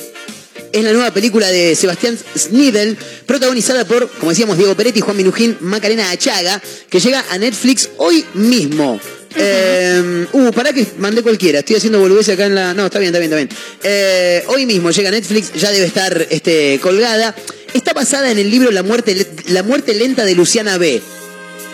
es 0.71 0.83
la 0.83 0.91
nueva 0.93 1.11
película 1.11 1.47
de 1.47 1.75
Sebastián 1.75 2.17
Snidel, 2.37 2.97
protagonizada 3.25 3.85
por, 3.85 4.09
como 4.09 4.31
decíamos, 4.31 4.57
Diego 4.57 4.75
Peretti, 4.75 5.01
Juan 5.01 5.17
Minujín, 5.17 5.57
Macarena 5.61 6.11
Achaga, 6.11 6.61
que 6.89 6.99
llega 6.99 7.23
a 7.29 7.37
Netflix 7.37 7.89
hoy 7.97 8.25
mismo. 8.33 8.99
Eh, 9.35 10.25
uh, 10.31 10.51
pará 10.51 10.73
que 10.73 10.85
mandé 10.97 11.21
cualquiera. 11.21 11.59
Estoy 11.59 11.75
haciendo 11.75 11.99
boludeces 11.99 12.33
acá 12.33 12.45
en 12.45 12.55
la. 12.55 12.73
No, 12.73 12.85
está 12.85 12.99
bien, 12.99 13.13
está 13.13 13.19
bien, 13.19 13.31
está 13.31 13.35
bien. 13.35 13.49
Eh, 13.83 14.43
hoy 14.47 14.65
mismo 14.65 14.89
llega 14.89 15.09
a 15.09 15.11
Netflix, 15.11 15.53
ya 15.53 15.71
debe 15.71 15.85
estar 15.85 16.27
este, 16.29 16.79
colgada. 16.81 17.35
Está 17.73 17.93
basada 17.93 18.31
en 18.31 18.39
el 18.39 18.49
libro 18.49 18.71
La 18.71 18.83
muerte, 18.83 19.27
La 19.47 19.63
muerte 19.63 19.93
lenta 19.93 20.25
de 20.25 20.35
Luciana 20.35 20.77
B. 20.77 21.01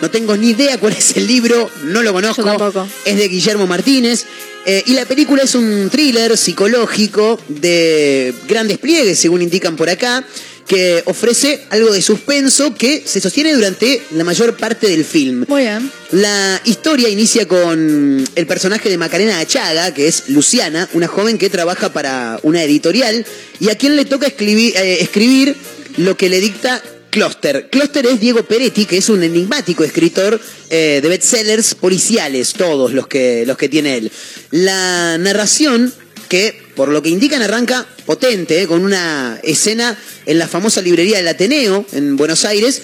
No 0.02 0.10
tengo 0.10 0.36
ni 0.36 0.50
idea 0.50 0.78
cuál 0.78 0.92
es 0.92 1.16
el 1.16 1.26
libro, 1.26 1.70
no 1.84 2.02
lo 2.02 2.12
conozco. 2.12 2.88
Es 3.04 3.16
de 3.16 3.28
Guillermo 3.28 3.66
Martínez. 3.66 4.26
Eh, 4.66 4.82
y 4.86 4.94
la 4.94 5.04
película 5.04 5.42
es 5.42 5.54
un 5.54 5.90
thriller 5.90 6.36
psicológico 6.38 7.38
de 7.48 8.32
gran 8.48 8.66
despliegue, 8.66 9.14
según 9.14 9.42
indican 9.42 9.76
por 9.76 9.90
acá, 9.90 10.24
que 10.66 11.02
ofrece 11.04 11.64
algo 11.70 11.92
de 11.92 12.00
suspenso 12.00 12.74
que 12.74 13.02
se 13.04 13.20
sostiene 13.20 13.52
durante 13.52 14.02
la 14.12 14.24
mayor 14.24 14.56
parte 14.56 14.88
del 14.88 15.04
film. 15.04 15.44
Muy 15.48 15.62
bien. 15.62 15.90
La 16.12 16.60
historia 16.64 17.08
inicia 17.08 17.46
con 17.46 18.24
el 18.34 18.46
personaje 18.46 18.88
de 18.88 18.96
Macarena 18.96 19.38
Achaga, 19.38 19.92
que 19.92 20.08
es 20.08 20.28
Luciana, 20.28 20.88
una 20.94 21.08
joven 21.08 21.36
que 21.36 21.50
trabaja 21.50 21.92
para 21.92 22.40
una 22.42 22.62
editorial 22.62 23.26
y 23.60 23.68
a 23.68 23.76
quien 23.76 23.96
le 23.96 24.06
toca 24.06 24.26
escribir, 24.26 24.74
eh, 24.76 24.98
escribir 25.00 25.56
lo 25.96 26.16
que 26.16 26.28
le 26.28 26.40
dicta 26.40 26.82
Cluster. 27.10 27.68
Cluster 27.70 28.06
es 28.06 28.18
Diego 28.18 28.42
Peretti, 28.42 28.86
que 28.86 28.96
es 28.96 29.08
un 29.08 29.22
enigmático 29.22 29.84
escritor 29.84 30.40
eh, 30.68 30.98
de 31.00 31.08
bestsellers 31.08 31.76
policiales, 31.76 32.54
todos 32.54 32.92
los 32.92 33.06
que, 33.06 33.44
los 33.46 33.56
que 33.56 33.68
tiene 33.68 33.98
él. 33.98 34.12
La 34.50 35.16
narración, 35.18 35.92
que 36.28 36.60
por 36.74 36.88
lo 36.88 37.02
que 37.02 37.10
indican 37.10 37.40
arranca 37.40 37.86
potente, 38.04 38.62
eh, 38.62 38.66
con 38.66 38.82
una 38.82 39.38
escena 39.44 39.96
en 40.26 40.38
la 40.38 40.48
famosa 40.48 40.82
librería 40.82 41.18
del 41.18 41.28
Ateneo, 41.28 41.86
en 41.92 42.16
Buenos 42.16 42.44
Aires, 42.44 42.82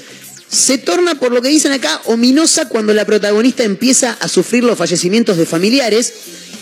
se 0.49 0.79
torna, 0.79 1.17
por 1.17 1.33
lo 1.33 1.43
que 1.43 1.49
dicen 1.49 1.73
acá, 1.73 2.01
ominosa 2.05 2.69
cuando 2.69 2.95
la 2.95 3.05
protagonista 3.05 3.65
empieza 3.65 4.17
a 4.21 4.29
sufrir 4.29 4.63
los 4.63 4.79
fallecimientos 4.79 5.37
de 5.37 5.47
familiares 5.47 6.13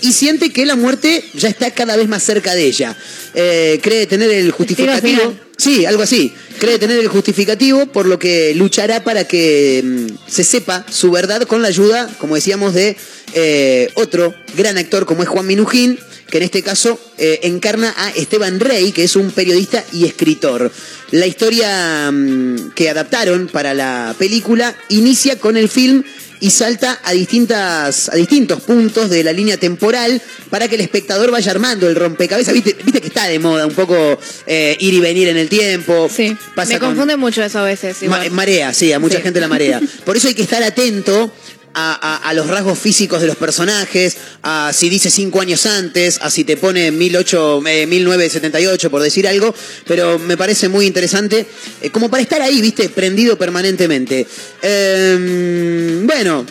y 0.00 0.12
siente 0.12 0.50
que 0.50 0.66
la 0.66 0.76
muerte 0.76 1.24
ya 1.34 1.48
está 1.48 1.70
cada 1.70 1.96
vez 1.96 2.08
más 2.08 2.22
cerca 2.22 2.54
de 2.54 2.64
ella. 2.64 2.96
Eh, 3.34 3.80
cree 3.82 4.06
tener 4.06 4.30
el 4.30 4.50
justificativo. 4.50 5.34
Sí, 5.56 5.86
algo 5.86 6.02
así. 6.02 6.32
Cree 6.58 6.78
tener 6.78 6.98
el 6.98 7.08
justificativo, 7.08 7.86
por 7.86 8.06
lo 8.06 8.18
que 8.18 8.54
luchará 8.54 9.02
para 9.02 9.24
que 9.24 9.82
mm, 9.84 10.30
se 10.30 10.44
sepa 10.44 10.84
su 10.88 11.10
verdad 11.10 11.42
con 11.42 11.62
la 11.62 11.68
ayuda, 11.68 12.08
como 12.18 12.36
decíamos, 12.36 12.74
de 12.74 12.96
eh, 13.34 13.90
otro 13.94 14.34
gran 14.56 14.78
actor 14.78 15.04
como 15.04 15.22
es 15.22 15.28
Juan 15.28 15.46
Minujín, 15.46 15.98
que 16.30 16.38
en 16.38 16.44
este 16.44 16.62
caso 16.62 17.00
eh, 17.16 17.40
encarna 17.42 17.94
a 17.96 18.10
Esteban 18.10 18.60
Rey, 18.60 18.92
que 18.92 19.04
es 19.04 19.16
un 19.16 19.30
periodista 19.30 19.84
y 19.92 20.04
escritor. 20.04 20.70
La 21.10 21.26
historia 21.26 22.10
mm, 22.12 22.70
que 22.74 22.90
adaptaron 22.90 23.48
para 23.48 23.74
la 23.74 24.14
película 24.18 24.76
inicia 24.88 25.38
con 25.38 25.56
el 25.56 25.68
film 25.68 26.04
y 26.40 26.50
salta 26.50 27.00
a, 27.04 27.12
distintas, 27.12 28.08
a 28.08 28.14
distintos 28.16 28.60
puntos 28.62 29.10
de 29.10 29.24
la 29.24 29.32
línea 29.32 29.56
temporal 29.56 30.20
para 30.50 30.68
que 30.68 30.76
el 30.76 30.80
espectador 30.82 31.30
vaya 31.30 31.50
armando 31.50 31.88
el 31.88 31.96
rompecabezas. 31.96 32.54
Viste, 32.54 32.76
viste 32.84 33.00
que 33.00 33.08
está 33.08 33.24
de 33.26 33.38
moda 33.38 33.66
un 33.66 33.74
poco 33.74 34.18
eh, 34.46 34.76
ir 34.80 34.94
y 34.94 35.00
venir 35.00 35.28
en 35.28 35.36
el 35.36 35.48
tiempo. 35.48 36.08
Sí. 36.14 36.36
Pasa 36.54 36.74
Me 36.74 36.78
con- 36.78 36.88
confunde 36.90 37.16
mucho 37.16 37.42
eso 37.42 37.58
a 37.58 37.64
veces. 37.64 37.96
Ma- 38.04 38.28
marea, 38.30 38.72
sí, 38.72 38.92
a 38.92 38.98
mucha 38.98 39.16
Sí. 39.18 39.22
gente 39.22 39.40
la 39.40 39.48
marea. 39.48 39.80
Por 40.04 40.16
eso 40.16 40.28
hay 40.28 40.34
que 40.34 40.42
estar 40.42 40.62
atento 40.62 41.32
a, 41.74 41.92
a- 41.94 42.28
a 42.28 42.34
los 42.34 42.46
rasgos 42.48 42.78
físicos 42.78 43.20
de 43.20 43.26
los 43.26 43.36
personajes, 43.36 44.16
a 44.42 44.72
si 44.74 44.88
dice 44.88 45.10
cinco 45.10 45.40
años 45.40 45.66
antes, 45.66 46.18
a 46.22 46.30
si 46.30 46.44
te 46.44 46.56
pone 46.56 46.90
18, 46.90 47.62
eh, 47.66 47.86
1978, 47.86 48.90
por 48.90 49.02
decir 49.02 49.26
algo, 49.28 49.54
pero 49.86 50.18
me 50.18 50.36
parece 50.36 50.68
muy 50.68 50.86
interesante, 50.86 51.46
eh, 51.82 51.90
como 51.90 52.10
para 52.10 52.22
estar 52.22 52.40
ahí, 52.42 52.60
viste, 52.60 52.88
prendido 52.88 53.36
permanentemente. 53.38 54.26
Em, 54.62 56.06
bueno, 56.06 56.44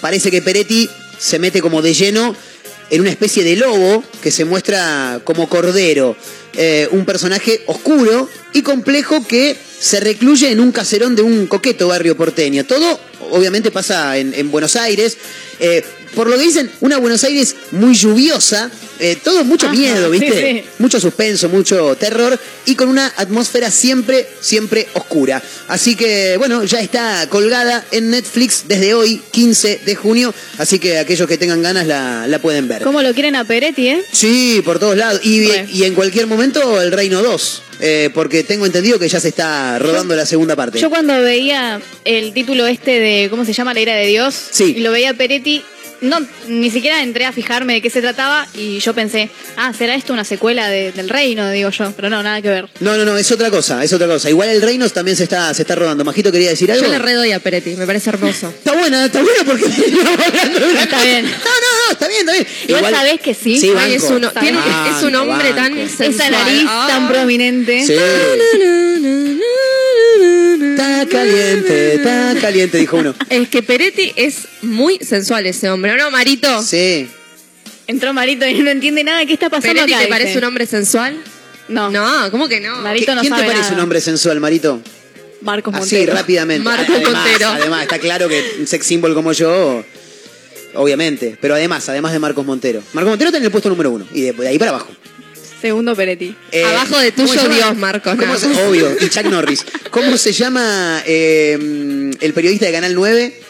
parece 0.00 0.30
que 0.30 0.42
Peretti 0.42 0.88
se 1.18 1.38
mete 1.38 1.60
como 1.60 1.82
de 1.82 1.94
lleno 1.94 2.34
en 2.90 3.00
una 3.00 3.10
especie 3.10 3.42
de 3.44 3.56
lobo 3.56 4.04
que 4.22 4.30
se 4.30 4.44
muestra 4.44 5.20
como 5.24 5.48
cordero. 5.48 6.16
Eh, 6.54 6.88
un 6.90 7.04
personaje 7.04 7.62
oscuro 7.66 8.28
y 8.52 8.62
complejo 8.62 9.26
que 9.26 9.56
se 9.78 10.00
recluye 10.00 10.50
en 10.50 10.60
un 10.60 10.70
caserón 10.70 11.16
de 11.16 11.22
un 11.22 11.46
coqueto 11.46 11.88
barrio 11.88 12.16
porteño. 12.16 12.64
Todo, 12.64 13.00
obviamente, 13.30 13.70
pasa 13.70 14.18
en, 14.18 14.34
en 14.34 14.50
Buenos 14.50 14.76
Aires. 14.76 15.16
Eh, 15.60 15.82
por 16.14 16.28
lo 16.28 16.36
que 16.36 16.42
dicen, 16.44 16.70
una 16.80 16.98
Buenos 16.98 17.24
Aires 17.24 17.54
muy 17.72 17.94
lluviosa, 17.94 18.70
eh, 19.00 19.16
todo 19.22 19.44
mucho 19.44 19.66
Ajá, 19.66 19.74
miedo, 19.74 20.10
¿viste? 20.10 20.62
sí. 20.62 20.68
Mucho 20.78 21.00
suspenso, 21.00 21.48
mucho 21.48 21.96
terror 21.96 22.38
y 22.66 22.74
con 22.76 22.88
una 22.88 23.12
atmósfera 23.16 23.70
siempre, 23.70 24.26
siempre 24.40 24.86
oscura. 24.94 25.42
Así 25.68 25.96
que, 25.96 26.36
bueno, 26.38 26.64
ya 26.64 26.80
está 26.80 27.26
colgada 27.28 27.84
en 27.90 28.10
Netflix 28.10 28.64
desde 28.68 28.94
hoy, 28.94 29.20
15 29.32 29.80
de 29.84 29.94
junio. 29.96 30.32
Así 30.58 30.78
que 30.78 30.98
aquellos 30.98 31.26
que 31.26 31.38
tengan 31.38 31.62
ganas 31.62 31.86
la, 31.86 32.26
la 32.28 32.38
pueden 32.40 32.68
ver. 32.68 32.82
¿Cómo 32.82 33.02
lo 33.02 33.12
quieren 33.14 33.34
a 33.36 33.44
Peretti, 33.44 33.88
eh? 33.88 34.02
Sí, 34.12 34.62
por 34.64 34.78
todos 34.78 34.96
lados. 34.96 35.20
Y, 35.24 35.48
y 35.72 35.84
en 35.84 35.94
cualquier 35.94 36.26
momento 36.26 36.80
el 36.80 36.92
Reino 36.92 37.22
2. 37.22 37.62
eh, 37.80 38.10
porque 38.14 38.44
tengo 38.44 38.64
entendido 38.66 38.98
que 39.00 39.08
ya 39.08 39.18
se 39.18 39.28
está 39.28 39.76
rodando 39.80 40.14
la 40.14 40.26
segunda 40.26 40.54
parte. 40.54 40.78
Yo 40.78 40.88
cuando 40.90 41.20
veía 41.20 41.80
el 42.04 42.32
título 42.32 42.66
este 42.68 43.00
de, 43.00 43.28
¿cómo 43.30 43.44
se 43.44 43.52
llama? 43.52 43.74
La 43.74 43.80
ira 43.80 43.96
de 43.96 44.06
Dios. 44.06 44.34
Sí. 44.52 44.74
Y 44.76 44.80
lo 44.80 44.92
veía 44.92 45.10
a 45.10 45.14
Peretti, 45.14 45.64
no, 46.02 46.18
ni 46.48 46.70
siquiera 46.70 47.02
entré 47.02 47.24
a 47.24 47.32
fijarme 47.32 47.74
de 47.74 47.82
qué 47.82 47.90
se 47.90 48.00
trataba 48.00 48.46
y 48.54 48.78
yo 48.80 48.92
pensé, 48.94 49.30
ah, 49.56 49.72
¿será 49.76 49.94
esto 49.94 50.12
una 50.12 50.24
secuela 50.24 50.68
de- 50.68 50.92
del 50.92 51.08
reino? 51.08 51.48
Digo 51.50 51.70
yo, 51.70 51.92
pero 51.96 52.10
no, 52.10 52.22
nada 52.22 52.42
que 52.42 52.48
ver. 52.48 52.68
No, 52.80 52.96
no, 52.96 53.04
no, 53.04 53.16
es 53.16 53.30
otra 53.32 53.50
cosa, 53.50 53.82
es 53.82 53.92
otra 53.92 54.06
cosa. 54.06 54.28
Igual 54.28 54.48
el 54.50 54.60
Reino 54.62 54.88
también 54.90 55.16
se 55.16 55.24
está, 55.24 55.52
se 55.54 55.62
está 55.62 55.74
rodando. 55.74 56.04
Majito 56.04 56.30
quería 56.30 56.50
decir 56.50 56.70
algo. 56.70 56.84
Yo 56.84 56.90
le 56.90 56.98
redoy 56.98 57.32
a 57.32 57.40
Peretti, 57.40 57.76
me 57.76 57.86
parece 57.86 58.10
hermoso. 58.10 58.48
Está 58.62 58.72
buena, 58.72 59.04
está 59.06 59.22
buena 59.22 59.44
porque 59.44 59.64
Está 60.82 61.02
bien. 61.04 61.24
No, 61.24 61.30
no, 61.30 61.86
no, 61.86 61.92
está 61.92 62.08
bien, 62.08 62.20
está 62.20 62.32
bien. 62.32 62.46
Igual, 62.68 62.94
sabés 62.94 63.20
que 63.20 63.34
sí. 63.34 63.58
Sí, 63.58 63.68
Ay, 63.68 63.74
banco. 63.74 63.94
es, 64.06 64.10
uno, 64.10 64.30
tiene 64.32 64.58
un- 64.58 64.64
Banco, 64.64 64.96
es 64.98 65.02
un 65.04 65.14
hombre 65.16 65.52
tan 65.52 65.74
sensual. 65.88 66.10
Esa 66.10 66.30
nariz 66.30 66.64
tan 66.88 67.08
prominente. 67.08 67.86
Sí. 67.86 67.94
Está 70.72 71.06
caliente, 71.06 71.94
está 71.94 72.34
caliente, 72.40 72.78
dijo 72.78 72.96
uno. 72.96 73.14
Es 73.30 73.48
que 73.48 73.62
Peretti 73.62 74.12
es 74.16 74.48
muy 74.62 74.98
sensual 74.98 75.46
ese 75.46 75.70
hombre, 75.70 75.96
¿no, 75.96 76.10
Marito? 76.10 76.62
Sí. 76.62 77.08
Entró 77.86 78.12
Marito 78.12 78.46
y 78.46 78.54
no 78.54 78.70
entiende 78.70 79.04
nada 79.04 79.18
de 79.20 79.26
qué 79.26 79.32
está 79.34 79.50
pasando 79.50 79.74
¿Peretti 79.74 79.92
acá. 79.94 80.02
te 80.04 80.08
parece 80.08 80.28
dice. 80.28 80.38
un 80.38 80.44
hombre 80.44 80.66
sensual? 80.66 81.16
No. 81.68 81.90
No, 81.90 82.30
¿cómo 82.30 82.48
que 82.48 82.60
no? 82.60 82.76
Marito 82.80 83.14
no 83.14 83.20
¿Quién 83.20 83.34
te 83.34 83.40
parece 83.40 83.60
nada. 83.62 83.74
un 83.74 83.80
hombre 83.80 84.00
sensual, 84.00 84.40
Marito? 84.40 84.80
Marcos 85.42 85.74
Así, 85.74 85.96
Montero. 85.96 86.14
rápidamente. 86.14 86.62
Marco 86.64 86.92
además, 86.92 87.12
Montero. 87.24 87.48
Además, 87.48 87.82
está 87.82 87.98
claro 87.98 88.28
que 88.28 88.42
un 88.60 88.66
sex 88.66 88.86
symbol 88.86 89.12
como 89.14 89.32
yo, 89.32 89.84
obviamente. 90.74 91.36
Pero 91.40 91.54
además, 91.54 91.88
además 91.88 92.12
de 92.12 92.18
Marcos 92.20 92.46
Montero. 92.46 92.80
Marcos 92.92 93.10
Montero 93.10 93.28
está 93.28 93.38
en 93.38 93.44
el 93.44 93.50
puesto 93.50 93.68
número 93.68 93.90
uno. 93.90 94.06
Y 94.14 94.20
de, 94.22 94.32
de 94.32 94.48
ahí 94.48 94.58
para 94.58 94.70
abajo. 94.70 94.88
Segundo 95.62 95.94
Peretti. 95.96 96.34
Eh, 96.50 96.64
Abajo 96.64 96.98
de 96.98 97.12
¿cómo 97.12 97.28
tuyo? 97.32 97.48
Dios, 97.48 97.76
Marcos. 97.76 98.16
¿Cómo 98.18 98.32
no. 98.34 98.38
se- 98.38 98.48
obvio, 98.64 98.94
y 99.00 99.08
Chuck 99.08 99.24
Norris. 99.26 99.64
¿Cómo 99.90 100.16
se 100.18 100.32
llama 100.32 101.02
eh, 101.06 102.10
el 102.20 102.32
periodista 102.34 102.66
de 102.66 102.72
Canal 102.72 102.94
9? 102.94 103.40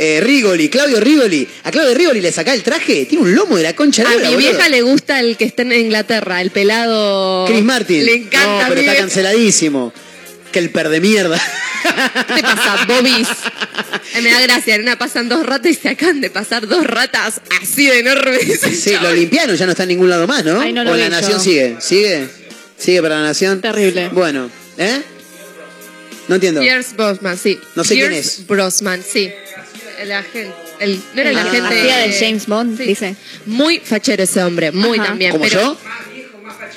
Eh, 0.00 0.20
Rigoli, 0.22 0.68
Claudio 0.70 1.00
Rigoli. 1.00 1.46
A 1.64 1.70
Claudio 1.70 1.92
Rigoli 1.94 2.20
le 2.20 2.32
saca 2.32 2.54
el 2.54 2.62
traje, 2.62 3.04
tiene 3.06 3.24
un 3.24 3.34
lomo 3.34 3.56
de 3.58 3.62
la 3.64 3.74
concha 3.76 4.04
de 4.04 4.26
A 4.26 4.30
mi 4.30 4.36
vieja 4.36 4.52
boludo. 4.58 4.68
le 4.70 4.82
gusta 4.82 5.20
el 5.20 5.36
que 5.36 5.44
está 5.44 5.62
en 5.62 5.72
Inglaterra, 5.72 6.40
el 6.40 6.50
pelado. 6.50 7.44
Chris 7.46 7.62
Martin. 7.64 8.06
Le 8.06 8.14
encanta. 8.14 8.46
No, 8.46 8.56
a 8.60 8.68
pero 8.68 8.74
mi 8.76 8.80
está 8.80 8.92
vieja. 8.92 8.96
canceladísimo. 9.06 9.92
Que 10.52 10.60
el 10.60 10.70
per 10.70 10.88
de 10.88 11.00
mierda. 11.00 11.38
¿Qué 11.82 12.34
te 12.34 12.42
pasa, 12.42 12.84
Bobis? 12.86 13.28
Me 14.22 14.30
da 14.30 14.40
gracia, 14.40 14.74
en 14.76 14.82
una 14.82 14.98
pasan 14.98 15.28
dos 15.28 15.44
ratas 15.46 15.72
y 15.72 15.74
se 15.74 15.88
acaban 15.88 16.20
de 16.20 16.30
pasar 16.30 16.66
dos 16.66 16.84
ratas 16.86 17.40
así 17.62 17.86
de 17.86 18.00
enormes. 18.00 18.60
Sí, 18.60 18.94
lo 19.02 19.12
limpiaron, 19.12 19.56
ya 19.56 19.66
no 19.66 19.72
está 19.72 19.84
en 19.84 19.90
ningún 19.90 20.10
lado 20.10 20.26
más, 20.26 20.44
¿no? 20.44 20.60
Ay, 20.60 20.72
no 20.72 20.84
lo 20.84 20.92
o 20.92 20.96
la 20.96 21.04
vi 21.04 21.10
Nación 21.10 21.32
yo. 21.32 21.38
sigue. 21.40 21.76
¿Sigue? 21.80 22.28
¿Sigue 22.76 23.02
para 23.02 23.16
la 23.16 23.22
Nación? 23.22 23.60
Terrible. 23.60 24.08
Bueno, 24.10 24.50
¿eh? 24.76 25.02
No 26.28 26.34
entiendo. 26.36 26.60
Pierce 26.60 26.94
Brosnan, 26.94 27.38
sí. 27.38 27.58
No 27.74 27.84
sé 27.84 27.94
quién 27.94 28.10
Pierce 28.10 28.40
es. 28.42 28.46
Brosnan, 28.46 29.02
sí. 29.02 29.30
El 30.00 30.12
agente. 30.12 30.52
El, 30.80 31.00
no 31.14 31.20
era 31.20 31.30
el 31.30 31.38
Ah, 31.38 31.42
agente. 31.42 31.66
Hacía 31.80 31.96
de 31.98 32.12
James 32.20 32.46
Bond, 32.46 32.76
Sí. 32.78 32.84
dice. 32.84 33.16
Muy 33.46 33.80
fachero 33.80 34.22
ese 34.22 34.42
hombre, 34.44 34.70
muy 34.70 34.98
Ajá. 34.98 35.08
también. 35.08 35.32
¿Como 35.32 35.44
pero 35.44 35.60
yo? 35.60 35.78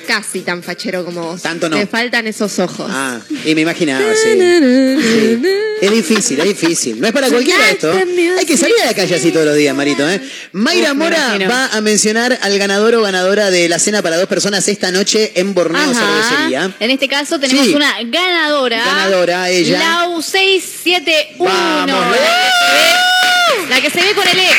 Casi 0.06 0.40
tan 0.40 0.62
fachero 0.62 1.04
como 1.04 1.22
vos. 1.22 1.42
Tanto 1.42 1.68
no. 1.68 1.76
Le 1.76 1.86
faltan 1.86 2.26
esos 2.26 2.58
ojos. 2.58 2.90
Ah, 2.92 3.20
y 3.44 3.54
me 3.54 3.62
imaginaba, 3.62 4.04
sí. 4.14 4.30
Sí. 4.32 5.42
Es 5.82 5.90
difícil, 5.90 6.38
es 6.38 6.46
difícil. 6.46 7.00
No 7.00 7.08
es 7.08 7.12
para 7.12 7.28
cualquiera 7.28 7.68
esto. 7.68 7.92
Hay 8.38 8.46
que 8.46 8.56
salir 8.56 8.76
a 8.82 8.86
la 8.86 8.94
calle 8.94 9.16
así 9.16 9.32
todos 9.32 9.44
los 9.46 9.56
días, 9.56 9.74
Marito. 9.74 10.08
¿eh? 10.08 10.20
Mayra 10.52 10.94
me 10.94 11.06
Mora 11.06 11.36
va 11.50 11.66
a 11.72 11.80
mencionar 11.80 12.38
al 12.40 12.56
ganador 12.56 12.94
o 12.94 13.02
ganadora 13.02 13.50
de 13.50 13.68
la 13.68 13.80
cena 13.80 14.00
para 14.00 14.16
dos 14.16 14.28
personas 14.28 14.68
esta 14.68 14.92
noche 14.92 15.32
en 15.34 15.54
Borneo 15.54 15.92
Cervecería. 15.92 16.70
En 16.78 16.90
este 16.92 17.08
caso 17.08 17.40
tenemos 17.40 17.66
Sí. 17.66 17.74
una 17.74 17.96
ganadora. 18.04 18.76
Ganadora, 18.84 19.48
ella. 19.50 19.76
Lau 19.80 20.22
671. 20.22 21.44
Vamos, 21.52 21.88
la, 21.88 22.00
Lau. 22.00 22.12
que 22.12 22.30
se 22.30 23.64
ve, 23.64 23.68
la 23.70 23.80
que 23.80 23.90
se 23.90 24.00
ve 24.02 24.14
con 24.14 24.28
el 24.28 24.38
ex. 24.38 24.56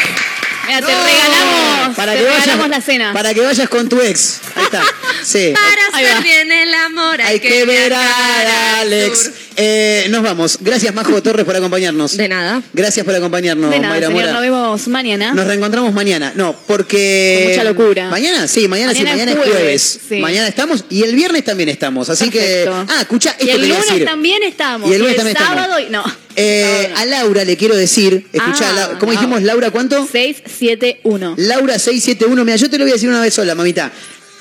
Mira, 0.65 0.81
te 0.85 0.91
No. 0.93 1.03
regalamos, 1.03 1.95
para 1.95 2.11
te 2.13 2.17
que 2.19 2.23
regalamos 2.25 2.57
vayas, 2.57 2.69
la 2.69 2.81
cena. 2.81 3.13
Para 3.13 3.33
que 3.33 3.41
vayas 3.41 3.69
con 3.69 3.89
tu 3.89 4.01
ex. 4.01 4.39
Ahí 4.55 4.63
está. 4.63 4.81
Sí. 5.23 5.53
Para 5.53 5.87
hacer 6.05 6.21
bien 6.23 6.51
el 6.51 6.73
amor 6.73 7.21
hay, 7.21 7.33
Hay 7.35 7.39
que 7.39 7.63
ver 7.65 7.93
a 7.93 8.79
al 8.79 8.87
Alex. 8.87 9.23
sur. 9.23 9.33
Eh, 9.55 10.07
nos 10.09 10.23
vamos. 10.23 10.57
Gracias, 10.61 10.93
Majo 10.95 11.21
Torres, 11.21 11.45
por 11.45 11.55
acompañarnos. 11.55 12.17
De 12.17 12.27
nada. 12.27 12.61
Gracias 12.73 13.05
por 13.05 13.13
acompañarnos, 13.15 13.69
de 13.69 13.79
nada, 13.79 13.93
Mayra 13.93 14.07
señor, 14.07 14.21
Mora. 14.21 14.33
nos 14.33 14.41
vemos 14.41 14.87
mañana. 14.87 15.33
Nos 15.33 15.45
reencontramos 15.45 15.93
mañana. 15.93 16.33
No, 16.35 16.55
porque. 16.67 17.41
Con 17.43 17.49
mucha 17.51 17.63
locura. 17.63 18.09
Mañana, 18.09 18.47
sí, 18.47 18.67
mañana, 18.67 18.93
sí, 18.93 19.03
Mañana 19.03 19.25
mañana 19.25 19.31
es 19.31 19.37
es 19.37 19.43
jueves. 19.43 19.59
jueves, 19.61 19.99
sí. 20.09 20.15
Mañana 20.19 20.47
estamos 20.47 20.85
y 20.89 21.03
el 21.03 21.15
viernes 21.15 21.43
también 21.43 21.69
estamos. 21.69 22.09
Así 22.09 22.29
Perfecto. 22.31 22.71
que. 22.85 22.93
Ah, 22.93 23.01
escucha, 23.01 23.31
esto 23.31 23.45
y 23.45 23.49
el 23.51 23.61
lunes 23.69 23.85
decir. 23.87 24.05
también 24.05 24.43
estamos. 24.43 24.89
Y 24.89 24.93
el 24.93 24.99
lunes 25.01 25.15
también 25.15 25.37
estamos. 25.37 25.55
sábado 25.63 25.79
y 25.79 25.89
no. 25.91 26.03
Eh, 26.35 26.91
a 26.95 27.05
Laura 27.05 27.45
le 27.45 27.55
quiero 27.55 27.75
decir, 27.75 28.25
escuchá, 28.33 28.65
Ah, 28.75 28.97
¿cómo 28.99 29.11
no. 29.13 29.19
dijimos, 29.19 29.43
Laura, 29.43 29.69
cuánto? 29.69 30.07
671. 30.11 31.35
Laura 31.37 31.77
671, 31.77 32.43
mira, 32.43 32.57
yo 32.57 32.69
te 32.69 32.77
lo 32.79 32.85
voy 32.85 32.91
a 32.91 32.93
decir 32.95 33.09
una 33.09 33.21
vez 33.21 33.33
sola, 33.33 33.53
mamita. 33.55 33.91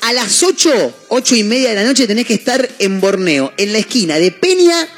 A 0.01 0.13
las 0.15 0.43
8, 0.43 0.95
8 1.09 1.37
y 1.37 1.45
media 1.45 1.69
de 1.69 1.75
la 1.77 1.85
noche 1.85 2.07
tenés 2.09 2.27
que 2.27 2.35
estar 2.35 2.69
en 2.81 3.01
Borneo, 3.01 3.53
en 3.57 3.73
la 3.73 3.79
esquina 3.79 4.19
de 4.19 4.33
Peña 4.33 4.89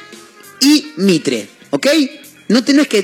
y 0.59 0.93
Mitre, 0.97 1.47
¿ok? 1.69 1.87
No 2.47 2.63
tenés 2.63 2.87
que 2.87 3.01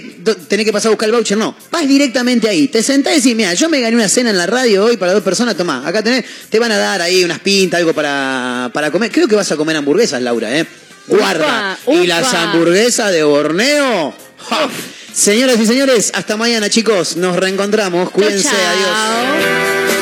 tener 0.47 0.65
que 0.65 0.71
pasar 0.71 0.89
a 0.89 0.91
buscar 0.91 1.09
el 1.09 1.15
voucher, 1.15 1.37
no. 1.37 1.55
Vas 1.71 1.87
directamente 1.87 2.47
ahí. 2.47 2.67
Te 2.67 2.83
sentás 2.83 3.13
y 3.13 3.15
decís, 3.17 3.35
mira, 3.35 3.53
yo 3.55 3.69
me 3.69 3.79
gané 3.81 3.95
una 3.95 4.07
cena 4.07 4.29
en 4.29 4.37
la 4.37 4.45
radio 4.45 4.85
hoy 4.85 4.97
para 4.97 5.13
dos 5.13 5.23
personas, 5.23 5.57
tomá, 5.57 5.87
acá 5.87 6.03
tenés, 6.03 6.25
te 6.49 6.59
van 6.59 6.71
a 6.71 6.77
dar 6.77 7.01
ahí 7.01 7.23
unas 7.23 7.39
pintas, 7.39 7.79
algo 7.79 7.93
para, 7.93 8.69
para 8.71 8.91
comer. 8.91 9.11
Creo 9.11 9.27
que 9.27 9.35
vas 9.35 9.51
a 9.51 9.57
comer 9.57 9.75
hamburguesas, 9.77 10.21
Laura, 10.21 10.55
¿eh? 10.55 10.65
Guarda. 11.07 11.77
Y 11.87 12.05
las 12.05 12.31
hamburguesas 12.33 13.11
de 13.11 13.23
Borneo. 13.23 14.13
¡ja! 14.47 14.69
Señoras 15.13 15.59
y 15.59 15.65
señores, 15.65 16.11
hasta 16.13 16.37
mañana, 16.37 16.69
chicos. 16.69 17.17
Nos 17.17 17.35
reencontramos. 17.35 18.11
Cuídense, 18.11 18.43
Chao, 18.43 18.53
chao. 18.53 19.35
adiós. 19.35 20.00